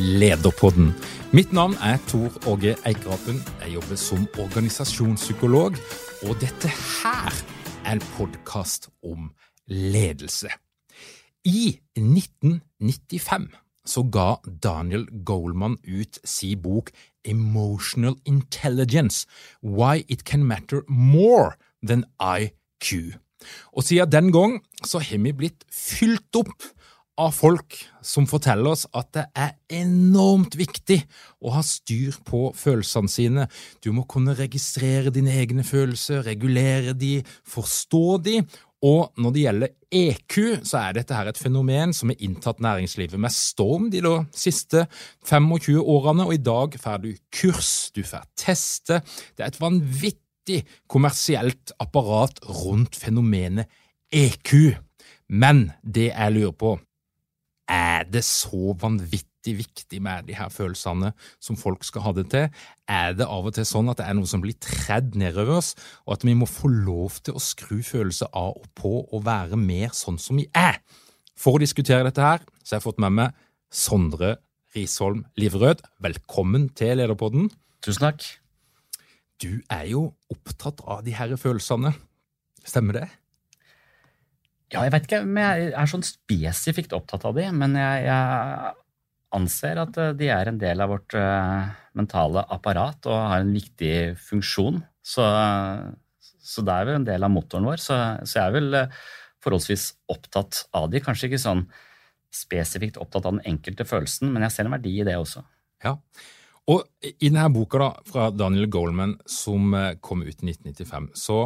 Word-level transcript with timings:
Lederpodden. 0.00 0.94
Mitt 1.32 1.52
navn 1.52 1.74
er 1.84 1.98
Tor 2.08 2.32
Åge 2.48 2.72
Eikrapen. 2.88 3.42
Jeg 3.60 3.74
jobber 3.74 3.98
som 4.00 4.22
organisasjonspsykolog, 4.40 5.76
og 6.24 6.38
dette 6.40 6.70
her 6.72 7.36
er 7.84 7.98
en 7.98 8.04
podkast 8.16 8.88
om 9.04 9.28
ledelse. 9.68 10.48
I 11.44 11.76
1995 11.98 13.50
så 13.84 14.06
ga 14.08 14.38
Daniel 14.64 15.04
Goleman 15.24 15.76
ut 15.84 16.18
si 16.24 16.54
bok 16.56 16.90
Emotional 17.24 18.16
Intelligence– 18.24 19.26
Why 19.62 20.06
It 20.08 20.24
Can 20.24 20.44
Matter 20.48 20.80
More 20.88 21.52
Than 21.84 22.06
IQ. 22.20 23.20
Og 23.76 23.84
siden 23.84 24.12
den 24.12 24.32
gang 24.32 24.60
så 24.84 24.98
har 24.98 25.18
vi 25.18 25.32
blitt 25.32 25.64
fylt 25.72 26.36
opp 26.36 26.70
av 27.20 27.34
folk 27.36 27.76
som 28.06 28.26
forteller 28.28 28.72
oss 28.72 28.86
at 28.96 29.10
det 29.16 29.26
er 29.36 29.52
enormt 29.82 30.56
viktig 30.58 30.98
å 31.44 31.52
ha 31.54 31.62
styr 31.64 32.16
på 32.26 32.48
følelsene 32.56 33.12
sine. 33.12 33.46
Du 33.84 33.90
må 33.96 34.06
kunne 34.08 34.36
registrere 34.38 35.12
dine 35.14 35.34
egne 35.42 35.64
følelser, 35.66 36.24
regulere 36.26 36.94
de, 36.96 37.18
forstå 37.48 38.04
de, 38.24 38.40
og 38.80 39.12
når 39.20 39.32
det 39.34 39.42
gjelder 39.44 39.72
EQ, 39.92 40.36
så 40.64 40.78
er 40.80 40.96
dette 40.96 41.16
her 41.16 41.28
et 41.28 41.40
fenomen 41.40 41.92
som 41.96 42.12
har 42.12 42.22
inntatt 42.24 42.62
næringslivet 42.64 43.20
med 43.20 43.34
storm 43.34 43.90
de 43.92 44.00
siste 44.32 44.86
25 45.28 45.82
årene, 45.82 46.24
og 46.24 46.32
i 46.34 46.40
dag 46.40 46.78
får 46.80 47.02
du 47.04 47.10
kurs, 47.36 47.90
du 47.92 48.00
får 48.06 48.24
teste. 48.40 49.02
Det 49.36 49.44
er 49.44 49.52
et 49.52 49.60
vanvittig 49.60 50.62
kommersielt 50.88 51.74
apparat 51.82 52.40
rundt 52.62 52.96
fenomenet 52.96 53.68
EQ. 54.08 54.78
Men 55.28 55.68
det 55.84 56.08
jeg 56.14 56.38
lurer 56.38 56.56
på, 56.56 56.78
er 57.70 58.06
det 58.10 58.24
så 58.26 58.74
vanvittig 58.78 59.28
viktig 59.56 60.00
med 60.04 60.26
de 60.28 60.34
her 60.36 60.50
følelsene 60.52 61.12
som 61.40 61.56
folk 61.56 61.84
skal 61.86 62.04
ha 62.04 62.12
det 62.16 62.26
til? 62.32 62.48
Er 62.90 63.14
det 63.16 63.28
av 63.28 63.46
og 63.48 63.54
til 63.56 63.64
sånn 63.68 63.88
at 63.92 64.00
det 64.00 64.08
er 64.08 64.18
noe 64.18 64.28
som 64.28 64.42
blir 64.42 64.58
tredd 64.60 65.14
nedover 65.18 65.60
oss, 65.60 65.72
og 66.04 66.18
at 66.18 66.26
vi 66.26 66.34
må 66.36 66.48
få 66.50 66.68
lov 66.68 67.20
til 67.24 67.38
å 67.38 67.42
skru 67.42 67.78
følelser 67.86 68.28
av 68.36 68.58
og 68.58 68.66
på 68.76 68.92
og 69.06 69.24
være 69.24 69.56
mer 69.60 69.94
sånn 69.96 70.18
som 70.20 70.40
vi 70.40 70.48
er? 70.56 70.82
For 71.40 71.56
å 71.56 71.62
diskutere 71.62 72.04
dette 72.04 72.24
her, 72.24 72.44
så 72.60 72.74
har 72.74 72.82
jeg 72.82 72.88
fått 72.90 73.00
med 73.00 73.16
meg 73.16 73.38
Sondre 73.70 74.36
Risholm 74.74 75.24
Liverød. 75.40 75.80
Velkommen 76.02 76.68
til 76.76 76.98
Lederpodden. 77.00 77.48
Tusen 77.80 78.10
takk. 78.10 78.26
Du 79.40 79.62
er 79.72 79.86
jo 79.88 80.10
opptatt 80.28 80.82
av 80.84 81.00
de 81.06 81.14
her 81.16 81.32
følelsene. 81.40 81.94
Stemmer 82.60 83.00
det? 83.00 83.08
Ja, 84.70 84.84
jeg 84.86 84.92
vet 84.94 85.06
ikke 85.08 85.24
om 85.24 85.38
jeg 85.40 85.70
er 85.74 85.90
sånn 85.90 86.06
spesifikt 86.06 86.92
opptatt 86.94 87.24
av 87.26 87.34
de, 87.34 87.48
men 87.50 87.74
jeg, 87.78 88.04
jeg 88.06 88.74
anser 89.34 89.80
at 89.82 89.98
eh, 89.98 90.12
de 90.18 90.30
er 90.30 90.50
en 90.50 90.60
del 90.60 90.82
av 90.82 90.92
vårt 90.92 91.16
uh, 91.18 91.70
mentale 91.98 92.44
apparat 92.54 93.08
og 93.10 93.18
har 93.32 93.42
en 93.42 93.54
viktig 93.54 94.14
funksjon. 94.28 94.80
Så, 95.02 95.26
så, 96.22 96.64
det 96.66 96.74
er 96.74 96.86
vel 96.86 97.00
en 97.00 97.08
del 97.08 97.26
av 97.26 97.32
motoren 97.34 97.66
vår. 97.66 97.82
Så, 97.82 97.98
så 98.22 98.38
jeg 98.38 98.44
er 98.46 98.56
vel 98.58 98.78
uh, 98.84 98.98
forholdsvis 99.42 99.88
opptatt 100.12 100.64
av 100.76 100.90
de. 100.92 101.02
Kanskje 101.02 101.30
ikke 101.30 101.42
sånn 101.42 101.64
spesifikt 102.34 103.00
opptatt 103.02 103.26
av 103.26 103.38
den 103.38 103.46
enkelte 103.56 103.86
følelsen, 103.88 104.30
men 104.30 104.46
jeg 104.46 104.54
ser 104.54 104.68
en 104.68 104.76
verdi 104.76 105.00
i 105.00 105.06
det 105.06 105.16
også. 105.18 105.42
Ja, 105.82 105.96
og 106.70 106.84
i 107.02 107.30
denne 107.30 107.48
boka 107.50 107.80
da, 107.80 107.88
fra 108.06 108.28
Daniel 108.30 108.68
Goldman 108.70 109.16
som 109.26 109.72
kom 110.04 110.20
ut 110.22 110.44
i 110.44 110.52
1995, 110.52 111.08
så 111.18 111.38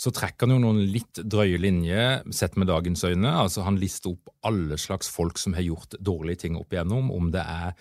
så 0.00 0.12
trekker 0.16 0.48
han 0.48 0.54
jo 0.54 0.60
noen 0.62 0.78
litt 0.94 1.20
drøye 1.28 1.58
linjer 1.60 2.22
sett 2.32 2.54
med 2.56 2.70
dagens 2.70 3.02
øyne. 3.04 3.34
Altså 3.42 3.66
Han 3.66 3.76
lister 3.80 4.14
opp 4.14 4.30
alle 4.48 4.78
slags 4.80 5.10
folk 5.12 5.40
som 5.40 5.56
har 5.58 5.66
gjort 5.66 5.98
dårlige 6.00 6.46
ting 6.46 6.56
opp 6.56 6.72
igjennom, 6.72 7.10
om 7.12 7.28
det 7.34 7.42
er 7.44 7.74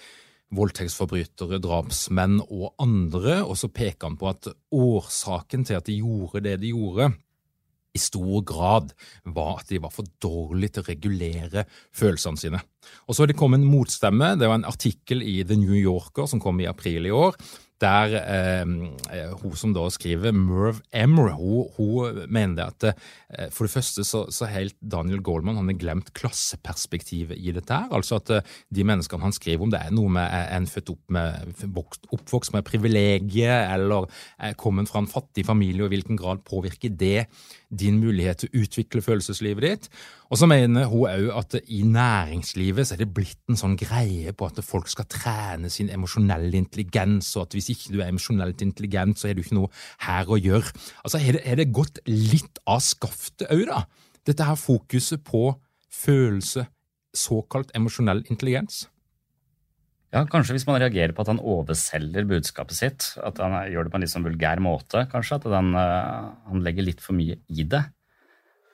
voldtektsforbrytere, 0.57 1.61
drapsmenn 1.63 2.41
og 2.49 2.73
andre, 2.81 3.39
og 3.45 3.55
så 3.61 3.69
peker 3.71 4.09
han 4.09 4.17
på 4.19 4.31
at 4.31 4.49
årsaken 4.73 5.63
til 5.69 5.77
at 5.77 5.87
de 5.87 5.99
gjorde 6.01 6.43
det 6.43 6.57
de 6.63 6.73
gjorde, 6.73 7.11
i 7.95 7.99
stor 8.01 8.43
grad 8.45 8.91
var 9.25 9.63
at 9.63 9.71
de 9.71 9.79
var 9.81 9.93
for 9.93 10.05
dårlige 10.21 10.75
til 10.75 10.83
å 10.83 10.89
regulere 10.91 11.63
følelsene 11.95 12.37
sine. 12.41 12.59
Og 13.07 13.15
så 13.15 13.23
har 13.23 13.31
det 13.31 13.37
kommet 13.39 13.63
en 13.63 13.71
motstemme. 13.71 14.35
Det 14.37 14.49
var 14.49 14.59
en 14.59 14.69
artikkel 14.69 15.23
i 15.25 15.39
The 15.41 15.57
New 15.57 15.73
Yorker 15.73 16.29
som 16.29 16.41
kom 16.43 16.61
i 16.61 16.69
april 16.69 17.09
i 17.09 17.15
år, 17.15 17.37
der 17.81 18.15
eh, 18.19 19.33
hun 19.41 19.55
som 19.57 19.73
da 19.75 19.85
skriver, 19.91 20.33
Merv 20.35 20.81
Emmer, 20.95 21.31
hun, 21.37 21.69
hun 21.77 22.23
mener 22.31 22.69
at 22.69 22.87
eh, 22.89 23.47
for 23.53 23.67
det 23.67 23.73
første 23.73 24.03
så, 24.07 24.25
så 24.33 24.49
helt 24.51 24.75
Daniel 24.79 25.23
Goldman 25.25 25.59
han 25.59 25.71
har 25.71 25.79
glemt 25.79 26.11
klasseperspektivet 26.17 27.39
i 27.39 27.53
dette. 27.55 27.73
her, 27.73 27.87
altså 27.95 28.19
at 28.19 28.33
eh, 28.35 28.57
De 28.75 28.83
menneskene 28.83 29.23
han 29.23 29.35
skriver 29.35 29.63
om, 29.63 29.71
det 29.71 29.81
er 29.81 29.95
noe 29.95 30.11
med 30.11 30.27
er 30.27 30.51
en 30.57 30.67
født 30.69 30.93
opp 30.95 31.15
med, 31.15 31.65
oppvokst 32.11 32.53
med 32.55 32.67
privilegier 32.67 33.73
eller 33.73 34.09
er 34.39 34.57
kommet 34.59 34.91
fra 34.91 35.03
en 35.03 35.11
fattig 35.11 35.45
familie, 35.47 35.83
og 35.83 35.89
i 35.89 35.97
hvilken 35.97 36.19
grad 36.19 36.43
påvirker 36.47 36.93
det 36.99 37.27
din 37.69 37.99
mulighet 38.01 38.43
til 38.43 38.49
å 38.49 38.63
utvikle 38.63 39.03
følelseslivet 39.05 39.65
ditt. 39.65 39.91
Og 40.29 40.37
så 40.37 40.45
mener 40.49 40.89
hun 40.89 41.07
òg 41.09 41.29
at 41.37 41.55
i 41.73 41.81
næringslivet 41.85 42.87
så 42.87 42.95
er 42.95 43.03
det 43.03 43.13
blitt 43.13 43.39
en 43.49 43.57
sånn 43.57 43.77
greie 43.79 44.33
på 44.33 44.49
at 44.49 44.61
folk 44.65 44.89
skal 44.91 45.07
trene 45.09 45.71
sin 45.73 45.89
emosjonelle 45.93 46.53
intelligens, 46.57 47.31
og 47.37 47.47
at 47.47 47.57
hvis 47.57 47.68
ikke 47.71 47.93
du 47.93 47.99
er 48.01 48.11
emosjonelt 48.11 48.61
intelligent, 48.65 49.19
så 49.19 49.29
er 49.29 49.37
du 49.37 49.43
ikke 49.43 49.57
noe 49.57 49.71
her 50.05 50.29
å 50.29 50.39
gjøre. 50.39 50.73
Altså, 51.03 51.21
Er 51.21 51.39
det, 51.39 51.57
det 51.61 51.71
gått 51.75 52.01
litt 52.07 52.61
av 52.69 52.83
skaftet 52.85 53.49
òg, 53.53 53.65
da? 53.69 53.83
Dette 54.27 54.45
her 54.45 54.59
fokuset 54.59 55.23
på 55.25 55.53
følelse, 55.89 56.67
såkalt 57.15 57.71
emosjonell 57.77 58.23
intelligens? 58.29 58.87
Ja, 60.09 60.23
Kanskje 60.25 60.55
hvis 60.55 60.65
man 60.65 60.79
reagerer 60.81 61.13
på 61.13 61.21
at 61.21 61.29
han 61.29 61.41
overselger 61.41 62.25
budskapet 62.29 62.77
sitt, 62.77 63.11
at 63.21 63.37
han 63.43 63.53
gjør 63.69 63.85
det 63.85 63.93
på 63.93 63.99
en 63.99 64.05
litt 64.05 64.13
sånn 64.13 64.25
vulgær 64.25 64.61
måte, 64.63 65.03
kanskje, 65.11 65.37
at 65.37 65.49
han, 65.53 65.69
uh, 65.77 66.31
han 66.49 66.63
legger 66.65 66.87
litt 66.87 67.03
for 67.03 67.17
mye 67.17 67.37
i 67.53 67.65
det. 67.69 67.83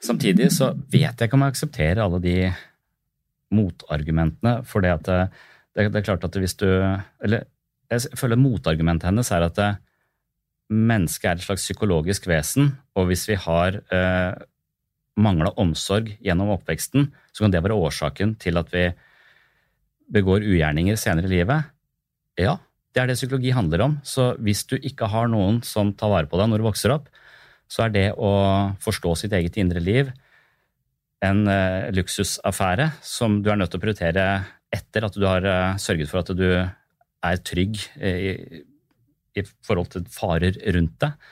Samtidig 0.06 0.48
så 0.54 0.72
vet 0.92 1.18
jeg 1.18 1.28
ikke 1.28 1.38
om 1.38 1.44
jeg 1.44 1.56
aksepterer 1.56 2.04
alle 2.04 2.22
de 2.24 2.38
motargumentene. 3.56 4.60
For 4.68 4.86
det, 4.86 4.94
at 5.00 5.10
det, 5.10 5.90
det, 5.90 6.00
er 6.00 6.08
klart 6.08 6.26
at 6.28 6.40
hvis 6.40 6.58
du 6.60 6.68
Eller 6.68 7.48
jeg 7.92 8.18
føler 8.18 8.40
motargumentet 8.40 9.10
hennes 9.10 9.32
er 9.34 9.46
at 9.46 9.58
det, 9.60 9.72
mennesket 10.70 11.30
er 11.30 11.38
et 11.38 11.46
slags 11.46 11.66
psykologisk 11.68 12.26
vesen, 12.30 12.72
og 12.98 13.10
hvis 13.10 13.28
vi 13.30 13.38
har 13.38 13.80
eh, 13.94 14.38
mangla 15.22 15.52
omsorg 15.62 16.10
gjennom 16.24 16.56
oppveksten, 16.56 17.12
så 17.32 17.46
kan 17.46 17.54
det 17.54 17.62
være 17.64 17.78
årsaken 17.78 18.36
til 18.42 18.58
at 18.58 18.72
vi 18.74 18.88
begår 20.16 20.46
ugjerninger 20.46 20.98
senere 21.00 21.30
i 21.30 21.36
livet. 21.38 21.70
Ja, 22.42 22.58
det 22.94 23.04
er 23.04 23.12
det 23.12 23.20
psykologi 23.20 23.54
handler 23.54 23.86
om. 23.86 24.00
Så 24.04 24.34
hvis 24.42 24.66
du 24.70 24.76
ikke 24.78 25.10
har 25.12 25.30
noen 25.32 25.62
som 25.66 25.94
tar 25.94 26.12
vare 26.12 26.30
på 26.30 26.40
deg 26.40 26.50
når 26.50 26.62
du 26.62 26.68
vokser 26.68 26.94
opp, 26.96 27.10
så 27.70 27.86
er 27.86 27.94
det 27.94 28.08
å 28.18 28.32
forstå 28.82 29.16
sitt 29.22 29.34
eget 29.34 29.58
indre 29.62 29.82
liv 29.82 30.12
en 31.26 31.46
eh, 31.50 31.92
luksusaffære 31.96 32.92
som 33.06 33.40
du 33.42 33.50
er 33.50 33.58
nødt 33.58 33.72
til 33.74 33.80
å 33.80 33.86
prioritere 33.86 34.26
etter 34.74 35.08
at 35.08 35.16
du 35.18 35.26
har 35.26 35.48
eh, 35.48 35.78
sørget 35.82 36.12
for 36.12 36.22
at 36.22 36.34
du 36.38 36.46
er 37.26 37.44
trygg 37.46 37.80
i, 38.00 38.34
i 39.36 39.44
forhold 39.66 39.92
til 39.94 40.06
farer 40.12 40.58
rundt 40.76 40.98
deg. 41.04 41.30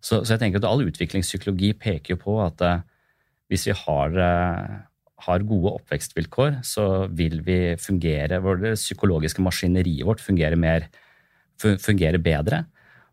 Så, 0.00 0.20
så, 0.22 0.34
jeg 0.34 0.42
tenker 0.42 0.62
at 0.62 0.68
all 0.68 0.84
utviklingspsykologi 0.86 1.72
peker 1.80 2.14
jo 2.14 2.20
på 2.22 2.36
at 2.44 2.62
uh, 2.62 2.84
hvis 3.50 3.66
vi 3.68 3.74
har, 3.78 4.14
har, 5.26 5.44
gode 5.46 5.72
oppvekstvilkår, 5.78 6.60
så 6.66 7.06
vil 7.14 7.40
vi 7.46 7.76
fungere 7.78 8.40
Det 8.62 8.72
psykologiske 8.74 9.42
maskineriet 9.42 10.06
vårt 10.06 10.20
fungerer, 10.20 10.58
mer, 10.58 10.88
fungerer 11.62 12.18
bedre. 12.18 12.64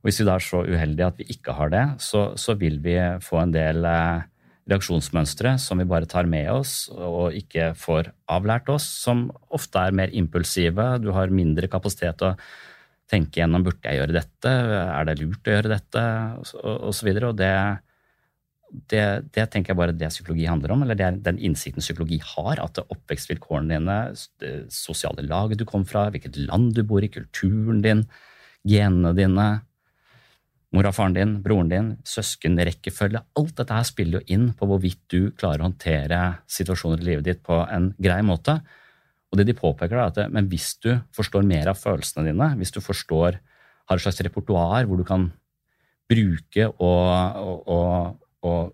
Og 0.02 0.10
hvis 0.10 0.20
vi 0.20 0.26
da 0.26 0.36
er 0.36 0.46
så 0.46 0.64
uheldige 0.66 1.06
at 1.06 1.20
vi 1.22 1.30
ikke 1.36 1.54
har 1.54 1.70
det, 1.70 1.86
så, 2.02 2.34
så 2.36 2.58
vil 2.58 2.82
vi 2.84 2.98
få 3.22 3.44
en 3.44 3.54
del 3.54 3.86
uh, 3.86 4.26
reaksjonsmønstre 4.70 5.58
som 5.60 5.82
vi 5.82 5.88
bare 5.88 6.08
tar 6.10 6.28
med 6.30 6.48
oss 6.54 6.88
og 6.94 7.36
ikke 7.36 7.74
får 7.80 8.14
avlært 8.32 8.70
oss, 8.72 8.86
som 9.04 9.28
ofte 9.54 9.82
er 9.82 9.96
mer 9.96 10.14
impulsive. 10.16 10.86
Du 11.04 11.12
har 11.16 11.34
mindre 11.34 11.68
kapasitet 11.72 12.22
til 12.22 12.32
å 12.32 12.38
tenke 13.12 13.42
gjennom 13.42 13.66
burde 13.66 13.84
jeg 13.84 14.00
gjøre 14.00 14.16
dette, 14.16 14.52
er 14.52 15.10
det 15.10 15.18
lurt 15.20 15.50
å 15.50 15.58
gjøre 15.58 15.74
dette, 15.74 16.04
osv. 16.88 17.10
Og, 17.12 17.26
og 17.28 17.36
det, 17.42 17.52
det, 18.90 19.04
det, 19.36 19.46
tenker 19.52 19.74
jeg 19.74 19.80
bare 19.82 19.96
det 19.98 20.10
psykologi 20.14 20.48
handler 20.50 20.74
om, 20.74 20.86
eller 20.86 20.98
det 20.98 21.08
er 21.08 21.20
den 21.28 21.42
innsikten 21.50 21.84
psykologi 21.84 22.22
har. 22.24 22.62
At 22.64 22.82
oppvekstvilkårene 22.84 23.78
dine, 23.78 24.00
sosiale 24.74 25.26
laget 25.28 25.62
du 25.62 25.68
kom 25.70 25.86
fra, 25.90 26.08
hvilket 26.14 26.40
land 26.48 26.72
du 26.78 26.82
bor 26.88 27.04
i, 27.04 27.12
kulturen 27.12 27.84
din, 27.86 28.08
genene 28.64 29.14
dine, 29.18 29.50
mora, 30.74 30.92
faren 30.96 31.14
din, 31.14 31.34
broren 31.44 31.70
din, 31.70 31.90
søskenrekkefølge. 32.08 33.22
Alt 33.38 33.58
dette 33.60 33.76
her 33.78 33.86
spiller 33.88 34.20
jo 34.20 34.36
inn 34.36 34.48
på 34.58 34.68
hvorvidt 34.70 35.04
du 35.14 35.32
klarer 35.38 35.62
å 35.62 35.70
håndtere 35.70 36.22
situasjoner 36.50 37.04
i 37.04 37.10
livet 37.12 37.28
ditt 37.28 37.44
på 37.46 37.60
en 37.68 37.92
grei 38.02 38.22
måte. 38.26 38.58
Og 39.30 39.40
det 39.40 39.48
de 39.50 39.58
påpeker, 39.58 39.98
er 39.98 40.10
at 40.10 40.34
men 40.34 40.50
hvis 40.50 40.76
du 40.82 40.92
forstår 41.14 41.46
mer 41.46 41.72
av 41.72 41.80
følelsene 41.82 42.28
dine, 42.30 42.52
hvis 42.60 42.74
du 42.74 42.82
forstår, 42.86 43.40
har 43.90 44.00
et 44.00 44.04
slags 44.04 44.22
repertoar 44.26 44.88
hvor 44.88 45.00
du 45.00 45.06
kan 45.08 45.28
bruke 46.10 46.70
og, 46.70 47.42
og, 47.42 47.68
og, 47.68 48.24
og, 48.46 48.72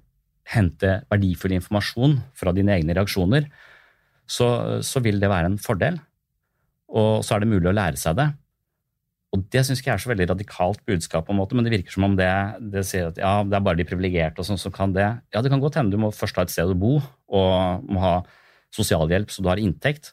hente 0.50 0.95
verdifull 1.12 1.54
informasjon 1.54 2.16
fra 2.34 2.50
dine 2.57 2.74
egne 2.74 2.95
reaksjoner, 2.98 3.44
så, 4.25 4.48
så 4.81 5.02
vil 5.06 5.19
det 5.22 5.30
være 5.30 5.52
en 5.52 5.60
fordel. 5.62 6.00
Og 6.90 7.22
så 7.22 7.36
er 7.36 7.44
det 7.44 7.52
mulig 7.52 7.69
å 7.69 7.75
lære 7.78 8.00
seg 8.02 8.16
det. 8.18 8.25
Og 9.36 9.44
det 9.54 9.62
syns 9.66 9.81
ikke 9.81 9.92
jeg 9.92 10.00
er 10.00 10.02
så 10.02 10.10
veldig 10.10 10.28
radikalt 10.31 10.80
budskap, 10.90 11.28
på 11.28 11.34
en 11.36 11.38
måte, 11.38 11.54
men 11.58 11.66
det 11.66 11.74
virker 11.76 11.94
som 11.94 12.08
om 12.08 12.16
det, 12.18 12.30
det 12.74 12.81
sier 12.90 13.12
at 13.12 13.20
ja, 13.22 13.34
det 13.46 13.58
er 13.58 13.66
bare 13.66 13.78
de 13.78 13.86
privilegerte 13.86 14.46
som 14.46 14.58
kan 14.74 14.96
det. 14.96 15.06
Ja, 15.36 15.44
det 15.46 15.52
kan 15.54 15.62
godt 15.62 15.78
hende 15.78 15.94
du 15.94 16.02
må 16.02 16.10
først 16.16 16.40
ha 16.40 16.48
et 16.48 16.54
sted 16.54 16.72
å 16.72 16.78
bo 16.78 16.96
og 16.98 17.86
må 17.86 18.02
ha 18.02 18.16
sosialhjelp 18.74 19.30
så 19.34 19.46
du 19.46 19.52
har 19.52 19.62
inntekt, 19.62 20.12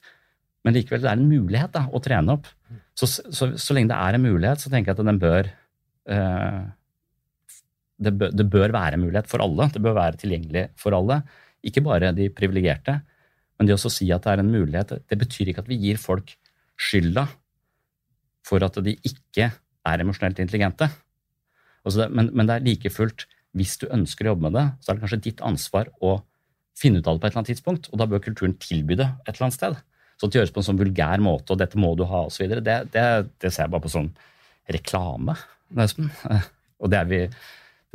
men 0.64 0.76
likevel 0.76 1.04
det 1.04 1.08
er 1.08 1.20
en 1.20 1.30
mulighet 1.30 1.72
da, 1.72 1.86
å 1.88 2.00
trene 2.04 2.36
opp. 2.36 2.50
Så, 2.96 3.08
så, 3.08 3.52
så, 3.54 3.76
lenge 3.76 3.92
det 3.92 3.96
er 3.96 4.18
en 4.18 4.24
mulighet, 4.24 4.60
så 4.60 4.72
tenker 4.72 4.92
jeg 4.92 4.98
at 4.98 5.08
den 5.08 5.20
bør, 5.22 5.48
eh, 6.12 6.60
det 8.04 8.12
bør 8.20 8.36
det 8.36 8.48
bør 8.52 8.76
være 8.76 8.98
en 8.98 9.04
mulighet 9.06 9.30
for 9.30 9.44
alle. 9.44 9.70
Det 9.72 9.84
bør 9.84 9.96
være 9.96 10.20
tilgjengelig 10.20 10.66
for 10.80 10.96
alle. 10.96 11.22
Ikke 11.64 11.84
bare 11.86 12.12
de 12.16 12.28
privilegerte. 12.34 12.98
Men 13.56 13.68
det 13.68 13.78
å 13.78 13.92
si 13.92 14.10
at 14.12 14.26
det 14.26 14.34
er 14.34 14.42
en 14.42 14.52
mulighet, 14.52 14.96
det 15.08 15.20
betyr 15.20 15.52
ikke 15.52 15.64
at 15.64 15.70
vi 15.70 15.80
gir 15.86 16.00
folk 16.00 16.34
skylda 16.76 17.28
for 18.46 18.62
at 18.62 18.78
de 18.86 18.94
ikke 19.06 19.50
er 19.86 20.02
emosjonelt 20.02 20.38
intelligente. 20.42 20.88
Det, 21.86 22.08
men, 22.10 22.30
men, 22.32 22.46
det 22.48 22.56
er 22.56 22.64
like 22.66 22.90
fullt, 22.90 23.26
hvis 23.56 23.76
du 23.80 23.86
ønsker 23.94 24.26
å 24.26 24.34
jobbe 24.34 24.48
med 24.48 24.56
det, 24.58 24.64
så 24.82 24.90
er 24.90 24.96
det 24.96 25.04
kanskje 25.04 25.24
ditt 25.28 25.42
ansvar 25.46 25.90
å 26.04 26.18
finne 26.76 27.00
ut 27.00 27.06
av 27.08 27.16
det 27.16 27.22
på 27.22 27.28
et 27.28 27.32
eller 27.32 27.42
annet 27.42 27.52
tidspunkt, 27.54 27.90
og 27.90 28.00
da 28.00 28.08
bør 28.10 28.24
kulturen 28.24 28.56
tilby 28.60 28.98
det 28.98 29.06
et 29.24 29.30
eller 29.32 29.46
annet 29.46 29.58
sted. 29.58 29.78
Så 30.16 30.28
det 30.28 30.40
gjøres 30.40 30.52
på 30.52 30.62
en 30.62 30.66
sånn 30.70 30.80
vulgær 30.80 31.22
måte, 31.24 31.54
og 31.54 31.60
dette 31.60 31.80
må 31.80 31.92
du 31.96 32.04
ha, 32.08 32.24
osv., 32.28 32.48
det, 32.50 32.76
det, 32.92 33.06
det 33.42 33.52
ser 33.52 33.66
jeg 33.66 33.72
bare 33.72 33.84
på 33.84 33.92
sånn 33.92 34.10
reklame, 34.72 35.36
nesten. 35.76 36.10
Og 36.82 36.90
det 36.92 36.98
er 36.98 37.06
vi 37.08 37.18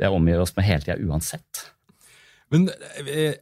det 0.02 0.08
omgir 0.10 0.40
oss 0.42 0.54
med 0.56 0.66
hele 0.66 0.82
tida 0.82 0.96
uansett. 0.98 1.66
Men 2.50 2.66
eh, 3.06 3.36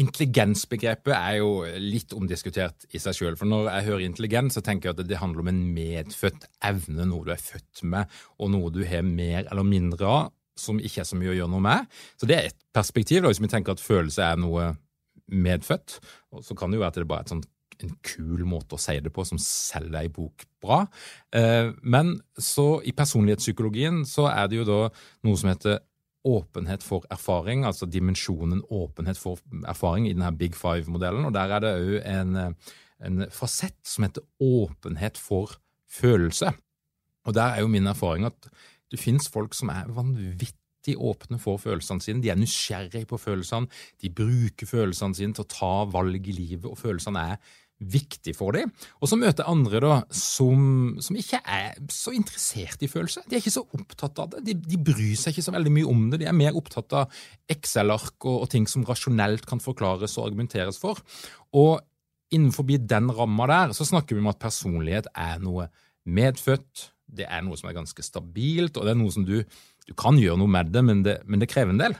Intelligensbegrepet 0.00 1.12
er 1.12 1.38
jo 1.42 1.50
litt 1.76 2.14
omdiskutert 2.16 2.86
i 2.96 3.00
seg 3.02 3.16
sjøl. 3.18 3.34
For 3.36 3.48
når 3.48 3.68
jeg 3.68 3.88
hører 3.90 4.04
intelligens, 4.06 4.56
så 4.56 4.62
tenker 4.64 4.88
jeg 4.88 4.96
at 4.96 5.08
det 5.10 5.20
handler 5.20 5.44
om 5.44 5.50
en 5.52 5.64
medfødt 5.74 6.46
evne, 6.64 7.04
noe 7.08 7.26
du 7.26 7.34
er 7.34 7.42
født 7.42 7.82
med, 7.92 8.20
og 8.40 8.54
noe 8.54 8.72
du 8.72 8.80
har 8.88 9.04
mer 9.04 9.44
eller 9.44 9.66
mindre 9.68 10.08
av, 10.08 10.32
som 10.58 10.80
ikke 10.80 11.02
er 11.02 11.08
så 11.08 11.18
mye 11.20 11.32
å 11.32 11.36
gjøre 11.36 11.52
noe 11.52 11.64
med. 11.64 11.92
Så 12.20 12.28
det 12.28 12.38
er 12.38 12.50
et 12.50 12.60
perspektiv, 12.72 13.20
da, 13.20 13.32
hvis 13.32 13.42
vi 13.42 13.52
tenker 13.52 13.76
at 13.76 13.84
følelse 13.84 14.24
er 14.24 14.40
noe 14.40 14.70
medfødt. 15.32 15.98
Så 16.44 16.56
kan 16.56 16.72
det 16.72 16.80
jo 16.80 16.84
være 16.84 16.94
at 16.94 17.02
det 17.02 17.10
bare 17.10 17.26
er 17.26 17.34
sånt 17.34 17.50
en 17.82 17.94
kul 18.04 18.44
måte 18.46 18.76
å 18.76 18.80
si 18.80 18.94
det 19.02 19.12
på 19.14 19.24
som 19.26 19.40
selger 19.42 20.02
ei 20.02 20.10
bok 20.12 20.44
bra. 20.62 20.84
Eh, 21.34 21.72
men 21.82 22.14
så 22.38 22.76
i 22.86 22.94
personlighetspsykologien 22.96 24.04
så 24.08 24.28
er 24.30 24.50
det 24.50 24.60
jo 24.60 24.68
da 24.68 24.82
noe 25.26 25.40
som 25.40 25.50
heter 25.52 25.80
åpenhet 26.24 26.84
for 26.86 27.06
erfaring, 27.10 27.64
altså 27.66 27.86
dimensjonen 27.86 28.62
åpenhet 28.70 29.18
for 29.18 29.40
erfaring 29.68 30.06
i 30.08 30.14
denne 30.14 30.30
Big 30.38 30.54
Five-modellen. 30.54 31.26
Og 31.26 31.34
der 31.34 31.54
er 31.56 31.64
det 31.64 31.72
òg 31.74 31.96
en, 32.06 32.36
en 33.02 33.26
fasett 33.34 33.80
som 33.88 34.06
heter 34.06 34.26
åpenhet 34.40 35.18
for 35.18 35.56
følelse. 35.90 36.52
Og 37.26 37.34
der 37.34 37.56
er 37.56 37.62
jo 37.64 37.70
min 37.70 37.86
erfaring 37.86 38.26
at 38.26 38.50
det 38.92 39.00
finnes 39.00 39.28
folk 39.32 39.54
som 39.56 39.70
er 39.72 39.90
vanvittig 39.94 40.96
åpne 40.98 41.38
for 41.40 41.60
følelsene 41.62 42.02
sine. 42.02 42.22
De 42.22 42.30
er 42.32 42.38
nysgjerrige 42.38 43.08
på 43.08 43.18
følelsene, 43.20 43.70
de 44.02 44.10
bruker 44.10 44.68
følelsene 44.68 45.16
sine 45.16 45.36
til 45.36 45.46
å 45.46 45.52
ta 45.52 45.74
valg 45.90 46.28
i 46.28 46.36
livet, 46.36 46.68
og 46.68 46.78
følelsene 46.78 47.26
er 47.32 47.52
viktig 47.92 48.34
for 48.36 48.56
dem. 48.56 48.70
Og 49.00 49.10
så 49.10 49.18
møter 49.18 49.48
andre 49.50 49.80
da, 49.82 49.96
som, 50.14 50.94
som, 51.02 51.18
ikke 51.18 51.40
er 51.42 51.78
så 51.92 52.14
interessert 52.16 52.82
i 52.84 52.90
følelser. 52.90 53.24
De 53.26 53.36
er 53.36 53.42
ikke 53.42 53.54
så 53.54 53.64
opptatt 53.64 54.20
av 54.22 54.32
det. 54.34 54.42
De, 54.48 54.56
de, 54.74 54.80
bryr 54.82 55.16
seg 55.18 55.34
ikke 55.34 55.46
så 55.48 55.54
veldig 55.54 55.72
mye 55.74 55.88
om 55.90 56.04
det. 56.12 56.22
De 56.22 56.28
er 56.30 56.36
mer 56.36 56.58
opptatt 56.58 56.94
av 56.98 57.22
Excel-ark 57.52 58.16
og, 58.26 58.44
og, 58.44 58.48
ting 58.52 58.68
som 58.70 58.86
rasjonelt 58.88 59.48
kan 59.48 59.62
forklares 59.62 60.16
og 60.18 60.28
argumenteres 60.30 60.80
for. 60.82 61.02
Og 61.58 61.80
innenfor 62.32 62.68
den 62.68 63.10
ramma 63.12 63.48
der 63.50 63.76
så 63.76 63.86
snakker 63.88 64.16
vi 64.16 64.24
om 64.24 64.30
at 64.32 64.40
personlighet 64.42 65.10
er 65.12 65.42
noe 65.42 65.68
medfødt. 66.08 66.88
Det 67.12 67.26
er 67.28 67.44
noe 67.44 67.58
som 67.60 67.68
er 67.68 67.76
ganske 67.76 68.04
stabilt, 68.04 68.78
og 68.78 68.86
det 68.86 68.94
er 68.94 69.00
noe 69.02 69.12
som 69.12 69.26
du, 69.28 69.42
du 69.86 69.92
kan 69.98 70.16
gjøre 70.18 70.40
noe 70.40 70.50
med 70.50 70.72
det 70.72 70.82
men, 70.86 71.04
det, 71.04 71.18
men 71.28 71.42
det 71.42 71.50
krever 71.52 71.74
en 71.74 71.82
del. 71.82 71.96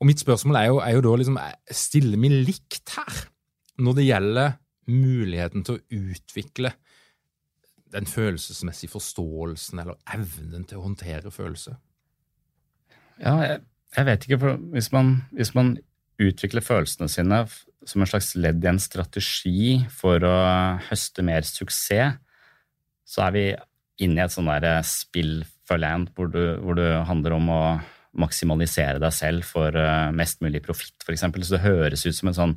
Og 0.00 0.08
mitt 0.08 0.20
spørsmål 0.22 0.56
er 0.56 0.70
jo, 0.70 0.80
er 0.80 0.96
jo 0.96 1.04
da 1.04 1.14
liksom, 1.20 1.38
stiller 1.76 2.20
vi 2.20 2.32
likt 2.32 2.94
her 2.96 3.24
når 3.80 3.96
det 3.98 4.06
gjelder 4.08 4.52
muligheten 4.90 5.64
til 5.66 5.78
å 5.78 6.00
utvikle 6.10 6.74
den 7.90 8.06
følelsesmessige 8.06 8.92
forståelsen 8.92 9.82
eller 9.82 9.98
evnen 10.14 10.66
til 10.68 10.80
å 10.80 10.86
håndtere 10.86 11.32
følelser? 11.34 11.78
Ja, 13.20 13.34
jeg, 13.44 13.62
jeg 13.96 14.08
vet 14.08 14.26
ikke. 14.26 14.40
for 14.44 14.60
hvis 14.74 14.92
man, 14.94 15.16
hvis 15.36 15.54
man, 15.56 15.78
utvikler 16.20 16.60
følelsene 16.60 17.06
sine 17.08 17.36
som 17.88 18.02
en 18.04 18.08
slags 18.10 18.34
ledd 18.36 18.58
i 18.60 18.68
en 18.68 18.78
strategi 18.82 19.78
for 19.88 20.20
å 20.20 20.34
høste 20.90 21.24
mer 21.24 21.46
suksess, 21.48 22.18
så 23.08 23.22
er 23.24 23.32
vi 23.32 23.44
inne 24.04 24.20
i 24.20 24.24
et 24.26 24.34
sånn 24.34 24.50
der 24.50 24.82
spill 24.84 25.38
for 25.64 25.80
land 25.80 26.10
hvor, 26.12 26.28
hvor 26.28 26.76
det 26.76 26.90
handler 27.08 27.38
om 27.38 27.48
å 27.54 27.62
maksimalisere 28.20 29.00
deg 29.00 29.14
selv 29.14 29.46
for 29.46 29.76
eh, 29.76 30.10
mest 30.12 30.42
mulig 30.44 30.62
profitt, 30.64 30.98
f.eks. 31.00 31.24
Så 31.24 31.56
det 31.56 31.64
høres 31.64 32.04
ut 32.06 32.16
som 32.16 32.30
en 32.30 32.36
sånn 32.36 32.54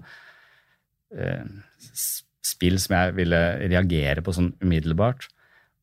spill 2.44 2.80
som 2.82 2.98
jeg 2.98 3.16
ville 3.18 3.40
reagere 3.62 4.24
på 4.24 4.34
sånn 4.36 4.52
umiddelbart. 4.64 5.28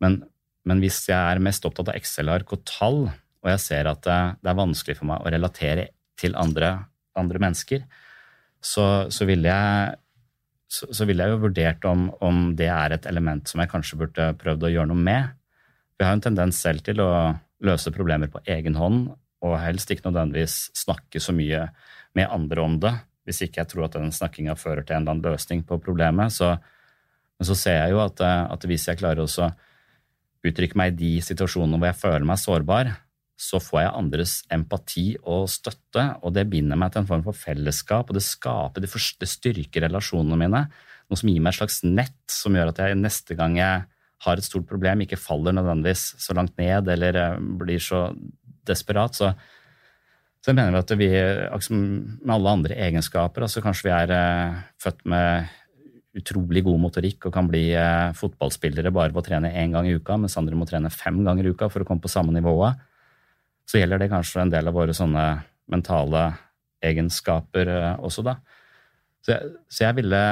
Men, 0.02 0.20
men 0.68 0.82
hvis 0.82 1.02
jeg 1.08 1.18
er 1.18 1.42
mest 1.42 1.64
opptatt 1.68 1.92
av 1.92 1.99
Excel-ark 1.99 2.52
og 2.56 2.64
tall, 2.68 3.00
og 3.40 3.50
jeg 3.54 3.62
ser 3.64 3.88
at 3.90 4.04
det, 4.04 4.20
det, 4.42 4.52
er 4.52 4.60
vanskelig 4.60 4.99
for 4.99 5.08
meg 5.10 5.25
å 5.25 5.32
relatere 5.32 5.88
til 6.20 6.37
andre, 6.38 6.75
andre 7.18 7.42
mennesker, 7.42 7.84
så, 8.60 8.87
så 9.12 9.26
ville 9.28 9.49
jeg 9.49 9.99
så, 10.70 10.87
så 10.94 11.06
ville 11.08 11.25
jeg 11.25 11.34
jo 11.34 11.42
vurdert 11.42 11.87
om, 11.88 12.04
om, 12.22 12.42
det 12.54 12.68
er 12.70 12.94
et 12.94 13.06
element 13.10 13.49
som 13.49 13.58
jeg 13.58 13.70
kanskje 13.72 13.99
burde 13.99 14.26
prøvd 14.38 14.68
å 14.68 14.70
gjøre 14.70 14.90
noe 14.92 15.06
med. 15.08 15.32
Vi 15.99 16.06
har 16.06 16.14
en 16.14 16.22
tendens 16.22 16.60
selv 16.62 16.84
til 16.87 17.00
å 17.02 17.10
løse 17.66 17.90
problemer 17.92 18.30
på 18.30 18.42
egen 18.54 18.76
hånd, 18.78 19.08
og 19.42 19.56
helst 19.58 19.90
ikke 19.90 20.06
nødvendigvis 20.06 20.68
snakke 20.78 21.22
så 21.22 21.34
mye 21.34 21.64
med 22.14 22.30
andre 22.30 22.62
om 22.62 22.76
det 22.82 22.92
hvis 23.30 23.44
ikke 23.46 23.62
jeg 23.62 23.70
tror 23.70 23.87
at 23.87 23.96
den 23.96 24.12
snakkinga 24.14 24.56
fører 24.58 24.84
til 24.84 24.99
en 24.99 25.04
eller 25.04 25.16
annen 25.16 25.30
løsning 25.30 25.62
på 25.66 25.78
problemet. 25.82 26.34
Så, 26.34 26.52
men 27.38 27.49
så 27.49 27.56
ser 27.58 27.78
jeg 27.84 27.94
jo 27.94 28.02
at, 28.02 28.22
eh, 28.26 28.42
at 28.50 28.66
hvis 28.66 28.88
jeg 28.90 29.00
klarer 29.00 29.22
å 29.25 29.50
uttrykke 30.40 30.78
meg 30.80 30.94
i 30.94 30.99
de 30.99 31.12
situasjonene 31.25 31.78
hvor 31.78 31.90
jeg 31.90 32.00
føler 32.00 32.26
meg 32.28 32.40
sårbar, 32.40 32.92
så 33.40 33.56
får 33.62 33.80
jeg 33.80 33.96
andres 33.96 34.32
empati 34.52 35.06
og 35.22 35.46
støtte, 35.49 36.02
og 36.20 36.34
det 36.37 36.44
binder 36.52 36.76
meg 36.76 36.92
til 36.92 37.02
en 37.02 37.08
form 37.08 37.22
for 37.25 37.37
fellesskap, 37.37 38.10
og 38.10 38.18
det 38.18 38.25
skaper, 38.25 38.84
det, 38.84 39.28
styrker 39.30 39.87
relasjonene 39.87 40.37
mine. 40.42 40.66
Noe 41.08 41.18
som 41.18 41.30
gir 41.30 41.40
meg 41.40 41.54
et 41.54 41.60
slags 41.62 41.80
nett 41.87 42.20
som 42.28 42.56
gjør 42.56 42.75
at 42.75 42.82
jeg 42.84 42.99
neste 43.00 43.37
gang 43.38 43.56
jeg 43.56 43.87
har 44.26 44.37
et 44.37 44.44
stort 44.44 44.68
problem, 44.68 45.00
ikke 45.00 45.16
faller 45.16 45.56
nødvendigvis 45.56 46.10
så 46.20 46.37
langt 46.37 46.58
ned 46.60 46.90
eller 46.92 47.16
eh, 47.16 47.40
blir 47.62 47.80
så 47.80 48.10
desperat. 48.68 49.16
Så 49.16 49.32
Så 50.40 50.50
jeg 50.50 50.56
mener 50.56 50.78
at 50.78 50.92
vi, 50.97 51.09
med 51.12 52.32
alle 52.32 52.52
andre 52.56 52.76
egenskaper, 52.88 53.44
altså 53.44 53.61
kanskje 53.64 53.90
vi 53.90 53.92
er 53.92 54.12
eh, 54.16 54.61
født 54.80 55.02
med 55.12 55.50
utrolig 56.16 56.62
god 56.66 56.78
motorikk 56.82 57.28
og 57.28 57.35
kan 57.35 57.49
bli 57.50 57.66
eh, 57.76 58.14
fotballspillere 58.16 58.92
bare 58.94 59.12
ved 59.12 59.20
å 59.20 59.26
trene 59.26 59.52
én 59.61 59.76
gang 59.76 59.87
i 59.87 59.94
uka, 59.99 60.16
mens 60.18 60.38
andre 60.40 60.56
må 60.59 60.66
trene 60.68 60.90
fem 60.90 61.20
ganger 61.26 61.47
i 61.47 61.52
uka 61.52 61.68
for 61.70 61.85
å 61.85 61.88
komme 61.88 62.02
på 62.02 62.11
samme 62.11 62.32
nivået, 62.35 62.80
så 63.68 63.78
gjelder 63.78 64.00
det 64.00 64.11
kanskje 64.11 64.42
en 64.42 64.54
del 64.54 64.70
av 64.70 64.75
våre 64.75 64.97
sånne 64.97 65.26
mentale 65.70 66.25
egenskaper 66.88 67.70
eh, 67.76 67.92
også, 68.00 68.25
da. 68.26 68.38
Så 69.20 69.37
jeg, 69.37 69.52
så 69.68 69.85
jeg 69.85 70.00
ville 70.00 70.23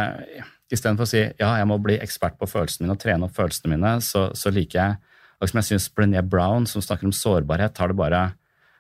Istedenfor 0.69 1.07
å 1.07 1.09
si 1.09 1.21
ja, 1.21 1.49
jeg 1.57 1.69
må 1.69 1.79
bli 1.81 1.95
ekspert 1.97 2.35
på 2.37 2.45
følelsene 2.49 2.85
mine 2.85 2.93
og 2.93 3.01
trene 3.01 3.25
opp 3.25 3.37
følelsene 3.37 3.71
mine, 3.73 3.93
så, 4.05 4.27
så 4.37 4.53
liker 4.53 4.77
jeg 4.77 4.97
og 5.39 5.49
som 5.49 5.61
jeg 5.61 5.69
syns 5.69 5.87
Brené 5.95 6.21
Brown, 6.27 6.67
som 6.67 6.83
snakker 6.83 7.07
om 7.07 7.15
sårbarhet, 7.15 7.79
har 7.79 7.93
det 7.93 7.97
bare 7.99 8.23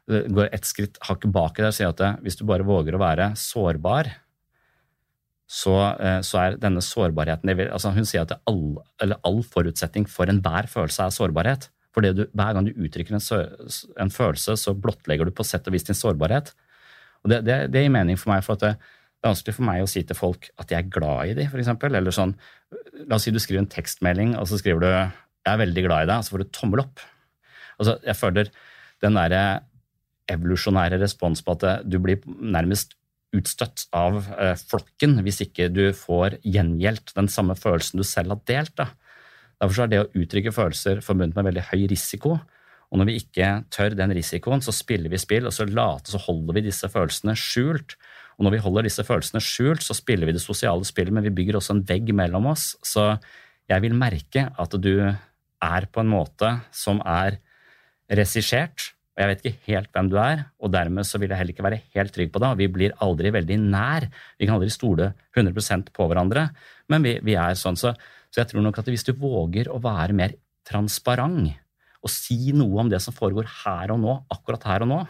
går 0.08 0.48
et 0.52 0.64
skritt 0.64 0.96
hakket 1.04 1.32
bak 1.34 1.58
i 1.58 1.64
det 1.64 1.72
og 1.72 1.76
sier 1.76 1.92
at 1.92 2.24
hvis 2.24 2.38
du 2.38 2.46
bare 2.48 2.66
våger 2.66 2.96
å 2.96 3.02
være 3.02 3.32
sårbar, 3.38 4.10
så, 5.48 5.74
eh, 5.96 6.20
så 6.20 6.40
er 6.42 6.58
denne 6.60 6.82
sårbarheten 6.84 7.48
altså 7.70 7.94
Hun 7.96 8.04
sier 8.04 8.26
at 8.26 8.34
all, 8.46 8.76
all, 9.24 9.40
forutsetning 9.40 10.04
for 10.08 10.28
enhver 10.28 10.68
følelse 10.68 11.06
er 11.06 11.14
sårbarhet. 11.14 11.68
For 11.96 12.04
du, 12.04 12.26
hver 12.36 12.52
gang 12.54 12.68
du 12.68 12.76
uttrykker 12.76 13.16
en, 13.16 13.22
en, 13.96 14.12
følelse, 14.12 14.58
så 14.60 14.76
blottlegger 14.76 15.24
du 15.24 15.32
på 15.32 15.46
sett 15.48 15.66
og 15.66 15.72
vis 15.72 15.88
din 15.88 15.96
sårbarhet. 15.96 16.52
Og 17.24 17.32
det, 17.32 17.40
det, 17.48 17.56
det 17.72 17.86
gir 17.86 17.94
mening 17.94 18.20
for 18.20 18.34
meg, 18.34 18.44
for 18.44 18.60
det, 18.60 18.74
det, 18.76 19.24
er 19.24 19.32
vanskelig 19.32 19.56
for 19.56 19.68
meg 19.70 19.82
å 19.82 19.88
si 19.88 20.04
til 20.04 20.18
folk 20.18 20.50
at 20.60 20.68
jeg 20.68 20.84
er 20.84 20.92
glad 20.92 21.32
i 21.32 21.38
dem, 21.40 21.48
f.eks. 21.48 21.72
Eller 21.88 22.14
sånn 22.14 22.36
La 23.08 23.16
oss 23.16 23.24
si 23.24 23.32
du 23.32 23.40
skriver 23.40 23.64
en 23.64 23.72
tekstmelding, 23.72 24.36
og 24.36 24.44
så 24.50 24.60
skriver 24.60 24.84
du 24.84 24.90
'jeg 24.92 25.54
er 25.54 25.62
veldig 25.64 25.82
glad 25.86 26.04
i 26.04 26.08
deg', 26.10 26.18
og 26.20 26.24
så 26.26 26.34
får 26.34 26.42
du 26.44 26.52
tommel 26.52 26.80
opp. 26.82 27.00
Altså, 27.80 27.96
jeg 28.04 28.16
føler 28.18 28.50
den 29.00 29.16
derre 29.16 29.62
evolusjonære 30.28 31.00
respons 31.00 31.42
på 31.44 31.56
at 31.56 31.84
du 31.88 31.98
blir 32.02 32.22
nærmest 32.26 32.94
utstøtt 33.36 33.86
av 33.96 34.22
eh, 34.38 34.54
flokken 34.56 35.18
hvis 35.24 35.42
ikke 35.44 35.68
du 35.72 35.90
får 35.96 36.38
gjengjeldt 36.46 37.12
den 37.16 37.28
samme 37.32 37.56
følelsen 37.58 38.00
du 38.00 38.06
selv 38.06 38.34
har 38.34 38.44
delt. 38.48 38.74
Da. 38.78 38.88
Derfor 39.60 39.84
er 39.84 39.90
det 39.92 40.00
å 40.02 40.08
uttrykke 40.16 40.54
følelser 40.54 41.02
forbundet 41.04 41.36
med 41.36 41.50
veldig 41.50 41.66
høy 41.72 41.88
risiko. 41.90 42.38
Og 42.88 43.00
når 43.00 43.10
vi 43.10 43.18
ikke 43.20 43.48
tør 43.74 43.96
den 43.98 44.14
risikoen, 44.16 44.62
så 44.64 44.72
spiller 44.72 45.12
vi 45.12 45.20
spill, 45.20 45.48
og 45.48 45.52
så 45.52 45.66
later 45.68 46.14
så 46.14 46.20
holder 46.24 46.56
vi 46.56 46.64
disse 46.70 46.88
følelsene 46.88 47.34
skjult. 47.36 47.98
Og 48.38 48.46
når 48.46 48.54
vi 48.54 48.62
holder 48.64 48.86
disse 48.86 49.04
følelsene 49.04 49.42
skjult, 49.44 49.84
så 49.84 49.96
spiller 49.98 50.28
vi 50.28 50.36
det 50.36 50.44
sosiale 50.44 50.86
spillet, 50.88 51.12
men 51.12 51.26
vi 51.26 51.34
bygger 51.36 51.58
også 51.58 51.76
en 51.76 51.84
vegg 51.88 52.14
mellom 52.16 52.48
oss. 52.54 52.70
Så 52.86 53.10
jeg 53.68 53.84
vil 53.84 53.98
merke 53.98 54.46
at 54.56 54.78
du 54.80 54.94
er 55.04 55.88
på 55.92 56.00
en 56.00 56.08
måte 56.08 56.54
som 56.72 57.02
er 57.04 57.36
regissert, 58.08 58.94
og 59.18 59.24
jeg 59.24 59.30
vet 59.32 59.40
ikke 59.42 59.72
helt 59.72 59.88
hvem 59.96 60.08
du 60.12 60.16
er, 60.22 60.44
og 60.62 60.70
dermed 60.70 61.06
så 61.08 61.18
vil 61.18 61.32
jeg 61.32 61.40
heller 61.40 61.56
ikke 61.56 61.66
være 61.66 61.80
helt 61.96 62.12
trygg 62.14 62.30
på 62.30 62.42
det. 62.44 62.52
Vi 62.60 62.68
blir 62.70 62.92
aldri 63.02 63.32
veldig 63.34 63.56
nær. 63.64 64.06
Vi 64.38 64.46
kan 64.46 64.54
aldri 64.54 64.70
stole 64.70 65.08
100% 65.34 65.90
på 65.90 66.06
hverandre, 66.06 66.44
men 66.86 67.02
vi, 67.02 67.16
vi 67.26 67.34
er 67.34 67.58
sånn. 67.58 67.74
Så, 67.74 67.90
så, 68.30 68.36
jeg 68.38 68.52
tror 68.52 68.62
nok 68.62 68.78
at 68.78 68.90
hvis 68.92 69.08
du 69.08 69.16
våger 69.18 69.72
å 69.74 69.80
være 69.82 70.14
mer 70.14 70.36
transparent 70.68 71.50
og 71.98 72.12
si 72.14 72.52
noe 72.54 72.84
om 72.84 72.92
det 72.92 73.02
som 73.02 73.16
foregår 73.16 73.48
her 73.64 73.90
og 73.90 73.98
nå, 74.04 74.14
akkurat 74.30 74.68
her 74.70 74.86
og 74.86 74.92
nå 74.92 75.00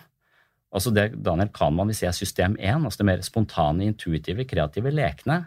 altså 0.74 0.92
det 0.94 1.06
Daniel 1.24 1.50
Kahnmann 1.54 1.90
vil 1.90 1.96
si 1.96 2.08
er 2.08 2.16
system 2.16 2.56
1, 2.60 2.84
altså 2.84 3.02
det 3.02 3.08
mer 3.10 3.24
spontane, 3.24 3.86
intuitive, 3.88 4.44
kreative, 4.48 4.92
lekne. 4.92 5.40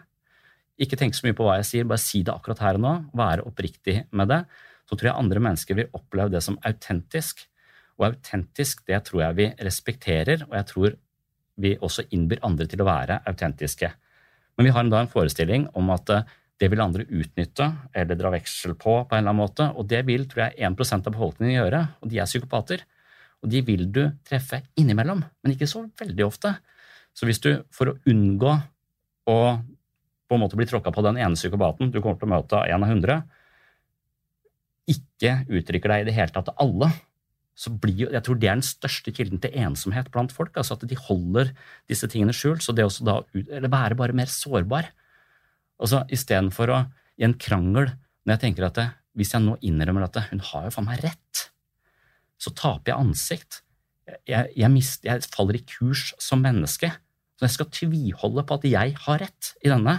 Ikke 0.82 0.98
tenk 0.98 1.14
så 1.14 1.26
mye 1.26 1.36
på 1.36 1.46
hva 1.46 1.58
jeg 1.60 1.68
sier, 1.68 1.88
bare 1.88 2.02
si 2.02 2.22
det 2.26 2.34
akkurat 2.34 2.62
her 2.64 2.78
og 2.78 2.84
nå. 2.84 2.94
Være 3.18 3.46
oppriktig 3.46 4.00
med 4.10 4.32
det. 4.32 4.42
Så 4.88 4.96
tror 4.96 5.12
jeg 5.12 5.18
andre 5.20 5.42
mennesker 5.46 5.78
vil 5.78 5.92
oppleve 5.94 6.32
det 6.32 6.42
som 6.44 6.58
autentisk. 6.66 7.44
Og 8.00 8.08
autentisk, 8.08 8.84
det 8.88 9.02
tror 9.08 9.26
jeg 9.26 9.38
vi 9.38 9.48
respekterer, 9.64 10.46
og 10.48 10.54
jeg 10.58 10.68
tror 10.70 10.94
vi 11.62 11.74
også 11.76 12.06
innbyr 12.14 12.40
andre 12.46 12.66
til 12.70 12.82
å 12.82 12.88
være 12.88 13.20
autentiske. 13.28 13.90
Men 14.56 14.68
vi 14.68 14.72
har 14.74 14.88
da 14.88 15.02
en 15.02 15.12
forestilling 15.12 15.68
om 15.78 15.92
at 15.94 16.12
eh, 16.12 16.30
det 16.62 16.68
vil 16.70 16.82
andre 16.84 17.04
utnytte 17.10 17.66
eller 17.98 18.18
dra 18.18 18.30
veksel 18.34 18.76
på 18.78 19.00
på 19.02 19.16
en 19.16 19.22
eller 19.22 19.32
annen 19.32 19.40
måte, 19.40 19.68
og 19.74 19.88
det 19.90 20.04
vil 20.06 20.28
tror 20.30 20.46
jeg 20.46 20.68
1% 20.70 21.08
av 21.08 21.14
befolkningen 21.14 21.56
gjøre, 21.56 21.80
og 22.00 22.12
de 22.12 22.20
er 22.22 22.28
psykopater. 22.30 22.84
Og 23.42 23.50
de 23.50 23.62
vil 23.66 23.88
du 23.90 24.04
treffe 24.28 24.60
innimellom, 24.78 25.24
men 25.42 25.54
ikke 25.54 25.66
så 25.66 25.82
veldig 25.98 26.26
ofte. 26.28 26.54
Så 27.12 27.26
hvis 27.26 27.42
du, 27.42 27.50
for 27.74 27.90
å 27.90 27.96
unngå 28.08 28.52
å 29.32 29.38
på 30.32 30.38
en 30.38 30.40
måte 30.40 30.56
bli 30.56 30.64
tråkka 30.64 30.94
på 30.94 31.02
den 31.04 31.18
ene 31.20 31.36
psykopaten 31.36 31.90
du 31.92 31.98
kommer 32.00 32.16
til 32.20 32.30
å 32.30 32.32
møte 32.32 32.60
en 32.64 32.84
av 32.86 32.88
hundre, 32.88 33.18
ikke 34.88 35.42
uttrykker 35.50 35.92
deg 35.92 36.04
i 36.04 36.06
det 36.08 36.14
hele 36.16 36.32
tatt 36.32 36.48
til 36.48 36.62
alle, 36.62 36.88
så 37.54 37.70
blir 37.70 38.06
jo, 38.06 38.08
Jeg 38.12 38.24
tror 38.24 38.38
det 38.40 38.48
er 38.48 38.56
den 38.56 38.64
største 38.64 39.12
kilden 39.12 39.40
til 39.42 39.52
ensomhet 39.60 40.08
blant 40.10 40.32
folk. 40.32 40.56
altså 40.56 40.74
At 40.74 40.88
de 40.88 40.96
holder 40.96 41.52
disse 41.88 42.08
tingene 42.08 42.32
skjult. 42.32 42.64
Så 42.64 42.72
det 42.72 42.84
også 42.84 43.04
da 43.04 43.18
eller 43.34 43.68
være 43.68 43.98
bare 43.98 44.16
mer 44.16 44.30
sårbar 44.30 44.88
altså 45.82 46.04
Istedenfor 46.12 46.72
å 46.72 46.80
i 47.20 47.26
en 47.26 47.36
krangel 47.36 47.90
Når 48.24 48.36
jeg 48.36 48.42
tenker 48.46 48.66
at 48.66 48.78
det, 48.78 48.88
hvis 49.18 49.34
jeg 49.34 49.44
nå 49.44 49.58
innrømmer 49.60 50.06
at 50.06 50.14
det, 50.16 50.24
hun 50.30 50.40
har 50.52 50.68
jo 50.68 50.72
faen 50.76 50.86
meg 50.86 51.00
rett, 51.02 51.40
så 52.38 52.52
taper 52.54 52.92
jeg 52.92 53.02
ansikt. 53.02 53.56
Jeg, 54.30 54.52
jeg, 54.54 54.70
mist, 54.70 55.02
jeg, 55.04 55.26
faller 55.34 55.58
i 55.58 55.64
kurs 55.66 56.12
som 56.22 56.40
menneske. 56.40 56.88
Så 57.34 57.44
jeg 57.44 57.54
skal 57.56 57.68
tviholde 57.74 58.44
på 58.46 58.56
at 58.56 58.68
jeg 58.70 58.94
har 59.04 59.20
rett 59.24 59.50
i 59.58 59.72
denne, 59.72 59.96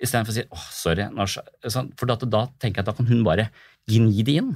istedenfor 0.00 0.32
å 0.32 0.36
si 0.38 0.46
åh, 0.48 0.64
sorry. 0.72 1.06
For 2.00 2.08
da, 2.08 2.16
da 2.24 2.42
tenker 2.56 2.80
jeg 2.80 2.86
at 2.86 2.90
da 2.90 2.96
kan 2.96 3.10
hun 3.12 3.20
bare 3.28 3.50
gni 3.84 4.24
det 4.24 4.38
inn. 4.40 4.54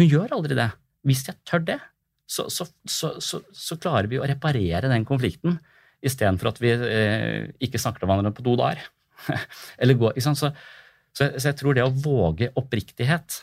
Hun 0.00 0.08
gjør 0.08 0.34
aldri 0.38 0.56
det 0.58 0.70
hvis 1.04 1.26
jeg 1.28 1.40
tør 1.46 1.64
det, 1.68 1.78
så, 2.26 2.48
så, 2.48 2.66
så, 2.88 3.12
så 3.20 3.76
klarer 3.80 4.08
vi 4.10 4.18
å 4.18 4.26
reparere 4.26 4.88
den 4.90 5.04
konflikten 5.06 5.58
istedenfor 6.04 6.52
at 6.52 6.60
vi 6.60 6.72
eh, 6.74 7.50
ikke 7.64 7.80
snakker 7.80 8.02
til 8.02 8.10
hverandre 8.10 8.34
på 8.36 8.44
to 8.44 8.56
dager. 8.60 8.84
Eller 9.80 9.98
gå, 9.98 10.12
så, 10.20 10.50
jeg 11.16 11.56
tror 11.60 11.76
det 11.76 11.84
å 11.84 11.92
våge 11.92 12.50
oppriktighet, 12.60 13.42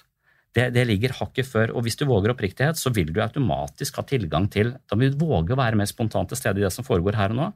det, 0.52 0.68
det, 0.76 0.84
ligger 0.90 1.16
hakket 1.22 1.48
før. 1.48 1.74
Og 1.78 1.86
hvis 1.86 1.98
du 2.00 2.04
våger 2.10 2.34
oppriktighet, 2.34 2.80
så 2.80 2.92
vil 2.94 3.14
du 3.14 3.22
automatisk 3.24 4.02
ha 4.02 4.04
tilgang 4.08 4.50
til 4.52 4.74
Da 4.90 4.98
vil 5.00 5.14
du 5.14 5.22
våge 5.24 5.56
å 5.56 5.60
være 5.62 5.80
mer 5.80 5.88
spontant 5.90 6.28
til 6.28 6.40
stede 6.40 6.60
i 6.60 6.66
det 6.66 6.74
som 6.76 6.86
foregår 6.86 7.16
her 7.16 7.32
og 7.32 7.40
nå. 7.40 7.50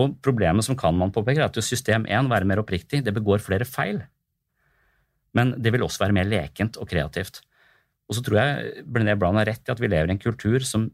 Og 0.00 0.16
problemet 0.24 0.66
som 0.66 0.76
kan 0.78 0.96
man 0.98 1.12
påpeke, 1.14 1.44
er 1.44 1.50
at 1.50 1.60
system 1.62 2.08
1, 2.08 2.30
være 2.32 2.48
mer 2.48 2.62
oppriktig, 2.62 3.04
det 3.06 3.14
begår 3.14 3.44
flere 3.44 3.68
feil. 3.68 4.00
Men 5.36 5.54
det 5.62 5.70
vil 5.74 5.84
også 5.86 6.02
være 6.06 6.16
mer 6.16 6.28
lekent 6.28 6.78
og 6.80 6.88
kreativt. 6.90 7.42
Og 8.08 8.16
så 8.16 8.24
tror 8.24 8.40
jeg 8.40 8.86
Brené 8.88 9.14
Brown 9.20 9.36
har 9.40 9.48
rett 9.50 9.68
i 9.68 9.74
at 9.74 9.82
vi 9.82 9.90
lever 9.90 10.08
i 10.08 10.16
en 10.16 10.22
kultur 10.22 10.64
som 10.64 10.88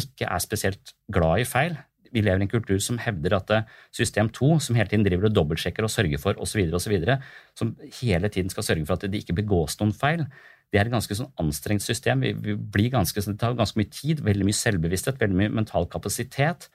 ikke 0.00 0.28
er 0.28 0.42
spesielt 0.42 0.94
glad 1.12 1.42
i 1.42 1.48
feil. 1.48 1.76
Vi 2.10 2.22
lever 2.24 2.42
i 2.42 2.46
en 2.46 2.50
kultur 2.50 2.80
som 2.82 2.98
hevder 2.98 3.36
at 3.36 3.52
system 3.94 4.30
2, 4.34 4.54
som 4.64 4.78
hele 4.78 4.88
tiden 4.90 5.04
driver 5.06 5.28
og 5.28 5.34
dobbeltsjekker 5.36 5.86
og 5.86 5.92
sørger 5.92 6.22
for 6.22 6.40
osv., 6.42 6.62
osv., 6.74 6.96
som 7.58 7.74
hele 8.00 8.30
tiden 8.32 8.50
skal 8.50 8.66
sørge 8.66 8.86
for 8.88 8.96
at 8.96 9.06
det 9.12 9.20
ikke 9.22 9.36
begås 9.42 9.76
noen 9.82 9.92
feil, 9.94 10.24
det 10.70 10.78
er 10.78 10.86
et 10.86 10.94
ganske 10.94 11.16
sånn 11.18 11.30
anstrengt 11.42 11.82
system. 11.82 12.22
Vi, 12.22 12.54
blir 12.54 12.92
ganske, 12.94 13.22
det 13.26 13.38
tar 13.40 13.56
ganske 13.58 13.78
mye 13.78 13.90
tid, 13.90 14.22
veldig 14.26 14.46
mye 14.46 14.58
selvbevissthet, 14.58 15.18
veldig 15.18 15.38
mye 15.42 15.54
mental 15.60 15.88
kapasitet. 15.90 16.68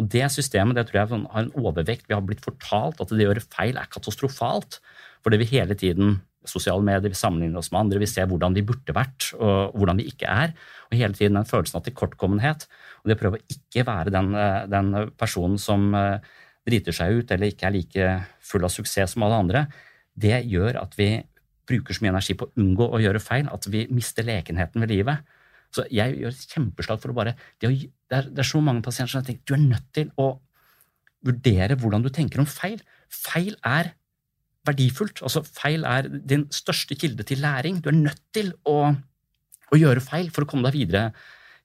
Og 0.00 0.08
det 0.12 0.24
systemet 0.32 0.78
det 0.78 0.86
tror 0.88 1.02
jeg 1.02 1.10
sånn, 1.10 1.26
har 1.34 1.44
en 1.44 1.52
overvekt. 1.60 2.06
Vi 2.08 2.16
har 2.16 2.24
blitt 2.24 2.44
fortalt 2.44 3.02
at 3.04 3.12
det 3.12 3.26
å 3.26 3.28
gjøre 3.28 3.44
feil 3.44 3.76
er 3.76 3.90
katastrofalt. 3.92 4.80
Fordi 5.22 5.40
vi 5.42 5.50
hele 5.52 5.76
tiden 5.78 6.22
sosiale 6.48 6.84
medier, 6.84 7.12
vi 7.12 7.18
sammenligner 7.18 7.60
oss 7.60 7.70
med 7.72 7.84
andre, 7.84 8.00
vi 8.02 8.10
ser 8.10 8.28
hvordan 8.30 8.54
de 8.56 8.64
burde 8.66 8.94
vært, 8.96 9.30
og 9.38 9.76
hvordan 9.78 10.00
vi 10.00 10.08
ikke 10.10 10.30
er. 10.30 10.54
Og 10.90 10.98
hele 10.98 11.16
tiden 11.16 11.38
den 11.38 11.48
følelsen 11.48 11.78
av 11.78 11.86
tilkortkommenhet. 11.86 12.66
Og 13.02 13.10
det 13.10 13.16
å 13.18 13.22
prøve 13.22 13.40
å 13.40 13.54
ikke 13.54 13.86
være 13.88 14.14
den, 14.14 14.32
eh, 14.34 14.62
den, 14.70 14.92
personen 15.18 15.58
som 15.60 15.92
eh, 15.98 16.18
driter 16.68 16.96
seg 16.96 17.18
ut 17.18 17.34
eller 17.34 17.52
ikke 17.52 17.68
er 17.68 17.76
like 17.76 18.08
full 18.44 18.66
av 18.66 18.74
suksess 18.74 19.14
som 19.14 19.26
alle 19.26 19.40
andre, 19.44 19.66
det 20.14 20.44
gjør 20.50 20.82
at 20.82 20.96
vi 20.98 21.14
bruker 21.68 21.94
så 21.94 22.04
mye 22.04 22.12
energi 22.12 22.36
på 22.36 22.48
å 22.48 22.60
unngå 22.60 22.88
å 22.90 23.00
gjøre 23.00 23.22
feil 23.22 23.48
at 23.52 23.66
vi 23.70 23.86
mister 23.94 24.26
lekenheten 24.26 24.82
ved 24.82 24.92
livet. 24.92 25.22
Så 25.72 25.86
jeg 25.94 26.18
gjør 26.20 26.34
et 26.34 26.52
kjempeslag 26.52 27.00
for 27.00 27.12
å 27.12 27.16
bare 27.16 27.34
Det, 27.58 27.70
er, 28.12 28.28
det 28.28 28.42
er 28.42 28.48
så 28.48 28.60
mange 28.60 28.84
pasienter 28.84 29.14
som 29.14 29.22
jeg 29.22 29.30
tenker, 29.30 29.44
du 29.46 29.54
er 29.56 29.68
nødt 29.70 29.88
til 29.94 30.10
å 30.20 30.34
vurdere 31.24 31.78
hvordan 31.78 32.02
du 32.04 32.10
tenker 32.12 32.42
om 32.42 32.48
feil. 32.50 32.82
Feil 33.08 33.54
er 33.64 33.94
verdifullt. 34.66 35.22
Altså, 35.26 35.42
feil 35.46 35.86
er 35.88 36.08
din 36.08 36.46
største 36.54 36.96
kilde 36.98 37.26
til 37.26 37.42
læring. 37.42 37.80
Du 37.82 37.90
er 37.90 37.98
nødt 37.98 38.22
til 38.34 38.52
å, 38.68 38.92
å 38.92 39.78
gjøre 39.78 40.04
feil 40.04 40.30
for 40.34 40.44
å 40.44 40.50
komme 40.50 40.68
deg 40.68 40.78
videre 40.78 41.10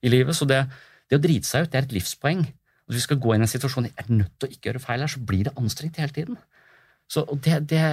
i 0.02 0.12
livet. 0.12 0.36
Så 0.36 0.48
det, 0.48 0.64
det, 1.08 1.18
å 1.18 1.22
drite 1.22 1.48
seg 1.48 1.66
ut 1.66 1.72
det 1.72 1.80
er 1.80 1.88
et 1.88 1.96
livspoeng. 1.98 2.46
Hvis 2.88 3.02
vi 3.02 3.06
skal 3.06 3.20
gå 3.22 3.34
inn 3.34 3.44
i 3.44 3.46
en 3.46 3.52
situasjon 3.52 3.90
jeg 3.90 3.98
er 4.00 4.14
nødt 4.14 4.34
til 4.38 4.48
å 4.48 4.54
ikke 4.54 4.70
gjøre 4.70 4.84
feil 4.84 5.04
her, 5.04 5.12
så 5.12 5.26
blir 5.30 5.48
det 5.48 5.56
anstrengt 5.60 6.00
hele 6.00 6.14
tiden. 6.16 6.40
Så 7.08 7.24
det, 7.44 7.60
det, 7.70 7.84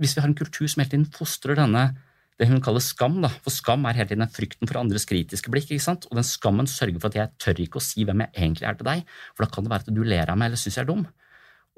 hvis 0.00 0.16
vi 0.16 0.24
har 0.24 0.30
en 0.30 0.36
kultur 0.38 0.66
som 0.68 0.82
hele 0.82 0.92
tiden 0.92 1.08
fostrer 1.12 1.58
denne 1.60 1.92
det 2.40 2.48
hun 2.50 2.62
kaller 2.62 2.82
skam, 2.82 3.20
da. 3.22 3.28
for 3.44 3.54
skam 3.54 3.84
er 3.86 3.94
hele 3.94 4.10
tiden 4.10 4.26
frykten 4.34 4.66
for 4.66 4.80
andres 4.80 5.06
kritiske 5.06 5.52
blikk. 5.54 5.68
ikke 5.70 5.84
sant? 5.84 6.08
Og 6.10 6.18
den 6.18 6.26
skammen 6.26 6.66
sørger 6.66 6.98
for 6.98 7.12
at 7.12 7.18
jeg 7.20 7.32
tør 7.38 7.60
ikke 7.62 7.78
å 7.78 7.84
si 7.84 8.06
hvem 8.06 8.24
jeg 8.24 8.32
egentlig 8.34 8.66
er 8.66 8.78
til 8.78 8.88
deg, 8.88 9.04
for 9.36 9.44
da 9.44 9.54
kan 9.54 9.66
det 9.66 9.70
være 9.70 9.86
at 9.86 9.94
du 9.94 10.02
ler 10.02 10.32
av 10.32 10.40
meg 10.40 10.50
eller 10.50 10.58
syns 10.58 10.80
jeg 10.80 10.82
er 10.82 10.90
dum. 10.90 11.04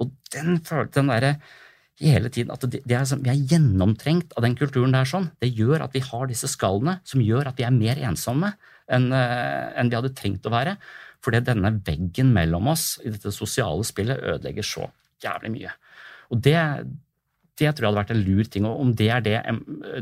Og 0.00 0.14
den, 0.32 0.62
den 0.94 1.12
derre 1.12 1.34
hele 2.00 2.30
tiden 2.32 2.52
at 2.52 2.64
det, 2.68 2.82
det 2.84 2.96
er, 2.96 3.06
Vi 3.22 3.32
er 3.32 3.46
gjennomtrengt 3.52 4.34
av 4.36 4.44
den 4.44 4.56
kulturen 4.58 4.92
der. 4.92 5.08
sånn. 5.08 5.30
Det 5.40 5.52
gjør 5.54 5.86
at 5.86 5.94
vi 5.96 6.04
har 6.04 6.26
disse 6.28 6.50
skallene 6.50 7.00
som 7.04 7.24
gjør 7.24 7.48
at 7.48 7.58
vi 7.58 7.64
er 7.64 7.74
mer 7.74 8.00
ensomme 8.10 8.52
enn, 8.86 9.08
uh, 9.12 9.72
enn 9.78 9.90
vi 9.90 9.96
hadde 9.96 10.14
trengt 10.16 10.46
å 10.46 10.52
være. 10.52 10.76
Fordi 11.24 11.40
denne 11.46 11.72
veggen 11.86 12.30
mellom 12.34 12.68
oss 12.70 13.00
i 13.02 13.10
dette 13.10 13.32
sosiale 13.34 13.84
spillet 13.86 14.20
ødelegger 14.20 14.66
så 14.66 14.90
jævlig 15.24 15.52
mye. 15.56 15.72
Og 16.30 16.40
det, 16.44 16.58
det 17.56 17.72
tror 17.72 17.86
jeg 17.86 17.88
hadde 17.88 18.02
vært 18.02 18.14
en 18.14 18.24
lur 18.26 18.50
ting. 18.52 18.68
Og 18.68 18.80
om 18.84 18.92
det 18.94 19.08
er 19.10 19.24
det 19.24 19.36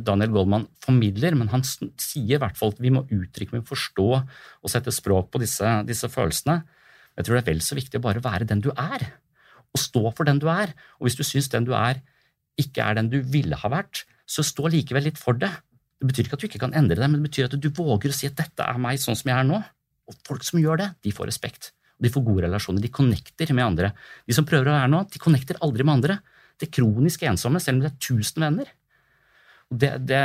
Daniel 0.04 0.34
Goldman 0.34 0.66
formidler, 0.84 1.38
men 1.38 1.52
han 1.54 1.64
sier 1.64 2.36
i 2.36 2.42
hvert 2.42 2.58
fall 2.58 2.74
at 2.74 2.82
vi 2.82 2.92
må 2.92 3.06
uttrykke, 3.06 3.54
vi 3.54 3.62
må 3.62 3.68
forstå 3.70 4.08
og 4.18 4.72
sette 4.72 4.92
språk 4.92 5.30
på 5.32 5.40
disse, 5.44 5.76
disse 5.88 6.10
følelsene. 6.10 6.62
Jeg 7.14 7.28
tror 7.28 7.38
det 7.38 7.44
er 7.44 7.52
vel 7.52 7.62
så 7.62 7.78
viktig 7.78 8.00
å 8.00 8.04
bare 8.04 8.24
være 8.24 8.48
den 8.50 8.64
du 8.64 8.72
er, 8.74 9.06
og 9.74 9.82
stå 9.82 10.02
for 10.14 10.28
den 10.28 10.40
du 10.42 10.48
er. 10.52 10.72
Og 11.00 11.08
hvis 11.08 11.18
du 11.18 11.24
syns 11.26 11.50
den 11.52 11.66
du 11.66 11.74
er 11.76 12.00
ikke 12.60 12.84
er 12.86 12.98
den 12.98 13.10
du 13.10 13.18
ville 13.26 13.58
ha 13.58 13.70
vært, 13.70 14.04
så 14.26 14.44
stå 14.46 14.70
likevel 14.70 15.08
litt 15.08 15.20
for 15.20 15.36
det. 15.38 15.50
Det 15.98 16.08
betyr 16.10 16.28
ikke 16.28 16.38
at 16.38 16.44
du 16.44 16.48
ikke 16.48 16.62
kan 16.62 16.76
endre 16.76 16.98
deg, 16.98 17.10
men 17.10 17.20
det 17.20 17.30
betyr 17.30 17.48
at 17.48 17.56
du 17.58 17.70
våger 17.74 18.12
å 18.12 18.16
si 18.16 18.28
at 18.30 18.38
dette 18.38 18.66
er 18.66 18.78
meg 18.80 19.00
sånn 19.02 19.18
som 19.18 19.30
jeg 19.30 19.36
er 19.36 19.48
nå. 19.48 19.58
Og 20.10 20.20
folk 20.26 20.44
som 20.46 20.60
gjør 20.60 20.82
det, 20.82 20.88
de 21.04 21.14
får 21.16 21.30
respekt. 21.30 21.72
De 22.02 22.10
får 22.12 22.24
gode 22.26 22.44
relasjoner. 22.46 22.82
De 22.84 22.92
connecter 22.92 23.50
med 23.56 23.66
andre. 23.66 23.90
De 24.26 24.36
som 24.36 24.46
prøver 24.46 24.70
å 24.70 24.76
være 24.76 24.92
noe, 24.92 25.08
de 25.10 25.22
connecter 25.22 25.58
aldri 25.64 25.86
med 25.86 25.98
andre. 25.98 26.18
Det 26.60 26.68
er 26.68 26.74
kronisk 26.78 27.24
ensomme, 27.26 27.62
selv 27.62 27.78
om 27.78 27.84
det 27.84 27.92
er 27.92 28.02
tusen 28.02 28.44
venner. 28.44 28.72
Det, 29.74 29.90
det, 30.06 30.20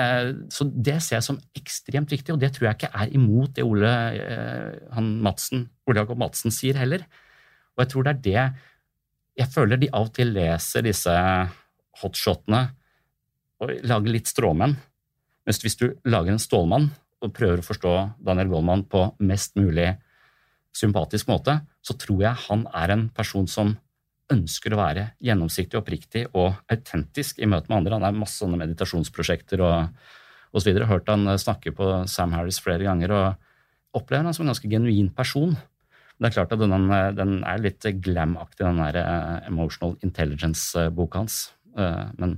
så 0.54 0.68
det 0.68 1.00
ser 1.02 1.18
jeg 1.18 1.26
som 1.26 1.40
ekstremt 1.58 2.12
viktig, 2.12 2.36
og 2.36 2.42
det 2.42 2.52
tror 2.54 2.70
jeg 2.70 2.78
ikke 2.78 2.92
er 3.02 3.14
imot 3.18 3.56
det 3.58 3.66
Ole, 3.66 3.94
eh, 4.20 4.74
han 4.94 5.14
Madsen, 5.26 5.64
Ole 5.90 6.04
Jakob 6.04 6.20
Madsen 6.22 6.54
sier 6.54 6.78
heller. 6.78 7.08
Og 7.74 7.86
jeg 7.86 7.92
tror 7.94 8.06
det 8.06 8.12
er 8.12 8.26
det 8.28 8.44
Jeg 9.40 9.52
føler 9.54 9.80
de 9.80 9.88
av 9.96 10.10
og 10.10 10.14
til 10.16 10.34
leser 10.36 10.84
disse 10.84 11.16
hotshotene 12.02 12.64
og 13.64 13.72
lager 13.88 14.12
litt 14.12 14.28
stråmenn. 14.28 14.76
Mens 15.48 15.62
hvis 15.64 15.80
du 15.80 15.88
lager 16.08 16.34
en 16.34 16.42
stålmann 16.42 16.90
og 17.24 17.34
prøver 17.36 17.62
å 17.62 17.66
forstå 17.66 17.94
Daniel 18.24 18.52
Goldman 18.52 18.86
på 18.92 19.06
mest 19.24 19.56
mulig 19.60 19.94
sympatisk 20.76 21.30
måte, 21.32 21.56
så 21.82 21.96
tror 22.00 22.24
jeg 22.24 22.46
han 22.48 22.66
er 22.76 22.94
en 22.94 23.08
person 23.16 23.48
som 23.50 23.74
ønsker 24.30 24.76
å 24.76 24.80
være 24.80 25.06
gjennomsiktig, 25.26 25.80
oppriktig 25.80 26.28
og 26.38 26.54
autentisk 26.70 27.40
i 27.42 27.50
møte 27.50 27.72
med 27.72 27.80
andre. 27.80 27.98
Han 27.98 28.08
er 28.10 28.20
masse 28.20 28.38
sånne 28.44 28.60
meditasjonsprosjekter 28.62 29.64
og 29.66 30.56
osv. 30.56 30.84
Hørt 30.90 31.10
han 31.10 31.26
snakke 31.42 31.74
på 31.76 31.90
Sam 32.12 32.36
Harris 32.38 32.62
flere 32.62 32.86
ganger 32.86 33.16
og 33.16 33.98
opplever 33.98 34.30
han 34.30 34.36
som 34.36 34.46
en 34.46 34.54
ganske 34.54 34.70
genuin 34.70 35.10
person. 35.16 35.56
Det 36.20 36.28
er 36.28 36.36
klart 36.36 36.52
at 36.52 36.60
den, 36.60 36.90
den 37.16 37.34
er 37.48 37.62
litt 37.64 37.86
glam-aktig, 38.04 38.66
den 38.66 38.82
der 38.82 39.00
eh, 39.00 39.48
Emotional 39.48 39.96
Intelligence-boka 40.04 41.22
hans. 41.22 41.38
Eh, 41.80 42.10
men 42.20 42.36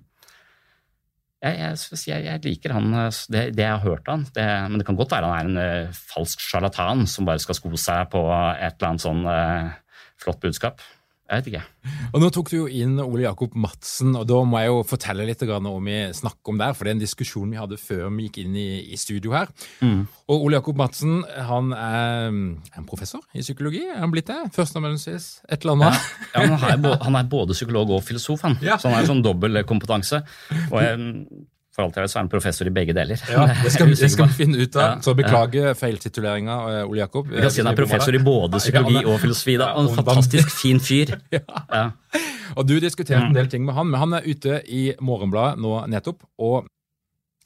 jeg, 1.41 1.57
jeg, 1.57 2.25
jeg, 2.27 2.41
liker 2.45 2.75
han, 2.77 2.91
eh, 2.93 3.21
det, 3.33 3.43
det, 3.57 3.65
jeg 3.65 3.73
har 3.73 3.81
hørt 3.81 4.11
han, 4.11 4.27
det, 4.37 4.45
men 4.69 4.77
det 4.77 4.85
kan 4.85 4.99
godt 4.99 5.15
være 5.15 5.31
han 5.33 5.57
er 5.57 5.87
en 5.87 5.97
falsk 5.97 6.45
sjarlatan 6.45 7.07
som 7.09 7.25
bare 7.25 7.41
skal 7.41 7.57
sko 7.57 7.73
seg 7.73 8.11
på 8.13 8.21
et 8.29 8.77
eller 8.77 8.91
annet 8.91 9.05
sånn 9.07 9.25
flott 10.21 10.43
budskap. 10.45 10.85
Jeg 11.31 11.39
vet 11.39 11.47
ikke. 11.47 11.91
Og 12.11 12.19
Nå 12.19 12.27
tok 12.35 12.49
du 12.51 12.55
jo 12.57 12.65
inn 12.67 12.97
Ole 12.99 13.23
Jakob 13.23 13.53
Madsen, 13.55 14.11
og 14.19 14.25
da 14.27 14.41
må 14.43 14.59
jeg 14.59 14.67
jo 14.67 14.81
fortelle 14.83 15.23
litt 15.29 15.43
om 15.47 15.85
vi 15.87 15.95
snakker 16.17 16.51
om 16.51 16.59
der. 16.59 16.73
For 16.75 16.83
det 16.83 16.91
er 16.91 16.97
en 16.97 17.03
diskusjon 17.05 17.53
vi 17.53 17.59
hadde 17.59 17.79
før 17.79 18.09
vi 18.11 18.27
gikk 18.27 18.41
inn 18.43 18.57
i, 18.59 18.67
i 18.91 18.99
studio 18.99 19.31
her. 19.31 19.47
Mm. 19.79 20.01
Og 20.27 20.43
Ole 20.47 20.59
Jakob 20.59 20.81
Madsen 20.81 21.21
han 21.47 21.71
er 21.77 22.27
en 22.27 22.89
professor 22.89 23.23
i 23.31 23.45
psykologi. 23.45 23.85
Er 23.87 24.03
han 24.03 24.11
blitt 24.11 24.27
det? 24.27 24.41
Førsteamanuensis? 24.57 25.29
Et 25.47 25.63
eller 25.63 25.79
annet? 25.79 26.11
Ja, 26.33 26.43
ja 26.43 26.51
han, 26.51 26.67
er 26.73 26.83
både, 26.83 26.99
han, 27.07 27.19
er 27.21 27.31
både, 27.31 27.55
psykolog 27.55 27.95
og 27.95 28.03
filosof, 28.03 28.43
han. 28.43 28.59
Ja. 28.59 28.75
Så 28.75 28.89
han 28.89 28.97
har 28.97 29.05
en 29.05 29.13
sånn 29.13 29.23
dobbel 29.23 29.63
kompetanse. 29.69 30.25
Og 30.67 30.77
jeg, 30.83 31.23
for 31.71 31.85
alt 31.85 31.95
jeg 31.95 32.03
vet, 32.03 32.11
så 32.11 32.19
er 32.19 32.25
han 32.25 32.31
professor 32.31 32.67
i 32.67 32.73
begge 32.75 32.95
deler. 32.95 33.21
Ja, 33.31 33.45
Det 33.63 33.71
skal, 33.71 33.93
det 33.95 34.09
skal 34.11 34.27
vi 34.27 34.37
finne 34.41 34.59
ut 34.59 34.75
av. 34.75 34.99
Så 35.05 35.13
beklager 35.15 35.69
ja. 35.69 35.77
feiltituleringa, 35.77 36.57
eh, 36.71 36.89
Ole 36.89 36.99
Jakob. 36.99 37.29
Vi 37.31 37.39
kan 37.39 37.53
si 37.53 37.63
han 37.63 37.71
er 37.71 37.79
professor 37.79 38.17
i 38.17 38.19
både 38.23 38.59
psykologi 38.59 39.05
og 39.05 39.21
filosofi. 39.23 39.55
da, 39.61 39.71
og 39.77 39.87
En 39.87 39.95
fantastisk 40.01 40.51
fin 40.51 40.83
fyr. 40.83 41.15
Ja. 41.71 41.91
Og 42.59 42.67
Du 42.67 42.75
diskuterte 42.83 43.23
en 43.23 43.35
del 43.35 43.47
ting 43.47 43.63
med 43.63 43.73
han, 43.77 43.87
men 43.87 43.99
han 43.99 44.13
er 44.13 44.27
ute 44.27 44.59
i 44.67 44.91
Morgenbladet 44.99 45.61
nå 45.63 45.85
nettopp. 45.87 46.25
og 46.37 46.67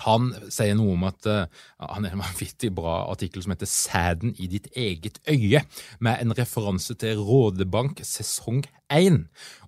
han 0.03 0.31
sier 0.51 0.75
noe 0.75 0.95
om 0.97 1.05
at 1.07 1.27
uh, 1.29 1.45
han 1.79 2.05
er 2.05 2.15
en 2.15 2.23
vanvittig 2.23 2.71
bra 2.75 3.05
artikkel 3.11 3.43
som 3.43 3.53
heter 3.53 3.69
'Sæden 3.69 4.33
i 4.35 4.47
ditt 4.51 4.67
eget 4.75 5.19
øye', 5.23 5.63
med 5.99 6.17
en 6.21 6.35
referanse 6.35 6.93
til 6.99 7.17
Rådebank 7.17 8.01
sesong 8.03 8.65
1. 8.91 9.25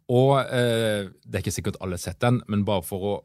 Og 0.09 0.35
uh, 0.43 1.07
Det 1.23 1.33
er 1.33 1.43
ikke 1.43 1.55
sikkert 1.55 1.79
alle 1.81 1.95
har 1.95 2.03
sett 2.03 2.19
den, 2.19 2.41
men 2.47 2.65
bare 2.65 2.83
for 2.83 2.99
å 2.99 3.15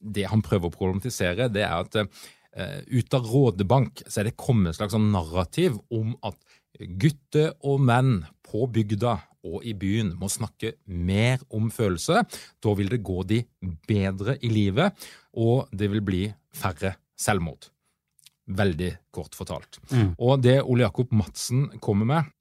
det 0.00 0.26
han 0.30 0.44
prøver 0.44 0.68
å 0.68 0.74
problematisere, 0.74 1.48
det 1.52 1.64
er 1.66 1.76
at 1.78 1.96
uh, 2.00 2.80
ut 2.86 3.16
av 3.16 3.30
Rådebank 3.30 4.04
så 4.06 4.20
er 4.20 4.30
det 4.30 4.38
kommet 4.40 4.74
et 4.74 4.80
slags 4.80 4.96
sånn 4.96 5.12
narrativ 5.14 5.78
om 5.94 6.14
at 6.26 6.38
gutter 6.76 7.54
og 7.64 7.80
menn 7.88 8.20
på 8.46 8.66
bygda 8.72 9.16
og 9.46 9.64
i 9.66 9.74
byen 9.78 10.12
må 10.18 10.28
snakke 10.32 10.74
mer 10.90 11.42
om 11.54 11.70
følelser. 11.72 12.26
Da 12.62 12.74
vil 12.78 12.90
det 12.90 13.04
gå 13.06 13.22
de 13.28 13.42
bedre 13.88 14.36
i 14.42 14.50
livet, 14.52 14.94
og 15.38 15.70
det 15.70 15.90
vil 15.92 16.04
bli 16.04 16.22
færre 16.56 16.96
selvmord. 17.18 17.70
Veldig 18.46 18.92
kort 19.14 19.34
fortalt. 19.38 19.80
Mm. 19.90 20.14
Og 20.22 20.42
det 20.42 20.60
Ole 20.62 20.86
Jakob 20.86 21.14
Madsen 21.16 21.68
kommer 21.82 22.08
med, 22.08 22.32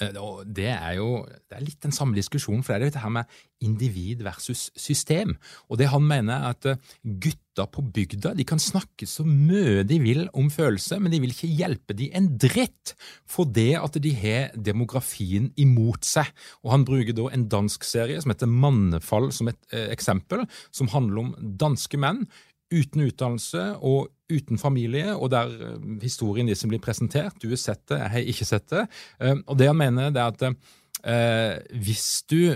det 0.00 0.70
er 0.72 0.94
jo 0.96 1.22
det 1.26 1.58
er 1.58 1.64
litt 1.64 1.82
den 1.84 1.92
samme 1.92 2.16
diskusjonen, 2.16 2.62
for 2.64 2.72
det 2.72 2.80
er 2.80 2.92
dette 2.92 3.02
her 3.04 3.12
med 3.12 3.40
individ 3.62 4.22
versus 4.24 4.70
system. 4.76 5.36
Og 5.68 5.78
det 5.78 5.90
han 5.92 6.06
mener 6.06 6.34
er 6.38 6.56
at 6.56 6.70
gutta 7.02 7.42
gutter 7.52 7.68
på 7.68 7.82
bygda 7.92 8.32
de 8.34 8.44
kan 8.44 8.58
snakke 8.58 9.06
så 9.06 9.24
mye 9.24 9.84
de 9.84 9.98
vil 10.00 10.28
om 10.34 10.48
følelser, 10.50 11.00
men 11.00 11.12
de 11.12 11.20
vil 11.20 11.32
ikke 11.32 11.50
hjelpe 11.52 11.94
de 11.94 12.10
en 12.14 12.38
dritt 12.38 12.94
for 13.28 13.44
det 13.44 13.76
at 13.76 13.98
de 14.00 14.12
har 14.14 14.52
demografien 14.56 15.52
imot 15.56 16.04
seg. 16.04 16.26
Og 16.64 16.72
Han 16.72 16.84
bruker 16.84 17.12
da 17.12 17.28
en 17.32 17.48
dansk 17.48 17.84
serie 17.84 18.20
som 18.20 18.32
heter 18.32 18.48
Mannefall 18.48 19.32
som 19.32 19.48
et 19.48 19.58
eh, 19.72 19.90
eksempel, 19.92 20.46
som 20.72 20.88
handler 20.88 21.22
om 21.22 21.34
danske 21.58 21.98
menn 21.98 22.26
uten 22.72 23.06
utdannelse 23.06 23.64
og 23.78 24.10
uten 24.32 24.58
familie, 24.58 25.12
og 25.16 25.30
der 25.30 25.52
eh, 25.52 25.88
historien 26.02 26.48
de 26.48 26.56
blir 26.68 26.82
presentert. 26.82 27.36
Du 27.42 27.50
har 27.52 27.60
sett 27.60 27.84
det, 27.88 28.00
jeg 28.00 28.14
har 28.16 28.30
ikke 28.34 28.48
sett 28.48 28.70
det. 28.72 28.86
Eh, 29.20 29.36
og 29.46 29.58
det 29.58 29.68
han 29.70 29.78
mener, 29.78 30.10
det 30.10 30.22
er 30.22 30.32
at 30.32 30.54
Eh, 31.02 31.56
hvis 31.82 32.22
du 32.30 32.54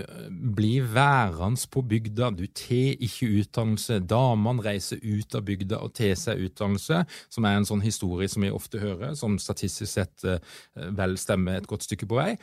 blir 0.55 0.85
værende 0.93 1.67
på 1.71 1.81
bygda, 1.83 2.29
du 2.31 2.45
tar 2.47 2.95
ikke 3.03 3.27
utdannelse, 3.41 3.99
damene 3.99 4.63
reiser 4.63 5.01
ut 5.03 5.35
av 5.35 5.43
bygda 5.43 5.81
og 5.83 5.91
tar 5.97 6.13
seg 6.15 6.45
utdannelse, 6.45 7.01
som 7.27 7.47
er 7.47 7.57
en 7.57 7.67
sånn 7.67 7.83
historie 7.83 8.29
som 8.31 8.45
vi 8.45 8.53
ofte 8.53 8.79
hører, 8.79 9.17
som 9.19 9.35
statistisk 9.41 9.91
sett 9.91 10.23
eh, 10.23 10.39
vel 10.95 11.17
stemmer 11.19 11.59
et 11.59 11.67
godt 11.67 11.89
stykke 11.89 12.07
på 12.07 12.21
vei, 12.21 12.37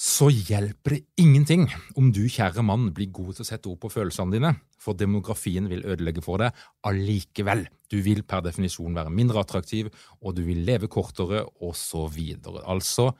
så 0.00 0.30
hjelper 0.32 0.94
det 0.94 1.00
ingenting 1.20 1.66
om 2.00 2.06
du, 2.14 2.22
kjære 2.24 2.62
mann, 2.64 2.86
blir 2.96 3.10
god 3.12 3.34
til 3.36 3.44
å 3.44 3.48
sette 3.50 3.68
ord 3.68 3.82
på 3.82 3.90
følelsene 3.92 4.32
dine, 4.32 4.54
for 4.80 4.96
demografien 4.96 5.68
vil 5.68 5.84
ødelegge 5.84 6.24
for 6.24 6.40
deg 6.40 6.56
allikevel. 6.88 7.66
Du 7.92 7.98
vil 8.06 8.22
per 8.24 8.40
definisjon 8.46 8.96
være 8.96 9.12
mindre 9.12 9.42
attraktiv, 9.42 9.90
og 10.24 10.38
du 10.38 10.40
vil 10.46 10.62
leve 10.64 10.88
kortere, 10.88 11.44
og 11.60 11.76
så 11.76 12.06
videre. 12.08 12.64
Altså, 12.64 13.10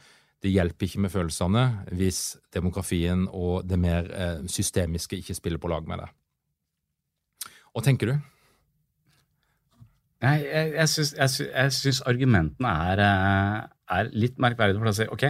det 0.41 0.55
hjelper 0.55 0.89
ikke 0.89 1.05
med 1.05 1.13
følelsene 1.13 1.67
hvis 2.01 2.23
demografien 2.55 3.29
og 3.29 3.69
det 3.69 3.77
mer 3.77 4.09
eh, 4.17 4.43
systemiske 4.49 5.21
ikke 5.21 5.37
spiller 5.37 5.61
på 5.61 5.69
lag 5.69 5.85
med 5.85 6.01
deg. 6.01 6.19
Hva 7.75 7.85
tenker 7.85 8.09
du? 8.09 8.29
Nei, 10.25 10.39
jeg, 10.49 10.73
jeg, 10.77 11.73
syns, 11.77 12.01
argumentene 12.09 12.73
er, 12.89 13.05
eh, 13.05 13.67
er 14.01 14.15
litt 14.17 14.41
merkverdige. 14.41 14.81
For 14.81 14.91
å 14.91 14.97
si, 14.97 15.13
ok, 15.13 15.29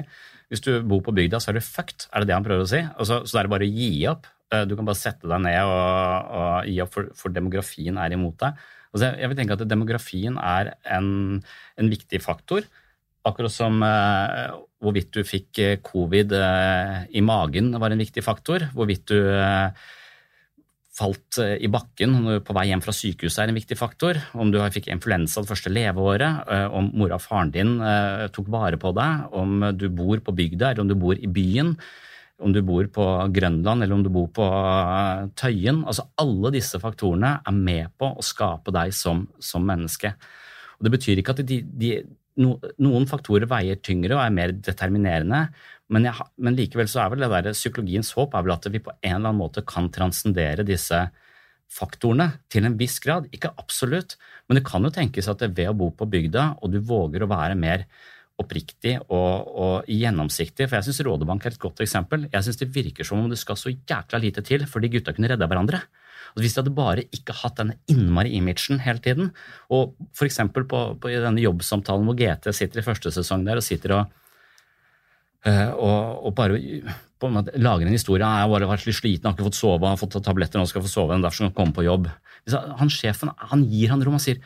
hvis 0.51 0.65
du 0.67 0.73
bor 0.83 1.03
på 1.07 1.15
bygda, 1.15 1.39
så 1.41 1.53
er 1.53 1.59
du 1.59 1.65
fucked, 1.65 2.09
er 2.11 2.23
det 2.23 2.31
det 2.31 2.37
han 2.37 2.47
prøver 2.47 2.67
å 2.67 2.71
si? 2.71 2.83
Så 3.07 3.23
det 3.23 3.41
er 3.43 3.51
bare 3.53 3.69
å 3.69 3.71
gi 3.71 3.91
opp. 4.11 4.27
Eh, 4.51 4.67
du 4.67 4.75
kan 4.75 4.89
bare 4.89 4.99
sette 4.99 5.31
deg 5.31 5.45
ned 5.45 5.61
og, 5.63 6.35
og 6.41 6.71
gi 6.71 6.81
opp, 6.83 6.93
for, 6.97 7.11
for, 7.19 7.35
demografien 7.35 8.01
er 8.03 8.17
imot 8.17 8.39
deg. 8.43 8.65
Altså, 8.91 9.13
jeg 9.23 9.31
vil 9.31 9.39
tenke 9.39 9.55
at 9.55 9.69
demografien 9.71 10.41
er 10.43 10.73
en, 10.97 11.39
en 11.79 11.93
viktig 11.93 12.19
faktor. 12.25 12.67
Akkurat 13.31 13.55
som 13.55 13.79
eh, 13.87 14.51
hvorvidt 14.83 15.15
du 15.15 15.23
fikk 15.29 15.63
eh, 15.63 15.79
covid 15.85 16.35
eh, 16.35 16.97
i 17.15 17.23
magen 17.23 17.71
var 17.79 17.95
en 17.95 18.03
viktig 18.03 18.25
faktor. 18.27 18.67
Hvorvidt 18.75 19.07
du 19.13 19.19
uh, 19.21 19.71
falt 21.01 21.39
eh, 21.41 21.57
i 21.65 21.71
bakken 21.73 22.43
på 22.45 22.57
vei 22.57 22.67
hjem 22.71 22.83
fra 22.85 22.95
sykehuset 22.95 23.45
er 23.45 23.53
en 23.53 23.59
viktig 23.59 23.79
faktor. 23.79 24.21
Om 24.37 24.53
du 24.53 24.61
fikk 24.75 24.91
influensa 24.93 25.43
det 25.43 25.51
første 25.51 25.73
leveåret, 25.73 26.45
eh, 26.53 26.67
om 26.77 26.91
mora 27.01 27.19
og 27.19 27.25
faren 27.25 27.53
din 27.55 27.79
eh, 27.81 28.29
tok 28.35 28.51
vare 28.53 28.81
på 28.81 28.93
deg, 28.97 29.27
om 29.37 29.71
du 29.77 29.89
bor 29.95 30.23
på 30.25 30.37
bygda 30.37 30.73
eller 30.73 30.85
om 30.85 30.93
du 30.93 30.99
bor 31.01 31.17
i 31.17 31.31
byen, 31.31 31.75
om 32.41 32.55
du 32.55 32.63
bor 32.65 32.87
på 32.89 33.07
Grønland 33.37 33.85
eller 33.85 33.97
om 33.97 34.05
du 34.05 34.13
bor 34.13 34.31
på 34.33 34.47
Tøyen. 35.37 35.83
Altså 35.85 36.07
Alle 36.21 36.55
disse 36.55 36.81
faktorene 36.81 37.35
er 37.45 37.57
med 37.57 37.93
på 38.01 38.15
å 38.15 38.25
skape 38.25 38.73
deg 38.73 38.95
som, 38.97 39.27
som 39.37 39.67
menneske. 39.67 40.15
Og 40.79 40.87
Det 40.87 40.95
betyr 40.95 41.21
ikke 41.21 41.37
at 41.37 41.45
de, 41.45 41.61
de, 41.61 41.91
no, 42.41 42.55
noen 42.81 43.05
faktorer 43.11 43.49
veier 43.51 43.81
tyngre 43.85 44.17
og 44.17 44.23
er 44.25 44.33
mer 44.33 44.55
determinerende, 44.57 45.43
men, 45.91 46.07
jeg, 46.07 46.27
men, 46.39 46.57
likevel 46.59 46.89
så 46.91 47.03
er 47.05 47.11
vel 47.13 47.25
det 47.25 47.31
der 47.33 47.57
psykologiens 47.57 48.13
håp 48.15 48.37
er 48.37 48.47
vel 48.47 48.55
at 48.55 48.69
vi 48.71 48.83
på 48.83 48.95
en 48.95 49.17
eller 49.17 49.33
annen 49.33 49.41
måte 49.41 49.65
kan 49.67 49.91
transcendere 49.93 50.67
disse 50.67 51.03
faktorene 51.71 52.29
til 52.51 52.67
en 52.67 52.77
viss 52.79 52.99
grad. 53.03 53.29
Ikke 53.35 53.53
absolutt, 53.59 54.17
men 54.49 54.59
det 54.59 54.65
kan 54.67 54.87
jo 54.87 54.93
tenkes 54.95 55.29
at 55.31 55.43
det 55.43 55.53
ved 55.59 55.71
å 55.71 55.77
bo 55.79 55.91
på 55.95 56.09
bygda, 56.11 56.47
og 56.63 56.73
du 56.73 56.81
våger 56.83 57.25
å 57.25 57.31
være 57.31 57.59
mer 57.59 57.87
oppriktig 58.41 58.97
og, 59.11 59.51
og 59.51 59.91
gjennomsiktig. 59.91 60.67
For 60.67 60.79
jeg 60.79 60.89
syns 60.89 61.03
Rådebank 61.07 61.45
er 61.45 61.55
et 61.55 61.63
godt 61.63 61.83
eksempel. 61.85 62.27
Jeg 62.33 62.47
syns 62.47 62.61
det 62.63 62.71
virker 62.75 63.07
som 63.07 63.21
om 63.21 63.29
det 63.31 63.39
skal 63.41 63.59
så 63.59 63.73
jækla 63.73 64.23
lite 64.23 64.45
til 64.47 64.65
før 64.71 64.85
de 64.85 64.93
gutta 64.95 65.15
kunne 65.17 65.31
redda 65.31 65.49
hverandre. 65.51 65.83
Og 66.37 66.45
Hvis 66.45 66.55
de 66.55 66.63
hadde 66.63 66.77
bare 66.77 67.05
ikke 67.11 67.35
hatt 67.41 67.59
denne 67.59 67.77
innmari 67.91 68.37
imagen 68.39 68.81
hele 68.85 69.03
tiden, 69.03 69.33
og 69.75 69.97
f.eks. 70.15 70.39
På, 70.55 70.83
på 70.95 71.11
denne 71.11 71.43
jobbsamtalen 71.43 72.07
hvor 72.07 72.19
GT 72.19 72.53
sitter 72.55 72.83
i 72.83 72.87
første 72.87 73.13
sesong 73.15 73.45
der 73.49 73.59
og 73.59 73.67
sitter 73.67 73.99
og 73.99 74.19
og, 75.49 76.27
og, 76.27 76.33
bare 76.37 76.59
på 77.21 77.29
en 77.29 77.37
måte, 77.39 77.55
lager 77.57 77.89
en 77.89 77.97
historie. 77.97 78.25
Jeg 78.25 78.49
har 78.51 78.67
vært 78.69 78.87
litt 78.89 78.99
sliten, 78.99 79.29
har 79.29 79.37
ikke 79.37 79.49
fått 79.49 79.61
sove, 79.61 79.89
har 79.89 80.01
fått 80.01 80.19
tabletter, 80.25 80.61
nå 80.61 80.69
skal 80.69 80.85
få 80.85 80.93
sove, 80.93 81.17
derfor 81.17 81.39
skal 81.39 81.51
han 81.51 81.57
komme 81.57 81.77
på 81.77 81.87
jobb. 81.87 82.11
Han 82.81 82.93
Sjefen 82.93 83.33
han 83.53 83.65
gir 83.69 83.93
han 83.93 84.05
rom. 84.05 84.17
og 84.17 84.25
sier 84.25 84.41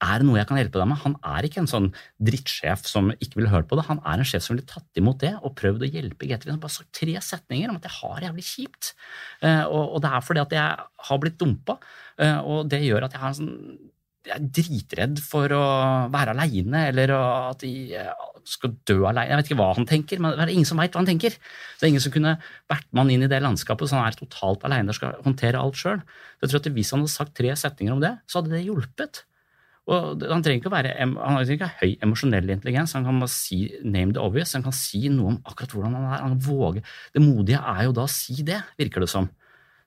er 0.00 0.20
det 0.22 0.24
noe 0.24 0.38
jeg 0.38 0.48
kan 0.48 0.56
hjelpe 0.56 0.80
deg 0.80 0.88
med? 0.88 1.00
Han 1.02 1.14
er 1.28 1.44
ikke 1.44 1.60
en 1.60 1.68
sånn 1.68 1.90
drittsjef 2.24 2.86
som 2.88 3.10
ikke 3.18 3.36
ville 3.36 3.50
hørt 3.52 3.68
på 3.68 3.76
det. 3.76 3.84
Han 3.90 4.00
er 4.00 4.22
en 4.22 4.28
sjef 4.28 4.46
som 4.46 4.54
ville 4.54 4.68
tatt 4.68 5.00
imot 5.00 5.20
det 5.20 5.34
og 5.44 5.52
prøvd 5.58 5.84
å 5.84 5.90
hjelpe. 5.90 6.28
Han 6.46 6.62
bare 6.62 6.72
sagt 6.72 6.94
tre 6.96 7.18
setninger 7.20 7.68
om 7.68 7.76
at 7.76 7.88
jeg 7.88 7.98
har 7.98 8.16
det 8.16 8.30
jævlig 8.30 8.46
kjipt. 8.48 8.92
Uh, 9.44 9.64
og, 9.68 9.82
og, 9.82 9.98
det 10.00 10.12
er 10.16 10.24
fordi 10.24 10.44
at 10.46 10.56
jeg 10.56 10.86
har 11.10 11.20
blitt 11.20 11.36
dumpa, 11.40 11.76
uh, 12.22 12.40
og 12.40 12.70
det 12.72 12.80
gjør 12.86 13.06
at 13.06 13.16
jeg 13.16 13.22
har 13.26 13.34
en 13.34 13.40
sånn 13.42 13.52
jeg 14.26 14.36
er 14.36 14.48
dritredd 14.52 15.20
for 15.24 15.52
å 15.56 15.62
være 16.12 16.34
aleine, 16.34 16.82
eller 16.90 17.12
at 17.16 17.62
de 17.64 17.96
skal 18.48 18.74
dø 18.88 18.98
aleine. 19.08 19.30
Jeg 19.30 19.40
vet 19.40 19.48
ikke 19.48 19.58
hva 19.60 19.70
han 19.78 19.88
tenker, 19.88 20.20
men 20.20 20.36
det 20.36 20.44
er 20.44 20.52
ingen 20.52 20.68
som 20.68 20.80
veit 20.80 20.92
hva 20.92 21.00
han 21.00 21.08
tenker. 21.08 21.38
Det 21.38 21.86
er 21.86 21.92
ingen 21.92 22.04
som 22.04 22.12
kunne 22.12 22.36
vært 22.70 22.86
med 22.90 23.02
han 23.04 23.14
inn 23.14 23.24
i 23.24 23.30
det 23.32 23.40
landskapet, 23.40 23.88
så 23.88 23.96
han 23.96 24.10
er 24.10 24.18
totalt 24.18 24.66
aleine 24.68 24.92
og 24.92 24.98
skal 24.98 25.16
håndtere 25.24 25.62
alt 25.62 25.80
sjøl. 25.80 26.04
Hvis 26.42 26.92
han 26.92 27.02
hadde 27.02 27.12
sagt 27.14 27.36
tre 27.38 27.54
setninger 27.56 27.96
om 27.96 28.04
det, 28.04 28.14
så 28.28 28.40
hadde 28.40 28.54
det 28.56 28.64
hjulpet. 28.66 29.24
Og 29.90 30.22
han 30.28 30.44
trenger 30.44 30.60
ikke 30.60 30.70
å 30.70 30.76
være, 30.76 30.92
han 31.00 31.16
trenger 31.16 31.56
ikke 31.56 31.70
ha 31.72 31.80
høy 31.80 31.96
emosjonell 32.04 32.52
intelligens. 32.52 32.92
Han 32.94 33.08
kan 33.08 33.24
si 33.32 33.62
name 33.82 34.12
the 34.14 34.22
obvious. 34.22 34.52
Han 34.54 34.66
kan 34.66 34.76
si 34.76 35.06
noe 35.10 35.32
om 35.32 35.38
akkurat 35.48 35.72
hvordan 35.74 35.96
han 35.96 36.08
er. 36.12 36.24
Han 36.28 36.40
våger. 36.44 36.96
Det 37.16 37.24
modige 37.24 37.62
er 37.72 37.86
jo 37.88 37.96
da 37.96 38.04
å 38.04 38.12
si 38.12 38.44
det, 38.46 38.60
virker 38.78 39.02
det 39.02 39.10
som. 39.10 39.32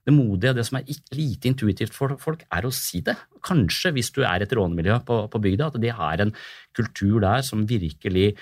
Det 0.04 0.12
modige, 0.12 0.52
det 0.58 0.66
som 0.68 0.80
er 0.80 0.89
lite 1.16 1.48
intuitivt 1.48 1.96
for 1.96 2.18
folk, 2.20 2.44
er 2.52 2.68
å 2.68 2.74
si 2.76 3.00
det. 3.06 3.16
Kanskje 3.46 3.94
hvis 3.96 4.12
du 4.16 4.24
er 4.28 4.44
et 4.44 4.56
rånemiljø 4.56 5.00
på, 5.08 5.20
på 5.32 5.44
bygda, 5.46 5.70
at 5.72 5.80
de 5.80 5.94
har 5.96 6.24
en 6.24 6.34
kultur 6.76 7.22
der 7.24 7.46
som 7.48 7.63
virkelig 7.70 8.34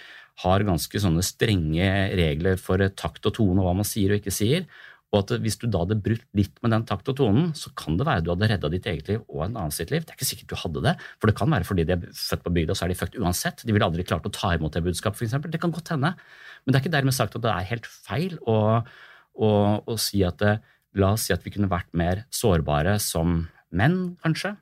har 0.41 0.65
ganske 0.65 1.02
sånne 1.04 1.21
strenge 1.26 1.89
regler 2.17 2.58
for 2.58 2.82
takt 2.97 3.28
og 3.30 3.36
tone 3.38 3.62
og 3.62 3.67
hva 3.67 3.76
man 3.82 3.88
sier 3.88 4.13
og 4.13 4.21
ikke 4.21 4.34
sier. 4.34 4.65
Og 5.12 5.19
at 5.19 5.34
hvis 5.43 5.58
du 5.60 5.65
da 5.67 5.82
hadde 5.84 6.00
brutt 6.00 6.24
litt 6.39 6.56
med 6.63 6.71
den 6.71 6.86
takt 6.88 7.10
og 7.12 7.17
tonen, 7.19 7.50
så 7.58 7.69
kan 7.78 7.97
det 8.00 8.08
være 8.08 8.24
du 8.24 8.32
hadde 8.32 8.47
redda 8.47 8.69
ditt 8.71 8.88
eget 8.88 9.10
liv 9.12 9.24
og 9.28 9.43
en 9.43 9.58
annen 9.60 9.76
sitt 9.76 9.91
liv. 9.91 10.06
Det 10.08 10.15
er 10.15 10.17
ikke 10.17 10.30
sikkert 10.30 10.54
du 10.54 10.60
hadde 10.62 10.84
det, 10.88 10.93
for 11.19 11.30
det 11.30 11.36
kan 11.38 11.52
være 11.52 11.67
fordi 11.67 11.86
de 11.86 11.97
er 11.97 12.06
født 12.15 12.45
på 12.45 12.54
bygda, 12.56 12.78
så 12.80 12.88
er 12.88 12.93
de 12.93 13.00
født 13.02 13.17
uansett. 13.19 13.65
De 13.67 13.76
ville 13.76 13.89
aldri 13.91 14.08
klart 14.08 14.26
å 14.26 14.34
ta 14.34 14.54
imot 14.56 14.78
det 14.78 14.86
budskapet, 14.88 15.19
f.eks. 15.19 15.52
Det 15.52 15.62
kan 15.62 15.76
godt 15.76 15.91
hende. 15.93 16.13
Men 16.63 16.71
det 16.71 16.80
er 16.80 16.86
ikke 16.86 16.95
dermed 16.95 17.17
sagt 17.17 17.36
at 17.36 17.43
det 17.43 17.52
er 17.52 17.71
helt 17.74 17.91
feil 17.91 18.38
å, 18.47 18.58
å, 19.36 19.50
å 19.84 20.00
si 20.00 20.24
at 20.24 20.39
det, 20.39 20.56
La 20.99 21.13
oss 21.15 21.27
si 21.27 21.34
at 21.36 21.45
vi 21.45 21.54
kunne 21.54 21.71
vært 21.71 21.91
mer 21.97 22.25
sårbare 22.34 22.97
som 22.99 23.45
menn, 23.71 24.17
kanskje. 24.23 24.56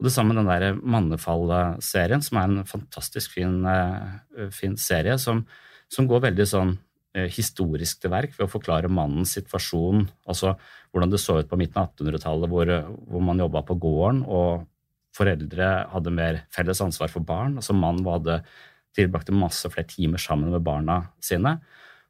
Og 0.00 0.06
Det 0.08 0.14
samme 0.14 0.32
med 0.32 0.40
den 0.40 0.48
der 0.48 0.78
Mannefall-serien, 0.80 2.22
som 2.24 2.38
er 2.40 2.46
en 2.48 2.64
fantastisk 2.64 3.34
fin, 3.36 3.58
uh, 3.68 4.48
fin 4.50 4.76
serie, 4.80 5.18
som, 5.20 5.44
som, 5.92 6.08
går 6.08 6.24
veldig 6.24 6.46
sånn 6.48 6.72
uh, 6.72 7.28
historisk 7.28 8.00
til 8.00 8.14
verk 8.14 8.32
ved 8.38 8.46
å 8.46 8.50
forklare 8.50 8.88
mannens 8.88 9.34
situasjon. 9.36 10.06
Altså 10.24 10.54
hvordan 10.90 11.12
det 11.12 11.20
så 11.20 11.36
ut 11.42 11.50
på 11.50 11.58
midten 11.60 11.82
av 11.82 11.92
1800-tallet, 11.92 12.48
hvor, 12.48 12.72
hvor, 13.12 13.26
man 13.28 13.44
jobba 13.44 13.62
på 13.68 13.76
gården, 13.84 14.24
og 14.24 14.64
foreldre 15.14 15.68
hadde 15.92 16.16
mer 16.16 16.42
felles 16.54 16.80
ansvar 16.80 17.12
for 17.12 17.26
barn. 17.26 17.58
Altså 17.60 17.76
Mannen 17.76 18.08
hadde 18.08 18.40
tilbrakte 18.96 19.36
masse 19.36 19.68
flere 19.70 19.90
timer 19.90 20.22
sammen 20.22 20.48
med 20.54 20.64
barna 20.64 21.02
sine. 21.22 21.58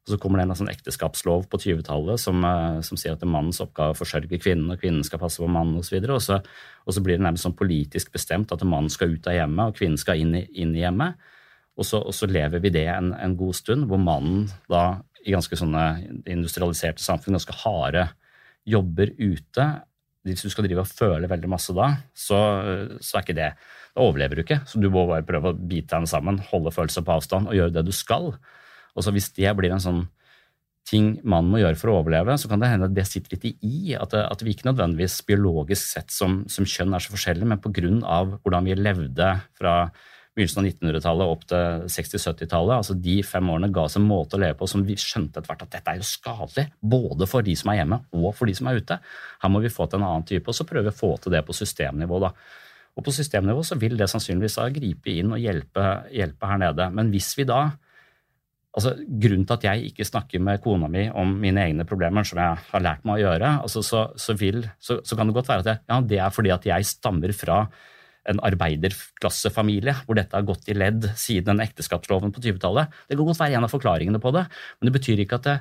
Og 0.06 0.14
så 0.14 0.16
kommer 0.20 0.40
det 0.40 0.46
en 0.46 0.56
sånn 0.56 0.70
ekteskapslov 0.72 1.44
på 1.52 1.58
20-tallet 1.60 2.20
som, 2.22 2.40
eh, 2.46 2.78
som, 2.86 2.98
sier 2.98 3.14
at 3.14 3.20
det 3.20 3.28
er 3.28 3.34
mannens 3.34 3.60
oppgave 3.60 3.92
å 3.92 3.98
forsørge 3.98 4.40
kvinnen, 4.40 4.70
og 4.72 4.80
kvinnen 4.80 5.04
skal 5.06 5.20
passe 5.20 5.42
på 5.42 5.50
mannen 5.50 5.76
osv. 5.82 5.98
Og, 6.00 6.22
så 6.24 6.38
og, 6.38 6.48
og 6.86 6.96
så 6.96 7.02
blir 7.04 7.18
det 7.18 7.26
nærmest 7.26 7.44
sånn 7.44 7.58
politisk 7.58 8.14
bestemt 8.14 8.54
at 8.54 8.64
mannen 8.64 8.92
skal 8.92 9.12
ut 9.12 9.28
av 9.28 9.36
hjemmet, 9.36 9.68
og 9.68 9.76
kvinnen 9.76 10.00
skal 10.00 10.22
inn 10.22 10.32
i, 10.38 10.46
inn 10.62 10.72
i 10.76 10.82
hjemmet. 10.82 11.20
Og 11.80 11.86
så, 11.86 12.00
og 12.00 12.16
så, 12.16 12.28
lever 12.28 12.62
vi 12.64 12.72
det 12.74 12.86
en, 12.92 13.12
en, 13.16 13.36
god 13.38 13.56
stund, 13.56 13.86
hvor 13.88 14.00
mannen 14.00 14.48
da 14.72 15.00
i 15.20 15.34
ganske 15.34 15.56
sånne 15.56 15.84
industrialiserte 16.28 17.04
samfunn, 17.04 17.36
ganske 17.36 17.56
harde 17.60 18.06
jobber 18.68 19.12
ute. 19.20 19.66
Hvis 20.24 20.44
du 20.44 20.52
skal 20.52 20.66
drive 20.66 20.84
og 20.84 20.88
føle 20.90 21.28
veldig 21.28 21.48
masse 21.48 21.72
da, 21.76 21.92
så, 22.16 22.38
så 23.00 23.16
er 23.16 23.24
ikke 23.24 23.36
det 23.38 23.52
Da 23.96 24.04
overlever 24.04 24.36
du 24.36 24.42
ikke. 24.44 24.60
Så 24.68 24.80
du 24.80 24.88
må 24.92 25.06
bare 25.08 25.26
prøve 25.28 25.52
å 25.52 25.56
bite 25.56 25.96
deg 25.96 26.08
sammen, 26.08 26.40
holde 26.50 26.72
følelser 26.72 27.04
på 27.04 27.16
avstand 27.16 27.48
og 27.50 27.56
gjøre 27.56 27.74
det 27.78 27.86
du 27.88 27.92
skal. 27.96 28.32
Og 28.94 29.04
så 29.04 29.14
Hvis 29.14 29.32
det 29.36 29.52
blir 29.56 29.72
en 29.74 29.82
sånn 29.82 30.04
ting 30.90 31.18
man 31.22 31.46
må 31.50 31.60
gjøre 31.60 31.78
for 31.78 31.92
å 31.92 31.98
overleve, 32.00 32.36
så 32.40 32.48
kan 32.50 32.62
det 32.62 32.70
hende 32.72 32.88
at 32.88 32.94
det 32.96 33.06
sitter 33.06 33.36
litt 33.36 33.60
i 33.62 33.94
at, 33.94 34.14
at 34.16 34.42
vi 34.42 34.54
ikke 34.54 34.70
nødvendigvis 34.70 35.20
biologisk 35.28 35.84
sett 35.84 36.14
som, 36.14 36.42
som 36.50 36.66
kjønn 36.66 36.96
er 36.96 37.04
så 37.04 37.12
forskjellige, 37.12 37.46
men 37.46 37.60
pga. 37.62 38.22
hvordan 38.42 38.66
vi 38.66 38.78
levde 38.78 39.34
fra 39.58 39.74
begynnelsen 40.36 40.62
av 40.62 40.68
1900-tallet 40.68 41.32
opp 41.34 41.44
til 41.50 41.84
60-70-tallet. 41.90 42.74
altså 42.76 42.94
De 42.94 43.16
fem 43.26 43.50
årene 43.50 43.70
ga 43.74 43.84
oss 43.88 43.98
en 43.98 44.06
måte 44.06 44.38
å 44.38 44.42
leve 44.42 44.56
på 44.60 44.68
som 44.70 44.84
vi 44.86 44.96
skjønte 44.98 45.40
etter 45.40 45.50
hvert 45.50 45.64
at 45.66 45.74
dette 45.74 45.92
er 45.92 46.00
jo 46.00 46.06
skadelig. 46.06 46.66
Både 46.80 47.28
for 47.30 47.46
de 47.46 47.56
som 47.58 47.72
er 47.72 47.80
hjemme 47.80 48.00
og 48.14 48.30
for 48.38 48.50
de 48.50 48.54
som 48.56 48.70
er 48.70 48.80
ute. 48.80 48.98
Her 49.42 49.52
må 49.52 49.62
vi 49.64 49.72
få 49.74 49.88
til 49.90 50.00
en 50.00 50.06
annen 50.06 50.26
type, 50.28 50.46
og 50.46 50.56
så 50.56 50.66
prøve 50.68 50.92
å 50.92 50.96
få 50.96 51.16
til 51.20 51.34
det 51.34 51.42
på 51.46 51.56
systemnivå. 51.56 52.22
da. 52.22 52.32
Og 52.96 53.06
På 53.06 53.14
systemnivå 53.14 53.64
så 53.66 53.78
vil 53.80 53.98
det 53.98 54.10
sannsynligvis 54.12 54.58
da 54.60 54.68
gripe 54.74 55.12
inn 55.12 55.34
og 55.34 55.42
hjelpe, 55.42 55.86
hjelpe 56.14 56.52
her 56.52 56.62
nede. 56.62 56.90
Men 56.94 57.10
hvis 57.12 57.34
vi 57.38 57.48
da 57.50 57.64
altså, 58.76 58.94
Grunnen 59.22 59.46
til 59.48 59.56
at 59.56 59.66
jeg 59.66 59.90
ikke 59.90 60.06
snakker 60.06 60.42
med 60.42 60.60
kona 60.64 60.90
mi 60.90 61.06
om 61.10 61.32
mine 61.42 61.64
egne 61.66 61.86
problemer, 61.88 62.26
som 62.26 62.40
jeg 62.42 62.60
har 62.70 62.84
lært 62.84 63.06
meg 63.08 63.18
å 63.18 63.24
gjøre, 63.24 63.54
altså, 63.64 63.82
så, 63.86 64.04
så, 64.20 64.36
vil, 64.38 64.62
så, 64.82 65.00
så, 65.04 65.18
kan 65.18 65.30
det 65.30 65.36
godt 65.38 65.50
være 65.50 65.64
at 65.64 65.72
jeg, 65.72 65.82
ja, 65.90 66.02
det 66.12 66.20
er 66.20 66.34
fordi 66.34 66.54
at 66.54 66.68
jeg 66.70 66.90
stammer 66.90 67.34
fra 67.36 67.64
en 68.30 68.40
arbeiderklassefamilie 68.44 69.94
hvor 70.04 70.18
dette 70.18 70.36
har 70.36 70.46
gått 70.46 70.68
i 70.70 70.76
ledd 70.76 71.08
siden 71.18 71.54
den 71.54 71.64
ekteskapsloven 71.64 72.34
på 72.34 72.42
20-tallet. 72.44 72.92
Det 73.08 73.16
kan 73.16 73.26
godt 73.26 73.40
være 73.40 73.58
en 73.58 73.66
av 73.66 73.72
forklaringene 73.72 74.20
på 74.22 74.32
det, 74.36 74.44
men 74.78 74.90
det 74.90 74.96
betyr 74.98 75.22
ikke 75.24 75.40
at 75.40 75.48
det, 75.48 75.56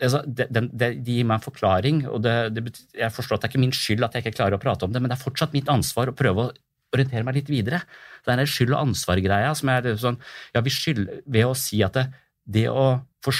altså, 0.00 0.22
det, 0.24 0.48
det, 0.50 0.64
det, 0.72 0.90
gir 1.06 1.28
meg 1.28 1.38
en 1.38 1.44
forklaring, 1.44 2.02
og 2.10 2.26
jeg 2.26 3.12
forstår 3.14 3.36
at 3.36 3.44
det 3.44 3.50
er 3.50 3.54
ikke 3.54 3.64
min 3.66 3.76
skyld 3.76 4.08
at 4.08 4.16
jeg 4.16 4.24
ikke 4.24 4.38
klarer 4.40 4.56
å 4.56 4.62
prate 4.62 4.88
om 4.88 4.94
det, 4.94 5.02
men 5.02 5.12
det 5.12 5.18
er 5.18 5.24
fortsatt 5.24 5.54
mitt 5.56 5.70
ansvar 5.72 6.10
å 6.10 6.16
prøve 6.16 6.48
å 6.48 6.52
orientere 6.94 7.26
meg 7.26 7.38
litt 7.38 7.50
videre. 7.52 7.82
Det 8.24 8.32
er 8.32 8.42
en 8.42 8.50
skyld- 8.50 8.74
og 8.74 8.82
ansvar-greia 8.88 9.52
som 9.58 9.70
er 9.72 9.92
sånn 10.00 10.18
ja, 10.54 10.62
vi 10.64 10.72
skylder 10.74 11.22
ved 11.26 11.46
å 11.48 11.56
si 11.58 11.82
at 11.86 11.96
det, 11.96 12.08
det 12.44 12.66
å 12.70 12.88
for, 13.24 13.36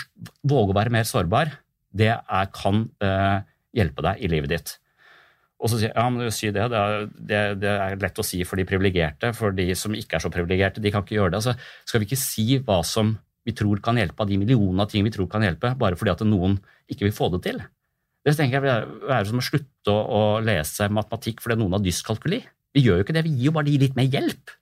våge 0.46 0.74
å 0.74 0.76
være 0.76 0.92
mer 0.94 1.08
sårbar, 1.08 1.54
det 1.90 2.12
er, 2.12 2.50
kan 2.54 2.84
uh, 3.02 3.40
hjelpe 3.76 4.04
deg 4.06 4.22
i 4.22 4.30
livet 4.30 4.52
ditt. 4.52 4.76
Og 5.60 5.68
så 5.68 5.80
sier 5.80 5.92
ja, 5.92 6.06
men 6.08 6.22
du 6.22 6.28
det, 6.30 6.52
det 6.72 6.78
er, 6.78 7.02
det, 7.12 7.40
det 7.60 7.72
er 7.72 7.98
lett 8.00 8.20
å 8.20 8.24
si 8.24 8.40
for 8.48 8.60
de 8.60 8.64
privilegerte. 8.68 9.32
For 9.36 9.52
de 9.52 9.66
som 9.76 9.96
ikke 9.96 10.16
er 10.16 10.24
så 10.24 10.30
privilegerte, 10.32 10.80
de 10.80 10.92
kan 10.92 11.04
ikke 11.04 11.18
gjøre 11.18 11.34
det. 11.34 11.42
Altså, 11.42 11.56
skal 11.88 12.00
vi 12.00 12.08
ikke 12.08 12.20
si 12.20 12.46
hva 12.64 12.78
som 12.86 13.12
vi 13.44 13.52
tror 13.56 13.82
kan 13.84 13.98
hjelpe 14.00 14.24
av 14.24 14.30
de 14.30 14.38
millionene 14.40 14.84
av 14.84 14.92
ting 14.92 15.04
vi 15.04 15.12
tror 15.12 15.28
kan 15.32 15.44
hjelpe, 15.44 15.74
bare 15.80 15.98
fordi 16.00 16.14
at 16.14 16.24
noen 16.28 16.56
ikke 16.92 17.06
vil 17.08 17.16
få 17.16 17.28
det 17.34 17.42
til? 17.48 17.60
Det 18.24 18.34
tenker 18.36 18.60
jeg 18.60 18.88
være 19.08 19.28
som 19.28 19.40
å 19.40 19.44
slutte 19.44 19.92
å, 19.92 20.00
å 20.00 20.22
lese 20.44 20.88
matematikk 20.92 21.40
fordi 21.44 21.60
noen 21.60 21.76
har 21.76 21.84
dyskalkuli. 21.84 22.40
Vi 22.76 22.84
gjør 22.84 23.00
jo 23.00 23.06
ikke 23.06 23.16
det, 23.16 23.24
vi 23.26 23.34
gir 23.36 23.50
jo 23.50 23.56
bare 23.56 23.68
de 23.68 23.78
litt 23.82 23.96
mer 23.98 24.10
hjelp. 24.10 24.52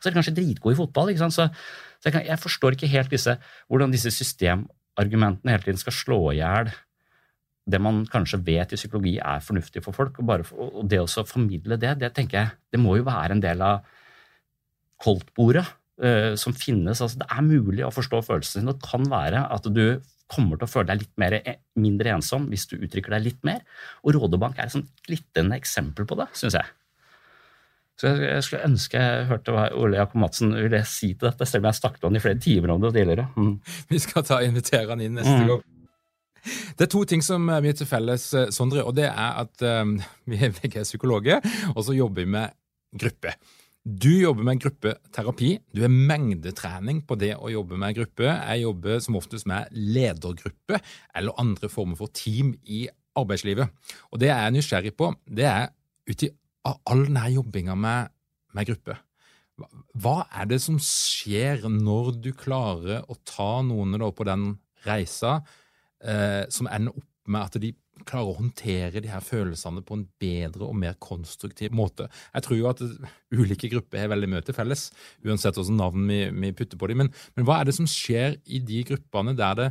Så 0.00 0.08
er 0.08 0.14
de 0.14 0.18
kanskje 0.18 0.36
dritgode 0.36 0.74
i 0.74 0.80
fotball. 0.80 1.12
ikke 1.12 1.24
sant? 1.24 1.36
Så, 1.36 1.48
så 2.00 2.08
jeg, 2.08 2.16
kan, 2.16 2.24
jeg, 2.26 2.40
forstår 2.42 2.76
ikke 2.76 2.90
helt 2.90 3.12
disse, 3.12 3.36
hvordan 3.70 3.92
disse 3.94 4.10
systemargumentene 4.14 5.54
hele 5.54 5.66
tiden 5.66 5.82
skal 5.82 5.96
slå 5.96 6.22
i 6.32 6.40
hjel 6.40 6.72
det 7.62 7.78
man 7.82 8.02
kanskje 8.10 8.40
vet 8.42 8.72
i 8.74 8.78
psykologi 8.78 9.12
er 9.22 9.42
fornuftig 9.44 9.82
for 9.84 9.94
folk. 9.94 10.18
Og, 10.18 10.26
bare, 10.26 10.46
og 10.50 10.86
det 10.90 10.98
å 11.02 11.26
formidle 11.28 11.78
det, 11.80 11.94
det 12.00 12.10
tenker 12.16 12.38
jeg, 12.38 12.56
det 12.74 12.80
må 12.82 12.96
jo 12.98 13.06
være 13.06 13.36
en 13.36 13.44
del 13.44 13.62
av 13.62 13.86
koldtbordet 15.02 15.64
uh, 16.02 16.32
som 16.38 16.56
finnes. 16.56 16.98
Altså, 16.98 17.22
det 17.22 17.28
er 17.30 17.46
mulig 17.46 17.86
å 17.86 17.92
forstå 17.94 18.24
følelsene 18.26 18.64
sine. 18.64 18.74
Det 18.74 18.88
kan 18.90 19.06
være 19.10 19.46
at 19.54 19.70
du 19.70 20.02
kommer 20.32 20.58
til 20.58 20.66
å 20.66 20.72
føle 20.72 20.88
deg 20.88 21.02
litt 21.02 21.16
mer, 21.20 21.36
e, 21.44 21.58
mindre 21.76 22.14
ensom 22.14 22.46
hvis 22.48 22.64
du 22.70 22.78
uttrykker 22.78 23.14
deg 23.14 23.26
litt 23.26 23.42
mer. 23.46 23.62
Og 24.02 24.16
Rådebank 24.16 24.58
er 24.58 24.66
et 24.70 24.74
sånn 24.74 24.88
glitrende 25.06 25.58
eksempel 25.60 26.08
på 26.08 26.18
det, 26.18 26.30
syns 26.38 26.56
jeg. 26.58 26.70
Så 28.00 28.14
jeg, 28.18 28.42
skulle 28.44 28.66
ønske 28.66 28.98
jeg 28.98 29.26
hørte 29.28 29.54
hva 29.54 29.68
Ole 29.78 30.00
Jakob 30.00 30.22
Madsen 30.24 30.54
ville 30.56 30.80
si 30.88 31.12
til 31.12 31.28
dette, 31.28 31.46
selv 31.46 31.62
om 31.62 31.70
jeg 31.70 31.78
snakket 31.78 32.06
om 32.08 32.14
det 32.14 32.22
i 32.22 32.24
flere 32.24 32.40
timer 32.42 32.72
om 32.74 32.82
det 32.82 32.94
tidligere. 32.96 33.28
Mm. 33.36 33.54
Vi 33.92 34.00
skal 34.02 34.26
ta 34.26 34.40
invitere 34.44 34.88
han 34.90 35.04
inn 35.04 35.18
neste 35.20 35.38
mm. 35.38 35.48
gang. 35.52 35.64
Det 36.42 36.88
er 36.88 36.90
to 36.90 37.04
ting 37.06 37.20
som 37.22 37.44
vi 37.46 37.70
har 37.70 37.76
til 37.78 37.86
felles, 37.86 38.24
eh, 38.34 38.48
Sondre. 38.50 38.82
og 38.82 38.96
Det 38.98 39.04
er 39.06 39.36
at 39.44 39.62
um, 39.82 39.92
vi 40.26 40.40
er 40.42 40.54
begge 40.56 40.82
psykologer, 40.82 41.38
og 41.76 41.84
så 41.86 41.94
jobber 41.94 42.24
vi 42.24 42.32
med 42.34 42.56
gruppe. 42.98 43.36
Du 43.82 44.10
jobber 44.10 44.46
med 44.46 44.60
gruppeterapi. 44.62 45.52
Du 45.74 45.80
har 45.82 45.90
mengdetrening 45.90 47.00
på 47.06 47.16
det 47.18 47.32
å 47.34 47.50
jobbe 47.50 47.78
med 47.78 47.96
gruppe. 47.96 48.28
Jeg 48.30 48.62
jobber 48.62 49.00
som 49.02 49.18
oftest 49.18 49.46
med 49.50 49.70
ledergruppe 49.74 50.78
eller 51.18 51.38
andre 51.38 51.70
former 51.70 51.98
for 51.98 52.10
team 52.14 52.52
i 52.62 52.84
arbeidslivet. 53.18 53.70
Og 54.12 54.20
Det 54.22 54.30
jeg 54.30 54.38
er 54.38 54.54
nysgjerrig 54.54 54.94
på, 54.94 55.10
det 55.26 55.48
er 55.50 55.72
uti 56.10 56.30
av 56.68 56.78
all 56.90 57.06
denne 57.08 57.24
jobbinga 57.32 57.76
med, 57.78 58.12
med 58.56 58.68
gruppe. 58.68 58.98
Hva 60.02 60.22
er 60.32 60.48
det 60.50 60.58
som 60.64 60.78
skjer 60.82 61.66
når 61.70 62.14
du 62.22 62.32
klarer 62.36 63.04
å 63.10 63.18
ta 63.28 63.60
noen 63.66 63.98
på 64.16 64.26
den 64.26 64.54
reisa 64.86 65.40
eh, 66.02 66.48
som 66.50 66.70
ender 66.70 66.96
opp 66.96 67.08
med 67.30 67.44
at 67.44 67.58
de 67.62 67.70
klarer 68.08 68.32
å 68.32 68.38
håndtere 68.38 69.02
de 69.04 69.10
her 69.12 69.22
følelsene 69.22 69.82
på 69.86 69.98
en 69.98 70.06
bedre 70.20 70.66
og 70.66 70.74
mer 70.78 70.96
konstruktiv 71.02 71.74
måte. 71.76 72.08
Jeg 72.34 72.46
tror 72.46 72.58
jo 72.58 72.70
at 72.70 72.82
ulike 73.34 73.70
grupper 73.70 74.02
har 74.02 74.10
veldig 74.10 74.30
mye 74.32 74.42
til 74.46 74.56
felles, 74.56 74.88
uansett 75.22 75.58
hvilket 75.58 75.78
navn 75.78 76.08
vi, 76.08 76.24
vi, 76.32 76.50
putter 76.56 76.80
på 76.80 76.88
dem. 76.90 77.04
Men, 77.04 77.12
men, 77.36 77.46
hva 77.46 77.60
er 77.60 77.68
det 77.68 77.76
som 77.76 77.88
skjer 77.88 78.40
i 78.42 78.62
de 78.64 78.82
gruppene 78.88 79.36
der 79.38 79.58
det, 79.60 79.68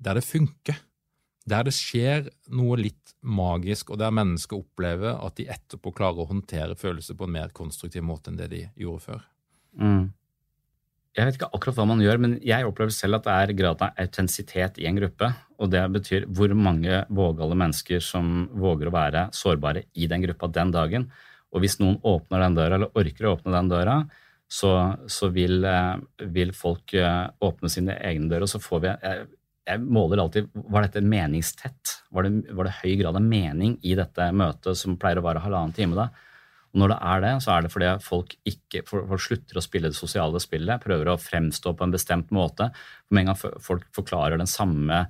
der 0.00 0.18
det 0.18 0.24
funker? 0.24 0.78
Der 1.48 1.66
det 1.66 1.74
skjer 1.74 2.28
noe 2.54 2.78
litt 2.78 3.14
magisk, 3.22 3.90
og 3.90 3.98
der 4.02 4.14
mennesker 4.14 4.60
opplever 4.60 5.18
at 5.18 5.38
de 5.38 5.48
etterpå 5.50 5.92
klarer 5.94 6.22
å 6.22 6.30
håndtere 6.30 6.78
følelser 6.78 7.18
på 7.18 7.26
en 7.26 7.34
mer 7.34 7.54
konstruktiv 7.54 8.04
måte 8.06 8.30
enn 8.30 8.38
det 8.38 8.50
de 8.52 8.64
gjorde 8.78 9.06
før. 9.08 9.24
Mm. 9.78 10.12
Jeg 11.12 11.28
vet 11.28 11.36
ikke 11.36 11.50
akkurat 11.52 11.76
hva 11.76 11.86
man 11.90 12.00
gjør, 12.00 12.20
men 12.24 12.38
jeg 12.46 12.64
opplever 12.64 12.94
selv 12.94 13.18
at 13.18 13.26
det 13.26 13.34
er 13.34 13.56
grad 13.58 13.82
av 13.84 13.98
autentisitet 14.00 14.78
i 14.80 14.86
en 14.88 14.96
gruppe. 14.96 15.28
Og 15.60 15.68
det 15.72 15.82
betyr 15.92 16.24
hvor 16.32 16.54
mange 16.56 17.02
vågale 17.12 17.58
mennesker 17.58 18.00
som 18.02 18.46
våger 18.56 18.88
å 18.88 18.94
være 18.94 19.26
sårbare 19.36 19.84
i 19.92 20.08
den 20.08 20.24
gruppa 20.24 20.48
den 20.48 20.72
dagen. 20.72 21.10
Og 21.52 21.60
hvis 21.60 21.76
noen 21.82 21.98
åpner 22.08 22.46
den 22.46 22.56
døra, 22.56 22.78
eller 22.78 22.96
orker 22.96 23.28
å 23.28 23.34
åpne 23.36 23.52
den 23.58 23.68
døra, 23.74 23.98
så, 24.52 24.72
så 25.08 25.28
vil, 25.32 25.60
eh, 25.68 26.00
vil, 26.32 26.52
folk 26.56 26.94
eh, 26.96 27.28
åpne 27.44 27.70
sine 27.72 27.96
egne 28.04 28.28
dører, 28.30 28.48
og 28.48 28.52
så 28.52 28.60
får 28.60 28.82
vi 28.84 28.96
jeg, 29.68 29.80
måler 29.82 30.22
alltid 30.22 30.50
Var 30.54 30.86
dette 30.86 31.02
meningstett? 31.06 31.96
Var 32.10 32.26
det, 32.26 32.52
var 32.56 32.68
det 32.68 32.76
høy 32.82 32.96
grad 33.00 33.18
av 33.18 33.24
mening 33.24 33.78
i 33.86 33.96
dette 33.98 34.28
møtet, 34.34 34.78
som 34.78 34.98
pleier 35.00 35.20
å 35.20 35.26
vare 35.26 35.42
halvannen 35.44 35.74
time 35.76 35.98
da? 35.98 36.08
Og 36.72 36.80
når 36.80 36.94
det 36.94 37.00
er 37.04 37.20
det, 37.20 37.32
så 37.44 37.52
er 37.52 37.64
det 37.64 37.72
fordi 37.74 37.90
folk 38.00 38.30
ikke 38.48 38.80
folk 38.88 39.20
slutter 39.20 39.58
å 39.60 39.64
spille 39.64 39.90
det 39.92 39.98
sosiale 39.98 40.40
spillet, 40.40 40.80
prøver 40.80 41.10
å 41.12 41.18
fremstå 41.20 41.74
på 41.76 41.84
en 41.84 41.92
bestemt 41.92 42.32
måte. 42.32 42.70
Med 43.12 43.26
en 43.26 43.32
gang 43.32 43.60
folk 43.60 43.84
forklarer 43.92 44.40
den 44.40 44.48
samme 44.48 45.04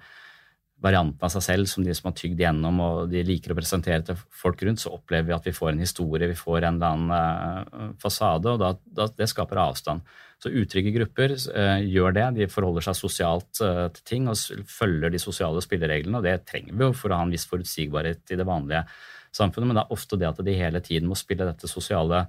varianten 0.83 1.23
av 1.23 1.31
seg 1.31 1.45
selv 1.47 1.71
som 1.71 1.85
de 1.87 1.95
som 1.95 2.09
har 2.09 2.16
tygd 2.18 2.40
igjennom 2.40 2.81
og 2.83 3.12
de 3.12 3.23
liker 3.27 3.55
å 3.55 3.57
presentere 3.59 4.03
til 4.07 4.18
folk 4.42 4.64
rundt, 4.66 4.83
så 4.83 4.92
opplever 4.97 5.29
vi 5.31 5.37
at 5.37 5.47
vi 5.47 5.55
får 5.55 5.71
en 5.73 5.83
historie, 5.85 6.31
vi 6.31 6.38
får 6.38 6.66
en 6.66 6.81
eller 6.81 6.97
annen 6.97 7.14
uh, 7.14 7.95
fasade, 8.03 8.51
og 8.51 8.61
da, 8.62 8.73
da, 8.99 9.07
det 9.18 9.31
skaper 9.31 9.62
avstand. 9.62 10.03
Så 10.42 10.51
utrygge 10.51 10.95
grupper 10.97 11.37
uh, 11.38 11.79
gjør 11.87 12.16
det. 12.18 12.27
De 12.40 12.51
forholder 12.51 12.88
seg 12.88 12.99
sosialt 12.99 13.62
uh, 13.62 13.87
til 13.95 14.07
ting 14.11 14.31
og 14.31 14.66
følger 14.71 15.14
de 15.14 15.23
sosiale 15.23 15.62
spillereglene, 15.62 16.18
og 16.18 16.27
det 16.27 16.40
trenger 16.51 16.75
vi 16.75 16.88
jo 16.88 16.95
for 16.99 17.14
å 17.14 17.21
ha 17.21 17.29
en 17.29 17.35
viss 17.35 17.47
forutsigbarhet 17.51 18.35
i 18.35 18.40
det 18.40 18.49
vanlige 18.49 18.83
samfunnet, 19.33 19.71
men 19.71 19.79
det 19.79 19.87
er 19.87 19.95
ofte 19.95 20.18
det 20.21 20.29
at 20.29 20.42
de 20.45 20.57
hele 20.59 20.83
tiden 20.85 21.09
må 21.09 21.16
spille 21.16 21.47
dette 21.49 21.71
sosiale 21.71 22.27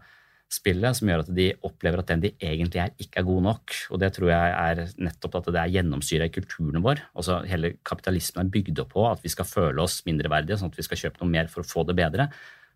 spillet 0.52 0.98
som 0.98 1.10
gjør 1.10 1.24
at 1.24 1.30
de 1.34 1.48
opplever 1.66 2.02
at 2.02 2.10
den 2.12 2.24
de 2.26 2.32
egentlig 2.38 2.82
er, 2.84 2.92
ikke 3.02 3.22
er 3.22 3.28
god 3.28 3.46
nok. 3.48 3.76
Og 3.94 4.02
det 4.02 4.12
tror 4.16 4.30
jeg 4.30 4.52
er 4.54 4.82
nettopp 5.02 5.40
at 5.40 5.50
det 5.56 5.62
er 5.62 5.72
gjennomsyra 5.78 6.28
i 6.30 6.34
kulturen 6.34 6.84
vår. 6.86 7.02
Altså 7.18 7.40
Hele 7.50 7.76
kapitalismen 7.86 8.46
er 8.46 8.54
bygd 8.54 8.84
opp 8.84 8.94
på 8.94 9.08
at 9.10 9.24
vi 9.24 9.32
skal 9.34 9.50
føle 9.50 9.82
oss 9.82 10.02
mindreverdige, 10.08 10.60
sånn 10.62 10.74
at 10.74 10.78
vi 10.78 10.86
skal 10.86 11.02
kjøpe 11.06 11.24
noe 11.24 11.34
mer 11.34 11.50
for 11.52 11.64
å 11.64 11.70
få 11.70 11.86
det 11.90 11.98
bedre. 11.98 12.30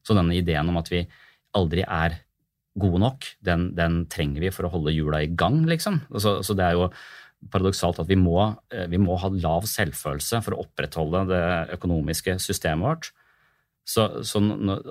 Så 0.05 0.17
denne 0.17 0.37
ideen 0.37 0.71
om 0.71 0.79
at 0.81 0.89
vi 0.93 1.03
aldri 1.57 1.85
er 1.85 2.17
gode 2.77 3.01
nok, 3.01 3.29
den, 3.45 3.71
den 3.77 4.03
trenger 4.11 4.43
vi 4.43 4.51
for 4.53 4.67
å 4.67 4.73
holde 4.73 4.93
hjula 4.93 5.23
i 5.25 5.31
gang, 5.33 5.63
liksom. 5.69 6.03
Altså, 6.13 6.37
så 6.45 6.55
det 6.57 6.65
er 6.65 6.77
jo 6.77 6.91
paradoksalt 7.53 8.01
at 8.01 8.09
vi 8.09 8.17
må, 8.19 8.37
eh, 8.73 8.85
vi 8.89 8.99
må 9.01 9.17
ha 9.21 9.29
lav 9.33 9.65
selvfølelse 9.69 10.41
for 10.45 10.55
å 10.55 10.63
opprettholde 10.65 11.23
det 11.31 11.45
økonomiske 11.77 12.37
systemet 12.41 12.85
vårt. 12.85 13.09
Så, 13.87 14.07
så, 14.27 14.41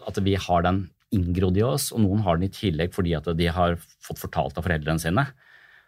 at 0.09 0.21
vi 0.25 0.37
har 0.41 0.65
den 0.65 0.87
inngrodd 1.15 1.59
i 1.59 1.65
oss, 1.67 1.91
og 1.95 2.03
noen 2.03 2.23
har 2.27 2.39
den 2.39 2.49
i 2.49 2.55
tillegg 2.55 2.95
fordi 2.95 3.15
at 3.19 3.29
de 3.39 3.51
har 3.53 3.77
fått 4.05 4.23
fortalt 4.23 4.59
av 4.59 4.67
foreldrene 4.67 5.03
sine. 5.03 5.27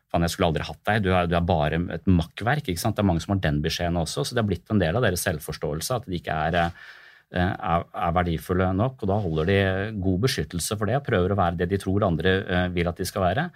Faen, 0.08 0.24
jeg 0.24 0.32
skulle 0.32 0.48
aldri 0.52 0.64
hatt 0.64 0.84
deg, 0.88 1.02
du 1.04 1.10
er, 1.12 1.26
du 1.28 1.34
er 1.36 1.44
bare 1.44 1.80
et 1.98 2.06
makkverk. 2.08 2.70
ikke 2.70 2.80
sant? 2.80 2.96
Det 2.96 3.02
er 3.04 3.08
mange 3.10 3.24
som 3.24 3.34
har 3.34 3.42
den 3.44 3.60
beskjeden 3.64 3.98
også, 4.00 4.24
så 4.24 4.36
det 4.36 4.42
har 4.42 4.48
blitt 4.48 4.72
en 4.72 4.80
del 4.80 4.96
av 4.96 5.04
deres 5.04 5.24
selvforståelse 5.26 5.98
at 5.98 6.06
de 6.08 6.16
ikke 6.16 6.36
er, 6.48 6.56
eh, 6.62 7.50
er, 7.52 7.84
er, 7.84 8.14
verdifulle 8.16 8.70
nok. 8.78 9.02
og 9.02 9.10
Da 9.10 9.18
holder 9.26 9.50
de 9.50 9.58
god 10.00 10.22
beskyttelse 10.24 10.78
for 10.80 10.88
det 10.88 10.96
og 11.00 11.04
prøver 11.10 11.34
å 11.34 11.40
være 11.42 11.60
det 11.60 11.68
de 11.74 11.82
tror 11.82 12.08
andre 12.08 12.38
eh, 12.40 12.70
vil 12.72 12.88
at 12.88 13.02
de 13.02 13.08
skal 13.08 13.26
være. 13.26 13.48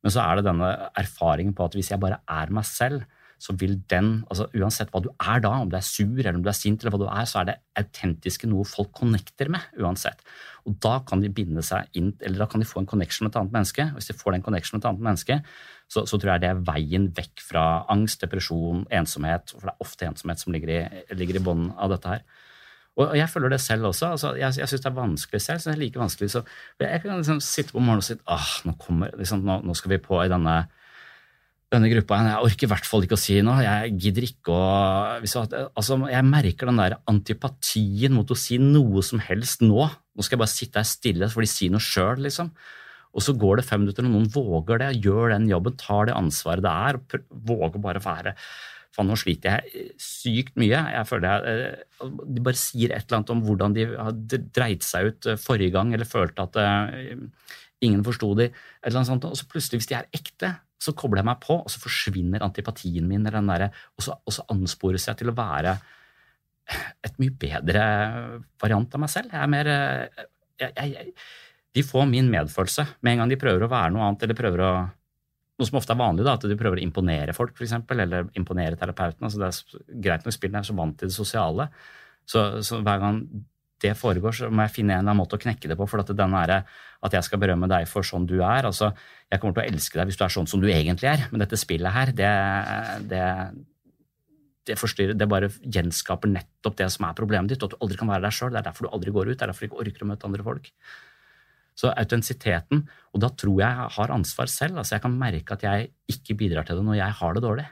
Men 0.00 0.14
så 0.14 0.24
er 0.24 0.40
det 0.40 0.48
denne 0.48 0.72
erfaringen 0.98 1.54
på 1.54 1.68
at 1.68 1.76
hvis 1.78 1.92
jeg 1.92 2.02
bare 2.02 2.22
er 2.26 2.52
meg 2.58 2.66
selv, 2.66 3.04
så 3.40 3.54
vil 3.56 3.78
den, 3.88 4.10
altså 4.28 4.46
uansett 4.52 4.90
hva 4.92 5.00
du 5.00 5.08
er 5.16 5.40
da, 5.40 5.54
om 5.62 5.70
du 5.72 5.76
er 5.78 5.84
sur 5.86 6.18
eller 6.18 6.36
om 6.36 6.42
du 6.44 6.50
er 6.52 6.56
sint, 6.58 6.82
eller 6.82 6.92
hva 6.92 7.00
du 7.00 7.06
er, 7.08 7.28
så 7.28 7.40
er 7.40 7.48
det 7.48 7.54
autentiske 7.80 8.50
noe 8.50 8.66
folk 8.68 8.92
connecter 8.98 9.48
med 9.52 9.80
uansett. 9.80 10.20
Og 10.68 10.76
da 10.84 10.98
kan 11.08 11.22
de 11.24 11.30
binde 11.32 11.64
seg 11.64 11.88
inn, 11.96 12.12
eller 12.20 12.42
da 12.42 12.48
kan 12.52 12.60
de 12.60 12.68
få 12.68 12.82
en 12.82 12.90
connection 12.90 13.24
med 13.24 13.32
et 13.32 13.40
annet 13.40 13.56
menneske. 13.56 13.86
Hvis 13.96 14.10
de 14.10 14.18
får 14.18 14.36
den 14.36 14.44
connection 14.44 14.76
med 14.76 14.84
et 14.84 14.90
annet 14.90 15.06
menneske, 15.08 15.38
så, 15.90 16.04
så 16.04 16.18
tror 16.20 16.34
jeg 16.34 16.44
det 16.44 16.50
er 16.52 16.60
veien 16.68 17.08
vekk 17.16 17.42
fra 17.46 17.64
angst, 17.90 18.20
depresjon, 18.22 18.84
ensomhet. 18.92 19.54
For 19.56 19.70
det 19.70 19.72
er 19.72 19.86
ofte 19.88 20.10
ensomhet 20.10 20.44
som 20.44 20.52
ligger 20.54 20.74
i, 20.76 20.80
ligger 21.16 21.40
i 21.40 21.44
bånden 21.48 21.72
av 21.80 21.94
dette 21.94 22.12
her. 22.12 22.28
Og 23.00 23.14
jeg 23.16 23.30
føler 23.32 23.54
det 23.54 23.60
selv 23.62 23.88
også. 23.88 24.10
altså 24.12 24.34
Jeg, 24.36 24.58
jeg 24.58 24.68
syns 24.68 24.82
det 24.84 24.90
er 24.90 24.98
vanskelig 24.98 25.40
selv. 25.40 25.58
så 25.58 25.70
det 25.70 25.76
er 25.76 25.80
like 25.80 26.00
vanskelig, 26.00 26.30
så 26.30 26.42
Jeg 26.80 27.00
kan 27.02 27.16
liksom 27.16 27.40
sitte 27.40 27.72
på 27.72 27.80
morgenen 27.80 28.04
og 28.04 28.04
si 28.04 28.18
ah, 28.26 28.50
nå, 28.66 28.74
kommer, 28.82 29.16
liksom, 29.16 29.44
nå, 29.46 29.60
nå 29.64 29.74
skal 29.74 29.94
vi 29.94 30.02
på 30.04 30.20
i 30.22 30.28
denne 30.28 30.56
denne 31.70 31.90
gruppa 31.92 32.18
Jeg 32.26 32.46
orker 32.48 32.66
i 32.66 32.70
hvert 32.72 32.88
fall 32.88 33.04
ikke 33.06 33.16
å 33.18 33.20
si 33.20 33.36
noe. 33.46 33.62
Jeg 33.62 33.94
gidder 34.02 34.26
ikke 34.26 34.54
å 34.54 34.64
altså, 35.20 35.98
Jeg 36.10 36.26
merker 36.26 36.70
den 36.70 36.82
der 36.82 36.98
antipatien 37.10 38.16
mot 38.16 38.30
å 38.30 38.38
si 38.38 38.58
noe 38.62 39.04
som 39.06 39.22
helst 39.22 39.62
nå. 39.62 39.86
Nå 39.86 40.26
skal 40.26 40.36
jeg 40.36 40.42
bare 40.42 40.52
sitte 40.52 40.82
her 40.82 40.88
stille, 40.90 41.30
for 41.30 41.46
de 41.46 41.50
sier 41.50 41.72
noe 41.72 41.84
sjøl, 41.84 42.24
liksom. 42.26 42.50
Og 43.10 43.24
så 43.26 43.34
går 43.38 43.58
det 43.58 43.66
fem 43.66 43.82
minutter, 43.82 44.06
og 44.06 44.14
noen 44.14 44.28
våger 44.30 44.82
det, 44.82 44.90
gjør 45.02 45.32
den 45.34 45.48
jobben, 45.50 45.78
tar 45.78 46.10
det 46.10 46.18
ansvaret 46.18 46.62
det 46.62 46.74
er, 46.90 46.98
og 46.98 47.40
våger 47.50 47.82
bare 47.82 48.02
å 48.02 48.06
være 48.06 48.36
Faen, 48.90 49.06
nå 49.06 49.14
sliter 49.14 49.60
jeg 49.60 49.92
sykt 50.02 50.56
mye. 50.58 50.78
Jeg 50.96 51.06
føler 51.06 51.28
jeg, 51.30 51.66
eh, 52.02 52.08
De 52.26 52.42
bare 52.42 52.58
sier 52.58 52.90
et 52.90 53.04
eller 53.04 53.20
annet 53.20 53.30
om 53.36 53.42
hvordan 53.46 53.76
de 53.76 53.84
har 53.86 54.16
dreit 54.58 54.82
seg 54.82 55.12
ut 55.12 55.28
eh, 55.30 55.38
forrige 55.38 55.76
gang, 55.76 55.92
eller 55.94 56.08
følte 56.10 56.42
at 56.42 56.58
uh, 56.58 57.46
ingen 57.86 58.02
forsto 58.02 58.32
de, 58.40 58.48
eller 58.82 58.98
noe 58.98 59.06
sånt. 59.06 59.28
Og 59.30 59.38
så 59.38 59.46
plutselig, 59.46 59.78
hvis 59.78 59.90
de 59.92 59.98
er 60.00 60.10
ekte, 60.18 60.50
så 60.80 60.94
kobler 60.96 61.20
jeg 61.20 61.28
meg 61.28 61.40
på, 61.42 61.58
og 61.60 61.72
så 61.72 61.82
forsvinner 61.82 62.44
antipatien 62.44 63.08
min, 63.08 63.26
der, 63.26 63.66
og, 63.68 64.04
så, 64.04 64.16
og 64.24 64.34
så 64.34 64.46
anspores 64.52 65.08
jeg 65.10 65.20
til 65.20 65.32
å 65.32 65.36
være 65.36 65.76
et 67.06 67.20
mye 67.20 67.34
bedre 67.42 67.84
variant 68.62 68.96
av 68.96 69.02
meg 69.02 69.12
selv. 69.12 69.34
Jeg 69.34 69.42
er 69.42 69.50
mer 69.50 69.70
jeg, 70.60 70.72
jeg, 70.76 71.12
De 71.76 71.84
får 71.84 72.08
min 72.08 72.30
medfølelse 72.32 72.86
med 73.00 73.12
en 73.12 73.22
gang 73.22 73.32
de 73.32 73.40
prøver 73.40 73.66
å 73.66 73.70
være 73.72 73.92
noe 73.94 74.08
annet, 74.08 74.24
eller 74.26 74.38
prøver 74.38 74.64
å 74.64 74.72
noe 75.60 75.68
som 75.68 75.76
ofte 75.76 75.92
er 75.92 76.00
vanlig, 76.00 76.24
da, 76.24 76.38
at 76.38 76.44
de 76.48 76.56
prøver 76.56 76.80
å 76.80 76.84
imponere 76.84 77.34
folk, 77.36 77.52
for 77.58 77.66
eksempel, 77.66 78.00
eller 78.00 78.30
imponere 78.38 78.78
terapeuten. 78.80 79.26
Altså 79.26 79.42
det 79.42 79.50
er 79.50 79.98
greit 80.06 80.24
nok 80.24 80.32
spillene 80.32 80.62
er 80.62 80.68
så 80.70 80.76
vant 80.78 80.96
til 80.96 81.10
det 81.10 81.16
sosiale. 81.16 81.66
Så, 82.24 82.44
så, 82.64 82.78
hver 82.86 83.02
gang 83.02 83.18
det 83.82 83.94
foregår, 83.98 84.36
så 84.36 84.50
må 84.52 84.66
jeg 84.66 84.74
finne 84.74 84.94
en 84.94 85.00
eller 85.00 85.12
annen 85.12 85.20
måte 85.22 85.38
å 85.38 85.40
knekke 85.40 85.70
det 85.70 85.76
på. 85.78 85.86
For 85.88 86.02
at, 86.02 86.12
er, 86.12 86.52
at 87.06 87.16
jeg 87.16 87.26
skal 87.26 87.40
berømme 87.42 87.68
deg 87.70 87.88
for 87.88 88.06
sånn 88.06 88.28
du 88.28 88.38
er 88.40 88.68
altså, 88.68 88.92
Jeg 89.30 89.40
kommer 89.40 89.56
til 89.56 89.64
å 89.64 89.72
elske 89.72 90.00
deg 90.00 90.10
hvis 90.10 90.20
du 90.20 90.24
er 90.26 90.34
sånn 90.34 90.48
som 90.50 90.62
du 90.62 90.68
egentlig 90.68 91.10
er, 91.10 91.26
men 91.32 91.42
dette 91.42 91.58
spillet 91.60 91.94
her, 91.94 92.12
det, 92.16 92.30
det, 93.10 93.26
det 94.68 94.78
forstyrrer, 94.80 95.16
det 95.18 95.28
bare 95.30 95.50
gjenskaper 95.62 96.32
nettopp 96.32 96.80
det 96.80 96.90
som 96.94 97.06
er 97.08 97.16
problemet 97.18 97.52
ditt, 97.52 97.62
og 97.62 97.70
at 97.70 97.76
du 97.76 97.86
aldri 97.86 98.00
kan 98.00 98.10
være 98.10 98.26
deg 98.26 98.36
sjøl. 98.36 98.50
Det 98.52 98.60
er 98.60 98.68
derfor 98.68 98.88
du 98.88 98.96
aldri 98.96 99.14
går 99.16 99.30
ut, 99.30 99.36
det 99.36 99.46
er 99.46 99.52
derfor 99.52 99.66
du 99.66 99.70
ikke 99.70 99.84
orker 99.84 100.06
å 100.06 100.10
møte 100.10 100.28
andre 100.28 100.46
folk. 100.46 100.72
Så 101.80 101.92
autentisiteten, 101.94 102.82
og 103.14 103.22
da 103.22 103.30
tror 103.40 103.62
jeg 103.62 103.70
jeg 103.70 103.94
har 103.96 104.12
ansvar 104.12 104.50
selv. 104.52 104.82
altså 104.82 104.96
Jeg 104.96 105.04
kan 105.06 105.16
merke 105.16 105.56
at 105.56 105.64
jeg 105.64 105.92
ikke 106.12 106.36
bidrar 106.42 106.66
til 106.68 106.80
det 106.80 106.84
når 106.84 106.98
jeg 106.98 107.16
har 107.22 107.36
det 107.36 107.44
dårlig. 107.46 107.66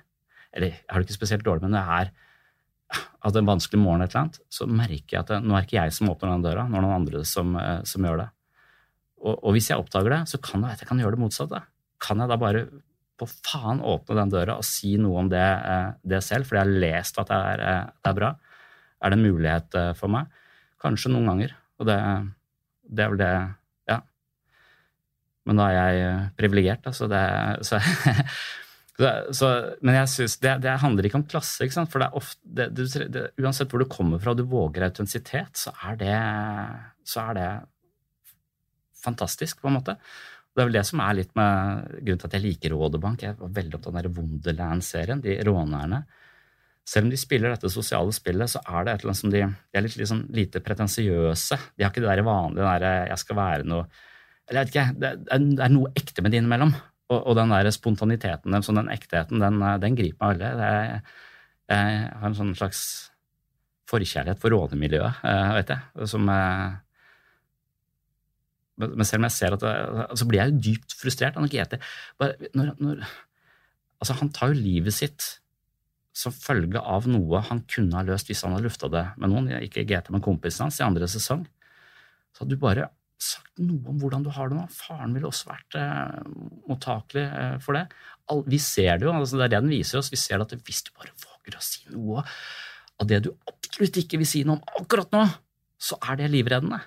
Eller 0.56 0.72
jeg 0.72 0.88
har 0.88 1.02
det 1.02 1.08
ikke 1.08 1.18
spesielt 1.18 1.44
dårlig, 1.44 1.66
men 1.66 1.76
når 1.76 1.84
jeg 1.84 2.06
er 2.06 2.27
hadde 2.88 3.42
en 3.42 3.48
vanskelig 3.48 3.80
morgen, 3.82 4.02
et 4.02 4.12
eller 4.12 4.26
annet, 4.26 4.40
så 4.52 4.66
merker 4.70 5.16
jeg 5.16 5.20
at 5.20 5.30
det, 5.32 5.38
nå 5.44 5.56
er 5.56 5.66
ikke 5.66 5.78
jeg 5.78 5.94
som 5.94 6.10
åpner 6.12 6.32
den 6.32 6.44
døra, 6.46 6.66
nå 6.66 6.78
er 6.78 6.80
det 6.80 6.88
noen 6.88 6.98
andre 7.02 7.22
som, 7.28 7.54
eh, 7.60 7.80
som 7.88 8.06
gjør 8.06 8.22
det. 8.22 8.28
Og, 9.18 9.32
og, 9.34 9.48
hvis 9.56 9.70
jeg 9.72 9.82
oppdager 9.82 10.14
det, 10.14 10.20
så 10.30 10.40
kan 10.42 10.64
jeg, 10.64 10.80
jeg 10.80 10.88
kan 10.90 11.02
gjøre 11.02 11.16
det 11.16 11.22
motsatte. 11.24 11.62
Kan 12.02 12.22
jeg 12.22 12.30
da 12.30 12.38
bare 12.40 12.64
på 13.18 13.26
faen 13.26 13.82
åpne 13.82 14.20
den 14.20 14.32
døra 14.32 14.54
og 14.60 14.66
si 14.66 14.92
noe 15.00 15.24
om 15.24 15.30
det, 15.32 15.42
eh, 15.42 15.88
det 16.14 16.22
selv, 16.24 16.48
fordi 16.48 16.60
jeg 16.60 16.68
har 16.68 16.82
lest 16.86 17.20
at 17.20 17.32
det 17.32 17.38
er, 17.52 17.64
eh, 17.66 17.94
det 17.98 18.12
er, 18.12 18.18
bra? 18.20 18.32
Er 19.02 19.12
det 19.12 19.18
en 19.18 19.26
mulighet 19.26 19.78
for 19.98 20.14
meg? 20.14 20.30
Kanskje 20.82 21.12
noen 21.12 21.28
ganger. 21.32 21.56
Og 21.78 21.88
det, 21.90 21.98
det 22.86 23.04
er 23.04 23.14
vel 23.14 23.22
det 23.24 23.32
Ja. 23.90 24.00
Men 25.46 25.60
da 25.60 25.68
er 25.72 25.76
jeg 25.76 26.16
privilegert, 26.38 26.86
altså. 26.86 27.06
så 27.06 27.12
det 27.12 27.22
så 27.68 27.82
Så, 28.98 29.48
men 29.86 29.94
jeg 29.94 30.10
synes 30.10 30.32
det, 30.42 30.56
det, 30.64 30.72
handler 30.82 31.06
ikke 31.06 31.20
om 31.20 31.26
klasse. 31.30 31.66
Ikke? 31.66 31.84
For 31.90 32.02
ofte, 32.18 32.40
det, 32.42 32.88
det, 33.14 33.28
uansett 33.38 33.70
hvor 33.70 33.84
du 33.84 33.90
kommer 33.90 34.18
fra 34.18 34.34
og 34.34 34.40
du 34.40 34.46
våger 34.50 34.88
autentisitet, 34.88 35.54
så 35.54 35.70
så 37.08 37.20
er 37.30 37.36
det 37.38 37.50
fantastisk, 38.98 39.62
på 39.62 39.70
en 39.70 39.78
måte. 39.78 39.94
Det 40.50 40.64
er 40.64 40.68
vel 40.68 40.78
det 40.80 40.86
som 40.88 41.00
er 41.04 41.14
litt 41.20 41.30
med 41.38 41.84
grunnen 42.00 42.18
til 42.18 42.26
at 42.26 42.34
jeg 42.34 42.42
liker 42.42 42.74
Rådebank. 42.74 43.22
Jeg 43.22 43.38
var 43.38 43.52
veldig 43.60 43.78
opptatt 43.78 43.94
av 43.94 44.08
den 44.08 44.16
Wonderland-serien, 44.16 45.22
de 45.22 45.36
rånerne. 45.46 46.02
Selv 46.88 47.06
om 47.06 47.12
de 47.12 47.20
spiller 47.20 47.52
dette 47.52 47.70
sosiale 47.70 48.14
spillet, 48.16 48.50
så 48.50 48.64
er 48.64 48.82
det 48.82 48.92
et 48.96 49.04
eller 49.04 49.12
annet 49.12 49.20
som 49.20 49.32
de, 49.32 49.44
de 49.46 49.78
er 49.78 49.84
litt, 49.84 49.98
sånn 50.10 50.24
lite 50.34 50.62
pretensiøse. 50.64 51.60
De 51.76 51.86
har 51.86 51.92
ikke 51.92 52.02
det 52.02 52.10
der 52.10 52.24
vanlige 52.26 52.74
der, 52.82 53.06
'jeg 53.12 53.22
skal 53.22 53.36
være 53.36 53.68
noe 53.68 53.86
Eller 54.48 54.64
jeg 54.64 54.66
vet 54.66 54.74
ikke, 54.74 55.00
det 55.00 55.08
er, 55.08 55.38
det 55.38 55.64
er 55.64 55.68
noe 55.68 55.92
ekte 55.94 56.22
med 56.22 56.32
det 56.32 56.38
innimellom. 56.40 56.72
Og, 57.08 57.20
og 57.22 57.36
den 57.38 57.54
der 57.54 57.70
spontaniteten, 57.72 58.52
den, 58.52 58.64
den 58.80 58.90
ektheten, 58.92 59.40
den, 59.40 59.62
den, 59.80 59.96
griper 59.96 60.26
meg 60.26 60.42
veldig. 60.42 61.04
jeg 61.72 62.10
har 62.20 62.28
en 62.28 62.36
sånn 62.36 62.52
slags 62.58 62.82
forkjærlighet 63.88 64.40
for 64.42 64.52
rånemiljøet, 64.52 65.22
vet 65.56 65.72
jeg, 65.72 66.08
som 66.12 66.28
men 68.78 69.06
selv 69.08 69.22
om 69.22 69.26
jeg 69.26 69.34
ser 69.34 69.56
at 69.56 69.64
det, 69.64 69.72
så 70.20 70.26
blir 70.28 70.38
jeg 70.38 70.52
jo 70.52 70.60
dypt 70.68 70.94
frustrert. 71.00 71.38
Han, 71.38 71.48
når, 72.54 72.68
når, 72.78 73.00
altså 73.98 74.14
han 74.20 74.30
tar 74.34 74.52
jo 74.52 74.60
livet 74.60 74.94
sitt 74.94 75.26
som 76.18 76.34
følge 76.34 76.80
av 76.82 77.06
noe 77.10 77.42
han 77.46 77.64
kunne 77.70 77.98
ha 77.98 78.04
løst 78.06 78.30
hvis 78.30 78.42
han 78.46 78.54
hadde 78.54 78.66
lufta 78.66 78.90
det 78.90 79.04
med 79.18 79.32
noen, 79.32 79.50
ikke 79.66 79.86
GT, 79.86 80.12
men 80.14 80.22
kompisen 80.24 80.66
hans 80.66 80.78
i 80.80 80.86
andre 80.86 81.08
sesong. 81.10 81.44
Så 82.34 82.46
du 82.46 82.54
bare 82.60 82.88
sagt 83.18 83.58
noe 83.58 83.90
om 83.90 83.98
hvordan 83.98 84.22
du 84.24 84.30
har 84.34 84.50
det 84.50 84.58
nå. 84.58 84.64
Faren 84.70 85.14
ville 85.16 85.28
også 85.28 85.50
vært 85.50 85.76
eh, 85.78 86.18
mottakelig 86.70 87.24
eh, 87.26 87.56
for 87.62 87.78
det. 87.78 87.84
All, 88.30 88.44
vi 88.46 88.60
ser 88.62 89.00
det 89.00 89.08
jo, 89.08 89.14
altså 89.14 89.40
det 89.40 89.48
er 89.48 89.54
det 89.56 89.62
den 89.64 89.74
viser 89.74 90.00
oss. 90.00 90.12
Vi 90.12 90.20
ser 90.20 90.44
at 90.44 90.54
hvis 90.54 90.84
du 90.86 90.92
bare 90.94 91.14
våger 91.24 91.58
å 91.58 91.64
si 91.64 91.82
noe 91.94 92.22
av 92.98 93.08
det 93.10 93.22
du 93.26 93.32
absolutt 93.50 93.98
ikke 94.02 94.20
vil 94.22 94.30
si 94.30 94.44
noe 94.46 94.58
om 94.58 94.82
akkurat 94.82 95.10
nå, 95.14 95.24
så 95.78 95.98
er 96.10 96.20
det 96.20 96.30
livreddende. 96.32 96.80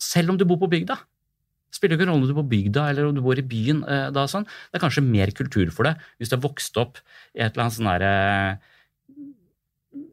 Selv 0.00 0.32
om 0.32 0.38
du 0.40 0.44
bor 0.48 0.60
på 0.60 0.70
bygda. 0.72 0.98
Spiller 1.72 1.96
ikke 1.96 2.10
rolle 2.10 2.20
om 2.20 2.28
du 2.28 2.34
bor 2.34 2.44
på 2.44 2.52
bygda 2.52 2.84
eller 2.92 3.08
om 3.08 3.16
du 3.16 3.22
bor 3.24 3.38
i 3.38 3.46
byen. 3.46 3.80
Eh, 3.88 4.10
da, 4.12 4.26
sånn. 4.28 4.44
Det 4.44 4.76
er 4.76 4.84
kanskje 4.84 5.06
mer 5.06 5.32
kultur 5.36 5.72
for 5.72 5.88
det 5.88 5.96
hvis 6.20 6.32
du 6.32 6.36
har 6.36 6.44
vokst 6.44 6.76
opp 6.80 7.00
i 7.32 7.40
et 7.40 7.54
eller 7.54 7.66
annet 7.66 7.78
sånn 7.78 7.90
derre 7.94 8.14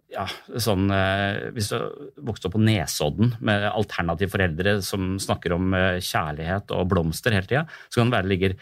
ja, 0.10 0.26
sånn, 0.58 0.90
eh, 0.94 1.50
Hvis 1.54 1.70
du 1.72 2.14
vokste 2.26 2.50
opp 2.50 2.58
på 2.58 2.64
Nesodden 2.64 3.36
med 3.46 3.68
alternative 3.70 4.34
foreldre 4.34 4.80
som 4.86 5.18
snakker 5.22 5.54
om 5.56 5.74
eh, 5.78 6.02
kjærlighet 6.02 6.74
og 6.76 6.90
blomster 6.92 7.36
hele 7.36 7.50
tida, 7.50 7.66
så 7.90 8.02
kan 8.02 8.10
det 8.10 8.18
være 8.18 8.30
det 8.30 8.36
ligger 8.36 8.58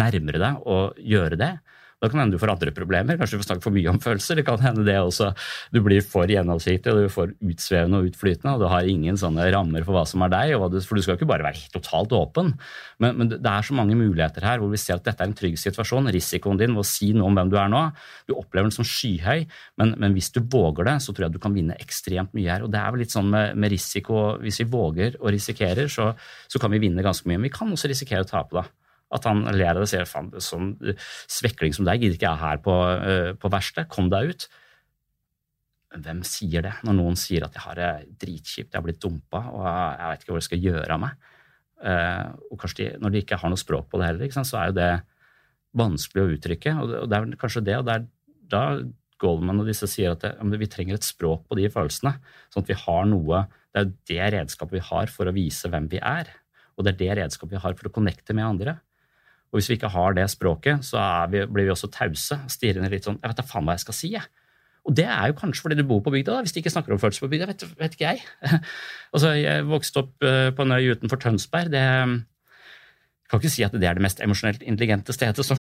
nærmere 0.00 0.38
deg 0.38 0.66
å 0.70 0.80
gjøre 1.02 1.38
det. 1.40 1.54
Da 2.00 2.08
kan 2.08 2.16
det 2.16 2.22
hende 2.24 2.38
du 2.38 2.40
får 2.40 2.54
andre 2.54 2.72
problemer. 2.72 3.18
Kanskje 3.20 3.36
du 3.36 3.42
får 3.42 3.48
snakke 3.50 3.64
for 3.66 3.76
mye 3.76 3.90
om 3.92 3.98
følelser. 4.00 4.38
Det 4.40 4.46
kan 4.46 4.62
hende 4.64 4.86
det 4.86 4.96
også. 4.96 5.34
Du 5.74 5.82
blir 5.84 6.00
for 6.00 6.30
gjennomsiktig 6.32 6.88
og 6.88 7.02
du 7.04 7.12
får 7.12 7.34
utsvevende 7.36 8.00
og 8.00 8.08
utflytende, 8.08 8.54
og 8.54 8.62
du 8.64 8.68
har 8.72 8.88
ingen 8.88 9.18
sånne 9.20 9.44
rammer 9.52 9.84
for 9.84 9.98
hva 9.98 10.06
som 10.08 10.24
er 10.24 10.32
deg. 10.32 10.54
For 10.56 10.96
du 10.96 11.04
skal 11.04 11.18
ikke 11.18 11.28
bare 11.28 11.44
være 11.50 11.68
totalt 11.74 12.14
åpen. 12.16 12.54
Men, 13.04 13.20
men, 13.20 13.32
det 13.34 13.52
er 13.52 13.68
så 13.68 13.76
mange 13.76 13.98
muligheter 14.00 14.48
her 14.48 14.62
hvor 14.62 14.72
vi 14.72 14.80
ser 14.80 14.96
at 14.96 15.04
dette 15.04 15.20
er 15.20 15.28
en 15.28 15.36
trygg 15.36 15.60
situasjon. 15.60 16.08
Risikoen 16.16 16.60
din 16.60 16.72
ved 16.72 16.86
å 16.86 16.88
si 16.88 17.12
noe 17.12 17.28
om 17.28 17.36
hvem 17.36 17.52
du 17.52 17.60
er 17.60 17.68
nå, 17.72 17.84
du 18.30 18.36
opplever 18.38 18.70
den 18.70 18.76
som 18.78 18.88
skyhøy, 18.88 19.44
men, 19.80 19.94
men, 20.00 20.16
hvis 20.16 20.32
du 20.32 20.40
våger 20.40 20.88
det, 20.88 20.98
så 21.04 21.12
tror 21.12 21.28
jeg 21.28 21.36
du 21.36 21.40
kan 21.42 21.56
vinne 21.56 21.76
ekstremt 21.84 22.32
mye 22.36 22.48
her. 22.48 22.64
Og 22.64 22.72
det 22.72 22.80
er 22.80 22.96
vel 22.96 23.04
litt 23.04 23.12
sånn 23.12 23.28
med, 23.28 23.52
med 23.60 23.76
risiko. 23.76 24.38
Hvis 24.40 24.62
vi 24.64 24.70
våger 24.72 25.20
og 25.20 25.34
risikerer, 25.36 25.92
så, 25.92 26.14
så 26.48 26.62
kan 26.62 26.72
vi 26.72 26.80
vinne 26.80 27.04
ganske 27.04 27.28
mye. 27.28 27.36
Men 27.36 27.50
vi 27.50 27.56
kan 27.60 27.76
også 27.76 27.92
risikere 27.92 28.24
å 28.24 28.32
tape, 28.32 28.56
da. 28.56 28.79
At 29.10 29.26
han 29.26 29.42
ler 29.48 29.72
av 29.72 29.80
det 29.80 29.88
og 29.88 29.90
sier 29.90 30.08
faen, 30.08 30.30
sånn 30.38 30.72
svekling 31.30 31.74
som 31.74 31.86
deg 31.88 32.04
gidder 32.04 32.18
ikke 32.18 32.28
jeg 32.28 32.42
her 32.44 32.60
på, 32.62 32.74
uh, 32.74 33.30
på 33.40 33.52
verkstedet, 33.52 33.90
kom 33.90 34.10
deg 34.12 34.34
ut. 34.34 34.46
Hvem 35.90 36.22
sier 36.26 36.62
det 36.62 36.76
når 36.86 36.96
noen 37.00 37.18
sier 37.18 37.42
at 37.42 37.56
jeg 37.56 37.64
har 37.64 37.78
det 37.80 37.90
dritkjipt, 38.22 38.70
jeg 38.70 38.78
har 38.78 38.86
blitt 38.86 39.02
dumpa 39.02 39.42
og 39.50 39.64
jeg 39.66 40.12
vet 40.12 40.22
ikke 40.22 40.34
hva 40.36 40.42
jeg 40.42 40.46
skal 40.46 40.68
gjøre 40.68 40.94
av 40.94 41.02
meg? 41.02 41.28
Uh, 41.80 42.26
og 42.52 42.60
kanskje 42.60 42.82
de, 42.82 42.88
Når 43.00 43.12
de 43.12 43.22
ikke 43.24 43.40
har 43.40 43.50
noe 43.50 43.60
språk 43.60 43.88
på 43.90 43.98
det 43.98 44.10
heller, 44.10 44.32
så 44.36 44.60
er 44.60 44.70
jo 44.70 44.78
det 44.78 44.90
vanskelig 45.80 46.22
å 46.22 46.32
uttrykke. 46.36 46.74
Og 46.82 47.10
det 47.10 47.18
er 47.18 47.38
kanskje 47.40 47.64
det, 47.66 47.78
og 47.80 47.86
det 47.88 47.96
er 47.96 48.08
da 48.50 48.64
Goldman 49.20 49.62
og 49.62 49.68
disse 49.68 49.88
sier 49.90 50.14
at 50.14 50.24
det, 50.24 50.60
vi 50.60 50.68
trenger 50.70 50.96
et 50.96 51.06
språk 51.06 51.44
på 51.48 51.58
de 51.58 51.68
følelsene. 51.72 52.14
Sånn 52.52 52.64
at 52.64 52.70
vi 52.72 52.78
har 52.84 53.08
noe 53.08 53.46
Det 53.70 53.82
er 53.84 53.90
det 54.10 54.30
redskapet 54.34 54.80
vi 54.80 54.82
har 54.82 55.10
for 55.12 55.30
å 55.30 55.34
vise 55.34 55.68
hvem 55.70 55.84
vi 55.92 56.00
er. 56.02 56.26
Og 56.74 56.82
det 56.82 56.94
er 56.94 56.98
det 56.98 57.18
redskapet 57.20 57.54
vi 57.54 57.60
har 57.62 57.76
for 57.78 57.86
å 57.86 57.92
connecte 57.94 58.34
med 58.34 58.48
andre. 58.48 58.80
Og 59.50 59.58
hvis 59.58 59.70
vi 59.70 59.78
ikke 59.78 59.90
har 59.90 60.14
det 60.14 60.28
språket, 60.30 60.84
så 60.86 61.02
vi, 61.30 61.42
blir 61.50 61.66
vi 61.66 61.74
også 61.74 61.90
tause. 61.90 62.38
Stirrende 62.52 62.90
litt 62.92 63.06
sånn 63.06 63.18
Jeg 63.18 63.32
vet 63.32 63.40
da 63.40 63.46
faen 63.46 63.66
hva 63.66 63.74
jeg 63.74 63.84
skal 63.84 63.96
si, 63.98 64.12
jeg. 64.14 64.26
Og 64.88 64.94
det 64.96 65.04
er 65.10 65.28
jo 65.28 65.36
kanskje 65.36 65.66
fordi 65.66 65.76
du 65.76 65.84
bor 65.86 66.00
på 66.04 66.12
bygda, 66.14 66.38
da, 66.38 66.44
hvis 66.44 66.54
de 66.56 66.62
ikke 66.62 66.72
snakker 66.72 66.94
om 66.94 67.00
følelser 67.02 67.26
på 67.26 67.30
bygda. 67.34 67.48
Vet, 67.50 67.64
vet 67.78 67.96
ikke 67.96 68.12
jeg. 68.12 68.22
altså, 69.14 69.32
jeg 69.36 69.66
vokste 69.68 70.04
opp 70.04 70.26
eh, 70.26 70.50
på 70.56 70.64
en 70.64 70.76
øy 70.76 70.94
utenfor 70.94 71.20
Tønsberg. 71.20 71.72
Det 71.74 71.82
jeg 73.30 73.38
kan 73.38 73.42
ikke 73.44 73.54
si 73.54 73.62
at 73.62 73.74
det 73.78 73.86
er 73.86 73.94
det 73.94 74.02
mest 74.02 74.22
emosjonelt 74.24 74.62
intelligente 74.66 75.14
stedet. 75.14 75.44
Så. 75.46 75.54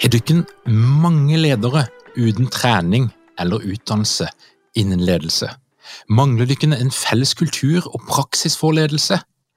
Har 0.00 0.10
dykken 0.10 0.42
mange 0.66 1.38
ledere 1.38 1.84
uten 2.16 2.48
trening 2.50 3.10
eller 3.38 3.62
utdannelse 3.62 4.26
innen 4.74 5.04
ledelse? 5.06 5.46
Mangler 6.10 6.48
dykken 6.50 6.74
en 6.74 6.90
felles 6.90 7.36
kultur 7.38 7.86
og 7.86 8.02
praksis 8.08 8.58
for 8.58 8.74
ledelse? 8.74 9.20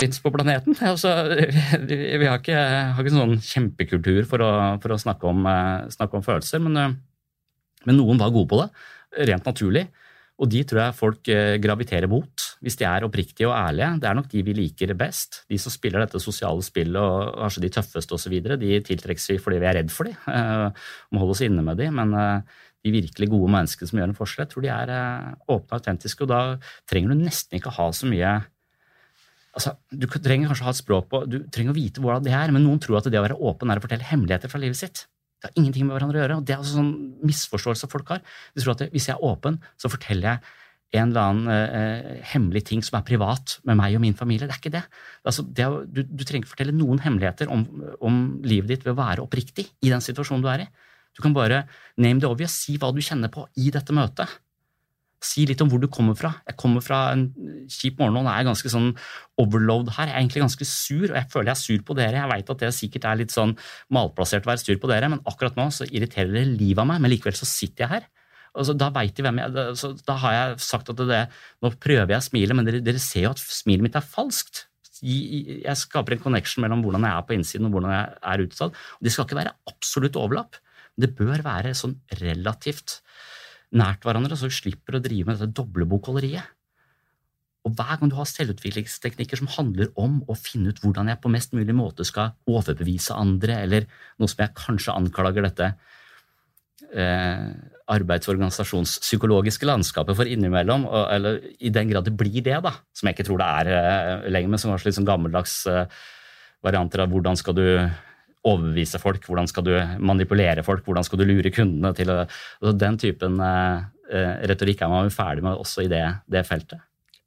på 0.00 0.32
planeten. 0.32 0.76
Altså, 0.90 1.12
vi 1.86 2.26
har 2.26 2.40
ikke, 2.40 2.58
har 2.94 3.00
ikke 3.00 3.14
sånn 3.14 3.38
kjempekultur 3.44 4.26
for 4.28 4.42
å, 4.44 4.50
for 4.82 4.94
å 4.94 5.00
snakke, 5.00 5.28
om, 5.28 5.46
eh, 5.46 5.88
snakke, 5.92 6.16
om, 6.16 6.24
følelser, 6.24 6.62
men, 6.64 6.76
eh, 6.76 6.94
men, 7.86 7.98
noen 7.98 8.20
var 8.20 8.32
gode 8.34 8.50
på 8.50 8.60
det, 8.62 8.68
rent 9.30 9.46
naturlig. 9.46 9.88
Og 10.40 10.48
de 10.48 10.62
tror 10.64 10.80
jeg 10.80 10.96
folk 10.96 11.28
eh, 11.28 11.58
graviterer 11.60 12.08
mot, 12.08 12.46
hvis 12.64 12.78
de 12.80 12.86
er 12.88 13.04
oppriktige 13.04 13.50
og 13.50 13.58
ærlige. 13.58 13.90
Det 14.00 14.08
er 14.08 14.16
nok 14.16 14.30
de 14.32 14.44
vi 14.46 14.54
liker 14.56 14.94
best. 14.96 15.42
De 15.52 15.58
som 15.60 15.72
spiller 15.72 16.00
dette 16.00 16.22
sosiale 16.22 16.64
spillet 16.64 16.96
og 16.96 17.34
kanskje 17.42 17.64
de 17.66 17.72
tøffeste 17.74 18.16
osv., 18.16 18.38
de 18.62 18.80
tiltrekkes 18.86 19.34
vi 19.34 19.36
fordi 19.42 19.60
vi 19.60 19.68
er 19.68 19.76
redd 19.82 19.92
for 19.92 20.08
dem. 20.08 20.16
Må 21.12 21.20
holde 21.20 21.36
oss 21.36 21.44
inne 21.44 21.60
med 21.66 21.76
dem. 21.82 22.00
Men 22.00 22.16
de 22.80 22.94
virkelig 22.94 23.28
gode 23.28 23.52
menneskene 23.52 23.92
som 23.92 24.00
gjør 24.00 24.08
en 24.14 24.16
forskjell, 24.16 24.46
jeg 24.46 24.52
tror 24.54 24.64
de 24.64 24.72
er 24.72 24.94
åpne 25.44 25.68
og 25.68 25.76
autentiske. 25.76 26.24
Og 26.24 26.32
da 26.32 26.40
trenger 26.88 27.12
du 27.12 27.20
nesten 27.20 27.60
ikke 27.60 27.76
ha 27.76 27.90
så 27.92 28.08
mye 28.08 28.32
altså, 29.56 29.74
Du 29.90 30.06
trenger 30.10 30.50
kanskje 30.50 30.64
å 30.64 30.68
ha 30.68 30.74
et 30.74 30.80
språk 30.82 31.08
på, 31.10 31.22
du 31.30 31.40
trenger 31.52 31.74
å 31.74 31.78
vite 31.78 32.02
hvordan 32.02 32.26
det 32.26 32.34
er, 32.36 32.52
men 32.54 32.66
noen 32.66 32.82
tror 32.82 33.00
at 33.00 33.10
det 33.10 33.20
å 33.20 33.26
være 33.26 33.40
åpen 33.50 33.72
er 33.72 33.80
å 33.80 33.84
fortelle 33.84 34.06
hemmeligheter 34.06 34.52
fra 34.52 34.62
livet 34.62 34.80
sitt. 34.80 35.04
Det 35.40 35.48
har 35.48 35.60
ingenting 35.60 35.86
med 35.88 35.96
hverandre 35.96 36.18
å 36.18 36.22
gjøre. 36.22 36.38
og 36.40 36.46
Det 36.46 36.54
er 36.54 36.60
altså 36.60 36.76
sånn 36.76 36.94
misforståelse 37.24 37.88
folk 37.88 38.10
har. 38.12 38.24
De 38.52 38.62
tror 38.62 38.74
at 38.74 38.90
hvis 38.92 39.08
jeg 39.08 39.16
er 39.16 39.24
åpen, 39.24 39.56
så 39.80 39.88
forteller 39.88 40.28
jeg 40.28 40.58
en 41.00 41.12
eller 41.12 41.22
annen 41.22 41.50
eh, 41.54 42.18
hemmelig 42.32 42.64
ting 42.66 42.82
som 42.82 42.98
er 42.98 43.06
privat 43.06 43.56
med 43.68 43.78
meg 43.78 43.94
og 43.96 44.02
min 44.02 44.16
familie. 44.18 44.48
Det 44.48 44.56
er 44.56 44.60
ikke 44.60 44.74
det. 44.74 44.82
Altså, 45.22 45.44
det 45.46 45.64
er, 45.64 45.76
du, 45.86 46.02
du, 46.02 46.24
trenger 46.26 46.44
ikke 46.44 46.56
fortelle 46.56 46.74
noen 46.74 47.00
hemmeligheter 47.04 47.50
om, 47.52 47.64
om, 48.02 48.20
livet 48.42 48.74
ditt 48.74 48.86
ved 48.86 48.96
å 48.96 49.00
være 49.00 49.24
oppriktig 49.24 49.68
i 49.86 49.92
den 49.92 50.02
situasjonen 50.04 50.44
du 50.44 50.50
er 50.50 50.66
i. 50.66 50.68
Du 51.16 51.22
kan 51.22 51.34
bare 51.34 51.64
name 52.00 52.22
the 52.22 52.28
obvious, 52.28 52.58
si 52.66 52.76
hva 52.78 52.90
du 52.94 53.00
kjenner 53.04 53.30
på 53.32 53.46
i 53.62 53.70
dette 53.74 53.94
møtet. 53.94 54.34
Si 55.20 55.44
litt 55.44 55.60
om 55.60 55.68
hvor 55.68 55.82
du 55.82 55.88
kommer 55.92 56.16
fra. 56.16 56.30
Jeg 56.48 56.56
kommer 56.60 56.84
fra 56.84 57.00
en 57.12 57.26
kjip 57.68 57.98
morgen 58.00 58.22
og 58.22 58.30
er 58.32 58.46
ganske 58.48 58.70
sånn 58.72 58.94
overload 59.40 59.90
her. 59.98 60.08
Jeg 60.08 60.14
er 60.14 60.22
egentlig 60.22 60.44
ganske 60.46 60.68
sur, 60.68 61.04
og 61.10 61.18
jeg 61.18 61.28
føler 61.32 61.50
jeg 61.50 61.56
er 61.56 61.60
sur 61.60 61.82
på 61.84 61.96
dere. 61.98 62.22
Jeg 62.22 62.32
veit 62.32 62.54
at 62.54 62.64
det 62.64 62.70
sikkert 62.76 63.08
er 63.10 63.20
litt 63.20 63.34
sånn 63.34 63.52
malplassert 63.92 64.48
å 64.48 64.52
være 64.54 64.64
sur 64.64 64.80
på 64.80 64.88
dere, 64.88 65.10
men 65.12 65.20
akkurat 65.28 65.60
nå 65.60 65.68
så 65.76 65.88
irriterer 65.90 66.32
det 66.38 66.46
livet 66.54 66.80
av 66.80 66.88
meg. 66.88 67.02
Men 67.04 67.12
likevel 67.12 67.36
så 67.36 67.48
sitter 67.48 67.84
jeg 67.84 67.92
her. 67.98 68.08
Altså, 68.50 68.74
da 68.74 68.88
vet 68.94 69.14
de 69.14 69.22
hvem 69.22 69.38
jeg 69.38 69.76
så 69.78 69.92
Da 70.02 70.16
har 70.24 70.32
jeg 70.34 70.62
sagt 70.64 70.88
at 70.90 71.02
det, 71.06 71.20
nå 71.62 71.70
prøver 71.78 72.16
jeg 72.16 72.22
å 72.22 72.26
smile, 72.30 72.56
men 72.56 72.66
dere, 72.66 72.80
dere 72.82 73.02
ser 73.02 73.28
jo 73.28 73.34
at 73.34 73.44
smilet 73.44 73.86
mitt 73.86 74.00
er 74.00 74.06
falskt. 74.16 74.64
Jeg 75.00 75.76
skaper 75.80 76.16
en 76.16 76.24
connection 76.24 76.64
mellom 76.64 76.82
hvordan 76.84 77.06
jeg 77.06 77.16
er 77.16 77.28
på 77.28 77.36
innsiden 77.36 77.68
og 77.68 77.76
hvordan 77.76 77.94
jeg 77.94 78.18
er 78.32 78.42
utad. 78.48 78.82
Det 79.00 79.12
skal 79.12 79.28
ikke 79.28 79.38
være 79.38 79.54
absolutt 79.70 80.18
overlapp. 80.20 80.58
Det 81.00 81.12
bør 81.16 81.44
være 81.44 81.76
sånn 81.78 81.94
relativt 82.20 82.98
nært 83.76 84.06
hverandre, 84.06 84.36
så 84.36 84.50
du 84.50 84.54
slipper 84.54 84.98
å 84.98 85.02
drive 85.04 85.28
med 85.28 85.38
dette 85.38 85.54
doblebokholderiet. 85.58 86.56
Og 87.68 87.74
hver 87.76 87.98
gang 88.00 88.08
du 88.08 88.16
har 88.16 88.28
selvutviklingsteknikker 88.28 89.42
som 89.42 89.50
handler 89.52 89.90
om 90.00 90.22
å 90.30 90.36
finne 90.38 90.72
ut 90.72 90.80
hvordan 90.80 91.10
jeg 91.12 91.20
på 91.20 91.32
mest 91.32 91.52
mulig 91.56 91.76
måte 91.76 92.06
skal 92.08 92.32
overbevise 92.48 93.16
andre, 93.16 93.58
eller 93.66 93.88
noe 94.18 94.30
som 94.32 94.40
jeg 94.40 94.56
kanskje 94.56 94.94
anklager 94.96 95.44
dette 95.44 95.68
eh, 96.96 97.50
arbeids- 97.90 98.30
landskapet 99.68 100.16
for 100.16 100.30
innimellom, 100.30 100.86
og, 100.88 101.04
eller 101.12 101.42
i 101.60 101.72
den 101.74 101.92
grad 101.92 102.08
det 102.08 102.16
blir 102.16 102.40
det, 102.40 102.56
da, 102.64 102.72
som 102.96 103.10
jeg 103.10 103.18
ikke 103.18 103.28
tror 103.28 103.42
det 103.42 103.50
er 103.60 103.74
eh, 103.76 104.30
lenger, 104.32 104.54
men 104.54 104.62
som 104.62 104.72
var 104.72 104.86
litt 104.86 104.96
sånn 104.96 105.08
gammeldags 105.08 105.60
eh, 105.68 105.84
varianter 106.64 107.04
av 107.04 107.12
hvordan 107.12 107.36
skal 107.40 107.56
du 107.60 107.66
overbevise 108.48 109.00
folk, 109.00 109.24
hvordan 109.28 109.48
skal 109.50 109.66
du 109.66 109.72
manipulere 110.00 110.64
folk, 110.64 110.84
hvordan 110.86 111.04
skal 111.06 111.20
du 111.20 111.26
lure 111.28 111.52
kundene 111.52 111.92
til 111.96 112.12
altså 112.12 112.76
Den 112.78 112.98
typen 113.00 113.40
uh, 113.40 113.82
retorikk 114.48 114.80
er 114.82 114.92
man 114.92 115.12
ferdig 115.12 115.44
med 115.44 115.58
også 115.60 115.84
i 115.84 115.90
det, 115.92 116.04
det 116.30 116.46
feltet. 116.48 116.80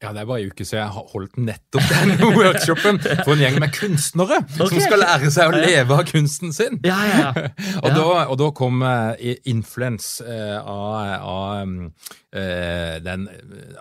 Ja, 0.04 0.12
Det 0.12 0.20
er 0.20 0.26
bare 0.28 0.42
en 0.44 0.50
uke 0.52 0.66
siden 0.68 0.82
jeg 0.82 1.04
holdt 1.14 1.38
nettopp 1.40 1.86
den 1.88 2.24
workshopen 2.40 2.98
for 3.24 3.38
en 3.38 3.44
gjeng 3.46 3.60
med 3.64 3.72
kunstnere 3.72 4.42
okay. 4.42 4.66
som 4.74 4.82
skal 4.84 5.00
lære 5.00 5.30
seg 5.32 5.54
å 5.54 5.62
leve 5.64 5.96
av 5.96 6.04
kunsten 6.10 6.52
sin. 6.52 6.82
Ja, 6.84 6.98
ja, 7.08 7.22
ja. 7.22 7.46
og, 7.86 7.88
da, 7.96 8.08
og, 8.26 8.36
da, 8.42 8.50
kom 8.58 8.84
uh, 8.84 9.14
influens 9.48 10.18
av, 10.26 11.14
av 11.24 11.70
uh, 11.70 12.12
den 12.34 13.28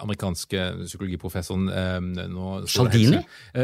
amerikanske 0.03 0.65
psykologiprofessoren 0.83 1.71
nå, 2.33 2.51
Cialdini? 2.69 3.23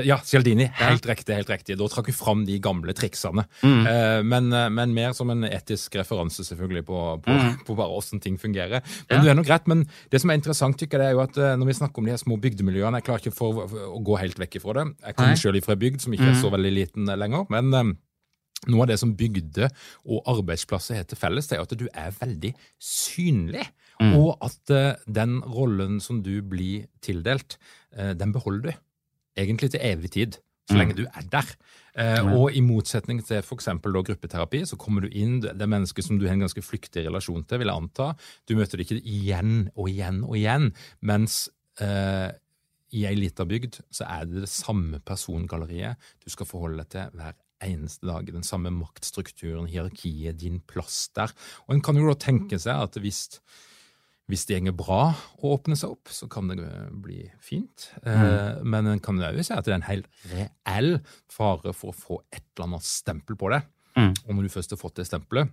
ja, 0.09 0.17
Cialdini. 0.25 0.69
Helt 0.79 1.07
riktig. 1.07 1.37
helt 1.37 1.51
riktig. 1.53 1.77
Da 1.77 1.89
trakk 1.93 2.09
vi 2.09 2.15
fram 2.17 2.47
de 2.49 2.57
gamle 2.65 2.95
triksene. 2.97 3.45
Mm. 3.61 3.83
Men, 4.29 4.49
men, 4.73 4.95
mer 4.97 5.13
som 5.17 5.29
en 5.35 5.45
etisk 5.45 5.99
referanse 6.01 6.47
selvfølgelig 6.49 6.87
på, 6.89 7.03
på, 7.27 7.37
mm. 7.37 7.61
på 7.69 7.77
bare 7.79 8.01
åssen 8.01 8.23
ting 8.25 8.41
fungerer. 8.41 8.81
Men 9.11 9.25
det 9.25 9.33
er 9.35 9.39
nok 9.39 9.53
rett, 9.53 9.69
men 9.69 9.85
det 10.13 10.23
som 10.23 10.33
er 10.33 10.41
interessant, 10.41 10.81
tykker 10.81 11.05
jeg, 11.05 11.13
er 11.13 11.19
jo 11.19 11.25
at 11.27 11.39
når 11.61 11.69
vi 11.69 11.79
snakker 11.83 12.01
om 12.01 12.09
de 12.09 12.17
her 12.17 12.25
små 12.25 12.41
bygdemiljøene. 12.41 13.03
Jeg 13.03 13.11
klarer 13.11 13.27
ikke 13.27 13.37
for, 13.37 13.65
for 13.69 13.93
å 13.93 14.03
gå 14.09 14.21
helt 14.25 14.41
vekk 14.41 14.61
ifra 14.63 14.81
det. 14.81 14.89
Jeg 15.05 15.21
kommer 15.21 15.41
sjøl 15.45 15.61
ifra 15.61 15.77
ei 15.77 15.85
bygd 15.85 16.05
som 16.07 16.17
ikke 16.17 16.33
er 16.33 16.39
så 16.41 16.49
mm. 16.49 16.55
veldig 16.57 16.77
liten 16.81 17.19
lenger. 17.19 17.49
men 17.53 17.97
noe 18.67 18.83
av 18.83 18.91
det 18.91 18.99
som 18.99 19.15
bygde 19.15 19.69
og 20.09 20.31
arbeidsplasser 20.33 20.99
heter 20.99 21.19
felles, 21.19 21.47
det 21.47 21.59
er 21.59 21.63
at 21.63 21.75
du 21.79 21.87
er 21.93 22.15
veldig 22.17 22.51
synlig. 22.83 23.63
Mm. 24.01 24.15
Og 24.19 24.37
at 24.45 24.75
uh, 24.75 25.01
den 25.07 25.41
rollen 25.43 25.99
som 26.03 26.23
du 26.23 26.39
blir 26.47 26.87
tildelt, 27.05 27.59
uh, 27.99 28.13
den 28.19 28.35
beholder 28.35 28.71
du. 28.71 28.85
Egentlig 29.39 29.73
til 29.75 29.83
evig 29.87 30.13
tid, 30.15 30.39
så 30.69 30.77
mm. 30.77 30.79
lenge 30.81 30.97
du 30.99 31.05
er 31.07 31.29
der. 31.33 31.53
Mm. 31.99 32.29
Og 32.39 32.55
i 32.55 32.61
motsetning 32.63 33.19
til 33.27 33.41
f.eks. 33.43 33.67
gruppeterapi, 33.83 34.61
så 34.71 34.77
kommer 34.79 35.03
du 35.03 35.09
inn 35.11 35.41
det 35.43 35.51
er 35.51 35.71
mennesker 35.71 36.05
som 36.05 36.19
du 36.19 36.29
har 36.29 36.37
en 36.37 36.45
ganske 36.45 36.63
flyktig 36.63 37.03
relasjon 37.09 37.43
til, 37.43 37.59
vil 37.59 37.73
jeg 37.73 37.83
anta. 37.83 38.13
Du 38.47 38.55
møter 38.55 38.79
det 38.79 38.87
ikke 38.87 39.01
igjen 39.03 39.65
og 39.75 39.89
igjen 39.91 40.21
og 40.23 40.37
igjen. 40.39 40.69
Mens 41.03 41.49
eh, 41.83 42.29
i 42.95 43.05
ei 43.09 43.17
lita 43.19 43.47
bygd 43.49 43.81
så 43.91 44.07
er 44.07 44.29
det 44.29 44.45
det 44.45 44.53
samme 44.53 45.01
persongalleriet 45.05 45.99
du 46.23 46.31
skal 46.33 46.49
forholde 46.49 46.85
deg 46.85 46.93
til 46.95 47.19
hver 47.19 47.35
eneste 47.65 48.07
dag. 48.09 48.31
Den 48.33 48.47
samme 48.47 48.73
maktstrukturen, 48.75 49.69
hierarkiet, 49.71 50.39
din 50.41 50.61
plass 50.71 51.09
der. 51.17 51.35
Og 51.67 51.77
en 51.77 51.83
kan 51.85 51.99
jo 51.99 52.09
da 52.09 52.17
tenke 52.21 52.61
seg 52.63 52.87
at 52.87 52.99
hvis, 53.03 53.41
hvis 54.29 54.45
det 54.49 54.61
går 54.67 54.77
bra 54.77 55.03
å 55.41 55.55
åpne 55.55 55.77
seg 55.79 55.95
opp, 55.95 56.11
så 56.13 56.29
kan 56.31 56.51
det 56.51 56.59
bli 57.01 57.23
fint. 57.41 57.89
Eh, 58.03 58.13
mm. 58.13 58.67
men 58.69 58.91
en 58.93 59.01
kan 59.05 59.21
jo 59.23 59.45
si 59.45 59.55
at 59.57 59.65
det 59.65 59.73
er 59.73 59.79
en 59.79 59.89
helt 59.89 60.27
reell 60.35 60.99
fare 61.33 61.73
for 61.77 61.95
å 61.95 61.97
få 61.97 62.19
et 62.29 62.43
eller 62.43 62.69
annet 62.69 62.89
stempel 62.89 63.39
på 63.41 63.49
det. 63.55 63.63
Mm. 63.97 64.13
Og 64.27 64.35
når 64.35 64.45
du 64.45 64.53
først 64.53 64.75
har 64.75 64.81
fått 64.81 65.01
det 65.01 65.09
stempelet, 65.09 65.49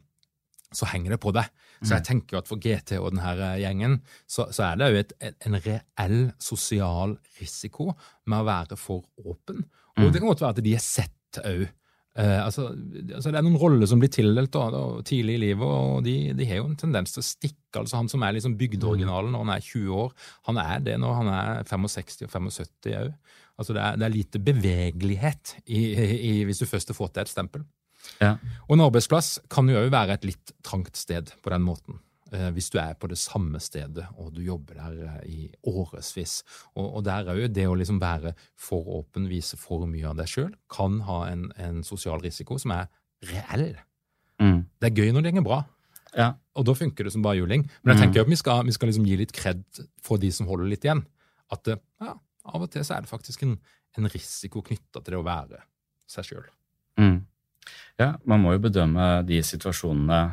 så 0.75 0.89
henger 0.91 1.15
det 1.15 1.21
på 1.23 1.31
deg. 1.35 1.47
Så 1.79 1.93
jeg 1.93 2.03
mm. 2.03 2.07
tenker 2.09 2.39
at 2.41 2.49
for 2.51 2.59
GT 2.59 2.97
og 2.99 3.13
denne 3.13 3.31
eh, 3.37 3.61
gjengen 3.63 3.97
så, 4.27 4.49
så 4.51 4.67
er 4.67 4.81
det 4.81 4.91
jo 4.91 5.01
et, 5.05 5.15
en 5.47 5.59
reell 5.61 6.19
sosial 6.41 7.15
risiko 7.39 7.93
med 8.27 8.41
å 8.41 8.47
være 8.49 8.79
for 8.79 9.07
åpen. 9.23 9.63
Og 9.95 10.03
mm. 10.03 10.11
det 10.11 10.19
kan 10.19 10.31
godt 10.33 10.43
være 10.43 10.57
at 10.57 10.63
de 10.67 10.75
er 10.75 10.83
sett 10.83 11.41
òg. 11.45 11.67
Eh, 12.15 12.45
altså, 12.45 12.69
altså, 12.71 13.31
det 13.31 13.39
er 13.39 13.43
noen 13.43 13.57
roller 13.59 13.89
som 13.91 13.99
blir 13.99 14.11
tildelt 14.13 14.53
da, 14.55 14.69
da, 14.71 14.83
tidlig 15.07 15.35
i 15.35 15.41
livet, 15.49 15.65
og 15.67 16.05
de, 16.05 16.31
de, 16.37 16.47
har 16.47 16.61
jo 16.61 16.69
en 16.69 16.77
tendens 16.79 17.11
til 17.11 17.19
å 17.19 17.27
stikke. 17.27 17.81
altså 17.81 17.99
Han 17.99 18.11
som 18.11 18.23
er 18.23 18.37
liksom 18.37 18.55
bygdeoriginalen 18.59 19.35
når 19.35 19.43
han 19.43 19.55
er 19.57 19.65
20 19.65 19.97
år, 20.05 20.13
han 20.47 20.61
er 20.63 20.85
det 20.85 20.95
når 21.03 21.17
han 21.19 21.31
er 21.33 21.65
65 21.67 22.23
og 22.27 22.31
75 22.31 22.95
òg. 23.01 23.11
Altså 23.55 23.75
det, 23.75 23.83
er, 23.83 23.99
det 23.99 24.07
er 24.07 24.15
lite 24.15 24.43
bevegelighet 24.43 25.57
i, 25.65 25.81
i, 26.15 26.33
hvis 26.47 26.63
du 26.63 26.67
først 26.67 26.91
har 26.91 26.97
fått 26.97 27.17
deg 27.17 27.27
et 27.27 27.35
stempel. 27.35 27.67
Ja. 28.21 28.35
Og 28.67 28.75
en 28.75 28.85
arbeidsplass 28.85 29.37
kan 29.51 29.67
jo 29.71 29.79
òg 29.79 29.91
være 29.91 30.15
et 30.15 30.27
litt 30.27 30.55
trangt 30.63 30.95
sted 30.99 31.31
på 31.43 31.51
den 31.51 31.63
måten. 31.67 31.99
Eh, 32.33 32.47
hvis 32.55 32.71
du 32.73 32.79
er 32.81 32.95
på 32.97 33.05
det 33.05 33.19
samme 33.21 33.59
stedet 33.61 34.07
og 34.17 34.31
du 34.33 34.39
jobber 34.41 34.79
der 34.79 35.01
eh, 35.05 35.25
i 35.29 35.41
årevis. 35.69 36.39
Og, 36.73 36.87
og 36.97 37.03
der 37.05 37.27
òg 37.29 37.43
det 37.53 37.67
å 37.69 37.75
liksom 37.77 37.99
være 38.01 38.31
for 38.57 38.87
åpen, 38.97 39.27
vise 39.29 39.59
for 39.61 39.85
mye 39.89 40.07
av 40.09 40.17
deg 40.17 40.31
sjøl, 40.31 40.55
kan 40.73 41.03
ha 41.05 41.19
en, 41.29 41.51
en, 41.61 41.83
sosial 41.85 42.23
risiko 42.23 42.57
som 42.61 42.73
er 42.73 42.89
reell. 43.29 43.75
Mm. 44.41 44.63
Det 44.81 44.89
er 44.89 45.03
gøy 45.03 45.13
når 45.13 45.27
det 45.27 45.35
går 45.37 45.45
bra. 45.45 45.59
Ja. 46.15 46.31
Og 46.57 46.65
da 46.65 46.73
funker 46.73 47.05
det 47.05 47.13
som 47.13 47.21
bare 47.21 47.37
juling. 47.37 47.67
Men 47.83 47.93
jeg 47.93 47.99
mm. 47.99 48.03
tenker 48.07 48.25
at 48.25 48.31
vi 48.31 48.39
skal, 48.41 48.63
vi 48.65 48.73
skal 48.73 48.89
liksom 48.89 49.05
gi 49.05 49.19
litt 49.19 49.35
kred 49.35 49.61
for 50.01 50.21
de 50.21 50.31
som 50.33 50.49
holder 50.49 50.71
litt 50.71 50.87
igjen. 50.87 51.03
At 51.53 51.69
ja, 51.69 52.15
av 52.15 52.65
og 52.65 52.71
til 52.73 52.87
så 52.87 52.95
er 52.95 53.05
det 53.05 53.11
faktisk 53.11 53.45
en, 53.45 53.53
en 53.99 54.09
risiko 54.09 54.65
knytta 54.65 55.03
til 55.03 55.13
det 55.13 55.21
å 55.21 55.27
være 55.27 55.61
seg 56.09 56.31
sjøl. 56.31 56.49
Mm. 56.97 57.19
Ja, 58.01 58.15
man 58.25 58.41
må 58.41 58.55
jo 58.55 58.63
bedømme 58.65 59.21
de 59.27 59.43
situasjonene 59.45 60.23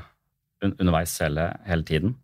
underveis 0.71 1.15
hele, 1.23 1.49
hele 1.69 1.87
tiden. 1.89 2.15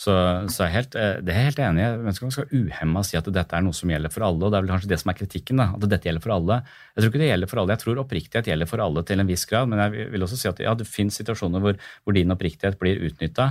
Så, 0.00 0.12
så 0.48 0.64
jeg 0.64 0.72
helt, 0.72 0.94
eh, 0.96 1.18
det 1.20 1.32
er 1.32 1.40
jeg 1.40 1.48
helt 1.50 1.62
enig 1.66 1.82
i. 1.82 1.84
Jeg 1.84 2.10
ønsker 2.12 2.26
man 2.26 2.34
skal 2.34 2.52
uhemma 2.56 3.02
si 3.04 3.18
at 3.18 3.26
dette 3.34 3.56
er 3.56 3.64
noe 3.66 3.76
som 3.76 3.90
gjelder 3.90 4.12
for 4.14 4.24
alle. 4.24 4.46
og 4.46 4.52
Det 4.52 4.58
er 4.58 4.64
vel 4.64 4.72
kanskje 4.72 4.92
det 4.92 5.00
som 5.02 5.12
er 5.12 5.18
kritikken. 5.18 5.60
da, 5.60 5.66
At 5.76 5.88
dette 5.92 6.08
gjelder 6.08 6.24
for 6.24 6.36
alle. 6.36 6.60
Jeg 6.94 7.02
tror 7.02 7.10
ikke 7.10 7.22
det 7.22 7.30
gjelder 7.32 7.50
for 7.50 7.62
alle. 7.62 7.74
Jeg 7.74 7.82
tror 7.82 8.02
oppriktighet 8.04 8.52
gjelder 8.52 8.70
for 8.70 8.84
alle 8.84 9.04
til 9.04 9.20
en 9.20 9.32
viss 9.32 9.44
grad. 9.50 9.68
Men 9.68 9.82
jeg 9.84 10.06
vil 10.14 10.24
også 10.24 10.38
si 10.40 10.48
at 10.48 10.62
ja, 10.64 10.76
det 10.78 10.88
finnes 10.88 11.18
situasjoner 11.20 11.64
hvor, 11.64 11.80
hvor 12.04 12.16
din 12.16 12.32
oppriktighet 12.32 12.78
blir 12.80 13.02
utnytta, 13.10 13.50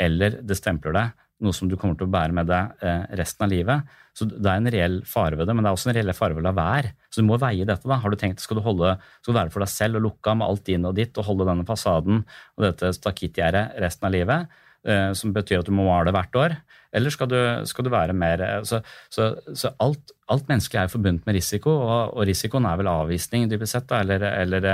eller 0.00 0.38
det 0.40 0.56
stempler 0.56 0.96
deg 0.96 1.26
noe 1.44 1.56
som 1.56 1.68
du 1.70 1.76
kommer 1.80 1.96
til 1.98 2.08
å 2.08 2.12
bære 2.12 2.34
med 2.36 2.48
deg 2.50 2.84
eh, 2.84 3.04
resten 3.20 3.46
av 3.46 3.52
livet. 3.52 3.92
Så 4.16 4.26
det 4.28 4.44
er 4.44 4.60
en 4.60 4.70
reell 4.74 4.96
fare 5.08 5.38
ved 5.38 5.48
det, 5.48 5.54
men 5.56 5.64
det 5.64 5.70
er 5.70 5.78
også 5.78 5.90
en 5.90 5.96
reell 5.96 6.12
fare 6.16 6.36
ved 6.36 6.44
å 6.44 6.48
la 6.48 6.54
være. 6.56 6.92
Så 7.08 7.22
du 7.22 7.28
må 7.28 7.38
veie 7.40 7.66
dette. 7.68 7.88
da. 7.88 8.00
Har 8.02 8.12
du 8.12 8.18
tenkt, 8.20 8.42
Skal 8.44 8.60
du, 8.60 8.64
holde, 8.64 8.96
skal 9.20 9.32
du 9.32 9.38
være 9.38 9.54
for 9.54 9.64
deg 9.64 9.72
selv 9.72 10.00
og 10.00 10.06
lukke 10.08 10.36
med 10.36 10.48
alt 10.48 10.72
inn 10.72 10.88
og 10.88 10.96
ditt 10.98 11.20
og 11.20 11.28
holde 11.30 11.48
denne 11.48 11.66
fasaden 11.68 12.22
og 12.22 12.66
dette 12.66 12.92
stakittgjerdet 12.96 13.80
resten 13.82 14.08
av 14.08 14.14
livet, 14.16 14.60
eh, 14.84 15.10
som 15.16 15.34
betyr 15.36 15.62
at 15.62 15.70
du 15.70 15.74
må 15.76 15.88
male 15.88 16.14
hvert 16.14 16.40
år? 16.40 16.56
Eller 16.92 17.14
skal 17.14 17.28
du, 17.30 17.38
skal 17.70 17.86
du 17.86 17.92
være 17.92 18.16
mer 18.18 18.42
eh, 18.42 18.56
Så, 18.66 18.82
så, 19.12 19.32
så 19.54 19.72
alt, 19.80 20.16
alt, 20.28 20.48
menneskelig 20.50 20.84
er 20.84 20.92
forbundet 20.92 21.28
med 21.28 21.38
risiko, 21.38 21.76
og, 21.80 22.16
og 22.16 22.26
risikoen 22.28 22.68
er 22.68 22.80
vel 22.82 22.90
avvisning, 22.92 23.48
dypest 23.50 23.78
sett, 23.78 23.88
da, 23.90 24.02
eller, 24.04 24.26
eller, 24.42 24.72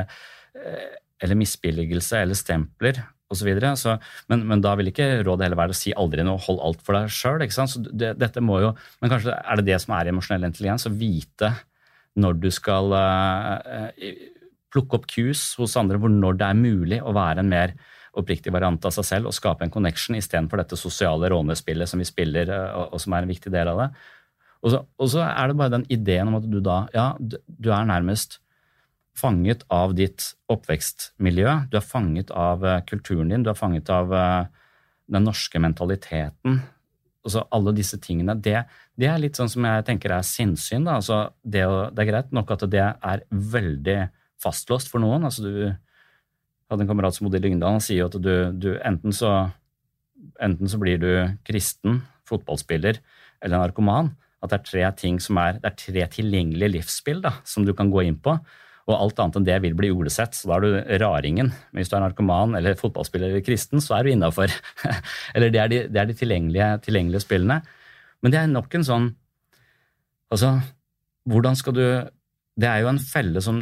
eller 1.22 1.38
misbilligelse 1.38 2.24
eller 2.24 2.38
stempler 2.38 3.04
osv. 3.32 3.50
Men, 4.30 4.44
men 4.48 4.62
da 4.64 4.74
vil 4.78 4.92
ikke 4.92 5.08
rådet 5.26 5.48
heller 5.48 5.60
være 5.60 5.74
å 5.74 5.78
si 5.78 5.94
aldri 5.96 6.24
noe, 6.26 6.40
hold 6.46 6.62
alt 6.64 6.84
for 6.86 6.98
deg 6.98 7.10
sjøl. 7.12 7.42
Det, 7.90 8.14
dette 8.20 8.44
må 8.44 8.60
jo, 8.62 8.72
men 9.00 9.12
kanskje 9.12 9.34
er 9.36 9.60
det 9.60 9.68
det 9.70 9.80
som 9.82 9.96
er 9.96 10.12
emosjonell 10.12 10.48
intelligens, 10.48 10.86
å 10.88 10.94
vite 10.94 11.52
når 12.16 12.38
du 12.40 12.48
skal 12.54 12.94
uh, 12.96 13.90
plukke 14.72 15.00
opp 15.00 15.10
cues 15.10 15.50
hos 15.60 15.76
andre, 15.80 16.00
hvor 16.00 16.12
når 16.12 16.40
det 16.40 16.48
er 16.48 16.60
mulig 16.60 17.02
å 17.02 17.14
være 17.16 17.42
en 17.42 17.52
mer 17.52 17.76
oppriktig 18.16 18.52
variant 18.54 18.86
av 18.88 18.94
seg 18.96 19.04
selv 19.04 19.28
og 19.28 19.36
skape 19.36 19.66
en 19.66 19.72
connection 19.72 20.16
istedenfor 20.16 20.62
dette 20.62 20.78
sosiale 20.80 21.28
rånespillet 21.28 21.90
som 21.90 22.00
vi 22.00 22.08
spiller, 22.08 22.52
uh, 22.52 22.86
og, 22.86 23.00
som 23.02 23.16
er 23.16 23.26
en 23.26 23.34
viktig 23.34 23.52
del 23.52 23.74
av 23.74 23.84
det. 23.84 23.90
Og 24.64 24.72
så, 24.72 24.80
og 24.96 25.10
så 25.12 25.20
er 25.26 25.50
det 25.50 25.58
bare 25.58 25.74
den 25.76 25.84
ideen 25.92 26.30
om 26.30 26.38
at 26.38 26.46
du 26.48 26.58
da 26.64 26.86
Ja, 26.94 27.10
du 27.20 27.68
er 27.70 27.86
nærmest 27.86 28.40
fanget 29.16 29.64
av 29.72 29.94
ditt 29.96 30.32
oppvekstmiljø, 30.52 31.52
du 31.70 31.76
er 31.78 31.84
fanget 31.84 32.32
av 32.34 32.64
eh, 32.66 32.82
kulturen 32.88 33.32
din, 33.32 33.44
du 33.46 33.50
er 33.52 33.58
fanget 33.58 33.90
av 33.92 34.12
eh, 34.14 34.48
den 35.12 35.26
norske 35.26 35.60
mentaliteten. 35.62 36.60
Altså 37.26 37.42
alle 37.54 37.74
disse 37.74 37.98
tingene. 38.02 38.36
Det, 38.38 38.60
det, 38.98 39.08
er 39.10 39.22
litt 39.22 39.38
sånn 39.38 39.50
som 39.50 39.66
jeg 39.66 39.86
tenker 39.88 40.14
er 40.14 40.26
sinnssyn. 40.26 40.86
Altså 40.90 41.24
det, 41.42 41.64
det, 41.66 42.04
er 42.04 42.10
greit 42.12 42.34
nok 42.34 42.52
at 42.54 42.66
det 42.70 42.84
er 42.84 43.24
veldig 43.30 43.98
fastlåst 44.42 44.92
for 44.92 45.02
noen. 45.02 45.26
Altså 45.26 45.46
du 45.46 45.56
hadde 46.70 46.84
en 46.84 46.90
kamerat 46.90 47.16
som 47.16 47.26
bodde 47.26 47.40
i 47.40 47.46
Lyngdal, 47.46 47.78
han 47.78 47.82
sier 47.84 48.04
jo 48.04 48.10
at 48.10 48.18
du, 48.22 48.34
du 48.54 48.70
enten, 48.78 49.14
så, 49.14 49.32
enten 50.42 50.70
så 50.70 50.78
blir 50.82 51.00
du 51.02 51.10
kristen, 51.46 52.00
fotballspiller 52.26 52.98
eller 53.42 53.62
narkoman. 53.62 54.12
At 54.42 54.52
det 54.52 54.58
er 54.60 54.66
tre 54.70 54.86
ting 54.98 55.18
som 55.22 55.38
er, 55.42 55.60
det 55.62 55.70
er 55.70 55.78
tre 55.80 56.06
tilgjengelige 56.18 56.74
livsspill 56.76 57.22
da, 57.24 57.36
som 57.46 57.66
du 57.66 57.72
kan 57.74 57.90
gå 57.90 58.04
inn 58.06 58.18
på. 58.22 58.36
Og 58.86 58.94
alt 58.94 59.18
annet 59.18 59.38
enn 59.40 59.46
det 59.48 59.56
vil 59.64 59.74
bli 59.78 59.90
olesett, 59.90 60.36
så 60.38 60.48
da 60.48 60.56
er 60.56 60.64
du 60.64 60.98
raringen. 61.02 61.50
Men 61.50 61.80
hvis 61.80 61.90
du 61.90 61.96
er 61.98 62.04
narkoman 62.04 62.54
eller 62.58 62.78
fotballspiller 62.78 63.32
eller 63.32 63.42
kristen, 63.46 63.82
så 63.82 63.96
er 63.96 64.06
du 64.06 64.12
innafor. 64.12 64.52
eller 65.34 65.50
det 65.54 65.62
er 65.62 65.72
de, 65.72 65.80
det 65.90 66.02
er 66.02 66.10
de 66.10 66.18
tilgjengelige, 66.20 66.68
tilgjengelige, 66.86 67.24
spillene. 67.24 67.60
Men 68.22 68.34
det 68.34 68.42
er 68.42 68.52
nok 68.52 68.78
en 68.78 68.86
sånn 68.86 69.14
Altså, 70.26 70.48
hvordan 71.30 71.54
skal 71.54 71.74
du 71.76 71.82
Det 72.58 72.66
er 72.66 72.80
jo 72.82 72.88
en 72.90 72.98
felle 72.98 73.38
som 73.44 73.60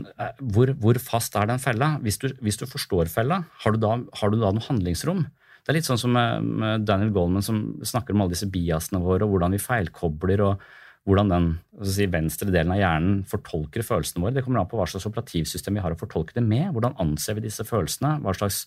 Hvor, 0.55 0.71
hvor 0.81 0.97
fast 1.03 1.35
er 1.37 1.51
den 1.51 1.61
fella? 1.61 1.91
Hvis 2.01 2.17
du, 2.23 2.31
hvis 2.41 2.57
du 2.57 2.65
forstår 2.65 3.11
fella, 3.13 3.43
har 3.65 3.75
du, 3.75 3.83
da, 3.83 3.99
har 4.21 4.33
du 4.33 4.39
da 4.41 4.53
noe 4.55 4.65
handlingsrom? 4.65 5.27
Det 5.65 5.73
er 5.73 5.79
litt 5.79 5.89
sånn 5.89 6.01
som 6.01 6.13
med, 6.13 6.45
med 6.45 6.87
Daniel 6.89 7.13
Goldman 7.13 7.45
som 7.45 7.61
snakker 7.85 8.13
om 8.17 8.25
alle 8.25 8.33
disse 8.33 8.49
biasene 8.53 9.01
våre, 9.01 9.25
og 9.25 9.35
hvordan 9.35 9.57
vi 9.57 9.61
feilkobler. 9.61 10.43
og 10.45 10.65
hvordan 11.05 11.29
den 11.29 11.49
si, 11.85 12.07
venstre 12.09 12.49
delen 12.49 12.73
av 12.73 12.81
hjernen 12.81 13.17
fortolker 13.29 13.85
følelsene 13.85 14.23
våre. 14.25 14.33
Det 14.39 14.45
kommer 14.47 14.63
an 14.63 14.71
på 14.71 14.79
hva 14.79 14.87
slags 14.89 15.05
operativsystem 15.11 15.77
vi 15.77 15.83
har 15.85 15.93
å 15.93 15.99
fortolke 16.01 16.37
det 16.37 16.45
med. 16.45 16.71
Hvordan 16.73 16.97
anser 17.03 17.37
vi 17.37 17.45
disse 17.45 17.67
følelsene? 17.69 18.17
Hva 18.25 18.33
slags, 18.39 18.63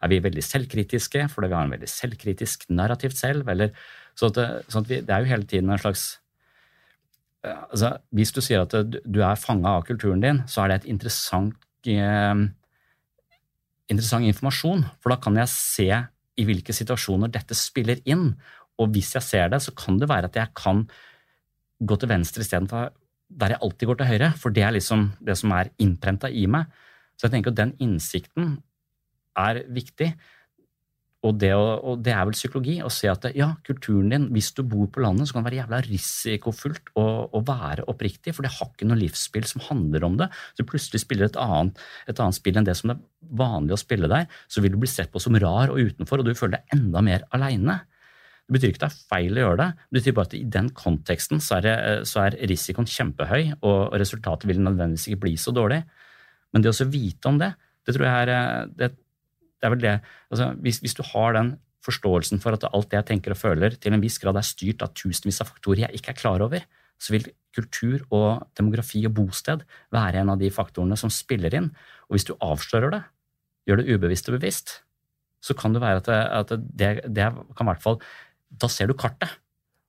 er 0.00 0.12
vi 0.12 0.22
veldig 0.24 0.44
selvkritiske 0.46 1.26
fordi 1.34 1.50
vi 1.52 1.58
har 1.58 1.68
en 1.68 1.74
veldig 1.76 1.90
selvkritisk 1.92 2.64
narrativt 2.72 3.20
selv? 3.20 3.50
Eller, 3.52 3.76
så 4.16 4.32
det, 4.32 4.48
sånn 4.72 4.88
vi, 4.88 5.02
det 5.04 5.12
er 5.12 5.24
jo 5.24 5.32
hele 5.34 5.48
tiden 5.50 5.72
en 5.72 5.82
slags 5.82 6.06
altså, 7.44 7.98
Hvis 8.14 8.32
du 8.32 8.40
sier 8.40 8.64
at 8.64 8.72
du 8.72 9.20
er 9.20 9.44
fanga 9.44 9.76
av 9.76 9.86
kulturen 9.88 10.24
din, 10.24 10.42
så 10.48 10.64
er 10.64 10.72
det 10.72 10.80
et 10.80 10.90
interessant 10.96 11.92
eh, 11.92 12.48
interessant 13.92 14.24
informasjon, 14.24 14.86
for 15.02 15.12
da 15.12 15.20
kan 15.20 15.36
jeg 15.36 15.52
se 15.52 15.88
i 16.40 16.48
hvilke 16.48 16.72
situasjoner 16.72 17.28
dette 17.32 17.56
spiller 17.58 18.00
inn. 18.08 18.30
Og 18.80 18.94
hvis 18.94 19.12
jeg 19.18 19.26
ser 19.26 19.50
det, 19.52 19.60
så 19.60 19.74
kan 19.76 19.98
det 20.00 20.08
være 20.08 20.30
at 20.30 20.38
jeg 20.40 20.56
kan 20.56 20.86
gå 21.86 21.98
til 21.98 22.10
venstre 22.12 22.44
istedenfor 22.44 22.92
der 23.32 23.54
jeg 23.54 23.62
alltid 23.64 23.88
går 23.88 24.00
til 24.00 24.10
høyre, 24.10 24.28
for 24.36 24.54
det 24.54 24.66
er 24.66 24.76
liksom 24.76 25.08
det 25.24 25.38
som 25.40 25.54
er 25.56 25.72
innprenta 25.82 26.28
i 26.28 26.44
meg. 26.50 26.68
Så 27.16 27.26
jeg 27.26 27.36
tenker 27.36 27.52
at 27.52 27.60
den 27.62 27.74
innsikten 27.80 28.54
er 29.38 29.62
viktig. 29.72 30.12
Og 31.22 31.36
det, 31.38 31.52
og 31.54 32.00
det, 32.02 32.10
er 32.10 32.24
vel 32.26 32.34
psykologi 32.34 32.80
å 32.82 32.88
se 32.90 33.06
at 33.06 33.28
ja, 33.38 33.52
kulturen 33.62 34.08
din, 34.10 34.24
hvis 34.34 34.48
du 34.56 34.64
bor 34.66 34.88
på 34.90 35.04
landet, 35.04 35.28
så 35.28 35.36
kan 35.36 35.44
det 35.44 35.52
være 35.52 35.60
jævla 35.60 35.78
risikofullt 35.86 36.90
å, 36.98 37.04
å 37.30 37.42
være 37.46 37.84
oppriktig, 37.92 38.34
for 38.34 38.42
det 38.42 38.50
har 38.56 38.72
ikke 38.72 38.88
noe 38.90 38.98
livsspill 38.98 39.46
som 39.46 39.62
handler 39.68 40.08
om 40.08 40.16
det. 40.18 40.26
Så 40.58 40.66
plutselig 40.66 41.04
spiller 41.04 41.30
et 41.30 41.38
et 41.38 42.18
annet 42.18 42.38
spill 42.40 42.58
enn 42.58 42.66
det 42.66 42.74
som 42.74 42.90
det 42.90 42.98
er 42.98 43.36
vanlig 43.38 43.76
å 43.76 43.78
spille 43.78 44.10
der, 44.10 44.26
så 44.50 44.64
vil 44.64 44.74
du 44.74 44.80
bli 44.82 44.90
sett 44.90 45.14
på 45.14 45.22
som 45.22 45.38
rar 45.38 45.70
og 45.70 45.78
utenfor, 45.78 46.18
og 46.18 46.26
du 46.26 46.34
føler 46.34 46.58
deg 46.58 46.74
enda 46.80 47.04
mer 47.06 47.22
aleine. 47.30 47.78
Det 48.48 48.56
betyr 48.56 48.72
ikke 48.72 48.82
det 48.82 48.88
er 48.90 49.02
feil 49.08 49.38
å 49.38 49.44
gjøre 49.44 49.58
det, 49.60 49.68
det 49.78 49.98
betyr 49.98 50.14
bare 50.16 50.28
at 50.28 50.34
i 50.36 50.46
den 50.56 50.70
konteksten 50.76 51.40
så 51.40 51.58
er, 51.60 51.66
det, 51.66 51.76
så 52.10 52.24
er 52.24 52.36
risikoen 52.50 52.88
kjempehøy, 52.90 53.52
og 53.64 53.94
resultatet 54.02 54.50
vil 54.50 54.60
nødvendigvis 54.60 55.08
ikke 55.08 55.22
bli 55.26 55.36
så 55.40 55.54
dårlig. 55.54 55.82
Men 56.52 56.64
det 56.64 56.72
å 56.74 56.88
vite 56.90 57.30
om 57.30 57.38
det, 57.40 57.52
det 57.86 57.94
tror 57.96 58.06
jeg 58.08 58.26
er 58.26 58.68
det, 58.76 58.90
det 59.62 59.68
er 59.68 59.74
vel 59.76 59.84
det 59.84 59.94
altså, 60.32 60.50
hvis, 60.62 60.82
hvis, 60.82 60.96
du 60.98 61.04
har 61.12 61.36
den 61.38 61.54
forståelsen 61.86 62.42
for 62.42 62.54
at 62.54 62.66
alt 62.68 62.90
det 62.90 62.98
jeg 62.98 63.08
tenker 63.12 63.34
og 63.34 63.40
føler, 63.40 63.78
til 63.78 63.94
en 63.94 64.02
viss 64.02 64.18
grad 64.22 64.38
er 64.38 64.46
styrt 64.46 64.82
av 64.84 64.92
tusenvis 64.98 65.40
av 65.42 65.50
faktorer 65.50 65.86
jeg 65.86 65.98
ikke 65.98 66.12
er 66.12 66.18
klar 66.18 66.44
over, 66.44 66.66
så 67.02 67.14
vil 67.14 67.30
kultur 67.54 68.04
og 68.14 68.44
demografi 68.58 69.02
og 69.08 69.14
bosted 69.16 69.64
være 69.94 70.22
en 70.22 70.32
av 70.34 70.40
de 70.40 70.50
faktorene 70.54 70.98
som 70.98 71.10
spiller 71.12 71.54
inn. 71.58 71.70
Og 72.08 72.16
hvis 72.16 72.28
du 72.28 72.36
avslører 72.38 72.94
det, 72.94 73.02
gjør 73.66 73.82
det 73.82 73.96
ubevisst 73.96 74.30
og 74.30 74.38
bevisst, 74.38 74.76
så 75.42 75.56
kan 75.58 75.74
det 75.74 75.82
være 75.82 76.02
at 76.02 76.10
det, 76.10 76.20
at 76.38 76.52
det, 76.62 76.90
det 77.10 77.30
kan 77.56 77.66
i 77.66 77.70
hvert 77.72 77.82
fall 77.82 77.98
Da 78.60 78.68
ser 78.72 78.90
du 78.90 78.96
kartet. 78.98 79.38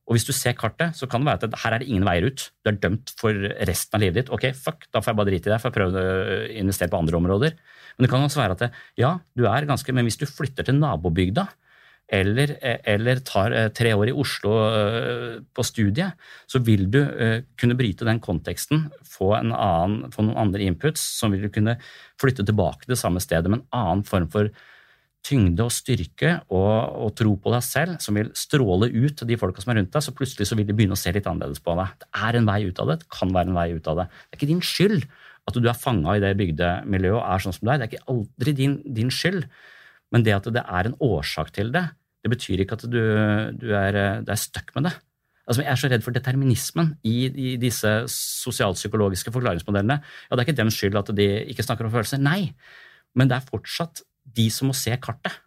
Og 0.04 0.18
hvis 0.18 0.26
du 0.28 0.34
ser 0.36 0.56
kartet, 0.60 0.98
så 1.00 1.08
kan 1.08 1.24
det 1.24 1.30
være 1.32 1.48
at 1.48 1.60
her 1.64 1.76
er 1.76 1.84
det 1.84 1.88
ingen 1.88 2.06
veier 2.08 2.28
ut. 2.28 2.50
Du 2.64 2.72
er 2.72 2.80
dømt 2.84 3.14
for 3.20 3.38
resten 3.70 3.98
av 3.98 4.04
livet 4.04 4.20
ditt. 4.20 4.32
Ok, 4.36 4.50
fuck, 4.58 4.88
da 4.92 5.00
får 5.00 5.14
jeg 5.14 5.20
bare 5.20 5.32
drite 5.32 5.48
i 5.48 5.54
det, 5.54 5.60
for 5.64 5.72
jeg 5.72 5.78
prøver 5.78 5.96
å 5.96 6.40
investere 6.60 6.92
på 6.92 7.00
andre 7.00 7.20
områder. 7.22 7.56
Men 7.96 8.06
det 8.06 8.12
kan 8.12 8.26
også 8.26 8.42
være 8.42 8.58
at 8.58 8.64
det, 8.66 8.72
ja, 9.00 9.14
du 9.38 9.46
er 9.48 9.70
ganske 9.70 9.94
Men 9.96 10.08
hvis 10.08 10.20
du 10.20 10.26
flytter 10.28 10.68
til 10.68 10.80
nabobygda, 10.80 11.48
eller, 12.14 12.52
eller 12.84 13.22
tar 13.26 13.54
eh, 13.56 13.70
tre 13.74 13.94
år 13.96 14.12
i 14.12 14.16
Oslo 14.20 14.52
eh, 14.68 15.38
på 15.56 15.64
studiet, 15.66 16.20
så 16.52 16.60
vil 16.60 16.90
du 16.92 17.00
eh, 17.00 17.46
kunne 17.58 17.78
bryte 17.80 18.06
den 18.06 18.20
konteksten, 18.22 18.90
få, 19.08 19.32
annen, 19.40 20.12
få 20.14 20.26
noen 20.26 20.42
andre 20.44 20.68
inputs, 20.68 21.02
som 21.22 21.32
vil 21.34 21.48
du 21.48 21.54
kunne 21.54 21.78
flytte 22.22 22.46
tilbake 22.46 22.84
til 22.86 22.94
det 22.94 23.00
samme 23.02 23.24
stedet 23.24 23.50
med 23.50 23.62
en 23.62 23.80
annen 23.80 24.04
form 24.08 24.28
for 24.34 24.52
tyngde 25.24 25.64
og 25.64 25.72
styrke 25.72 26.34
og, 26.52 26.72
og, 27.06 27.12
tro 27.18 27.34
på 27.40 27.52
deg 27.54 27.64
selv 27.66 28.00
som 28.04 28.18
vil 28.20 28.32
stråle 28.38 28.90
ut 28.92 29.16
til 29.20 29.30
de 29.30 29.38
folka 29.40 29.64
som 29.64 29.72
er 29.74 29.80
rundt 29.80 29.94
deg, 29.94 30.04
så 30.04 30.16
plutselig 30.16 30.50
så 30.50 30.58
vil 30.60 30.68
de 30.68 30.76
begynne 30.76 30.98
å 30.98 31.00
se 31.00 31.14
litt 31.16 31.28
annerledes 31.30 31.64
på 31.64 31.76
deg. 31.80 31.94
Det 32.02 32.10
er 32.28 32.40
en 32.40 32.50
vei 32.50 32.60
ut 32.68 32.82
av 32.84 32.92
det. 32.92 32.98
Det 33.04 33.12
kan 33.14 33.32
være 33.36 33.52
en 33.52 33.60
vei 33.60 33.70
ut 33.78 33.88
av 33.92 34.02
det. 34.02 34.08
Det 34.12 34.36
er 34.36 34.42
ikke 34.42 34.52
din 34.52 34.66
skyld 34.68 35.06
at 35.44 35.60
du 35.60 35.68
er 35.68 35.80
fanga 35.80 36.18
i 36.18 36.24
det 36.24 36.34
bygdemiljøet 36.40 37.18
og 37.18 37.24
er 37.24 37.44
sånn 37.44 37.56
som 37.56 37.66
du 37.66 37.72
er. 37.72 37.80
Det 37.80 37.88
er 37.88 37.94
ikke 37.94 38.14
aldri 38.14 38.56
din, 38.60 38.78
din, 39.00 39.12
skyld, 39.12 39.48
men 40.16 40.28
det 40.28 40.36
at 40.36 40.52
det 40.56 40.64
er 40.64 40.90
en 40.90 41.00
årsak 41.04 41.52
til 41.56 41.74
det, 41.74 41.88
det 42.24 42.32
betyr 42.32 42.64
ikke 42.64 42.78
at 42.80 42.86
du, 42.88 43.02
du 43.60 43.68
er, 43.76 43.98
er 44.24 44.40
stuck 44.40 44.72
med 44.78 44.88
det. 44.88 44.96
Altså, 45.44 45.60
jeg 45.66 45.74
er 45.74 45.80
så 45.80 45.90
redd 45.92 46.06
for 46.06 46.16
determinismen 46.16 46.94
i, 47.04 47.18
i 47.28 47.50
disse 47.60 47.90
sosialpsykologiske 48.12 49.32
forklaringsmodellene. 49.36 49.98
Ja, 50.00 50.36
Det 50.36 50.40
er 50.40 50.48
ikke 50.48 50.60
deres 50.62 50.78
skyld 50.80 51.00
at 51.02 51.12
de 51.18 51.28
ikke 51.52 51.66
snakker 51.68 51.88
om 51.88 51.92
følelser. 51.92 52.22
Nei, 52.24 52.54
men 53.12 53.28
det 53.28 53.36
er 53.36 53.50
fortsatt 53.50 54.06
de 54.38 54.48
som 54.54 54.70
må 54.72 54.78
se 54.78 54.96
kartet 55.02 55.42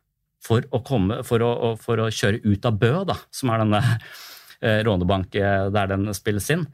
for 0.46 0.66
å, 0.70 0.82
komme, 0.86 1.22
for 1.26 1.42
å, 1.42 1.74
for 1.80 2.02
å 2.02 2.10
kjøre 2.12 2.42
ut 2.44 2.68
av 2.68 2.76
Bø, 2.78 2.92
da, 3.08 3.16
som 3.34 3.50
er 3.50 3.64
denne 3.64 3.80
eh, 3.82 4.82
rånebank 4.86 5.34
eh, 5.40 5.66
der 5.74 5.90
den 5.90 6.06
spilles 6.16 6.46
inn. 6.54 6.66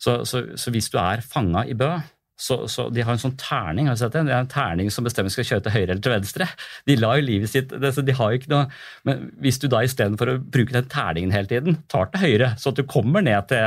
Så, 0.00 0.22
så, 0.28 0.46
så 0.56 0.72
hvis 0.72 0.88
du 0.92 0.96
er 1.02 1.24
fanga 1.24 1.66
i 1.68 1.76
Bø, 1.76 1.92
så, 2.40 2.62
så, 2.72 2.86
De 2.88 3.02
har 3.04 3.12
en 3.12 3.20
sånn 3.20 3.36
terning 3.36 3.90
har 3.90 3.98
du 3.98 4.00
sett 4.00 4.14
det? 4.14 4.22
Det 4.30 4.32
er 4.32 4.46
en 4.46 4.48
terning 4.48 4.88
som 4.92 5.04
bestemmer 5.04 5.32
skal 5.32 5.44
kjøre 5.44 5.64
til 5.66 5.74
høyre 5.74 5.90
eller 5.90 6.04
til 6.06 6.14
venstre. 6.14 6.46
De 6.88 6.96
la 6.96 7.10
jo 7.18 7.26
livet 7.26 7.52
sitt, 7.52 7.74
det, 7.82 7.90
de 8.06 8.14
har 8.16 8.32
jo 8.32 8.40
ikke 8.40 8.52
noe, 8.54 8.70
men 9.04 9.26
Hvis 9.44 9.60
du 9.60 9.66
da 9.68 9.82
istedenfor 9.84 10.32
å 10.32 10.38
bruke 10.40 10.72
den 10.72 10.88
terningen 10.88 11.34
hele 11.36 11.50
tiden, 11.50 11.82
tar 11.92 12.08
til 12.08 12.24
høyre, 12.24 12.54
så 12.56 12.72
at 12.72 12.80
du 12.80 12.86
kommer 12.88 13.26
ned 13.26 13.50
til 13.52 13.60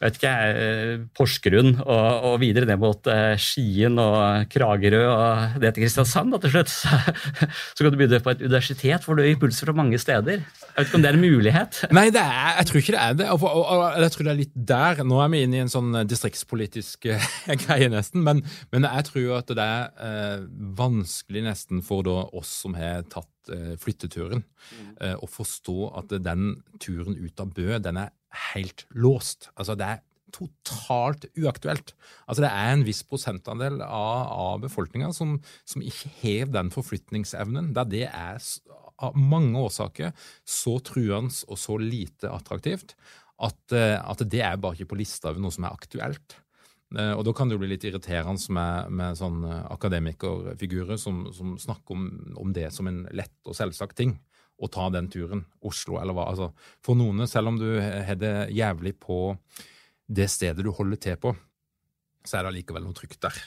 vet 0.00 0.16
ikke, 0.16 0.32
eh, 0.32 0.92
Porsgrunn 1.16 1.74
og, 1.82 2.24
og, 2.24 2.36
videre 2.40 2.68
ned 2.68 2.80
mot 2.80 3.08
uh, 3.10 3.34
Skien 3.40 3.98
og 4.00 4.46
Kragerø 4.52 5.00
og 5.10 5.58
det 5.60 5.74
til 5.76 5.84
Kristiansand 5.84 6.32
da, 6.32 6.40
til 6.40 6.54
slutt. 6.54 6.72
Så, 7.74 7.82
kan 7.82 7.92
du 7.92 7.98
begynne 8.00 8.22
på 8.24 8.32
et 8.32 8.44
universitet 8.44 9.04
hvor 9.04 9.18
du 9.18 9.24
har 9.24 9.32
impulser 9.32 9.68
fra 9.68 9.76
mange 9.76 10.00
steder. 10.00 10.40
Jeg 10.40 10.76
vet 10.76 10.88
ikke 10.88 11.00
om 11.00 11.04
det 11.04 11.10
er 11.10 11.18
en 11.18 11.26
mulighet? 11.26 11.82
Nei, 11.96 12.06
er, 12.08 12.30
jeg 12.60 12.70
tror 12.70 12.80
ikke 12.80 12.96
det 12.96 13.02
er 13.02 13.18
det. 13.20 13.28
Og, 13.34 13.44
og, 13.50 13.64
og, 13.66 13.84
jeg 14.06 14.14
tror 14.14 14.28
det 14.28 14.32
er 14.32 14.40
litt 14.40 14.56
der. 14.72 15.02
Nå 15.10 15.20
er 15.20 15.32
vi 15.34 15.42
inne 15.44 15.60
i 15.60 15.64
en 15.66 15.72
sånn 15.72 16.00
distriktspolitisk 16.08 17.10
uh, 17.12 17.28
greie, 17.66 17.90
nesten. 17.92 18.24
Men, 18.24 18.40
men, 18.72 18.88
jeg 18.88 19.08
tror 19.10 19.36
at 19.40 19.52
det 19.54 19.64
er 19.64 20.06
eh, 20.06 20.40
vanskelig 20.78 21.42
nesten 21.44 21.82
for 21.84 22.06
da, 22.06 22.16
oss 22.36 22.50
som 22.64 22.74
har 22.78 23.04
tatt 23.12 23.28
flytteturen, 23.80 24.44
å 25.00 25.26
forstå 25.26 25.76
at 25.98 26.12
den 26.22 26.52
turen 26.78 27.16
ut 27.18 27.40
av 27.42 27.48
Bø 27.56 27.78
den 27.82 27.98
er 27.98 28.12
helt 28.52 28.86
låst. 28.94 29.50
Altså, 29.56 29.76
det 29.78 29.86
er 29.86 30.02
totalt 30.34 31.26
uaktuelt. 31.38 31.94
Altså, 32.26 32.44
det 32.44 32.50
er 32.50 32.74
en 32.74 32.84
viss 32.86 33.02
prosentandel 33.06 33.80
av, 33.82 34.28
av 34.30 34.60
befolkninga 34.64 35.10
som, 35.16 35.38
som, 35.68 35.82
ikke 35.82 36.12
har 36.22 36.52
den 36.54 36.70
forflytningsevnen, 36.74 37.72
der 37.76 37.88
det 37.90 38.06
er 38.10 38.38
av 39.00 39.16
mange 39.16 39.58
årsaker 39.58 40.12
så 40.44 40.76
truende 40.84 41.34
og 41.48 41.58
så 41.58 41.78
lite 41.80 42.30
attraktivt 42.30 42.94
at, 43.40 43.72
eh, 43.72 43.96
at, 43.96 44.22
det 44.28 44.42
er 44.44 44.60
bare 44.60 44.76
ikke 44.76 44.92
på 44.92 45.00
lista 45.00 45.30
over 45.30 45.40
noe 45.42 45.54
som 45.54 45.64
er 45.64 45.76
aktuelt. 45.76 46.36
Eh, 46.96 47.12
og 47.14 47.24
Da 47.24 47.32
kan 47.36 47.48
det 47.48 47.56
jo 47.56 47.62
bli 47.62 47.70
litt 47.72 47.86
irriterende 47.88 48.56
med, 48.56 48.90
med 49.00 49.18
sånne 49.18 49.62
akademikerfigurer 49.72 51.00
som, 51.00 51.22
som 51.32 51.56
snakker 51.60 51.96
om, 51.96 52.10
om, 52.36 52.52
det 52.52 52.68
som 52.76 52.90
en 52.90 53.06
lett 53.16 53.38
og 53.48 53.56
selvsagt 53.56 53.96
ting 54.00 54.18
å 54.60 54.68
ta 54.72 54.88
den 54.92 55.08
turen. 55.12 55.44
Oslo, 55.66 55.98
eller 56.00 56.16
hva. 56.16 56.28
Altså, 56.32 56.50
for 56.84 56.98
noen, 56.98 57.26
selv 57.30 57.52
om 57.52 57.60
du 57.60 57.68
har 57.80 58.18
det 58.20 58.34
jævlig 58.56 58.94
på 59.00 59.30
det 60.10 60.26
stedet 60.30 60.64
du 60.66 60.72
holder 60.74 61.00
til 61.00 61.16
på, 61.22 61.32
så 62.26 62.36
er 62.36 62.44
det 62.44 62.52
allikevel 62.52 62.84
noe 62.84 62.96
trygt 62.96 63.20
der. 63.24 63.38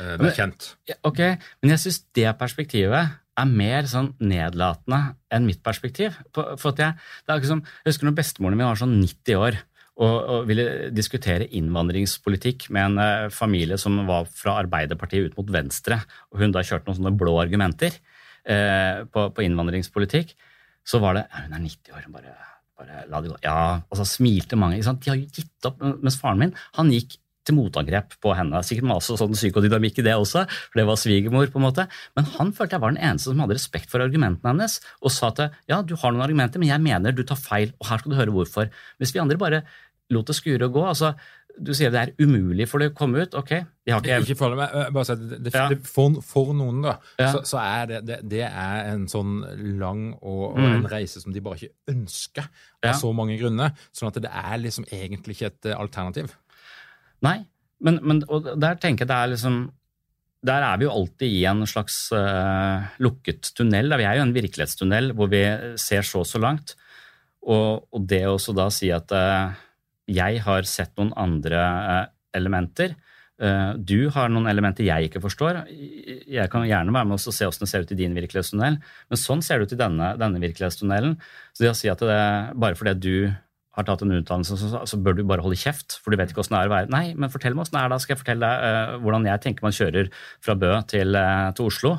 Eh, 0.00 0.16
det 0.18 0.32
er 0.32 0.36
kjent. 0.40 0.72
Ok, 1.06 1.22
Men 1.62 1.74
jeg 1.74 1.84
syns 1.84 2.00
det 2.16 2.28
perspektivet 2.40 3.14
er 3.36 3.48
mer 3.52 3.86
sånn 3.90 4.14
nedlatende 4.24 5.16
enn 5.32 5.46
mitt 5.48 5.62
perspektiv. 5.64 6.16
For 6.34 6.72
at 6.72 6.82
jeg, 6.82 6.98
det 7.24 7.32
er 7.32 7.40
ikke 7.40 7.52
som, 7.52 7.64
jeg 7.84 7.92
husker 7.92 8.08
når 8.08 8.18
bestemoren 8.20 8.58
min 8.58 8.68
var 8.68 8.80
sånn 8.80 8.96
90 8.98 9.42
år 9.42 9.58
og, 9.96 10.16
og 10.16 10.48
ville 10.48 10.66
diskutere 10.92 11.48
innvandringspolitikk 11.56 12.68
med 12.74 12.90
en 12.90 13.00
uh, 13.00 13.32
familie 13.32 13.78
som 13.80 13.96
var 14.08 14.28
fra 14.28 14.58
Arbeiderpartiet 14.64 15.30
ut 15.30 15.38
mot 15.38 15.52
Venstre, 15.52 16.02
og 16.32 16.42
hun 16.42 16.52
da 16.52 16.64
kjørte 16.64 16.90
noen 16.90 16.98
sånne 16.98 17.14
blå 17.16 17.36
argumenter 17.40 17.96
uh, 17.96 19.04
på, 19.08 19.28
på 19.32 19.46
innvandringspolitikk 19.46 20.34
så 20.86 21.00
var 21.02 21.18
det 21.18 21.26
ja, 21.26 21.44
Hun 21.44 21.56
er 21.58 21.64
90 21.66 21.98
år, 21.98 22.08
bare, 22.14 22.34
bare 22.78 23.04
la 23.10 23.20
det 23.22 23.32
gå. 23.32 23.38
Ja, 23.44 23.60
og 23.90 24.00
så 24.00 24.08
smilte 24.08 24.58
mange. 24.58 24.80
De 24.80 25.10
har 25.10 25.20
jo 25.20 25.26
gitt 25.26 25.68
opp. 25.68 25.82
Mens 26.02 26.18
faren 26.20 26.44
min 26.44 26.58
han 26.78 26.92
gikk 26.94 27.18
til 27.46 27.56
motangrep 27.56 28.16
på 28.22 28.34
henne. 28.36 28.60
Sikkert 28.66 28.88
masse 28.90 29.16
sånn 29.18 29.36
psykodynamikk 29.36 30.00
i 30.02 30.06
det 30.08 30.16
også, 30.18 30.44
for 30.50 30.80
det 30.80 30.86
var 30.88 30.98
svigermor. 31.00 31.46
på 31.52 31.60
en 31.60 31.66
måte. 31.66 31.86
Men 32.18 32.26
han 32.36 32.52
følte 32.52 32.76
jeg 32.76 32.82
var 32.82 32.94
den 32.94 33.02
eneste 33.02 33.30
som 33.30 33.42
hadde 33.44 33.58
respekt 33.58 33.90
for 33.92 34.02
argumentene 34.02 34.52
hennes, 34.52 34.80
og 35.00 35.14
sa 35.14 35.30
at 35.30 35.44
ja, 35.70 35.82
du 35.82 35.94
har 35.94 36.12
noen 36.12 36.26
argumenter, 36.26 36.62
men 36.62 36.72
jeg 36.72 36.82
mener 36.82 37.14
du 37.14 37.22
tar 37.22 37.38
feil, 37.38 37.72
og 37.78 37.90
her 37.90 38.02
skal 38.02 38.12
du 38.12 38.18
høre 38.18 38.34
hvorfor. 38.34 38.70
Hvis 38.98 39.14
vi 39.14 39.22
andre 39.22 39.38
bare 39.38 39.62
lot 40.14 40.30
det 40.30 40.36
skure 40.38 40.68
og 40.68 40.76
gå 40.76 40.86
altså 40.86 41.14
du 41.56 41.72
sier 41.76 41.92
det 41.92 42.00
er 42.02 42.12
umulig 42.20 42.66
for 42.68 42.82
det 42.82 42.90
å 42.90 42.94
komme 42.96 43.22
ut. 43.24 43.34
ok. 43.38 43.52
De 43.86 43.94
har 43.94 44.04
ikke... 44.04 44.18
ikke 44.26 44.38
for, 44.38 44.56
meg, 44.58 44.74
bare 44.92 45.08
si, 45.08 45.16
det, 45.32 45.52
ja. 45.54 45.66
for, 45.88 46.18
for, 46.24 46.52
noen, 46.56 46.82
da, 46.84 46.96
ja. 47.20 47.30
så, 47.32 47.42
så, 47.48 47.60
er 47.62 47.90
det, 47.90 48.00
det, 48.08 48.18
det, 48.28 48.42
er 48.48 48.90
en 48.92 49.06
sånn 49.10 49.38
lang 49.80 50.10
og, 50.18 50.42
og 50.52 50.60
mm. 50.60 50.68
en 50.74 50.88
reise 50.92 51.22
som 51.22 51.34
de 51.34 51.42
bare 51.44 51.60
ikke 51.60 51.94
ønsker 51.94 52.44
av 52.44 52.90
ja. 52.90 52.94
så 52.98 53.12
mange 53.16 53.38
grunner. 53.40 53.72
Sånn 53.96 54.10
at 54.10 54.20
det 54.26 54.32
er 54.32 54.60
liksom 54.62 54.88
egentlig 54.90 55.38
ikke 55.38 55.52
et 55.54 55.72
alternativ. 55.76 56.36
Nei, 57.24 57.38
men, 57.84 58.00
men 58.04 58.22
og 58.28 58.52
der 58.60 58.78
tenker 58.80 59.06
jeg 59.06 59.12
det 59.12 59.20
er 59.22 59.34
liksom 59.34 59.60
der 60.46 60.62
er 60.62 60.78
vi 60.78 60.84
jo 60.84 60.92
alltid 60.94 61.32
i 61.32 61.46
en 61.48 61.64
slags 61.66 61.94
uh, 62.14 62.84
lukket 63.02 63.48
tunnel. 63.56 63.96
Vi 63.98 64.04
er 64.06 64.18
jo 64.20 64.26
en 64.26 64.34
virkelighetstunnel 64.36 65.10
hvor 65.16 65.30
vi 65.32 65.40
ser 65.80 66.06
så 66.06 66.20
og 66.22 66.28
så 66.28 66.38
langt. 66.38 66.76
Og, 67.46 67.86
og 67.90 68.04
det 68.06 68.20
å 68.28 68.36
da 68.54 68.68
si 68.74 68.92
at 68.94 69.10
uh, 69.16 69.56
jeg 70.06 70.42
har 70.46 70.68
sett 70.70 70.94
noen 70.98 71.12
andre 71.18 71.62
eh, 71.62 72.04
elementer. 72.38 72.94
Eh, 73.36 73.72
du 73.76 74.08
har 74.14 74.30
noen 74.32 74.48
elementer 74.48 74.86
jeg 74.86 75.10
ikke 75.10 75.22
forstår. 75.24 75.64
Jeg 75.68 76.50
kan 76.52 76.66
gjerne 76.68 76.94
være 76.94 77.08
med 77.10 77.18
oss 77.18 77.28
og 77.28 77.36
se 77.36 77.48
hvordan 77.48 77.66
det 77.66 77.72
ser 77.72 77.86
ut 77.86 77.92
i 77.92 77.98
din 77.98 78.16
virkelighetstunnel, 78.16 78.78
men 78.80 79.20
sånn 79.20 79.42
ser 79.44 79.60
det 79.60 79.68
ut 79.68 79.76
i 79.76 79.82
denne, 79.82 80.12
denne 80.20 80.42
virkelighetstunnelen. 80.42 81.18
Så 81.52 81.66
det 81.66 81.72
å 81.72 81.76
si 81.76 81.90
at 81.92 82.04
det, 82.04 82.20
bare 82.56 82.78
fordi 82.78 82.96
du 83.02 83.16
har 83.76 83.84
tatt 83.84 84.02
en 84.06 84.14
utdannelse, 84.16 84.56
så, 84.56 84.84
så, 84.88 84.98
bør 85.04 85.18
du 85.18 85.26
bare 85.28 85.44
holde 85.44 85.58
kjeft, 85.60 85.98
for 86.00 86.12
du 86.12 86.16
vet 86.16 86.30
ikke 86.32 86.40
åssen 86.40 86.56
det 86.56 86.62
er 86.62 86.70
å 86.70 86.72
være 86.72 86.92
Nei, 86.94 87.10
men 87.12 87.32
fortell 87.32 87.52
meg 87.52 87.66
åssen 87.66 87.76
det 87.76 87.82
er, 87.82 87.90
da 87.92 87.98
skal 88.00 88.14
jeg 88.14 88.22
fortelle 88.22 88.48
deg 88.48 88.62
uh, 88.64 88.94
hvordan 89.02 89.28
jeg 89.28 89.42
tenker 89.44 89.66
man 89.66 89.76
kjører 89.76 90.08
fra 90.46 90.54
Bø 90.56 90.70
til, 90.88 91.12
uh, 91.12 91.50
til 91.58 91.68
Oslo. 91.68 91.92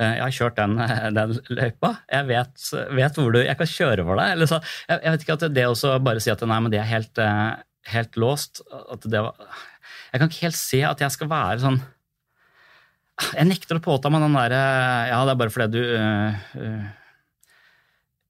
Jeg 0.00 0.22
har 0.24 0.32
kjørt 0.34 0.56
den, 0.58 0.78
den 1.18 1.36
løypa. 1.54 1.92
Jeg 2.10 2.26
vet, 2.30 2.64
vet, 2.98 3.20
hvor 3.20 3.34
du 3.34 3.38
Jeg 3.42 3.58
kan 3.60 3.70
kjøre 3.70 4.06
for 4.08 4.18
deg. 4.18 4.42
Så, 4.50 4.58
jeg, 4.88 4.98
jeg, 4.98 5.12
vet 5.14 5.26
ikke 5.26 5.36
at 5.38 5.46
det 5.54 5.68
å 5.70 5.94
bare 6.02 6.24
si 6.24 6.32
at 6.32 6.42
nei, 6.48 6.58
men 6.64 6.72
det 6.72 6.80
er 6.82 6.90
helt, 6.90 7.22
helt 7.90 8.16
låst 8.20 8.62
at 8.70 9.04
det 9.10 9.22
var, 9.22 9.36
Jeg 10.12 10.20
kan 10.20 10.30
ikke 10.30 10.46
helt 10.48 10.58
se 10.58 10.82
at 10.86 11.04
jeg 11.04 11.14
skal 11.14 11.30
være 11.30 11.60
sånn 11.64 11.80
Jeg 13.34 13.48
nekter 13.50 13.78
å 13.78 13.84
påta 13.84 14.12
meg 14.12 14.24
den 14.24 14.36
derre 14.38 14.60
Ja, 15.10 15.22
det 15.26 15.34
er 15.34 15.40
bare 15.40 15.54
fordi 15.54 15.70
du 15.74 15.96
uh, 15.98 16.44
uh, 16.58 16.92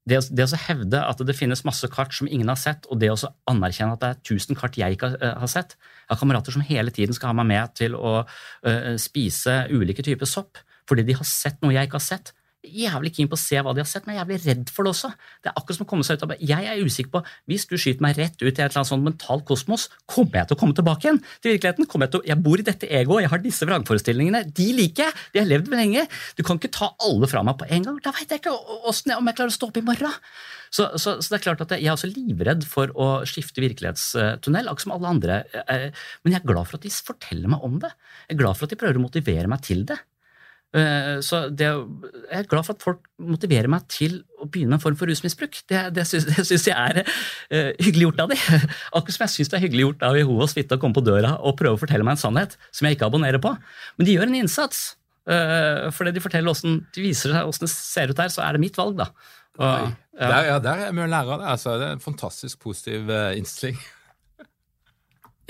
det, 0.05 0.19
det 0.37 0.45
å 0.45 0.59
hevde 0.67 0.99
at 1.01 1.21
det 1.25 1.33
finnes 1.33 1.63
masse 1.65 1.87
kart 1.89 2.13
som 2.13 2.27
ingen 2.29 2.51
har 2.51 2.59
sett, 2.61 2.83
og 2.93 2.99
det 3.01 3.07
å 3.09 3.17
anerkjenne 3.49 3.95
at 3.95 4.03
det 4.03 4.09
er 4.11 4.35
1000 4.35 4.59
kart 4.59 4.75
jeg 4.77 4.93
ikke 4.99 5.15
har 5.17 5.49
sett 5.49 5.73
Jeg 5.79 6.11
har 6.11 6.19
kamerater 6.21 6.53
som 6.53 6.65
hele 6.67 6.93
tiden 6.93 7.17
skal 7.17 7.31
ha 7.31 7.39
meg 7.39 7.49
med 7.49 7.73
til 7.79 7.97
å 7.97 8.19
uh, 8.21 8.93
spise 9.01 9.63
ulike 9.73 10.05
typer 10.05 10.29
sopp 10.29 10.61
fordi 10.89 11.05
de 11.07 11.17
har 11.17 11.27
sett 11.29 11.61
noe 11.63 11.75
jeg 11.75 11.89
ikke 11.89 11.99
har 12.01 12.09
sett 12.09 12.35
jævlig 12.71 13.11
keen 13.15 13.29
på 13.29 13.37
å 13.37 13.39
se 13.39 13.59
hva 13.61 13.73
de 13.75 13.81
har 13.83 13.89
sett, 13.89 14.05
men 14.05 14.15
jeg 14.15 14.21
er 14.21 14.25
jævlig 14.25 14.39
redd 14.45 14.71
for 14.73 14.85
det 14.85 14.93
også. 14.93 15.11
Det 15.43 15.51
er 15.51 15.59
akkurat 15.59 15.77
som 15.77 15.85
å 15.85 15.89
komme 15.89 16.05
seg 16.07 16.17
ut 16.17 16.25
av 16.25 16.33
Jeg 16.39 16.69
er 16.71 16.81
usikker 16.81 17.11
på 17.13 17.21
Hvis 17.51 17.67
du 17.69 17.75
skyter 17.77 18.03
meg 18.05 18.17
rett 18.19 18.37
ut 18.41 18.47
i 18.47 18.49
et 18.49 18.59
eller 18.63 18.81
annet 18.81 18.91
sånt 18.91 19.05
mentalt 19.05 19.45
kosmos, 19.47 19.87
kommer 20.09 20.41
jeg 20.41 20.49
til 20.49 20.57
å 20.57 20.61
komme 20.61 20.77
tilbake 20.77 21.07
igjen 21.07 21.21
til 21.43 21.55
virkeligheten? 21.55 21.89
Kommer 21.91 22.07
Jeg 22.07 22.15
til 22.15 22.23
å, 22.23 22.27
jeg 22.31 22.43
bor 22.47 22.61
i 22.61 22.67
dette 22.67 22.89
egoet, 22.89 23.25
jeg 23.25 23.33
har 23.33 23.43
disse 23.43 23.69
vrangforestillingene. 23.69 24.43
De 24.55 24.67
liker 24.79 25.09
jeg! 25.09 25.23
De 25.35 25.41
har 25.43 25.49
levd 25.49 25.71
med 25.71 25.81
lenge. 25.83 26.07
Du 26.37 26.43
kan 26.47 26.59
ikke 26.61 26.73
ta 26.73 26.91
alle 27.05 27.29
fra 27.31 27.45
meg 27.45 27.57
på 27.61 27.69
en 27.69 27.89
gang. 27.89 28.01
Da 28.03 28.13
veit 28.15 28.31
jeg 28.31 28.41
ikke 28.41 28.55
jeg, 28.55 29.17
om 29.17 29.31
jeg 29.31 29.37
klarer 29.37 29.53
å 29.53 29.57
stå 29.57 29.69
opp 29.69 29.79
i 29.81 29.85
morgen. 29.85 30.19
Så, 30.75 30.89
så, 30.99 31.15
så, 31.21 31.29
det 31.29 31.37
er 31.37 31.45
klart 31.45 31.61
at 31.63 31.75
jeg 31.77 31.87
er 31.87 31.93
også 31.93 32.09
livredd 32.11 32.65
for 32.67 32.91
å 32.99 33.09
skifte 33.29 33.63
virkelighetstunnel, 33.63 34.67
akkurat 34.67 34.83
som 34.83 34.95
alle 34.97 35.11
andre. 35.13 35.37
Eh, 35.71 35.87
men 36.25 36.35
jeg 36.35 36.41
er 36.41 36.49
glad 36.49 36.67
for 36.67 36.79
at 36.79 36.83
de 36.83 36.91
forteller 36.91 37.51
meg 37.53 37.63
om 37.63 37.77
det. 37.83 37.93
Jeg 38.25 38.35
er 38.35 38.41
glad 38.41 38.57
for 38.57 38.67
at 38.67 38.73
de 38.73 38.79
prøver 38.81 38.99
å 38.99 39.05
motivere 39.05 39.51
meg 39.51 39.63
til 39.63 39.85
det. 39.87 40.01
Eh, 40.75 41.17
så 41.23 41.45
det, 41.55 41.67
jeg 41.69 42.41
er 42.41 42.47
glad 42.51 42.65
for 42.67 42.75
at 42.75 42.83
folk 42.83 43.05
motiverer 43.21 43.69
meg 43.71 43.85
til 43.91 44.17
å 44.41 44.47
begynne 44.49 44.73
med 44.73 44.79
en 44.79 44.83
form 44.83 44.97
for 44.99 45.09
rusmisbruk. 45.09 45.61
Det, 45.71 45.85
det 45.95 46.03
syns 46.09 46.67
jeg 46.67 46.75
er 46.75 46.99
uh, 47.05 47.71
hyggelig 47.79 48.09
gjort 48.09 48.25
av 48.25 48.33
de. 48.33 48.39
Akkurat 48.97 49.15
som 49.15 49.25
jeg 49.25 49.35
syns 49.37 49.53
det 49.53 49.59
er 49.59 49.65
hyggelig 49.67 49.85
gjort 49.85 50.05
av 50.09 50.19
Jehovas 50.19 50.57
vitne 50.57 50.77
å 50.79 50.83
komme 50.83 50.97
på 50.97 51.05
døra 51.05 51.37
og 51.39 51.55
prøve 51.61 51.79
å 51.79 51.81
fortelle 51.81 52.07
meg 52.07 52.17
en 52.17 52.23
sannhet 52.25 52.57
som 52.75 52.89
jeg 52.89 52.97
ikke 52.97 53.07
abonnerer 53.07 53.41
på. 53.43 53.55
Men 53.95 54.09
de 54.09 54.17
gjør 54.17 54.27
en 54.27 54.39
innsats. 54.43 54.85
Uh, 55.25 55.87
fordi 55.95 56.13
de 56.13 56.21
forteller 56.21 56.51
hvordan, 56.51 56.81
de 56.93 57.01
viser 57.01 57.31
seg 57.33 57.47
åssen 57.49 57.65
det 57.65 57.71
ser 57.73 58.11
ut 58.11 58.19
her, 58.21 58.29
så 58.33 58.43
er 58.45 58.57
det 58.57 58.65
mitt 58.67 58.75
valg, 58.77 58.99
da. 58.99 59.09
Og, 59.55 59.63
ja. 59.65 59.93
Der, 60.19 60.49
ja, 60.51 60.59
der 60.63 60.87
er 60.89 60.95
mye 60.95 61.07
å 61.07 61.11
lære 61.15 61.37
av 61.37 61.41
det. 61.41 61.51
Altså, 61.55 61.79
det 61.79 61.87
er 61.87 61.95
en 61.95 62.03
fantastisk 62.03 62.59
positiv 62.67 63.09
innstilling. 63.39 63.79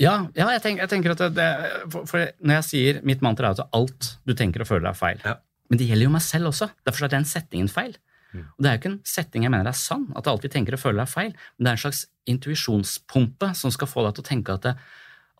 Ja, 0.02 0.16
ja 0.36 0.48
jeg, 0.52 0.62
tenker, 0.64 0.84
jeg, 0.84 0.92
tenker, 0.92 1.14
at 1.14 1.36
det, 1.36 1.46
for, 1.92 2.08
for, 2.08 2.32
Når 2.44 2.58
jeg 2.60 2.68
sier 2.68 2.98
mitt 3.06 3.22
mantra 3.24 3.50
er 3.50 3.60
at 3.60 3.76
alt 3.76 4.10
du 4.28 4.34
tenker 4.36 4.64
og 4.64 4.70
føler, 4.70 4.90
er 4.90 4.98
feil. 4.98 5.22
Ja. 5.24 5.38
Men 5.70 5.80
det 5.80 5.88
gjelder 5.88 6.08
jo 6.08 6.16
meg 6.16 6.24
selv 6.26 6.52
også. 6.52 6.68
Derfor 6.86 7.06
er 7.06 7.14
den 7.16 7.26
setningen 7.28 7.70
feil. 7.72 7.96
Mm. 8.32 8.44
Og 8.44 8.60
Det 8.60 8.68
er 8.68 8.76
jo 8.76 8.82
ikke 8.82 8.92
en 8.92 9.00
setning 9.08 9.46
jeg 9.46 9.54
mener 9.54 9.70
er 9.70 9.78
sann, 9.78 10.06
at 10.18 10.28
alt 10.30 10.44
vi 10.44 10.52
tenker 10.52 10.76
og 10.76 10.82
føler, 10.82 11.02
er 11.02 11.10
feil. 11.10 11.32
Men 11.56 11.66
det 11.66 11.72
er 11.72 11.78
en 11.78 11.84
slags 11.86 12.04
intuisjonspumpe 12.30 13.50
som 13.58 13.74
skal 13.74 13.90
få 13.90 14.06
deg 14.06 14.16
til 14.16 14.26
å 14.26 14.30
tenke 14.30 14.56
at 14.56 14.68
det, 14.68 14.76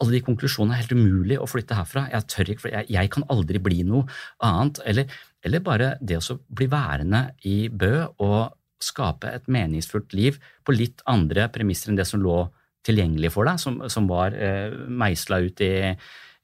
alle 0.02 0.12
de 0.12 0.24
konklusjonene 0.26 0.76
er 0.76 0.82
helt 0.82 0.92
umulig 0.96 1.38
å 1.40 1.48
flytte 1.48 1.76
herfra. 1.76 2.04
Jeg 2.12 2.28
tør 2.32 2.52
ikke, 2.52 2.64
for 2.66 2.74
jeg, 2.74 2.88
jeg 2.92 3.12
kan 3.14 3.24
aldri 3.32 3.60
bli 3.64 3.80
noe 3.88 4.04
annet. 4.44 4.80
Eller, 4.88 5.16
eller 5.46 5.64
bare 5.64 5.94
det 6.04 6.20
å 6.20 6.38
bli 6.48 6.68
værende 6.72 7.28
i 7.48 7.58
Bø 7.72 7.94
og 8.24 8.56
skape 8.82 9.30
et 9.32 9.46
meningsfullt 9.48 10.12
liv 10.16 10.36
på 10.66 10.74
litt 10.76 11.00
andre 11.08 11.46
premisser 11.52 11.92
enn 11.92 12.00
det 12.00 12.04
som 12.08 12.20
lå 12.20 12.42
tilgjengelig 12.86 13.32
for 13.34 13.48
deg, 13.48 13.60
som, 13.62 13.80
som 13.92 14.06
var 14.10 14.36
eh, 14.36 14.72
meisla 14.86 15.40
ut 15.44 15.62
i, 15.64 15.72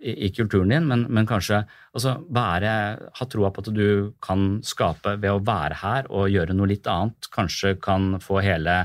i, 0.03 0.14
i, 0.26 0.30
kulturen 0.34 0.72
din, 0.74 0.88
men, 0.88 1.05
men 1.09 1.28
kanskje 1.28 1.62
altså, 1.93 2.16
være, 2.34 2.72
ha 3.18 3.28
troa 3.30 3.53
på 3.55 3.64
at 3.64 3.70
du 3.74 3.86
kan 4.24 4.59
skape 4.66 5.16
ved 5.22 5.30
å 5.30 5.45
være 5.45 5.78
her 5.82 6.11
og 6.11 6.32
gjøre 6.32 6.57
noe 6.57 6.72
litt 6.72 6.88
annet, 6.90 7.30
kanskje 7.34 7.76
kan 7.82 8.16
få 8.22 8.40
hele, 8.45 8.80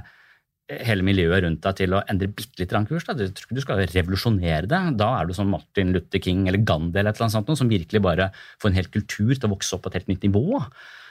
hele 0.67 1.05
miljøet 1.07 1.43
rundt 1.45 1.63
deg 1.65 1.79
til 1.81 1.97
å 1.97 2.03
endre 2.11 2.29
bitte 2.29 2.61
litt 2.61 2.75
kurs. 2.89 3.07
Da. 3.07 3.17
Jeg 3.17 3.33
tror 3.33 3.49
ikke 3.49 3.57
du 3.57 3.65
skal 3.65 3.83
revolusjonere 3.85 4.69
det. 4.69 4.83
Da 4.99 5.09
er 5.17 5.27
du 5.27 5.33
som 5.37 5.49
Martin 5.51 5.95
Luther 5.95 6.21
King 6.23 6.45
eller 6.45 6.61
Gandhi 6.61 7.01
eller 7.01 7.13
et 7.13 7.19
eller 7.19 7.29
annet 7.29 7.39
sånt, 7.39 7.59
som 7.63 7.73
virkelig 7.73 8.03
bare 8.03 8.31
får 8.61 8.71
en 8.71 8.79
hel 8.79 8.93
kultur 8.93 9.33
til 9.33 9.49
å 9.49 9.53
vokse 9.55 9.75
opp 9.77 9.85
på 9.85 9.93
et 9.93 10.01
helt 10.01 10.13
nytt 10.13 10.29
nivå. 10.29 10.61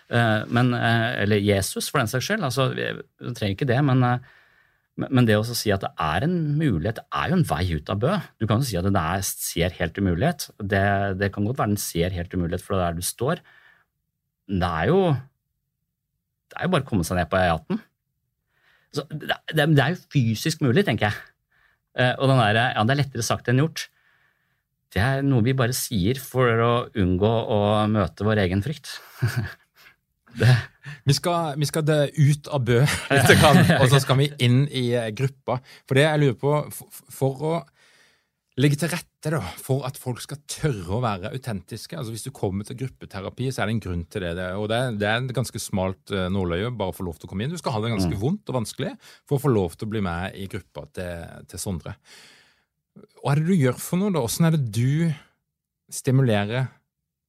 Eh, 0.06 0.40
men, 0.54 0.74
eh, 0.74 1.22
eller 1.24 1.42
Jesus, 1.42 1.90
for 1.90 1.98
den 1.98 2.10
saks 2.10 2.28
skyld. 2.28 2.46
Altså, 2.46 2.70
vi 2.76 3.34
trenger 3.34 3.56
ikke 3.56 3.72
det, 3.72 3.82
men 3.84 4.04
men 4.96 5.26
det 5.28 5.36
å 5.36 5.44
si 5.44 5.68
at 5.74 5.82
det 5.84 5.90
er 6.00 6.24
en 6.24 6.36
mulighet, 6.56 7.02
det 7.02 7.18
er 7.20 7.28
jo 7.28 7.36
en 7.36 7.44
vei 7.44 7.64
ut 7.76 7.90
av 7.92 7.98
Bø. 8.00 8.14
Du 8.40 8.46
kan 8.48 8.62
jo 8.62 8.68
si 8.68 8.78
at 8.80 8.86
det 8.88 9.02
er, 9.02 9.24
ser 9.28 9.74
helt 9.76 9.98
umulighet. 10.00 10.46
Det, 10.56 10.84
det, 11.20 11.28
kan 11.34 11.44
godt 11.44 11.60
være 11.60 11.74
den 11.74 11.82
ser 11.82 12.16
helt 12.16 12.32
umulighet 12.32 12.64
for 12.64 12.76
det 12.76 12.86
der 12.86 12.96
du 12.96 13.04
står. 13.04 13.42
Men 14.48 14.62
det 14.62 14.70
er 14.70 14.92
jo 14.92 15.00
det 16.46 16.56
er 16.56 16.68
jo 16.68 16.72
bare 16.72 16.86
å 16.86 16.88
komme 16.88 17.04
seg 17.04 17.18
ned 17.18 17.28
på 17.28 17.40
E18. 17.42 17.82
Det, 18.96 19.04
det, 19.52 19.66
det, 19.74 19.82
er 19.82 19.92
jo 19.92 20.00
fysisk 20.14 20.64
mulig, 20.64 20.86
tenker 20.86 21.10
jeg. 21.10 21.20
Eh, 22.00 22.14
og 22.14 22.30
den 22.30 22.40
der, 22.40 22.60
ja, 22.72 22.86
det 22.86 22.94
er 22.94 23.00
lettere 23.02 23.26
sagt 23.26 23.50
enn 23.52 23.60
gjort. 23.60 23.88
Det 24.94 25.02
er 25.02 25.24
noe 25.26 25.44
vi 25.44 25.52
bare 25.58 25.76
sier 25.76 26.16
for 26.22 26.62
å 26.64 26.72
unngå 26.96 27.32
å 27.52 27.60
møte 27.92 28.24
vår 28.24 28.46
egen 28.46 28.64
frykt. 28.64 28.94
Vi 31.06 31.14
skal, 31.14 31.54
vi 31.58 31.66
skal 31.68 31.86
ut 31.86 32.48
av 32.52 32.64
Bø 32.66 32.80
litt, 33.14 33.32
og 33.78 33.88
så 33.90 34.00
skal 34.02 34.20
vi 34.20 34.28
inn 34.42 34.64
i 34.68 34.88
eh, 34.94 35.12
gruppa. 35.16 35.60
For 35.86 35.98
det 35.98 36.06
jeg 36.06 36.22
lurer 36.22 36.38
på, 36.40 36.52
for 37.14 37.46
å 37.46 37.54
legge 38.60 38.78
til 38.80 38.90
rette 38.92 39.32
da, 39.32 39.40
for 39.60 39.84
at 39.88 39.98
folk 40.00 40.22
skal 40.22 40.40
tørre 40.48 40.96
å 40.96 41.02
være 41.04 41.32
autentiske 41.34 41.96
altså 41.98 42.14
Hvis 42.14 42.24
du 42.24 42.30
kommer 42.34 42.64
til 42.64 42.78
gruppeterapi, 42.80 43.50
så 43.52 43.62
er 43.62 43.68
det 43.68 43.76
en 43.76 43.82
grunn 43.84 44.04
til 44.12 44.24
det. 44.24 44.46
Og 44.56 44.68
det, 44.72 44.80
det 45.00 45.10
er 45.10 45.20
en 45.20 45.28
ganske 45.36 45.60
smalt 45.60 46.14
uh, 46.14 46.26
nåløye 46.32 46.70
bare 46.72 46.94
å 46.94 46.96
få 46.96 47.06
lov 47.06 47.20
til 47.20 47.28
å 47.28 47.32
komme 47.32 47.44
inn. 47.44 47.52
Du 47.52 47.60
skal 47.60 47.76
ha 47.76 47.82
det 47.84 47.92
ganske 47.92 48.14
mm. 48.14 48.22
vondt 48.22 48.52
og 48.52 48.60
vanskelig 48.60 48.94
for 49.28 49.36
å 49.36 49.44
få 49.44 49.52
lov 49.52 49.76
til 49.76 49.88
å 49.88 49.92
bli 49.92 50.02
med 50.06 50.38
i 50.40 50.48
gruppa 50.52 50.86
til, 50.96 51.44
til 51.52 51.62
Sondre. 51.62 51.96
Hva 53.20 53.34
er 53.34 53.42
det 53.42 53.50
du 53.50 53.56
gjør 53.58 53.80
for 53.82 54.00
noe, 54.00 54.14
da? 54.14 54.24
Åssen 54.24 54.48
er 54.48 54.56
det 54.56 54.64
du 54.72 55.12
stimulerer 55.92 56.70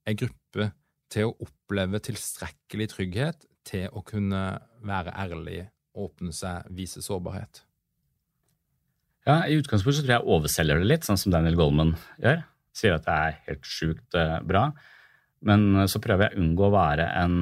ei 0.07 0.15
gruppe 0.17 0.71
til 1.13 1.29
å 1.29 1.35
oppleve 1.43 2.01
tilstrekkelig 2.03 2.89
trygghet 2.93 3.47
til 3.67 3.87
å 3.95 4.03
kunne 4.05 4.43
være 4.85 5.13
ærlig, 5.17 5.65
åpne 5.97 6.33
seg, 6.35 6.67
vise 6.77 7.01
sårbarhet? 7.03 7.63
Ja, 9.27 9.41
I 9.43 9.57
utgangspunktet 9.59 9.99
så 9.99 10.05
tror 10.05 10.15
jeg 10.15 10.35
overselger 10.37 10.79
det 10.79 10.87
litt, 10.87 11.07
sånn 11.07 11.19
som 11.19 11.33
Daniel 11.33 11.57
Goldman 11.59 11.97
gjør. 12.21 12.45
Sier 12.77 12.95
at 12.95 13.07
det 13.07 13.15
er 13.15 13.39
helt 13.49 13.67
sjukt 13.67 14.15
uh, 14.15 14.37
bra. 14.47 14.69
Men 15.47 15.67
uh, 15.75 15.87
så 15.89 15.99
prøver 16.03 16.29
jeg 16.29 16.37
å 16.37 16.45
unngå 16.45 16.67
å 16.69 16.75
være 16.77 17.09
en, 17.23 17.35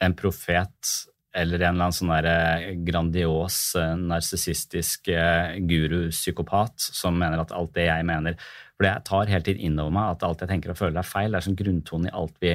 en 0.00 0.16
profet 0.16 0.94
eller 1.36 1.60
en 1.60 1.76
eller 1.76 1.90
annen 1.90 1.94
sånn 1.98 2.14
uh, 2.14 2.70
grandios, 2.86 3.58
narsissistisk 4.00 5.12
guru-psykopat 5.68 6.88
som 6.88 7.18
mener 7.18 7.44
at 7.44 7.52
alt 7.54 7.74
det 7.76 7.90
jeg 7.90 8.08
mener 8.08 8.40
For 8.80 8.88
jeg 8.88 9.04
tar 9.04 9.28
hele 9.28 9.44
tiden 9.44 9.60
inn 9.60 9.80
over 9.82 9.92
meg 9.92 10.14
at 10.14 10.22
alt 10.24 10.40
jeg 10.40 10.48
tenker 10.48 10.72
og 10.72 10.78
føler, 10.80 11.02
er 11.02 11.04
feil. 11.04 11.34
Det 11.34 11.36
er 11.36 11.44
sånn 11.50 11.58
grunntone 11.58 12.08
i 12.08 12.14
alt 12.16 12.38
vi, 12.40 12.54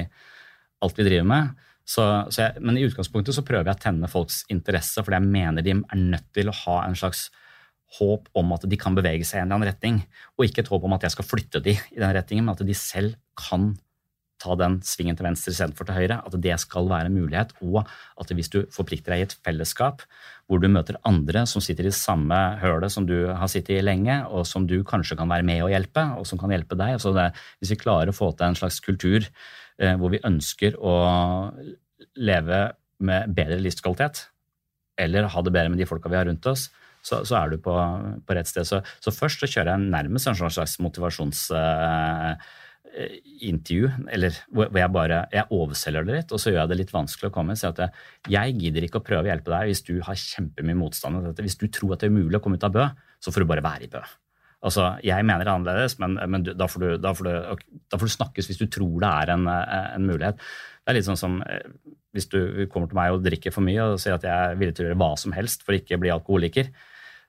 alt 0.82 0.98
vi 0.98 1.06
driver 1.06 1.28
med. 1.30 1.52
Så, 1.86 2.02
så 2.34 2.40
jeg, 2.42 2.62
men 2.66 2.80
i 2.80 2.82
utgangspunktet 2.82 3.36
så 3.36 3.44
prøver 3.46 3.70
jeg 3.70 3.78
å 3.78 3.82
tenne 3.84 4.10
folks 4.10 4.40
interesse, 4.50 5.04
fordi 5.06 5.20
jeg 5.20 5.34
mener 5.36 5.62
de 5.62 5.76
er 5.78 6.00
nødt 6.00 6.26
til 6.34 6.50
å 6.50 6.56
ha 6.64 6.80
en 6.82 6.98
slags 6.98 7.28
håp 8.00 8.26
om 8.34 8.50
at 8.56 8.66
de 8.66 8.78
kan 8.80 8.96
bevege 8.98 9.22
seg 9.22 9.38
i 9.38 9.42
en 9.44 9.46
eller 9.46 9.60
annen 9.60 9.70
retning, 9.70 10.00
og 10.34 10.48
ikke 10.48 10.64
et 10.64 10.72
håp 10.72 10.88
om 10.88 10.96
at 10.96 11.06
jeg 11.06 11.14
skal 11.14 11.28
flytte 11.28 11.62
de 11.62 11.76
i 11.78 12.00
den 12.02 12.16
retningen, 12.18 12.48
men 12.48 12.58
at 12.58 12.66
de 12.66 12.74
selv 12.74 13.14
kan 13.38 13.76
ta 14.42 14.54
den 14.58 14.78
svingen 14.84 15.16
til 15.18 15.26
venstre 15.28 15.54
istedenfor 15.54 15.88
til 15.88 15.98
høyre. 15.98 16.20
At 16.26 16.38
det 16.42 16.56
skal 16.62 16.88
være 16.90 17.10
en 17.10 17.18
mulighet, 17.18 17.52
og 17.64 17.82
at 17.84 18.32
hvis 18.36 18.52
du 18.52 18.62
forplikter 18.74 19.14
deg 19.14 19.22
i 19.22 19.28
et 19.28 19.36
fellesskap 19.46 20.06
hvor 20.46 20.60
du 20.62 20.68
møter 20.70 20.94
andre 21.08 21.42
som 21.50 21.62
sitter 21.64 21.88
i 21.88 21.94
samme 21.94 22.36
hølet 22.60 22.92
som 22.94 23.06
du 23.08 23.16
har 23.34 23.50
sittet 23.50 23.80
i 23.80 23.82
lenge, 23.82 24.20
og 24.30 24.44
som 24.46 24.68
du 24.68 24.76
kanskje 24.86 25.16
kan 25.18 25.26
være 25.26 25.42
med 25.46 25.64
og 25.64 25.72
hjelpe, 25.72 26.04
og 26.14 26.28
som 26.28 26.38
kan 26.38 26.52
hjelpe 26.54 26.78
deg 26.78 27.00
altså 27.00 27.10
det, 27.16 27.32
Hvis 27.58 27.74
vi 27.74 27.82
klarer 27.82 28.12
å 28.12 28.14
få 28.14 28.30
til 28.30 28.46
en 28.46 28.58
slags 28.58 28.78
kultur 28.84 29.26
Eh, 29.76 29.92
hvor 30.00 30.12
vi 30.12 30.22
ønsker 30.24 30.78
å 30.80 30.92
leve 32.16 32.60
med 33.04 33.32
bedre 33.36 33.58
livskvalitet, 33.60 34.22
eller 34.96 35.28
ha 35.28 35.42
det 35.44 35.52
bedre 35.52 35.72
med 35.72 35.80
de 35.82 35.88
folka 35.88 36.08
vi 36.08 36.16
har 36.16 36.28
rundt 36.30 36.48
oss, 36.48 36.70
så, 37.04 37.20
så 37.28 37.36
er 37.42 37.52
du 37.52 37.58
på, 37.62 37.74
på, 38.24 38.34
rett 38.34 38.48
sted. 38.48 38.64
Så, 38.66 38.80
så, 39.04 39.12
først 39.12 39.42
så 39.42 39.50
kjører 39.50 39.74
jeg 39.74 39.90
nærmest 39.92 40.30
en 40.30 40.38
slags 40.40 40.78
motivasjonsintervju, 40.82 42.64
uh, 42.96 44.12
eller 44.16 44.38
hvor 44.48 44.80
jeg 44.80 44.92
bare 44.94 45.22
jeg 45.32 45.50
overselger 45.54 46.06
det 46.06 46.18
litt, 46.18 46.34
og 46.34 46.42
så 46.42 46.52
gjør 46.52 46.62
jeg 46.62 46.72
det 46.72 46.80
litt 46.82 46.94
vanskelig 46.94 47.30
å 47.30 47.34
komme 47.34 47.56
si 47.58 47.68
at 47.68 47.82
jeg, 47.84 48.04
jeg 48.32 48.58
gidder 48.62 48.86
ikke 48.86 49.02
å 49.02 49.06
prøve 49.06 49.26
å 49.26 49.30
hjelpe 49.32 49.52
deg 49.52 49.70
hvis 49.70 49.84
du 49.86 49.96
har 50.06 50.20
kjempemye 50.20 50.78
motstand. 50.78 51.32
Hvis 51.38 51.60
du 51.60 51.66
tror 51.68 51.94
at 51.94 52.02
det 52.02 52.10
er 52.10 52.16
umulig 52.16 52.40
å 52.40 52.44
komme 52.44 52.60
ut 52.60 52.68
av 52.68 52.76
Bø, 52.76 52.86
så 53.20 53.32
får 53.34 53.44
du 53.44 53.50
bare 53.52 53.64
være 53.66 53.88
i 53.88 53.92
Bø. 53.92 54.04
Altså, 54.66 54.86
Jeg 55.04 55.24
mener 55.26 55.44
det 55.44 55.50
er 55.50 55.58
annerledes, 55.58 55.98
men, 56.02 56.16
men 56.32 56.46
da, 56.46 56.66
får 56.70 56.82
du, 56.82 56.88
da, 56.98 57.12
får 57.14 57.28
du, 57.28 57.66
da, 57.92 57.98
får 58.00 58.08
du, 58.08 58.14
snakkes 58.16 58.48
hvis 58.48 58.60
du 58.62 58.66
tror 58.72 58.96
det 59.04 59.10
er 59.10 59.32
en, 59.36 59.46
en, 59.46 60.08
mulighet. 60.08 60.40
Det 60.40 60.92
er 60.92 60.98
litt 60.98 61.06
sånn 61.06 61.20
som 61.20 61.38
eh, 61.44 61.66
hvis 62.16 62.28
du 62.32 62.40
kommer 62.72 62.88
til 62.90 62.98
meg 62.98 63.14
og 63.14 63.24
drikker 63.26 63.54
for 63.54 63.66
mye 63.66 63.92
og 63.92 64.00
sier 64.02 64.16
at 64.16 64.24
jeg 64.26 64.32
er 64.32 64.58
villig 64.58 64.76
til 64.78 64.86
å 64.86 64.88
gjøre 64.88 65.00
hva 65.02 65.10
som 65.20 65.34
helst 65.36 65.66
for 65.66 65.76
ikke 65.76 65.98
å 65.98 66.02
bli 66.02 66.12
alkoholiker, 66.14 66.72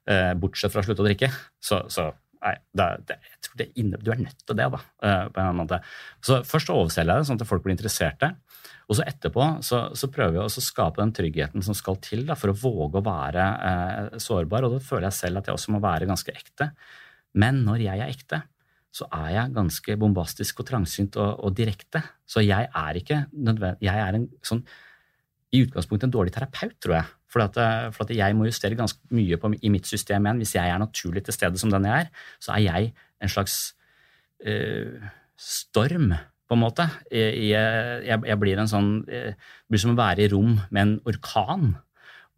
eh, 0.08 0.32
bortsett 0.40 0.74
fra 0.74 0.82
å 0.82 0.88
slutte 0.88 1.04
å 1.04 1.10
drikke, 1.10 1.30
så, 1.60 1.84
så 1.92 2.10
Nei, 2.44 2.54
det, 2.78 2.88
det, 3.10 3.18
jeg 3.26 3.44
tror 3.46 3.60
det 3.62 3.68
inne, 3.82 4.00
du 4.02 4.12
er 4.14 4.22
nødt 4.22 4.44
til 4.46 4.58
det, 4.60 4.68
da. 4.74 4.82
Uh, 5.04 5.24
på 5.34 5.44
en 5.44 5.60
måte. 5.62 5.80
Så 6.26 6.42
først 6.48 6.72
overselger 6.74 7.14
jeg 7.14 7.24
det, 7.24 7.30
sånn 7.30 7.42
at 7.42 7.50
folk 7.50 7.66
blir 7.66 7.76
interesserte. 7.76 8.34
Og 8.88 9.00
så 9.00 9.06
etterpå 9.08 9.46
så, 9.68 9.82
så 10.00 10.10
prøver 10.12 10.38
vi 10.38 10.44
å 10.44 10.64
skape 10.64 11.02
den 11.02 11.14
tryggheten 11.16 11.64
som 11.66 11.76
skal 11.76 12.00
til 12.04 12.24
da, 12.28 12.38
for 12.40 12.54
å 12.54 12.58
våge 12.58 13.02
å 13.02 13.06
være 13.06 13.48
eh, 13.70 14.20
sårbar. 14.24 14.68
Og 14.68 14.78
da 14.78 14.84
føler 14.84 15.10
jeg 15.10 15.18
selv 15.18 15.42
at 15.42 15.50
jeg 15.50 15.60
også 15.60 15.74
må 15.76 15.82
være 15.84 16.08
ganske 16.08 16.36
ekte. 16.36 16.70
Men 17.38 17.66
når 17.68 17.84
jeg 17.84 18.04
er 18.04 18.14
ekte, 18.14 18.42
så 18.96 19.10
er 19.14 19.30
jeg 19.36 19.56
ganske 19.58 19.98
bombastisk 20.00 20.64
og 20.64 20.70
trangsynt 20.70 21.20
og, 21.20 21.44
og 21.44 21.58
direkte. 21.58 22.02
Så 22.28 22.44
jeg 22.46 22.70
er 22.72 23.00
ikke 23.02 23.26
nødvendig 23.36 23.86
Jeg 23.90 24.04
er 24.06 24.18
en 24.18 24.30
sånn 24.46 24.64
i 25.58 25.66
utgangspunktet 25.66 26.08
en 26.08 26.14
dårlig 26.14 26.34
terapeut, 26.36 26.78
tror 26.84 27.00
jeg. 27.00 27.12
For, 27.34 27.44
at, 27.44 27.60
eh, 27.60 27.90
for 27.96 28.06
at 28.06 28.16
jeg 28.16 28.38
må 28.38 28.48
justere 28.48 28.78
ganske 28.80 29.02
mye 29.16 29.40
på, 29.42 29.52
i 29.60 29.74
mitt 29.74 29.90
system 29.90 30.26
igjen. 30.28 30.42
Hvis 30.44 30.56
jeg 30.56 30.72
er 30.72 30.82
naturlig 30.82 31.26
til 31.28 31.36
stede 31.36 31.60
som 31.62 31.74
den 31.74 31.90
jeg 31.90 32.08
er, 32.08 32.26
så 32.44 32.56
er 32.56 32.64
jeg 32.68 32.94
en 33.24 33.34
slags 33.34 33.60
uh, 34.46 35.08
storm, 35.42 36.12
på 36.48 36.56
en 36.56 36.62
måte. 36.62 36.86
Jeg, 37.12 37.58
jeg, 38.08 38.22
jeg 38.24 38.40
blir 38.40 38.60
en 38.62 38.70
sånn 38.72 38.92
jeg 39.12 39.34
blir 39.68 39.82
som 39.84 39.92
å 39.92 40.00
være 40.00 40.24
i 40.24 40.30
rom 40.32 40.54
med 40.72 40.82
en 40.84 40.94
orkan. 41.10 41.74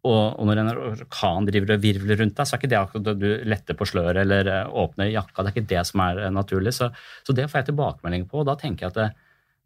Og, 0.00 0.20
og, 0.40 0.46
når 0.48 0.62
en 0.62 0.70
orkan 0.72 1.46
driver 1.48 1.74
og 1.74 1.82
virvler 1.82 2.22
rundt 2.22 2.38
deg, 2.38 2.48
så 2.48 2.56
er 2.56 2.62
ikke 2.62 2.70
det 2.72 2.78
akkurat 2.78 3.20
du 3.20 3.28
letter 3.52 3.76
på 3.76 3.86
sløret 3.88 4.22
eller 4.22 4.48
eh, 4.48 4.76
åpner 4.82 5.10
jakka. 5.12 5.44
Det 5.44 5.50
er 5.50 5.56
ikke 5.58 5.72
det 5.74 5.82
som 5.90 6.02
er 6.06 6.20
naturlig. 6.32 6.72
Så, 6.76 6.88
så 7.26 7.36
det 7.36 7.50
får 7.50 7.60
jeg 7.60 7.70
tilbakemelding 7.70 8.24
på, 8.30 8.40
og 8.40 8.48
da 8.48 8.56
tenker 8.60 8.86
jeg 8.86 8.94
at 8.94 9.00
det, 9.00 9.08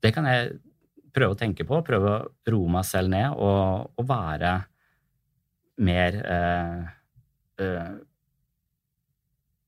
det, 0.02 0.12
kan 0.16 0.26
jeg 0.26 0.56
prøve 1.14 1.34
å 1.34 1.38
tenke 1.38 1.66
på. 1.68 1.80
Prøve 1.86 2.14
å 2.14 2.54
roe 2.54 2.72
meg 2.76 2.86
selv 2.88 3.12
ned 3.12 3.36
og, 3.36 3.92
og 3.98 4.08
være 4.08 4.54
mer 5.84 6.18
eh, 6.30 6.82
eh, 7.62 7.94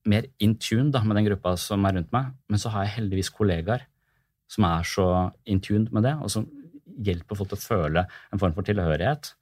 mer 0.07 0.27
in 0.43 0.55
tune 0.55 0.91
da, 0.93 1.01
med 1.03 1.19
den 1.19 1.27
gruppa 1.27 1.57
som 1.59 1.83
er 1.87 1.97
rundt 1.97 2.13
meg. 2.15 2.31
Men 2.47 2.61
så 2.61 2.71
har 2.73 2.85
jeg 2.85 2.97
heldigvis 3.01 3.31
kollegaer 3.35 3.87
som 4.47 4.63
er 4.63 4.85
så 4.87 5.07
in 5.51 5.59
tune 5.59 5.91
med 5.91 6.05
det, 6.07 6.13
og 6.23 6.31
som 6.31 6.45
hjelper 7.03 7.35
folk 7.35 7.49
til 7.51 7.59
å 7.59 7.65
føle 7.65 8.03
en 8.31 8.39
form 8.39 8.53
for 8.55 8.67
tilhørighet. 8.67 9.33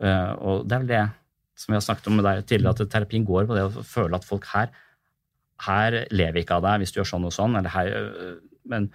Eh, 0.00 0.30
og 0.40 0.64
det 0.64 0.76
er 0.76 0.84
vel 0.84 0.92
det 0.94 1.02
som 1.60 1.74
vi 1.74 1.76
har 1.76 1.84
snakket 1.84 2.08
om 2.08 2.16
med 2.16 2.24
deg 2.24 2.46
tidligere, 2.48 2.72
at 2.72 2.92
terapien 2.94 3.26
går 3.28 3.50
på 3.50 3.58
det 3.58 3.66
å 3.66 3.84
føle 3.84 4.16
at 4.16 4.24
folk 4.24 4.48
her 4.54 4.72
her 5.66 5.96
lever 6.08 6.40
ikke 6.40 6.56
av 6.56 6.64
deg 6.64 6.80
hvis 6.80 6.94
du 6.94 7.00
gjør 7.00 7.10
sånn 7.12 7.26
og 7.28 7.34
sånn. 7.36 7.56
eller 7.58 7.72
Her, 7.74 7.90
øh, 7.92 8.36
men, 8.68 8.88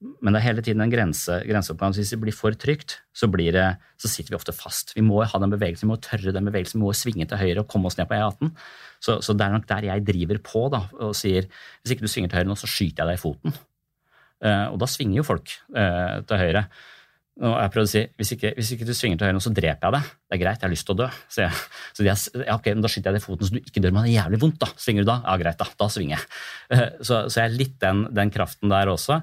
men, 0.00 0.32
det 0.32 0.40
er 0.40 0.46
hele 0.46 0.64
tiden 0.64 0.82
en 0.84 0.92
grense, 0.92 1.38
grenseoppgave. 1.46 1.98
Hvis 2.00 2.12
det 2.14 2.20
blir 2.22 2.36
for 2.36 2.56
trygt, 2.58 2.98
så, 3.14 3.28
det, 3.30 3.66
så, 4.00 4.10
sitter 4.10 4.34
vi 4.34 4.38
ofte 4.38 4.54
fast. 4.56 4.94
Vi 4.96 5.04
må 5.06 5.20
ha 5.22 5.42
den 5.42 5.52
bevegelsen, 5.52 5.86
vi 5.86 5.92
må 5.92 6.00
tørre 6.02 6.34
den 6.34 6.48
bevegelsen, 6.48 6.80
vi 6.80 6.86
må 6.86 6.94
svinge 6.96 7.28
til 7.28 7.40
høyre 7.40 7.64
og 7.64 7.68
komme 7.70 7.90
oss 7.90 7.98
ned 8.00 8.10
på 8.10 8.18
E18. 8.18 8.54
Så, 9.02 9.20
så 9.24 9.36
det 9.36 9.46
er 9.46 9.54
nok 9.56 9.68
der 9.70 9.90
jeg 9.90 10.06
driver 10.06 10.40
på 10.46 10.64
da, 10.72 10.84
og 11.02 11.14
sier 11.18 11.46
hvis 11.50 11.94
ikke 11.94 12.06
du 12.06 12.12
svinger 12.12 12.32
til 12.32 12.42
høyre 12.42 12.50
nå, 12.50 12.58
så 12.58 12.70
skyter 12.70 13.04
jeg 13.04 13.12
deg 13.12 13.20
i 13.20 13.22
foten. 13.22 13.60
Uh, 14.42 14.66
og 14.72 14.80
da 14.82 14.88
svinger 14.90 15.20
jo 15.20 15.26
folk 15.26 15.54
uh, 15.70 16.18
til 16.26 16.40
høyre. 16.40 16.66
Og 17.40 17.54
jeg 17.56 17.72
prøvde 17.72 17.88
å 17.88 17.90
si 17.90 18.00
hvis 18.20 18.32
ikke, 18.34 18.50
hvis 18.58 18.70
ikke 18.74 18.86
du 18.86 18.92
svinger 18.92 19.20
til 19.20 19.28
høyre 19.28 19.36
nå, 19.38 19.40
så 19.40 19.52
dreper 19.56 19.86
jeg 19.86 19.94
deg. 19.94 20.10
Det 20.28 20.36
er 20.36 20.40
greit, 20.42 20.58
jeg 20.60 20.66
har 20.66 20.72
lyst 20.74 20.86
til 20.88 20.94
å 20.94 20.98
dø. 21.00 21.06
Så, 21.32 21.40
jeg, 21.40 21.62
så 21.96 22.04
jeg, 22.04 22.42
ja, 22.44 22.56
ok, 22.58 22.68
men 22.74 22.84
Da 22.84 22.90
skyter 22.92 23.08
jeg 23.08 23.16
deg 23.16 23.22
i 23.22 23.24
foten 23.24 23.48
så 23.48 23.56
du 23.56 23.62
ikke 23.62 23.80
dør, 23.80 23.94
men 23.96 24.04
det 24.04 24.12
er 24.12 24.18
jævlig 24.18 24.42
vondt. 24.42 24.58
da. 24.60 24.68
Svinger 24.84 25.06
du 25.06 25.08
da? 25.08 25.16
Ja, 25.24 25.38
greit, 25.40 25.62
da. 25.62 25.68
Da 25.80 25.88
svinger 25.92 26.18
jeg. 26.18 26.28
Eh, 26.76 26.84
så, 27.00 27.22
så 27.32 27.40
jeg 27.40 27.46
er 27.46 27.56
litt 27.56 27.78
den, 27.80 28.04
den 28.12 28.34
kraften 28.34 28.72
der 28.72 28.92
også. 28.92 29.22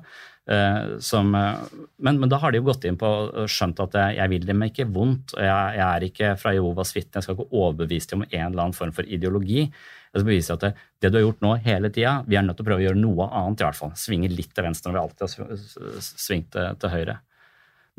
Uh, 0.49 0.97
som, 1.05 1.27
uh, 1.37 1.61
men, 2.01 2.17
men, 2.17 2.29
da 2.31 2.39
har 2.41 2.49
de 2.49 2.57
jo 2.57 2.65
gått 2.71 2.87
inn 2.89 2.95
på 2.97 3.05
og 3.05 3.51
skjønt 3.53 3.83
at 3.83 3.93
jeg, 3.99 4.15
jeg 4.17 4.31
vil 4.31 4.47
dem 4.49 4.63
ikke 4.65 4.87
vondt. 4.89 5.35
og 5.35 5.43
jeg, 5.45 5.75
jeg, 5.77 5.85
er 5.85 6.05
ikke 6.07 6.31
fra 6.41 6.53
Jehovas 6.55 6.95
vitne, 6.95 7.19
jeg 7.19 7.27
skal 7.27 7.37
ikke 7.37 7.53
overbevise 7.53 8.09
dem 8.09 8.23
om 8.23 8.31
en 8.31 8.47
eller 8.47 8.63
annen 8.63 8.77
form 8.79 8.95
for 8.97 9.05
ideologi. 9.05 9.67
Jeg 9.67 10.15
skal 10.15 10.25
bevise 10.25 10.57
at 10.57 10.65
det, 10.65 10.71
det, 10.97 11.11
du 11.13 11.19
har 11.19 11.27
gjort 11.27 11.45
nå 11.45 11.53
hele 11.67 11.93
tida, 11.93 12.15
vi 12.25 12.39
er 12.39 12.47
nødt 12.47 12.57
til 12.57 12.65
å 12.65 12.69
prøve 12.71 12.81
å 12.81 12.87
gjøre 12.87 13.03
noe 13.03 13.29
annet. 13.29 13.61
i 13.61 13.67
hvert 13.67 13.77
fall. 13.77 13.93
Svinge 14.01 14.31
litt 14.33 14.55
til 14.57 14.65
venstre 14.65 14.89
når 14.89 14.97
vi 14.97 15.03
alltid 15.03 15.27
har 15.27 16.07
svingt 16.09 16.57
til 16.57 16.95
høyre. 16.95 17.19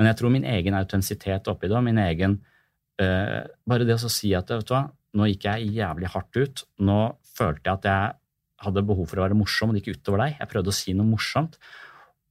Men 0.00 0.08
jeg 0.08 0.16
tror 0.16 0.32
min 0.32 0.48
egen 0.48 0.78
autentisitet 0.78 1.50
oppi 1.52 1.68
det, 1.68 1.76
og 1.76 1.84
min 1.84 2.00
egen 2.00 2.38
uh, 2.40 3.44
Bare 3.68 3.84
det 3.84 3.98
å 4.00 4.08
si 4.12 4.32
at 4.36 4.48
vet 4.48 4.64
du 4.64 4.72
hva, 4.72 4.86
nå 5.18 5.28
gikk 5.28 5.44
jeg 5.44 5.74
jævlig 5.76 6.08
hardt 6.14 6.40
ut. 6.40 6.64
Nå 6.88 6.98
følte 7.36 7.68
jeg 7.68 7.76
at 7.76 7.88
jeg 7.90 8.16
hadde 8.64 8.86
behov 8.88 9.08
for 9.10 9.20
å 9.20 9.26
være 9.26 9.36
morsom, 9.36 9.70
og 9.70 9.76
det 9.76 9.84
gikk 9.84 10.00
utover 10.00 10.24
deg. 10.24 10.36
Jeg 10.40 10.50
prøvde 10.52 10.72
å 10.72 10.76
si 10.76 10.94
noe 10.96 11.08
morsomt. 11.08 11.58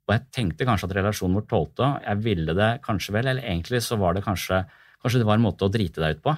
Og 0.10 0.16
jeg 0.16 0.26
tenkte 0.34 0.66
kanskje 0.66 0.90
at 0.90 0.96
relasjonen 0.98 1.38
vår 1.38 1.44
tålte 1.46 1.88
Jeg 2.02 2.22
ville 2.26 2.56
det 2.58 2.70
kanskje 2.82 3.14
vel, 3.14 3.30
eller 3.30 3.46
egentlig 3.46 3.84
så 3.86 4.00
var 4.02 4.18
det 4.18 4.26
kanskje 4.26 4.64
Kanskje 5.00 5.22
det 5.22 5.28
var 5.30 5.38
en 5.38 5.46
måte 5.46 5.64
å 5.64 5.72
drite 5.72 6.02
deg 6.04 6.18
ut 6.18 6.24
på. 6.26 6.32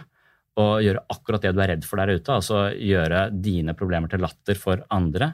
Og 0.61 0.83
gjøre 0.85 1.01
akkurat 1.09 1.41
det 1.41 1.53
du 1.55 1.61
er 1.63 1.71
redd 1.71 1.85
for 1.87 1.97
der 1.97 2.11
ute. 2.13 2.35
Altså 2.35 2.59
gjøre 2.75 3.23
dine 3.33 3.73
problemer 3.73 4.11
til 4.11 4.21
latter 4.21 4.59
for 4.59 4.83
andre. 4.93 5.31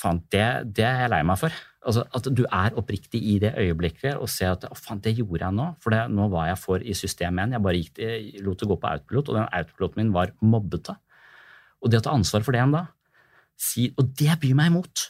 Faen, 0.00 0.22
det, 0.32 0.46
det 0.78 0.86
er 0.86 1.04
jeg 1.04 1.12
lei 1.12 1.20
meg 1.28 1.40
for. 1.40 1.56
Altså, 1.80 2.04
at 2.16 2.26
du 2.36 2.42
er 2.44 2.76
oppriktig 2.76 3.20
i 3.24 3.38
det 3.40 3.54
øyeblikket 3.60 4.18
og 4.20 4.28
ser 4.32 4.54
at 4.54 4.66
å 4.68 4.76
faen, 4.76 5.00
det 5.04 5.14
gjorde 5.18 5.42
jeg 5.46 5.56
nå. 5.56 5.68
For 5.80 5.94
det, 5.94 6.02
nå 6.12 6.28
var 6.32 6.50
jeg 6.50 6.60
for 6.60 6.84
i 6.84 6.96
system 6.96 7.40
1. 7.40 7.56
Jeg 7.56 7.64
bare 7.64 7.80
gikk, 7.80 8.00
jeg 8.00 8.44
lot 8.44 8.60
det 8.60 8.68
gå 8.68 8.76
på 8.80 8.90
autopilot, 8.90 9.30
og 9.30 9.38
den 9.38 9.48
autopiloten 9.48 10.02
min 10.02 10.12
var 10.16 10.34
mobbete. 10.44 10.96
Og 11.80 11.92
det 11.92 12.02
å 12.02 12.04
ta 12.04 12.16
ansvar 12.16 12.44
for 12.44 12.52
det 12.52 12.60
igjen 12.60 12.76
da, 12.76 12.84
si, 13.60 13.88
og 13.96 14.12
det 14.16 14.36
byr 14.40 14.56
meg 14.56 14.72
imot. 14.72 15.06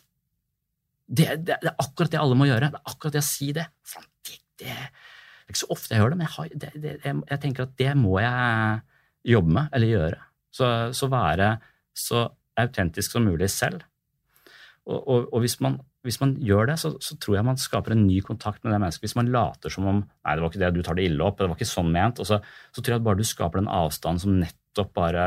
Det, 1.11 1.27
det, 1.43 1.59
det, 1.59 1.73
er 1.73 1.83
akkurat 1.83 2.13
det 2.13 2.23
alle 2.23 2.39
må 2.39 2.47
gjøre. 2.47 2.71
Det 2.71 2.79
er 2.79 2.95
akkurat 2.95 3.19
det 3.19 3.23
å 3.23 3.31
si 3.31 3.51
det. 3.57 3.67
Faen, 3.87 4.07
det, 4.61 4.71
er 4.71 5.51
ikke 5.51 5.63
så 5.65 5.71
ofte 5.75 5.95
jeg 5.95 6.03
gjør 6.03 6.15
det, 6.15 6.21
men 6.21 6.29
jeg, 6.29 6.35
har, 6.37 6.51
jeg, 6.55 7.15
jeg, 7.19 7.41
tenker 7.43 7.67
at 7.67 7.79
det 7.81 7.95
må 7.99 8.19
jeg 8.23 8.83
jobbe 9.35 9.55
med 9.59 9.75
eller 9.75 9.95
gjøre. 9.95 10.21
Så, 10.55 10.67
så 10.95 11.11
være 11.11 11.55
så 11.99 12.29
autentisk 12.59 13.15
som 13.15 13.27
mulig 13.27 13.51
selv. 13.51 13.83
Og, 14.89 14.99
og, 14.99 15.27
og 15.35 15.43
hvis 15.45 15.59
man 15.61 15.81
hvis 16.07 16.21
man 16.23 16.31
gjør 16.41 16.71
det, 16.71 16.79
så, 16.81 16.95
så, 17.05 17.17
tror 17.21 17.37
jeg 17.37 17.45
man 17.45 17.59
skaper 17.61 17.93
en 17.93 18.07
ny 18.07 18.23
kontakt 18.25 18.63
med 18.65 18.73
det 18.73 18.79
mennesket. 18.81 19.05
Hvis 19.05 19.17
man 19.19 19.29
later 19.35 19.73
som 19.73 19.89
om 19.91 19.99
nei, 20.01 20.33
det 20.33 20.43
var 20.43 20.53
ikke 20.53 20.63
det, 20.63 20.71
du 20.73 20.85
tar 20.85 20.97
det 20.97 21.05
ille 21.11 21.27
opp, 21.27 21.37
det 21.37 21.49
var 21.51 21.59
ikke 21.59 21.69
sånn 21.69 21.91
ment, 21.93 22.23
så, 22.25 22.39
så 22.73 22.81
tror 22.81 22.95
jeg 22.95 23.03
at 23.03 23.09
bare 23.11 23.21
du 23.21 23.29
skaper 23.29 23.61
den 23.61 23.69
avstanden 23.69 24.23
som 24.23 24.39
nettopp 24.41 24.95
bare 24.97 25.27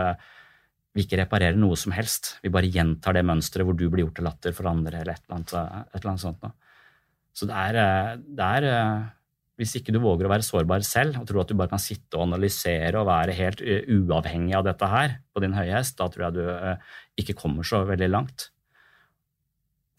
vi 0.94 1.06
ikke 1.06 1.20
reparerer 1.24 1.58
noe 1.58 1.78
som 1.80 1.94
helst. 1.94 2.36
Vi 2.46 2.52
bare 2.54 2.70
gjentar 2.70 3.18
det 3.18 3.26
mønsteret 3.26 3.66
hvor 3.66 3.78
du 3.78 3.88
blir 3.90 4.06
gjort 4.06 4.18
til 4.20 4.28
latter 4.28 4.54
for 4.54 4.70
andre, 4.70 5.02
eller 5.02 5.16
et 5.16 5.24
eller 5.26 5.40
annet, 5.40 5.54
et 5.90 6.00
eller 6.00 6.12
annet 6.12 6.24
sånt. 6.24 6.48
Så 7.34 7.50
det 7.50 7.58
er, 7.58 8.18
det 8.22 8.50
er, 8.60 8.68
Hvis 9.58 9.76
ikke 9.78 9.94
du 9.94 10.00
våger 10.02 10.26
å 10.26 10.32
være 10.32 10.46
sårbar 10.46 10.86
selv 10.86 11.20
og 11.22 11.28
tror 11.30 11.44
at 11.44 11.50
du 11.50 11.58
bare 11.58 11.70
kan 11.70 11.82
sitte 11.82 12.18
og 12.18 12.28
analysere 12.28 12.98
og 12.98 13.10
være 13.10 13.38
helt 13.38 13.62
uavhengig 13.62 14.56
av 14.58 14.66
dette 14.66 14.90
her 14.90 15.20
på 15.34 15.42
din 15.46 15.54
høye 15.54 15.76
hest, 15.76 15.98
da 15.98 16.10
tror 16.10 16.28
jeg 16.28 16.38
du 16.38 16.44
eh, 16.50 16.94
ikke 17.22 17.38
kommer 17.38 17.66
så 17.66 17.84
veldig 17.86 18.10
langt. 18.10 18.53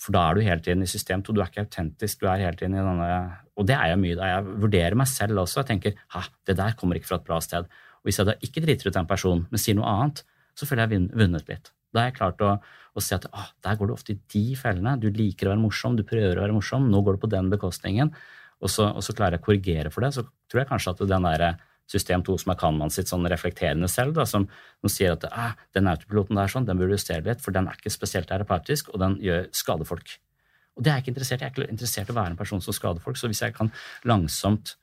For 0.05 0.13
da 0.13 0.27
er 0.29 0.37
du 0.37 0.45
hele 0.45 0.61
tiden 0.61 0.85
i 0.85 0.91
system 0.91 1.23
to. 1.25 1.33
Du 1.33 1.41
er 1.41 1.49
ikke 1.49 1.65
autentisk. 1.65 2.21
du 2.21 2.29
er 2.29 2.43
hele 2.43 2.59
tiden 2.61 2.77
i 2.77 2.83
denne, 2.85 3.39
Og 3.57 3.67
det 3.67 3.77
er 3.77 3.95
jeg 3.95 4.01
mye 4.03 4.19
da. 4.19 4.29
Jeg 4.35 4.61
vurderer 4.67 4.99
meg 5.01 5.09
selv 5.09 5.41
også. 5.41 5.63
Jeg 5.63 5.71
tenker 5.73 5.95
ha, 6.13 6.25
det 6.47 6.57
der 6.59 6.77
kommer 6.77 6.97
ikke 6.99 7.09
fra 7.09 7.21
et 7.23 7.27
bra 7.29 7.41
sted. 7.41 7.65
Og 7.65 8.11
hvis 8.11 8.21
jeg 8.21 8.29
da 8.29 8.35
ikke 8.43 8.65
driter 8.65 8.91
ut 8.91 8.97
en 9.01 9.09
person, 9.09 9.47
men 9.51 9.63
sier 9.63 9.79
noe 9.79 9.89
annet, 9.89 10.25
så 10.55 10.69
føler 10.69 10.87
jeg 10.87 11.09
vunnet 11.15 11.49
litt. 11.49 11.73
Da 11.95 12.03
er 12.03 12.11
jeg 12.11 12.19
klart 12.19 12.43
å, 12.43 12.57
å 12.59 13.03
se 13.03 13.17
at 13.17 13.27
ah, 13.33 13.49
der 13.65 13.79
går 13.79 13.89
du 13.89 13.95
ofte 13.95 14.13
i 14.13 14.21
de 14.35 14.57
fellene. 14.59 14.97
Du 15.01 15.09
liker 15.15 15.49
å 15.49 15.55
være 15.55 15.63
morsom, 15.63 15.97
du 15.97 16.05
prøver 16.07 16.37
å 16.37 16.45
være 16.45 16.57
morsom. 16.57 16.91
Nå 16.91 17.01
går 17.07 17.17
du 17.17 17.25
på 17.25 17.31
den 17.33 17.49
bekostningen. 17.53 18.11
Og 18.61 18.71
så, 18.71 18.91
og 18.91 19.05
så 19.05 19.15
klarer 19.17 19.39
jeg 19.39 19.45
å 19.45 19.47
korrigere 19.47 19.95
for 19.95 20.05
det. 20.05 20.13
Så 20.17 20.27
tror 20.51 20.65
jeg 20.65 20.71
kanskje 20.73 20.95
at 20.95 21.05
den 21.09 21.29
derre 21.31 21.55
system 21.91 22.25
2 22.25 22.37
som 22.43 22.53
er 22.53 22.59
Kanman 22.61 22.93
sitt 22.93 23.11
sånn 23.11 23.27
reflekterende 23.31 23.89
selv, 23.93 24.15
da, 24.17 24.27
som, 24.29 24.47
som, 24.81 24.93
sier 24.93 25.17
at 25.17 25.27
ah, 25.31 25.57
den 25.77 25.91
autopiloten 25.91 26.39
der 26.39 26.53
sånn, 26.53 26.69
den 26.69 26.81
burde 26.81 26.97
justere 26.97 27.25
litt, 27.27 27.43
for 27.45 27.55
den 27.55 27.69
er 27.69 27.77
ikke 27.79 27.93
spesielt 27.93 28.31
terapeutisk, 28.31 28.93
og 28.95 29.03
den 29.03 29.19
gjør 29.25 29.51
skader 29.55 29.89
folk. 29.89 30.17
Og 30.75 30.83
det 30.83 30.91
er 30.91 30.97
jeg 30.99 31.05
ikke 31.05 31.15
interessert 31.15 31.41
i. 31.41 31.45
Jeg 31.45 31.51
er 31.51 31.55
ikke 31.55 31.75
interessert 31.77 32.09
i 32.09 32.15
å 32.15 32.17
være 32.17 32.33
en 32.33 32.41
person 32.41 32.65
som 32.65 32.75
skader 32.75 33.05
folk. 33.05 33.19
Så 33.21 33.31
hvis 33.31 33.45
jeg 33.45 33.55
kan 33.55 33.71
langsomt 34.11 34.75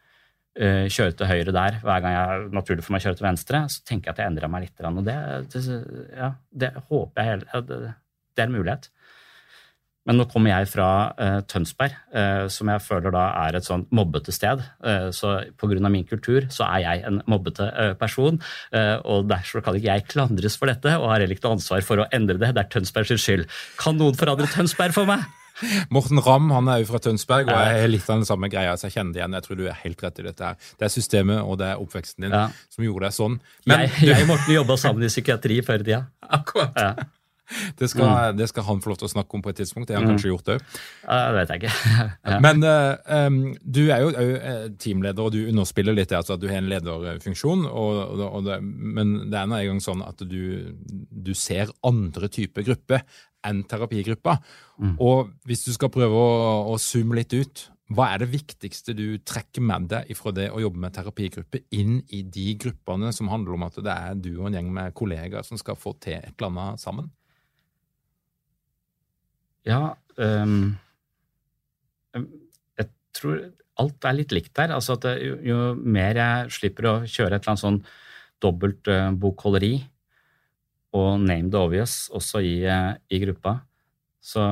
uh, 0.56 0.88
kjøre 0.88 1.18
til 1.20 1.28
høyre 1.28 1.56
der 1.56 1.82
hver 1.84 2.06
gang 2.06 2.16
jeg 2.16 2.45
naturlig 2.56 2.86
for 2.86 2.95
meg 2.95 3.04
å 3.04 3.10
kjøre 3.10 3.20
til 3.20 3.28
venstre, 3.28 3.64
så 3.74 3.84
tenker 3.89 4.10
jeg 4.10 4.16
at 4.16 4.22
jeg 4.24 4.32
endrer 4.32 4.54
meg 4.54 4.70
litt. 4.70 4.86
Og 4.88 5.04
det, 5.08 5.18
det, 5.52 5.64
ja, 6.16 6.32
det 6.64 6.72
håper 6.78 7.20
jeg 7.20 7.34
hele 7.34 7.64
det, 7.68 7.93
det 8.32 8.45
er 8.45 8.47
en 8.47 8.56
mulighet. 8.56 8.88
Men 10.10 10.18
nå 10.18 10.26
kommer 10.32 10.49
jeg 10.49 10.70
fra 10.72 10.88
uh, 11.14 11.39
Tønsberg, 11.45 11.93
uh, 12.16 12.45
som 12.49 12.72
jeg 12.74 12.82
føler 12.82 13.14
da 13.14 13.28
er 13.43 13.58
et 13.60 13.68
sånn 13.68 13.84
mobbete 13.93 14.34
sted. 14.34 14.64
Uh, 14.82 15.10
så 15.14 15.36
pga. 15.62 15.78
min 15.93 16.08
kultur 16.10 16.47
så 16.49 16.66
er 16.72 16.86
jeg 16.86 17.04
en 17.10 17.22
mobbete 17.30 17.68
uh, 17.70 17.91
person, 17.99 18.39
og 18.72 19.28
derfor 19.30 19.62
kan 19.62 19.76
ikke 19.78 19.91
jeg 19.91 20.08
klandres 20.10 20.58
for 20.58 20.72
dette, 20.72 20.95
og 20.97 21.12
har 21.12 21.22
heller 21.22 21.36
ikke 21.36 21.45
noe 21.47 21.60
ansvar 21.60 21.84
for 21.86 22.02
å 22.02 22.08
endre 22.16 22.39
det. 22.41 22.54
Det 22.56 22.64
er 22.64 22.72
Tønsbergs 22.74 23.14
skyld. 23.22 23.45
Kan 23.80 23.99
noen 24.02 24.18
forandre 24.18 24.49
Tønsberg 24.49 24.95
for 24.95 25.10
meg? 25.10 25.28
Morten 25.93 26.22
Ramm 26.24 26.49
han 26.54 26.70
er 26.72 26.82
jo 26.82 26.89
fra 26.89 27.02
Tønsberg 27.04 27.49
og 27.52 27.54
jeg 27.54 27.84
er 27.84 27.91
litt 27.91 28.08
av 28.10 28.22
den 28.22 28.28
samme 28.28 28.49
greia. 28.52 28.74
så 28.80 28.88
Jeg 28.88 28.97
kjenner 28.97 29.14
det 29.14 29.22
igjen. 29.22 29.38
Jeg 29.38 29.45
tror 29.45 29.60
du 29.60 29.66
er 29.68 29.80
helt 29.84 30.04
rett 30.06 30.22
i 30.22 30.26
dette. 30.26 30.52
her. 30.52 30.70
Det 30.80 30.88
er 30.88 30.93
systemet 30.93 31.41
og 31.41 31.60
det 31.62 31.72
er 31.72 31.82
oppveksten 31.84 32.26
din 32.26 32.36
ja. 32.36 32.45
som 32.74 32.86
gjorde 32.86 33.08
deg 33.08 33.18
sånn. 33.18 33.39
Men, 33.70 33.86
jeg, 33.86 34.10
jeg 34.10 34.26
og 34.26 34.32
Morten 34.34 34.56
jobba 34.56 34.78
sammen 34.82 35.06
i 35.06 35.12
psykiatri 35.12 35.62
før 35.66 35.84
i 35.84 35.89
tida. 35.91 36.04
Akkurat. 36.39 36.78
Ja. 36.78 37.10
Det 37.80 37.89
skal, 37.89 38.08
mm. 38.08 38.38
det 38.38 38.47
skal, 38.52 38.66
han 38.68 38.82
få 38.84 38.91
lov 38.91 38.99
til 39.02 39.08
å 39.10 39.12
snakke 39.14 39.38
om 39.38 39.43
på 39.43 39.52
et 39.52 39.62
tidspunkt. 39.62 39.89
Det 39.89 39.95
har 39.95 40.04
han 40.04 40.10
mm. 40.10 40.16
kanskje 40.16 40.32
gjort 40.32 40.52
òg. 40.54 40.68
Det 41.08 41.34
vet 41.38 41.54
jeg 41.54 41.62
ikke. 41.62 41.74
ja. 42.32 42.38
Men 42.43 42.64
uh, 42.66 43.26
um, 43.28 43.41
du 43.62 43.82
er 43.88 44.04
jo 44.04 44.12
òg 44.12 44.78
teamleder, 44.82 45.24
og 45.26 45.36
du 45.36 45.41
underspiller 45.47 45.97
litt 45.97 46.14
altså 46.16 46.38
at 46.38 46.43
du 46.43 46.47
har 46.52 46.62
en 46.62 46.70
lederfunksjon. 46.72 47.66
Og, 47.68 47.99
og, 48.06 48.24
og 48.28 48.47
det, 48.47 48.62
men 48.62 49.18
det 49.32 49.41
er 49.41 49.49
nå 49.49 49.60
engang 49.60 49.84
sånn 49.84 50.06
at 50.06 50.24
du, 50.28 50.72
du, 50.82 51.34
ser 51.38 51.72
andre 51.88 52.30
typer 52.32 52.66
grupper 52.68 53.06
enn 53.47 53.64
terapigruppa. 53.70 54.38
Mm. 54.82 54.97
Og 55.02 55.32
hvis 55.49 55.66
du 55.68 55.72
skal 55.76 55.91
prøve 55.93 56.18
å, 56.18 56.34
å 56.74 56.80
zoome 56.82 57.18
litt 57.18 57.34
ut, 57.34 57.68
hva 57.91 58.12
er 58.14 58.22
det 58.22 58.32
viktigste 58.32 58.93
du 58.95 59.06
trekker 59.28 59.64
med 59.68 59.89
deg 59.91 60.12
fra 60.16 60.32
det 60.36 60.47
å 60.54 60.62
jobbe 60.64 60.80
med 60.80 60.93
terapigrupper 60.95 61.66
inn 61.76 61.97
i 62.16 62.22
de 62.24 62.54
gruppene 62.62 63.12
som 63.16 63.32
handler 63.32 63.58
om 63.58 63.66
at 63.68 63.80
det 63.84 63.95
er 63.95 64.22
du 64.22 64.30
og 64.38 64.47
en 64.47 64.60
gjeng 64.60 64.70
med 64.72 64.95
kollegaer 64.95 65.43
som 65.47 65.60
skal 65.60 65.80
få 65.80 65.97
til 65.99 66.22
et 66.22 66.32
eller 66.38 66.52
annet 66.54 66.84
sammen? 66.84 67.10
Ja 69.68 69.95
um, 70.18 70.78
Jeg 72.14 72.88
tror 73.18 73.41
alt 73.82 74.05
er 74.05 74.18
litt 74.18 74.34
likt 74.36 74.53
der. 74.57 74.74
Altså 74.76 74.97
at 74.97 75.07
jo, 75.22 75.38
jo, 75.45 75.57
mer 75.76 76.18
jeg 76.20 76.53
slipper 76.53 76.88
å 76.88 76.93
kjøre 77.05 77.38
et 77.38 77.41
eller 77.41 77.53
annet 77.53 77.64
sånn 77.64 77.82
dobbelt 78.41 78.89
uh, 78.91 79.09
og 80.91 81.22
name 81.24 81.49
the 81.49 81.57
obvious 81.57 82.09
også 82.14 82.41
i, 82.43 82.55
uh, 82.68 82.93
i 83.09 83.20
gruppa, 83.24 83.55
så 84.22 84.43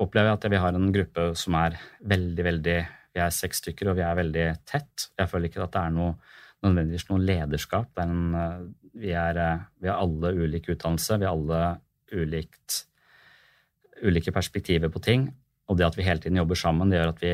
opplever 0.00 0.30
jeg 0.30 0.38
at 0.38 0.48
vi 0.50 0.60
har 0.64 0.76
en 0.76 0.90
gruppe 0.92 1.28
som 1.38 1.56
er 1.60 1.78
veldig, 2.00 2.44
veldig 2.44 2.78
Vi 3.10 3.18
er 3.18 3.32
seks 3.34 3.58
stykker, 3.58 3.88
og 3.90 3.96
vi 3.98 4.04
er 4.06 4.14
veldig 4.14 4.44
tett. 4.68 5.08
Jeg 5.18 5.26
føler 5.26 5.48
ikke 5.48 5.64
at 5.64 5.72
det 5.74 5.80
er 5.80 5.94
noe, 5.96 6.12
nødvendigvis 6.62 7.08
noe 7.08 7.24
lederskap. 7.24 7.88
Er 7.98 8.06
en, 8.06 8.36
uh, 8.36 8.60
vi, 8.94 9.10
er, 9.10 9.36
eh, 9.36 9.64
vi 9.82 9.90
har 9.90 9.98
alle 9.98 10.32
ulik 10.34 10.68
utdannelse, 10.70 11.18
vi 11.18 11.26
har 11.26 11.34
alle 11.34 11.80
ulikt, 12.14 12.84
ulike 14.06 14.32
perspektiver 14.34 14.92
på 14.92 15.02
ting. 15.04 15.28
Og 15.70 15.78
det 15.78 15.86
at 15.86 15.96
vi 15.98 16.04
hele 16.06 16.18
tiden 16.22 16.40
jobber 16.40 16.58
sammen, 16.58 16.90
det 16.90 16.98
gjør 16.98 17.12
at 17.12 17.22
vi 17.22 17.32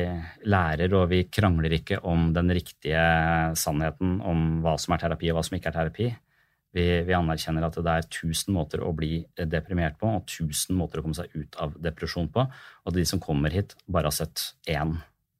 lærer, 0.51 0.93
og 0.93 1.09
vi 1.09 1.23
krangler 1.33 1.73
ikke 1.79 1.97
om 2.05 2.29
den 2.35 2.53
riktige 2.53 3.01
sannheten 3.57 4.19
om 4.21 4.59
hva 4.61 4.75
som 4.81 4.93
er 4.93 5.01
terapi, 5.01 5.31
og 5.31 5.39
hva 5.39 5.45
som 5.47 5.57
ikke 5.57 5.71
er 5.71 5.77
terapi. 5.79 6.09
Vi, 6.77 6.83
vi, 7.07 7.15
anerkjenner 7.17 7.65
at 7.65 7.79
det 7.81 7.93
er 7.93 8.05
1000 8.05 8.53
måter 8.53 8.83
å 8.85 8.91
bli 8.93 9.23
deprimert 9.49 9.95
på 9.97 10.11
og 10.19 10.27
1000 10.27 10.77
måter 10.77 10.99
å 10.99 11.05
komme 11.05 11.17
seg 11.17 11.31
ut 11.33 11.57
av 11.63 11.73
depresjon 11.81 12.27
på, 12.29 12.43
og 12.43 12.91
at 12.91 12.97
de 12.99 13.05
som 13.09 13.23
kommer 13.23 13.55
hit, 13.55 13.73
bare 13.89 14.11
har 14.11 14.17
sett 14.19 14.51
én 14.69 14.93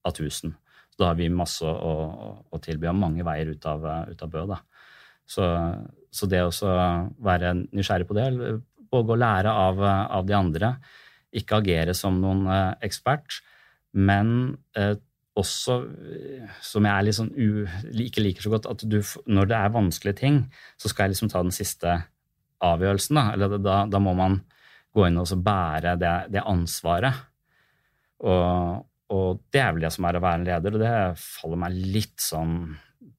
av 0.07 0.15
1000. 0.15 0.55
Så 0.97 1.03
da 1.03 1.11
har 1.11 1.19
vi 1.19 1.29
masse 1.29 1.67
å, 1.67 1.93
å, 1.93 2.31
å 2.49 2.61
tilby, 2.63 2.89
og 2.89 2.97
mange 2.97 3.25
veier 3.27 3.51
ut 3.53 3.69
av, 3.69 3.85
ut 4.09 4.23
av 4.25 4.33
Bø. 4.33 4.47
Da. 4.49 4.63
Så, 5.29 5.45
så 6.09 6.29
det 6.31 6.41
å 6.47 6.71
være 7.21 7.53
nysgjerrig 7.67 8.07
på 8.09 8.17
det, 8.17 8.31
våge 8.89 9.13
å 9.13 9.19
lære 9.19 9.51
av, 9.51 9.83
av, 9.83 10.25
de 10.25 10.33
andre, 10.33 10.71
ikke 11.35 11.61
agere 11.61 11.95
som 11.97 12.19
noen 12.21 12.45
eh, 12.51 12.73
ekspert, 12.87 13.41
men 13.97 14.57
eh, 14.77 14.95
også, 15.37 15.77
eh, 16.17 16.59
som 16.63 16.87
jeg 16.87 17.15
u, 17.35 17.65
ikke 18.03 18.23
liker 18.23 18.45
så 18.45 18.53
godt, 18.53 18.69
at 18.71 18.85
du, 18.89 18.99
når 19.29 19.49
det 19.49 19.57
er 19.57 19.75
vanskelige 19.75 20.21
ting, 20.21 20.39
så 20.79 20.89
skal 20.89 21.07
jeg 21.07 21.15
liksom 21.15 21.31
ta 21.33 21.43
den 21.45 21.55
siste 21.55 21.97
avgjørelsen. 22.63 23.19
Da, 23.19 23.25
eller 23.35 23.57
da, 23.61 23.79
da 23.89 24.01
må 24.01 24.15
man 24.17 24.41
gå 24.95 25.07
inn 25.07 25.19
og 25.21 25.29
bære 25.45 25.97
det, 26.01 26.15
det 26.33 26.45
ansvaret. 26.47 27.25
Og, 28.25 28.85
og, 29.13 29.43
det 29.53 29.61
er 29.61 29.75
vel 29.75 29.85
det 29.85 29.93
som 29.93 30.07
er 30.09 30.17
å 30.17 30.23
være 30.23 30.41
en 30.41 30.47
leder, 30.47 30.77
og 30.77 30.81
det 30.81 30.93
faller 31.21 31.61
meg 31.67 31.77
litt 31.77 32.17
sånn 32.23 32.57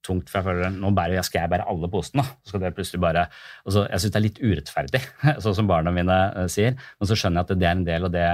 tungt. 0.05 0.31
For 0.31 0.41
jeg 0.41 0.49
føler 0.49 0.75
nå 0.75 0.91
bærer, 0.97 1.23
skal 1.27 1.45
jeg 1.45 1.53
bære 1.53 1.69
alle 1.71 1.91
posene. 1.93 2.25
Så 2.43 2.55
skal 2.55 2.65
det 2.65 2.75
plutselig 2.77 3.03
bare, 3.03 3.27
så, 3.67 3.85
jeg 3.87 4.03
syns 4.03 4.15
det 4.15 4.21
er 4.21 4.27
litt 4.27 4.43
urettferdig, 4.43 5.03
sånn 5.45 5.57
som 5.61 5.71
barna 5.71 5.95
mine 5.95 6.19
uh, 6.35 6.45
sier. 6.51 6.77
Men 6.99 7.11
så 7.11 7.19
skjønner 7.19 7.43
jeg 7.43 7.49
at 7.49 7.63
det 7.63 7.69
er 7.69 7.77
en 7.77 7.87
del, 7.89 8.09
og 8.09 8.15
det, 8.15 8.27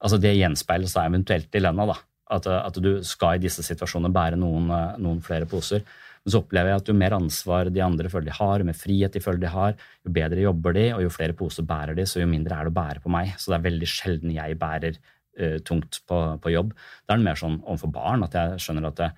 altså 0.00 0.20
det 0.22 0.36
gjenspeiles 0.38 0.96
eventuelt 1.02 1.56
i 1.56 1.64
lønna. 1.64 1.88
da. 1.92 1.98
At, 2.30 2.46
at, 2.46 2.76
du 2.78 3.00
skal 3.02 3.38
i 3.38 3.42
disse 3.42 3.64
situasjonene 3.66 4.14
bære 4.14 4.38
noen, 4.38 4.68
noen, 5.02 5.18
flere 5.24 5.48
poser. 5.50 5.82
Men 6.22 6.34
så 6.34 6.42
opplever 6.44 6.70
jeg 6.70 6.82
at 6.82 6.90
jo 6.90 6.94
mer 6.94 7.16
ansvar 7.16 7.70
de 7.72 7.82
andre 7.82 8.10
føler 8.12 8.28
de 8.28 8.36
har, 8.36 8.60
jo 8.60 8.68
mer 8.68 8.76
frihet 8.76 9.16
de 9.16 9.22
føler 9.24 9.40
de 9.42 9.50
har, 9.50 9.74
jo 10.04 10.12
bedre 10.14 10.44
jobber 10.44 10.76
de, 10.76 10.84
og 10.94 11.02
jo 11.02 11.10
flere 11.10 11.34
poser 11.34 11.66
bærer 11.66 11.96
de, 11.98 12.04
så 12.06 12.20
jo 12.20 12.28
mindre 12.30 12.54
er 12.54 12.68
det 12.68 12.74
å 12.74 12.76
bære 12.76 13.02
på 13.02 13.10
meg. 13.10 13.32
Så 13.40 13.50
det 13.50 13.56
er 13.58 13.66
veldig 13.66 13.88
sjelden 13.90 14.36
jeg 14.36 14.58
bærer 14.60 15.00
uh, 15.00 15.58
tungt 15.66 16.02
på, 16.06 16.20
på, 16.44 16.54
jobb. 16.54 16.70
Da 17.02 17.16
er 17.16 17.22
det 17.22 17.28
mer 17.32 17.40
sånn 17.40 17.58
overfor 17.64 17.94
barn 17.96 18.28
at 18.28 18.36
jeg 18.38 18.62
skjønner 18.62 18.92
at 18.92 19.00
det, 19.00 19.10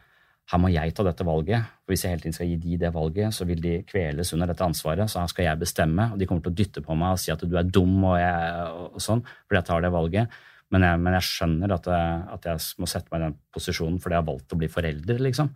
her 0.53 0.61
må 0.61 0.69
jeg 0.69 0.93
ta 0.93 1.05
dette 1.07 1.25
valget. 1.25 1.69
For 1.81 1.95
Hvis 1.95 2.05
jeg 2.05 2.13
hele 2.13 2.25
tiden 2.27 2.37
skal 2.37 2.51
gi 2.51 2.59
de 2.61 2.79
det 2.85 2.93
valget, 2.93 3.33
så 3.33 3.47
vil 3.49 3.61
de 3.65 3.79
kveles 3.89 4.33
under 4.37 4.51
dette 4.51 4.65
ansvaret. 4.65 5.09
Så 5.09 5.23
her 5.23 5.31
skal 5.33 5.47
jeg 5.47 5.61
bestemme, 5.63 6.11
og 6.13 6.21
de 6.21 6.29
kommer 6.29 6.45
til 6.45 6.53
å 6.53 6.59
dytte 6.61 6.85
på 6.85 6.97
meg 6.99 7.17
og 7.17 7.23
si 7.23 7.33
at 7.33 7.45
du 7.49 7.57
er 7.57 7.69
dum 7.69 7.95
og, 8.05 8.19
jeg, 8.21 8.73
og 8.93 9.01
sånn, 9.01 9.23
fordi 9.47 9.61
jeg 9.61 9.69
tar 9.71 9.85
det 9.85 9.93
valget. 9.95 10.41
Men 10.73 10.87
jeg, 10.87 11.01
men 11.05 11.17
jeg 11.19 11.29
skjønner 11.29 11.75
at 11.75 11.89
jeg, 11.89 12.21
at 12.33 12.49
jeg, 12.49 12.65
må 12.81 12.89
sette 12.89 13.13
meg 13.13 13.21
i 13.21 13.25
den 13.27 13.37
posisjonen 13.53 13.99
fordi 14.01 14.17
jeg 14.17 14.23
har 14.23 14.29
valgt 14.29 14.55
å 14.55 14.59
bli 14.61 14.69
forelder. 14.73 15.21
liksom. 15.25 15.51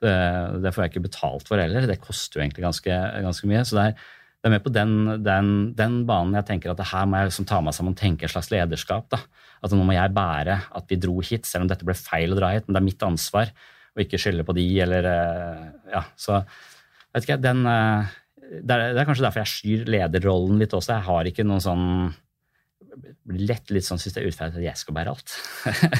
Det, 0.00 0.14
det 0.64 0.72
får 0.72 0.84
jeg 0.84 0.92
ikke 0.92 1.06
betalt 1.08 1.48
for 1.48 1.60
heller. 1.60 1.88
Det 1.88 2.00
koster 2.00 2.40
jo 2.40 2.44
egentlig 2.44 2.64
ganske, 2.64 2.98
ganske 3.26 3.50
mye. 3.50 3.64
Så 3.68 3.76
det 3.76 3.84
er, 3.90 4.06
det 4.42 4.48
er 4.48 4.54
med 4.56 4.64
på 4.64 4.72
den, 4.74 4.94
den, 5.24 5.50
den, 5.78 6.00
banen 6.08 6.40
jeg 6.40 6.48
tenker 6.48 6.72
at 6.72 6.80
her 6.92 7.04
må 7.08 7.20
jeg 7.20 7.32
liksom 7.32 7.48
ta 7.48 7.60
meg 7.64 7.76
sammen 7.76 7.96
og 7.96 8.00
tenke 8.00 8.28
et 8.28 8.32
slags 8.32 8.48
lederskap. 8.52 9.08
da. 9.12 9.20
At 9.62 9.76
nå 9.76 9.84
må 9.84 9.96
jeg 9.96 10.16
bære 10.16 10.56
at 10.80 10.88
vi 10.88 11.00
dro 11.00 11.20
hit, 11.20 11.44
selv 11.48 11.66
om 11.66 11.72
dette 11.72 11.86
ble 11.88 11.96
feil 11.96 12.32
å 12.32 12.40
dra 12.40 12.54
hit. 12.56 12.64
Men 12.66 12.76
det 12.76 12.82
er 12.82 12.88
mitt 12.88 13.06
ansvar 13.06 13.52
å 13.92 14.02
ikke 14.04 14.20
skylde 14.20 14.46
på 14.48 14.56
de, 14.56 14.66
eller 14.86 15.08
eh, 15.10 15.62
Ja, 15.92 16.04
så 16.16 16.40
vet 17.12 17.26
ikke, 17.26 17.40
den 17.42 17.64
eh, 17.68 18.18
det 18.52 18.74
er, 18.74 18.92
det 18.92 19.00
er 19.00 19.08
kanskje 19.08 19.24
derfor 19.24 19.42
jeg 19.42 19.52
skyr 19.52 19.88
lederrollen 19.88 20.60
litt 20.60 20.74
også. 20.76 20.98
Jeg 20.98 21.06
har 21.06 21.28
ikke 21.28 21.46
noen 21.46 21.62
sånn 21.64 21.86
lett 23.32 23.70
litt 23.72 23.86
sånn, 23.86 24.00
syns 24.00 24.16
det 24.16 24.20
er 24.20 24.26
urettferdig 24.28 24.58
at 24.60 24.66
jeg 24.66 24.80
skal 24.80 24.96
bære 24.96 25.12
alt. 25.14 25.34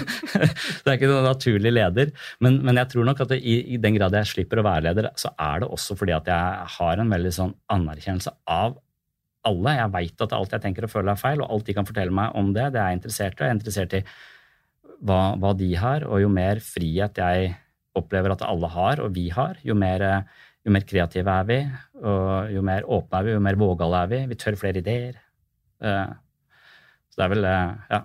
det 0.83 0.91
er 0.91 0.97
ikke 0.97 1.09
noen 1.11 1.29
naturlig 1.29 1.73
leder. 1.73 2.13
Men, 2.45 2.59
men 2.67 2.81
jeg 2.83 2.91
tror 2.93 3.07
nok 3.09 3.23
at 3.25 3.33
det, 3.33 3.39
i, 3.41 3.55
i, 3.75 3.81
den 3.81 3.97
grad 3.97 4.17
jeg 4.19 4.31
slipper 4.33 4.61
å 4.61 4.67
være 4.67 4.87
leder, 4.91 5.09
så 5.19 5.33
er 5.41 5.63
det 5.63 5.71
også 5.73 5.97
fordi 5.99 6.17
at 6.17 6.29
jeg 6.29 6.75
har 6.77 7.01
en 7.01 7.15
veldig 7.15 7.33
sånn 7.39 7.55
anerkjennelse 7.73 8.35
av 8.51 8.77
alle. 9.49 9.77
Jeg 9.79 9.95
veit 9.97 10.27
at 10.27 10.37
alt 10.37 10.55
jeg 10.57 10.65
tenker 10.67 10.87
og 10.87 10.93
føler 10.93 11.15
er 11.15 11.23
feil, 11.23 11.43
og 11.45 11.57
alt 11.57 11.71
de 11.71 11.79
kan 11.79 11.89
fortelle 11.89 12.15
meg 12.15 12.37
om 12.39 12.53
det, 12.55 12.69
det 12.75 12.83
er 12.83 12.93
jeg 12.93 13.01
interessert 13.01 13.39
i. 13.39 13.43
Jeg 13.47 13.49
er 13.49 13.59
interessert 13.59 13.99
i 13.99 14.05
hva, 15.03 15.21
hva 15.41 15.57
de 15.59 15.73
har, 15.79 16.07
og 16.07 16.23
jo 16.23 16.31
mer 16.31 16.61
frihet 16.63 17.23
jeg 17.23 17.55
opplever 17.99 18.35
at 18.35 18.45
alle 18.47 18.71
har, 18.73 19.03
og 19.05 19.13
vi 19.15 19.29
har, 19.35 19.59
jo 19.67 19.77
mer, 19.79 20.05
jo 20.65 20.73
mer 20.75 20.85
kreative 20.89 21.37
er 21.43 21.49
vi, 21.49 21.61
og 22.03 22.53
jo 22.55 22.65
mer 22.65 22.89
åpne 22.89 23.21
er 23.21 23.29
vi, 23.29 23.37
jo 23.37 23.45
mer 23.45 23.59
vågale 23.61 24.05
er 24.05 24.13
vi. 24.13 24.21
Vi 24.33 24.39
tør 24.41 24.59
flere 24.61 24.81
ideer. 24.81 25.19
Uh, 25.83 26.13
så 27.13 27.21
det 27.21 27.25
er 27.27 27.33
vel, 27.35 27.45
eh, 27.45 27.73
ja. 27.93 28.03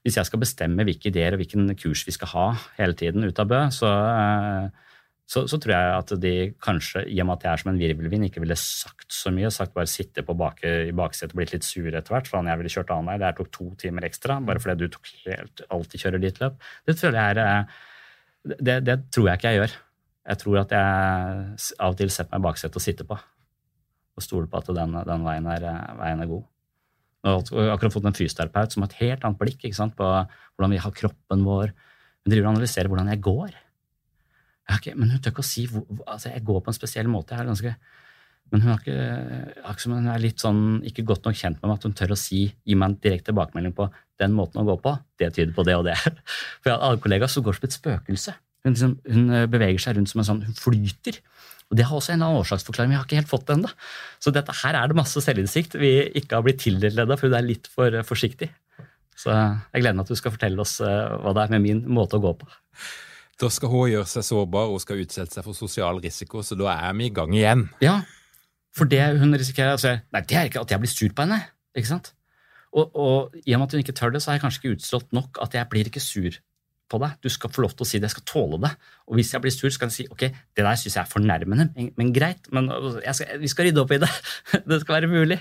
Hvis 0.00 0.16
jeg 0.16 0.26
skal 0.26 0.40
bestemme 0.42 0.84
hvilke 0.88 1.10
ideer 1.10 1.36
og 1.36 1.42
hvilken 1.42 1.74
kurs 1.78 2.06
vi 2.08 2.14
skal 2.16 2.30
ha 2.32 2.46
hele 2.78 2.96
tiden 2.96 3.22
ut 3.22 3.38
av 3.38 3.50
Bø, 3.50 3.58
så, 3.70 3.90
eh, 4.10 4.96
så, 5.30 5.44
så, 5.46 5.58
tror 5.60 5.74
jeg 5.76 5.90
at 5.94 6.14
de 6.22 6.32
kanskje, 6.58 7.04
i 7.06 7.20
og 7.22 7.28
med 7.28 7.36
at 7.36 7.44
jeg 7.44 7.52
er 7.52 7.62
som 7.62 7.70
en 7.70 7.78
virvelvind, 7.78 8.24
ikke 8.26 8.42
ville 8.42 8.56
sagt 8.58 9.12
så 9.14 9.30
mye. 9.30 9.52
Sagt 9.54 9.76
bare 9.76 9.86
sitte 9.86 10.24
på 10.26 10.34
bak, 10.34 10.64
i 10.64 10.96
baksetet 10.96 11.36
og 11.36 11.42
blitt 11.42 11.52
litt 11.54 11.68
sur 11.68 11.86
etter 11.86 12.16
hvert. 12.16 12.26
For 12.26 12.40
han 12.40 12.50
jeg 12.50 12.58
ville 12.58 12.72
kjørt 12.74 12.90
annen 12.96 13.12
vei. 13.12 13.20
Det 13.20 13.28
her 13.28 13.38
tok 13.38 13.52
to 13.54 13.68
timer 13.78 14.08
ekstra 14.08 14.40
bare 14.42 14.64
fordi 14.64 14.88
du 14.88 14.96
tok 14.96 15.12
helt, 15.28 15.62
alltid 15.70 16.02
kjører 16.02 16.24
ditt 16.24 16.42
løp. 16.42 16.58
Det 16.88 16.98
føler 16.98 17.20
jeg 17.20 17.36
er 17.36 17.42
eh, 17.44 17.78
det, 18.44 18.76
det, 18.86 18.96
tror 19.12 19.28
jeg 19.28 19.40
ikke 19.40 19.52
jeg 19.52 19.60
gjør. 19.60 19.76
Jeg 20.30 20.40
tror 20.42 20.60
at 20.62 20.72
jeg 20.76 21.74
av 21.80 21.92
og 21.92 21.98
til 21.98 22.12
setter 22.12 22.32
meg 22.32 22.42
i 22.42 22.46
baksetet 22.48 22.78
og 22.78 22.84
sitter 22.84 23.08
på. 23.08 23.18
Og 24.16 24.24
stoler 24.24 24.48
på 24.50 24.60
at 24.60 24.70
den, 24.76 24.96
den 25.06 25.26
veien, 25.26 25.48
er, 25.50 25.66
veien 26.00 26.24
er 26.24 26.30
god. 26.30 26.44
Og 27.30 27.50
akkurat 27.68 27.92
fått 27.92 28.06
en 28.08 28.16
fysioterapeut 28.16 28.72
som 28.72 28.84
har 28.84 28.92
et 28.92 29.00
helt 29.02 29.24
annet 29.26 29.40
blikk 29.40 29.66
sant, 29.76 29.96
på 29.96 30.06
hvordan 30.06 30.72
vi 30.72 30.80
har 30.80 30.94
kroppen 30.96 31.44
vår. 31.44 31.74
Hun 32.24 32.32
driver 32.32 32.48
og 32.48 32.54
analyserer 32.54 32.88
hvordan 32.92 33.10
jeg 33.12 33.22
går. 33.24 33.50
Jeg 34.70 34.80
ikke, 34.80 34.94
men 34.96 35.10
hun 35.12 35.20
tør 35.20 35.34
ikke 35.34 35.42
å 35.42 35.50
si 35.50 35.64
hvor, 35.66 35.82
altså 36.06 36.30
Jeg 36.30 36.44
går 36.46 36.60
på 36.62 36.70
en 36.70 36.76
spesiell 36.76 37.10
måte. 37.10 37.34
Jeg 37.34 37.42
er 37.42 37.50
ganske, 37.50 37.74
men 38.50 38.64
hun, 38.64 38.72
har 38.72 38.80
ikke, 38.82 39.90
hun 39.92 40.08
er 40.10 40.22
litt 40.22 40.42
sånn, 40.42 40.62
ikke 40.86 41.06
godt 41.06 41.26
nok 41.28 41.38
kjent 41.38 41.60
med 41.60 41.70
meg 41.70 41.78
at 41.78 41.86
hun 41.86 41.96
tør 41.98 42.14
å 42.16 42.18
si, 42.18 42.44
gi 42.66 42.76
meg 42.78 42.90
en 42.90 42.96
direkte 43.02 43.30
tilbakemelding 43.30 43.74
på 43.76 43.86
den 44.20 44.34
måten 44.36 44.62
å 44.62 44.66
gå 44.66 44.76
på. 44.82 44.96
Det 45.20 45.30
tyder 45.36 45.52
på 45.56 45.64
det 45.68 45.76
og 45.78 45.86
det. 45.86 45.96
For 46.60 46.70
jeg 46.70 46.74
har 46.74 46.86
alle 46.88 47.02
kollegaer 47.02 47.30
som 47.30 47.46
går 47.46 47.58
som 47.58 47.68
et 47.68 47.76
spøkelse. 47.76 48.34
Hun, 48.66 48.74
liksom, 48.74 48.96
hun 49.08 49.28
beveger 49.52 49.80
seg 49.80 49.96
rundt 49.96 50.10
som 50.10 50.20
en 50.20 50.26
sånn 50.28 50.42
Hun 50.44 50.56
flyter. 50.58 51.20
Og 51.70 51.78
Det 51.78 51.86
har 51.86 51.96
også 51.96 52.12
en 52.12 52.18
eller 52.18 52.32
annen 52.32 52.42
årsaksforklaring, 52.42 52.90
vi 52.90 52.98
har 52.98 53.06
ikke 53.06 53.20
helt 53.20 53.30
fått 53.30 53.46
det 53.46 53.54
ennå. 53.54 53.70
Så 54.18 54.32
dette 54.34 54.54
her 54.64 54.74
er 54.74 54.90
det 54.90 54.98
masse 54.98 55.22
selvinnsikt 55.22 55.78
vi 55.78 55.92
ikke 56.18 56.40
har 56.40 56.42
blitt 56.46 56.58
tildelt 56.64 56.98
ennå, 56.98 57.14
for 57.18 57.30
hun 57.30 57.38
er 57.38 57.46
litt 57.46 57.70
for 57.70 57.94
eh, 57.94 58.06
forsiktig. 58.06 58.50
Så 59.14 59.30
jeg 59.30 59.84
gleder 59.84 59.94
meg 59.94 60.08
til 60.08 60.16
at 60.16 60.18
du 60.18 60.22
skal 60.24 60.34
fortelle 60.34 60.64
oss 60.64 60.80
eh, 60.82 61.14
hva 61.22 61.34
det 61.36 61.44
er 61.44 61.54
med 61.54 61.64
min 61.68 61.84
måte 61.94 62.18
å 62.18 62.24
gå 62.24 62.34
på. 62.42 62.50
Da 63.40 63.48
skal 63.54 63.70
hun 63.72 63.92
gjøre 63.92 64.08
seg 64.10 64.26
sårbar 64.26 64.72
og 64.72 64.82
skal 64.82 65.00
utsette 65.00 65.38
seg 65.38 65.46
for 65.46 65.56
sosial 65.56 66.02
risiko, 66.02 66.42
så 66.44 66.58
da 66.58 66.74
er 66.74 66.98
vi 66.98 67.06
i 67.06 67.14
gang 67.14 67.36
igjen. 67.38 67.68
Ja, 67.84 68.00
for 68.76 68.90
det 68.90 69.02
hun 69.18 69.34
risikerer 69.34 69.74
altså, 69.74 69.96
Nei, 70.14 70.22
det 70.28 70.36
er 70.38 70.50
ikke 70.50 70.62
at 70.62 70.70
jeg 70.70 70.82
blir 70.82 70.92
sur 70.92 71.10
på 71.14 71.26
henne. 71.26 71.40
ikke 71.76 71.90
sant? 71.90 72.12
Og, 72.70 72.92
og 72.94 73.34
i 73.42 73.54
og 73.54 73.58
med 73.60 73.66
at 73.66 73.74
hun 73.74 73.82
ikke 73.82 73.96
tør 73.98 74.12
det, 74.14 74.22
så 74.22 74.30
har 74.30 74.38
jeg 74.38 74.44
kanskje 74.44 74.60
ikke 74.62 74.76
utstrålt 74.78 75.12
nok 75.16 75.40
at 75.42 75.56
jeg 75.58 75.66
blir 75.72 75.90
ikke 75.90 76.02
sur 76.02 76.38
på 76.90 76.98
deg. 77.02 77.16
Du 77.22 77.28
skal 77.30 77.50
få 77.54 77.62
lov 77.64 77.74
til 77.74 77.86
å 77.86 77.88
si 77.88 77.98
det. 77.98 78.08
Jeg 78.08 78.16
skal 78.16 78.26
tåle 78.30 78.58
det. 78.62 78.70
Og 79.10 79.18
hvis 79.18 79.30
jeg 79.34 79.42
blir 79.42 79.54
sur, 79.54 79.70
så 79.70 79.82
kan 79.82 79.90
jeg 79.92 79.96
si 80.00 80.06
ok, 80.10 80.24
det 80.30 80.64
der 80.66 80.78
syns 80.78 80.96
jeg 80.96 81.02
er 81.02 81.10
fornærmende, 81.10 81.68
men, 81.74 81.90
men 81.98 82.12
greit. 82.14 82.50
Men 82.54 82.70
skal, 83.14 83.38
vi 83.42 83.50
skal 83.50 83.68
rydde 83.68 83.82
opp 83.84 83.94
i 83.94 84.00
det. 84.02 84.10
Det 84.70 84.80
skal 84.82 85.00
være 85.00 85.10
mulig. 85.10 85.38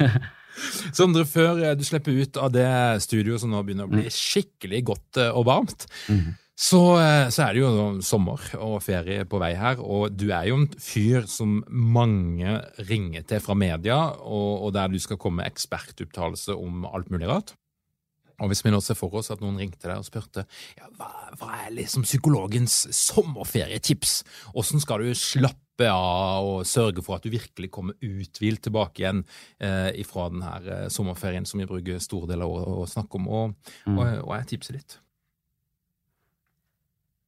Sondre, 0.96 1.26
før 1.28 1.60
eh, 1.60 1.74
du 1.76 1.84
slipper 1.84 2.16
ut 2.16 2.38
av 2.40 2.48
det 2.54 2.68
studioet 3.04 3.42
som 3.42 3.52
nå 3.52 3.60
begynner 3.64 3.88
å 3.88 3.92
bli 3.92 4.06
Mm. 4.06 4.12
skikkelig 4.16 4.82
godt 4.88 5.20
eh, 5.20 5.32
og 5.36 5.48
varmt, 5.48 5.88
Mm 6.08 6.26
eh, 6.30 6.42
så 6.56 6.80
er 6.96 7.52
det 7.52 7.60
jo 7.60 7.70
sommer 8.00 8.40
og 8.64 8.78
ferie 8.84 9.26
på 9.28 9.40
vei 9.42 9.52
her, 9.58 9.82
og 9.82 10.14
du 10.16 10.30
er 10.30 10.48
jo 10.48 10.62
en 10.62 10.70
fyr 10.80 11.26
som 11.28 11.58
mange 11.68 12.56
ringer 12.88 13.26
til 13.28 13.42
fra 13.44 13.56
media, 13.58 13.98
og, 14.24 14.64
og 14.64 14.72
der 14.76 14.88
du 14.88 14.96
skal 15.02 15.20
komme 15.20 15.42
med 15.42 15.52
ekspertuttalelse 15.52 16.56
om 16.56 16.88
alt 16.88 17.12
mulig 17.12 17.28
rart. 17.28 17.52
Og 18.40 18.50
hvis 18.50 18.60
vi 18.64 18.72
nå 18.72 18.82
ser 18.84 18.98
for 18.98 19.14
oss 19.16 19.30
at 19.32 19.40
noen 19.40 19.56
ringte 19.60 19.88
deg 19.88 20.00
og 20.00 20.04
spurte 20.04 20.44
ja, 20.76 20.88
hva, 20.98 21.08
hva 21.40 21.52
er 21.62 21.76
liksom 21.76 22.04
psykologens 22.04 22.82
sommerferietips, 22.92 24.18
hvordan 24.52 24.84
skal 24.84 25.04
du 25.04 25.16
slappe 25.16 25.88
av 25.88 26.44
og 26.44 26.68
sørge 26.68 27.04
for 27.04 27.16
at 27.16 27.24
du 27.24 27.32
virkelig 27.32 27.70
kommer 27.72 27.96
uthvilt 28.04 28.62
tilbake 28.64 29.02
igjen 29.02 29.24
eh, 29.60 29.88
ifra 30.00 30.28
denne 30.32 30.52
eh, 30.64 30.84
sommerferien 30.92 31.48
som 31.48 31.60
vi 31.60 31.68
bruker 31.68 32.00
store 32.02 32.28
deler 32.32 32.44
av 32.48 32.60
året 32.60 32.84
å 32.84 32.92
snakke 32.96 33.20
om, 33.20 33.28
og, 33.28 33.74
og, 33.92 34.04
og 34.04 34.32
er 34.36 34.48
tipset 34.52 34.80
ditt? 34.80 35.00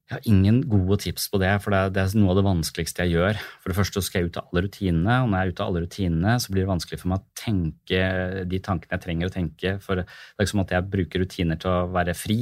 Jeg 0.09 0.17
har 0.17 0.29
ingen 0.31 0.63
gode 0.65 0.97
tips 1.03 1.27
på 1.29 1.37
det, 1.43 1.51
for 1.61 1.75
det 1.75 2.01
er, 2.01 2.13
noe 2.17 2.33
av 2.33 2.39
det 2.39 2.45
vanskeligste 2.47 3.05
jeg 3.05 3.19
gjør. 3.19 3.41
For 3.61 3.69
det 3.69 3.77
første 3.77 4.01
skal 4.01 4.23
jeg 4.23 4.31
ut 4.31 4.39
av 4.41 4.47
alle 4.49 4.63
rutinene, 4.65 5.17
og 5.21 5.29
når 5.29 5.37
jeg 5.37 5.45
er 5.45 5.53
ute 5.53 5.61
av 5.65 5.69
alle 5.69 5.83
rutinene, 5.85 6.37
så 6.41 6.55
blir 6.55 6.65
det 6.65 6.71
vanskelig 6.71 7.01
for 7.03 7.11
meg 7.13 7.21
å 7.21 7.37
tenke 7.37 8.01
de 8.49 8.61
tankene 8.65 8.97
jeg 8.97 9.05
trenger 9.05 9.29
å 9.29 9.35
tenke. 9.35 9.75
For 9.85 10.01
det 10.01 10.07
er 10.09 10.47
ikke 10.47 10.55
som 10.55 10.63
at 10.65 10.73
jeg 10.73 10.89
bruker 10.95 11.25
rutiner 11.25 11.61
til 11.61 11.75
å 11.75 11.91
være 11.93 12.17
fri. 12.17 12.39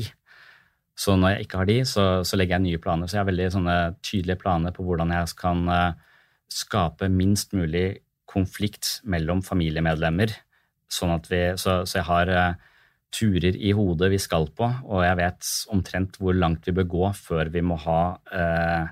Så 0.95 1.17
når 1.19 1.35
jeg 1.35 1.49
ikke 1.49 1.61
har 1.61 1.69
de, 1.73 1.77
så, 1.91 2.05
så 2.23 2.39
legger 2.39 2.57
jeg 2.57 2.67
nye 2.69 2.83
planer. 2.87 3.11
Så 3.11 3.19
jeg 3.19 3.25
har 3.25 3.29
veldig 3.33 3.67
tydelige 3.99 4.41
planer 4.41 4.77
på 4.77 4.87
hvordan 4.87 5.17
jeg 5.17 5.35
kan 5.43 5.67
eh, 5.75 6.23
skape 6.55 7.11
minst 7.11 7.51
mulig 7.59 7.89
konflikt 8.31 9.01
mellom 9.11 9.43
familiemedlemmer, 9.43 10.39
sånn 10.87 11.17
at 11.19 11.27
vi, 11.31 11.43
så, 11.59 11.81
så 11.83 11.99
jeg 11.99 12.09
har 12.09 12.31
eh, 12.31 12.73
turer 13.15 13.57
i 13.57 13.73
hodet 13.77 14.11
vi 14.13 14.21
skal 14.21 14.49
på, 14.57 14.67
og 14.67 15.03
jeg 15.05 15.19
vet 15.21 15.51
omtrent 15.73 16.19
hvor 16.21 16.37
langt 16.37 16.67
vi 16.67 16.75
bør 16.77 16.89
gå 16.93 17.11
før 17.17 17.51
vi 17.55 17.63
må 17.65 17.79
ha 17.87 18.01
eh, 18.35 18.89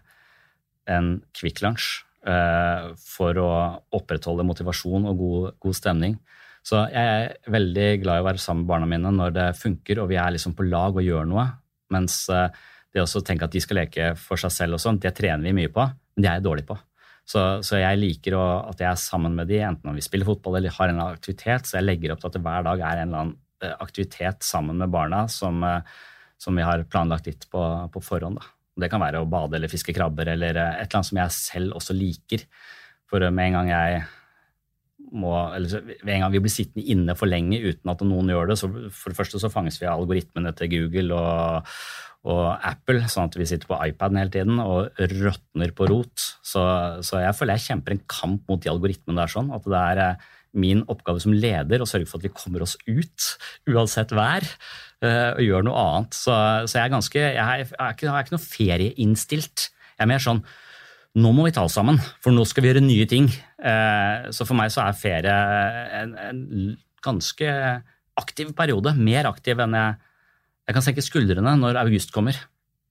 en 0.94 1.10
Kvikk 1.34 1.62
Lunsj 1.64 1.88
eh, 2.28 2.92
for 3.00 3.40
å 3.40 3.50
opprettholde 3.96 4.46
motivasjon 4.46 5.08
og 5.10 5.20
god, 5.20 5.50
god 5.66 5.78
stemning. 5.80 6.16
Så 6.64 6.80
jeg 6.88 7.16
er 7.18 7.52
veldig 7.52 7.88
glad 8.00 8.20
i 8.20 8.24
å 8.24 8.28
være 8.30 8.40
sammen 8.40 8.64
med 8.64 8.70
barna 8.70 8.88
mine 8.88 9.12
når 9.12 9.34
det 9.36 9.50
funker 9.60 10.00
og 10.00 10.08
vi 10.12 10.16
er 10.20 10.32
liksom 10.32 10.56
på 10.56 10.64
lag 10.70 10.96
og 10.96 11.04
gjør 11.04 11.28
noe. 11.28 11.44
Mens 11.92 12.22
eh, 12.32 12.48
det 12.94 13.04
å 13.04 13.26
tenke 13.26 13.48
at 13.48 13.52
de 13.52 13.62
skal 13.62 13.82
leke 13.82 14.14
for 14.20 14.40
seg 14.40 14.54
selv 14.54 14.78
og 14.78 14.82
sånn, 14.82 15.02
det 15.02 15.12
trener 15.18 15.44
vi 15.44 15.56
mye 15.58 15.72
på, 15.72 15.84
men 15.84 16.24
det 16.24 16.30
er 16.30 16.38
jeg 16.38 16.46
dårlig 16.46 16.66
på. 16.68 16.78
Så, 17.24 17.40
så 17.64 17.80
jeg 17.80 17.98
liker 18.00 18.36
å, 18.36 18.44
at 18.68 18.80
jeg 18.80 18.90
er 18.90 19.00
sammen 19.00 19.34
med 19.36 19.48
de, 19.48 19.58
enten 19.64 19.90
om 19.90 19.96
vi 19.96 20.04
spiller 20.04 20.28
fotball 20.28 20.58
eller 20.58 20.74
har 20.76 20.92
en 20.92 21.00
aktivitet, 21.06 21.66
så 21.66 21.78
jeg 21.78 21.88
legger 21.88 22.12
opp 22.12 22.20
til 22.20 22.30
at 22.30 22.36
det 22.36 22.42
hver 22.44 22.66
dag 22.66 22.84
er 22.84 23.00
en 23.00 23.08
eller 23.08 23.22
annen 23.22 23.38
aktivitet 23.72 24.44
sammen 24.46 24.80
med 24.80 24.92
barna 24.92 25.24
som, 25.32 25.62
eh, 25.64 25.80
som 26.38 26.56
vi 26.56 26.66
har 26.66 26.84
planlagt 26.90 27.30
litt 27.30 27.48
på, 27.50 27.62
på 27.92 28.04
forhånd. 28.04 28.40
Da. 28.40 28.50
Det 28.84 28.90
kan 28.92 29.02
være 29.02 29.22
å 29.22 29.30
bade 29.30 29.58
eller 29.58 29.70
fiske 29.72 29.94
krabber 29.96 30.32
eller 30.34 30.58
eh, 30.58 30.76
et 30.82 30.88
eller 30.88 31.00
annet 31.00 31.10
som 31.10 31.22
jeg 31.22 31.38
selv 31.38 31.78
også 31.80 31.96
liker. 31.96 32.46
For 33.10 33.24
med 33.30 33.50
en 33.50 33.58
gang 33.58 33.72
jeg 33.72 34.04
må, 35.14 35.34
eller 35.54 35.84
ved 36.02 36.14
en 36.16 36.24
gang 36.24 36.32
vi 36.34 36.42
blir 36.42 36.52
sittende 36.52 36.86
inne 36.90 37.14
for 37.18 37.30
lenge 37.30 37.60
uten 37.62 37.92
at 37.92 38.02
noen 38.06 38.32
gjør 38.32 38.50
det, 38.50 38.56
så 38.58 38.70
for 38.90 39.12
det 39.12 39.18
første 39.18 39.40
så 39.42 39.52
fanges 39.52 39.78
vi 39.80 39.86
av 39.86 40.00
algoritmene 40.00 40.54
til 40.58 40.72
Google 40.72 41.18
og, 41.18 41.74
og 42.30 42.46
Apple, 42.56 43.04
sånn 43.10 43.28
at 43.28 43.38
vi 43.38 43.46
sitter 43.48 43.70
på 43.70 43.78
iPaden 43.90 44.18
hele 44.20 44.34
tiden 44.34 44.62
og 44.62 45.02
råtner 45.12 45.74
på 45.76 45.88
rot. 45.90 46.28
Så, 46.42 46.64
så 47.06 47.20
jeg 47.22 47.36
føler 47.38 47.58
jeg 47.58 47.68
kjemper 47.68 47.96
en 47.96 48.06
kamp 48.10 48.48
mot 48.50 48.64
de 48.64 48.72
algoritmene 48.72 49.20
der 49.20 49.34
sånn, 49.34 49.52
at 49.54 49.68
det 49.68 49.84
er 49.92 50.02
eh, 50.08 50.32
min 50.54 50.82
oppgave 50.90 51.22
som 51.22 51.34
leder 51.34 51.82
å 51.82 51.88
sørge 51.88 52.06
for 52.10 52.20
at 52.20 52.26
vi 52.28 52.32
kommer 52.34 52.64
oss 52.64 52.76
ut, 52.86 53.28
uansett 53.70 54.14
vær, 54.14 54.46
eh, 55.04 55.30
og 55.34 55.42
gjør 55.44 55.66
noe 55.66 55.80
annet. 55.86 56.14
Så, 56.18 56.34
så 56.70 56.78
jeg 56.78 56.84
er 56.86 56.92
ganske, 56.94 57.22
jeg 57.24 57.40
er, 57.42 57.64
jeg 57.64 57.74
er 57.78 57.96
ikke, 57.96 58.06
jeg 58.06 58.14
er 58.14 58.26
ikke 58.28 58.36
noe 58.36 58.46
ferieinnstilt. 58.46 59.66
Jeg 59.94 60.06
er 60.06 60.10
mer 60.10 60.22
sånn, 60.22 60.42
nå 61.14 61.30
må 61.34 61.44
vi 61.46 61.54
ta 61.54 61.62
oss 61.66 61.76
sammen, 61.78 62.00
for 62.22 62.34
nå 62.34 62.46
skal 62.48 62.64
vi 62.64 62.72
gjøre 62.72 62.84
nye 62.86 63.06
ting. 63.10 63.28
Eh, 63.62 64.30
Så 64.34 64.46
for 64.48 64.58
meg 64.58 64.72
så 64.74 64.82
er 64.86 64.98
ferie 64.98 65.36
en, 66.00 66.16
en 66.18 66.42
ganske 67.04 67.52
aktiv 68.18 68.50
periode, 68.56 68.94
mer 68.98 69.30
aktiv 69.30 69.58
enn 69.62 69.78
jeg 69.78 70.02
Jeg 70.64 70.72
kan 70.78 70.84
senke 70.86 71.02
skuldrene 71.04 71.50
når 71.60 71.76
august 71.76 72.08
kommer. 72.14 72.32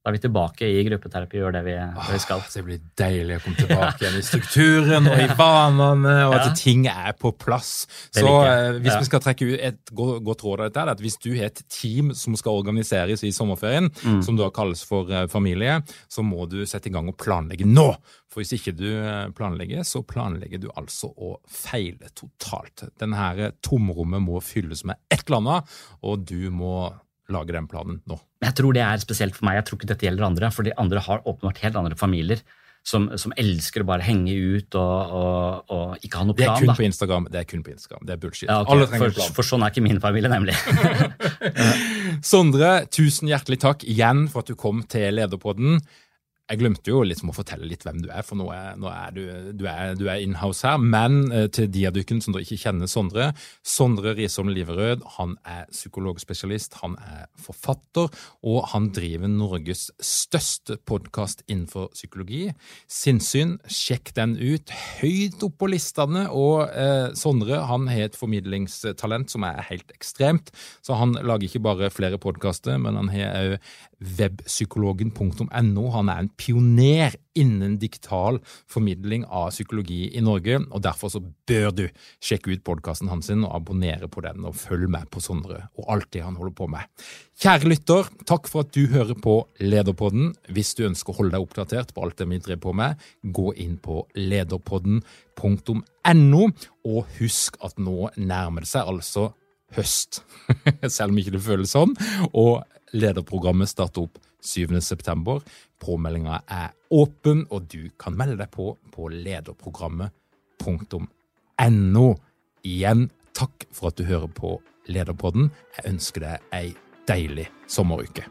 Da 0.03 0.11
er 0.11 0.17
vi 0.17 0.19
tilbake 0.19 0.67
i 0.67 0.81
gruppeterapi 0.83 1.37
og 1.39 1.45
gjør 1.45 1.53
det 1.55 1.59
vi, 1.63 1.73
det 1.79 2.07
vi 2.11 2.17
skal. 2.19 2.41
Åh, 2.43 2.47
det 2.51 2.63
blir 2.67 2.79
deilig 2.99 3.37
å 3.37 3.43
komme 3.45 3.55
tilbake 3.61 4.01
igjen 4.03 4.17
i 4.19 4.23
strukturen 4.27 5.05
og 5.07 5.21
i 5.23 5.27
vanene, 5.39 6.15
og 6.27 6.33
at 6.35 6.47
Ja. 6.49 6.53
ting 6.59 6.87
er 6.91 7.13
på 7.15 7.31
plass. 7.39 7.85
Så 8.11 8.25
eh, 8.43 8.81
hvis 8.83 8.91
Ja. 8.91 8.97
vi 8.99 9.05
skal 9.07 9.21
trekke 9.23 9.47
ut 9.53 9.59
et 9.63 9.93
go- 9.95 10.19
godt 10.19 10.43
råd 10.43 10.59
av 10.59 10.65
dette, 10.67 10.81
er 10.83 10.91
at 10.91 10.99
hvis 11.05 11.15
du 11.23 11.29
har 11.37 11.45
et 11.47 11.61
team 11.71 12.11
som 12.19 12.35
skal 12.35 12.59
organiseres 12.59 13.23
i 13.23 13.31
sommerferien, 13.31 13.87
Mm. 14.03 14.19
som 14.27 14.35
da 14.35 14.49
kalles 14.51 14.83
for 14.83 15.07
eh, 15.09 15.23
familie, 15.31 15.79
så 16.11 16.19
må 16.21 16.49
du 16.51 16.65
sette 16.65 16.87
i 16.87 16.91
gang 16.91 17.07
og 17.07 17.15
planlegge 17.17 17.63
nå. 17.65 17.95
For 18.27 18.41
hvis 18.43 18.51
ikke 18.59 18.75
du 18.75 18.89
eh, 18.91 19.29
planlegger, 19.31 19.85
så 19.87 20.03
planlegger 20.03 20.59
du 20.59 20.67
altså 20.75 21.13
å 21.15 21.37
feile 21.47 22.11
totalt. 22.13 22.89
Denne 22.99 23.15
her 23.15 23.53
tomrommet 23.63 24.19
må 24.21 24.41
fylles 24.43 24.83
med 24.83 24.97
et 25.09 25.23
eller 25.29 25.39
annet, 25.39 25.63
og 26.03 26.25
du 26.27 26.49
må 26.51 26.91
lage 27.32 27.55
den 27.55 27.69
planen 27.71 28.01
nå. 28.09 28.17
Jeg 28.43 28.57
tror 28.57 28.76
det 28.76 28.84
er 28.84 28.99
spesielt 29.03 29.38
for 29.38 29.47
meg. 29.47 29.61
Jeg 29.61 29.69
tror 29.69 29.80
ikke 29.80 29.93
dette 29.93 30.07
gjelder 30.07 30.28
andre. 30.28 30.51
For 30.51 30.67
de 30.67 30.76
andre 30.80 31.03
har 31.05 31.24
åpenbart 31.24 31.61
helt 31.63 31.80
andre 31.80 31.95
familier 31.99 32.43
som, 32.84 33.05
som 33.19 33.32
elsker 33.39 33.84
å 33.84 33.88
bare 33.88 34.03
henge 34.03 34.34
ut 34.36 34.76
og, 34.76 35.13
og, 35.15 35.71
og 35.71 36.03
ikke 36.03 36.19
ha 36.19 36.28
noe 36.28 36.36
Det 36.36 36.43
er 36.43 36.49
plan. 36.51 36.59
kun 36.59 36.71
da. 36.71 36.76
på 36.76 36.86
Instagram. 36.89 37.28
Det 37.32 37.39
er 37.39 37.47
kun 37.47 37.63
på 37.63 37.71
Instagram. 37.71 38.03
Det 38.09 38.15
er 38.15 38.21
bullshit. 38.26 38.49
Ja, 38.49 38.59
okay. 38.65 38.88
For, 38.91 39.15
plan. 39.15 39.36
for 39.38 39.47
sånn 39.47 39.63
er 39.63 39.71
ikke 39.71 39.86
min 39.86 40.01
familie, 40.03 40.32
nemlig. 40.32 40.57
Sondre, 42.34 42.74
tusen 42.91 43.32
hjertelig 43.32 43.61
takk 43.63 43.88
igjen 43.88 44.26
for 44.32 44.43
at 44.43 44.51
du 44.51 44.59
kom 44.59 44.84
til 44.91 45.15
Lederpodden. 45.15 45.80
Jeg 46.53 46.61
glemte 46.61 46.91
jo 46.91 47.01
liksom 47.01 47.31
å 47.31 47.35
fortelle 47.35 47.65
litt 47.65 47.81
hvem 47.81 48.03
du 48.03 48.11
er, 48.13 48.21
for 48.25 48.37
nå 48.37 48.45
er, 48.53 48.75
nå 48.77 48.89
er 48.91 49.13
du, 49.15 49.21
du 49.57 49.63
er, 49.69 49.95
du 49.97 50.05
inhouse 50.13 50.67
her. 50.67 50.77
Men 50.77 51.31
eh, 51.33 51.47
til 51.53 51.69
de 51.73 51.87
av 51.89 51.95
dere 51.95 52.19
som 52.21 52.35
ikke 52.37 52.59
kjenner 52.61 52.89
Sondre 52.91 53.31
Sondre 53.65 54.13
Risholm 54.17 54.51
Liverød 54.53 55.01
han 55.15 55.33
er 55.49 55.65
psykologspesialist, 55.71 56.77
han 56.83 56.93
er 57.01 57.25
forfatter, 57.41 58.11
og 58.45 58.59
han 58.69 58.91
driver 58.93 59.31
Norges 59.31 59.87
største 60.03 60.77
podkast 60.85 61.41
innenfor 61.47 61.89
psykologi. 61.95 62.51
Sinnssyn, 62.91 63.57
sjekk 63.65 64.13
den 64.17 64.37
ut. 64.37 64.69
Høyt 65.01 65.41
opp 65.45 65.57
på 65.63 65.71
listene. 65.73 66.27
Og 66.29 66.67
eh, 66.69 67.09
Sondre 67.17 67.63
han 67.69 67.89
har 67.89 68.11
et 68.11 68.19
formidlingstalent 68.19 69.33
som 69.33 69.47
er 69.49 69.63
helt 69.71 69.89
ekstremt. 69.95 70.53
Så 70.85 70.99
han 71.01 71.17
lager 71.17 71.49
ikke 71.49 71.65
bare 71.65 71.91
flere 71.93 72.21
podkaster, 72.21 72.77
men 72.81 72.99
han 72.99 73.09
har 73.13 73.33
òg 73.43 73.57
webpsykologen.no. 74.19 75.83
Han 75.95 76.11
er 76.11 76.23
en 76.23 76.31
pioner 76.37 77.15
innen 77.39 77.79
digital 77.81 78.37
formidling 78.69 79.23
av 79.25 79.49
psykologi 79.53 80.17
i 80.17 80.21
Norge, 80.21 80.59
og 80.69 80.83
derfor 80.85 81.13
så 81.13 81.21
bør 81.47 81.71
du 81.73 81.85
sjekke 82.23 82.53
ut 82.53 82.65
podkasten 82.65 83.09
hans 83.09 83.29
og 83.33 83.55
abonnere 83.55 84.07
på 84.11 84.21
den, 84.25 84.45
og 84.45 84.59
følge 84.59 84.89
med 84.91 85.09
på 85.11 85.21
Sondre 85.23 85.67
og 85.79 85.85
alt 85.95 86.09
det 86.13 86.25
han 86.25 86.37
holder 86.37 86.55
på 86.57 86.67
med. 86.71 86.83
Kjære 87.41 87.69
lytter, 87.71 88.09
takk 88.29 88.49
for 88.51 88.59
at 88.63 88.73
du 88.75 88.83
hører 88.91 89.15
på 89.17 89.35
Lederpodden. 89.63 90.25
Hvis 90.53 90.75
du 90.77 90.81
ønsker 90.87 91.13
å 91.13 91.17
holde 91.21 91.33
deg 91.35 91.45
oppdatert 91.45 91.89
på 91.95 92.03
alt 92.05 92.17
det 92.19 92.29
vi 92.29 92.43
driver 92.43 92.63
på 92.67 92.71
med, 92.77 92.91
gå 93.23 93.47
inn 93.63 93.77
på 93.81 93.95
lederpodden.no, 94.19 96.43
og 96.83 96.99
husk 97.17 97.57
at 97.65 97.75
nå 97.81 97.97
nærmer 98.19 98.59
det 98.63 98.69
seg 98.69 98.93
altså 98.93 99.31
høst, 99.78 100.11
selv 100.95 101.09
om 101.11 101.17
ikke 101.21 101.36
det 101.38 101.45
føles 101.45 101.74
sånn. 101.76 101.93
Og 102.34 102.53
lederprogrammet 102.93 103.69
starter 103.71 104.01
opp 104.07 104.15
7. 104.43 104.82
september. 104.84 105.39
Påmeldinga 105.84 106.41
er 106.51 106.69
åpen, 106.93 107.47
og 107.51 107.61
du 107.71 107.89
kan 107.99 108.17
melde 108.17 108.38
deg 108.43 108.49
på 108.53 108.78
på 108.93 109.09
lederprogrammet.no. 109.13 112.07
Igjen, 112.63 113.09
takk 113.36 113.65
for 113.76 113.88
at 113.89 113.97
du 113.99 114.03
hører 114.07 114.28
på 114.32 114.61
Lederpodden. 114.91 115.51
Jeg 115.78 115.84
ønsker 115.93 116.19
deg 116.28 116.36
ei 116.55 116.67
deilig 117.07 117.47
sommeruke. 117.71 118.24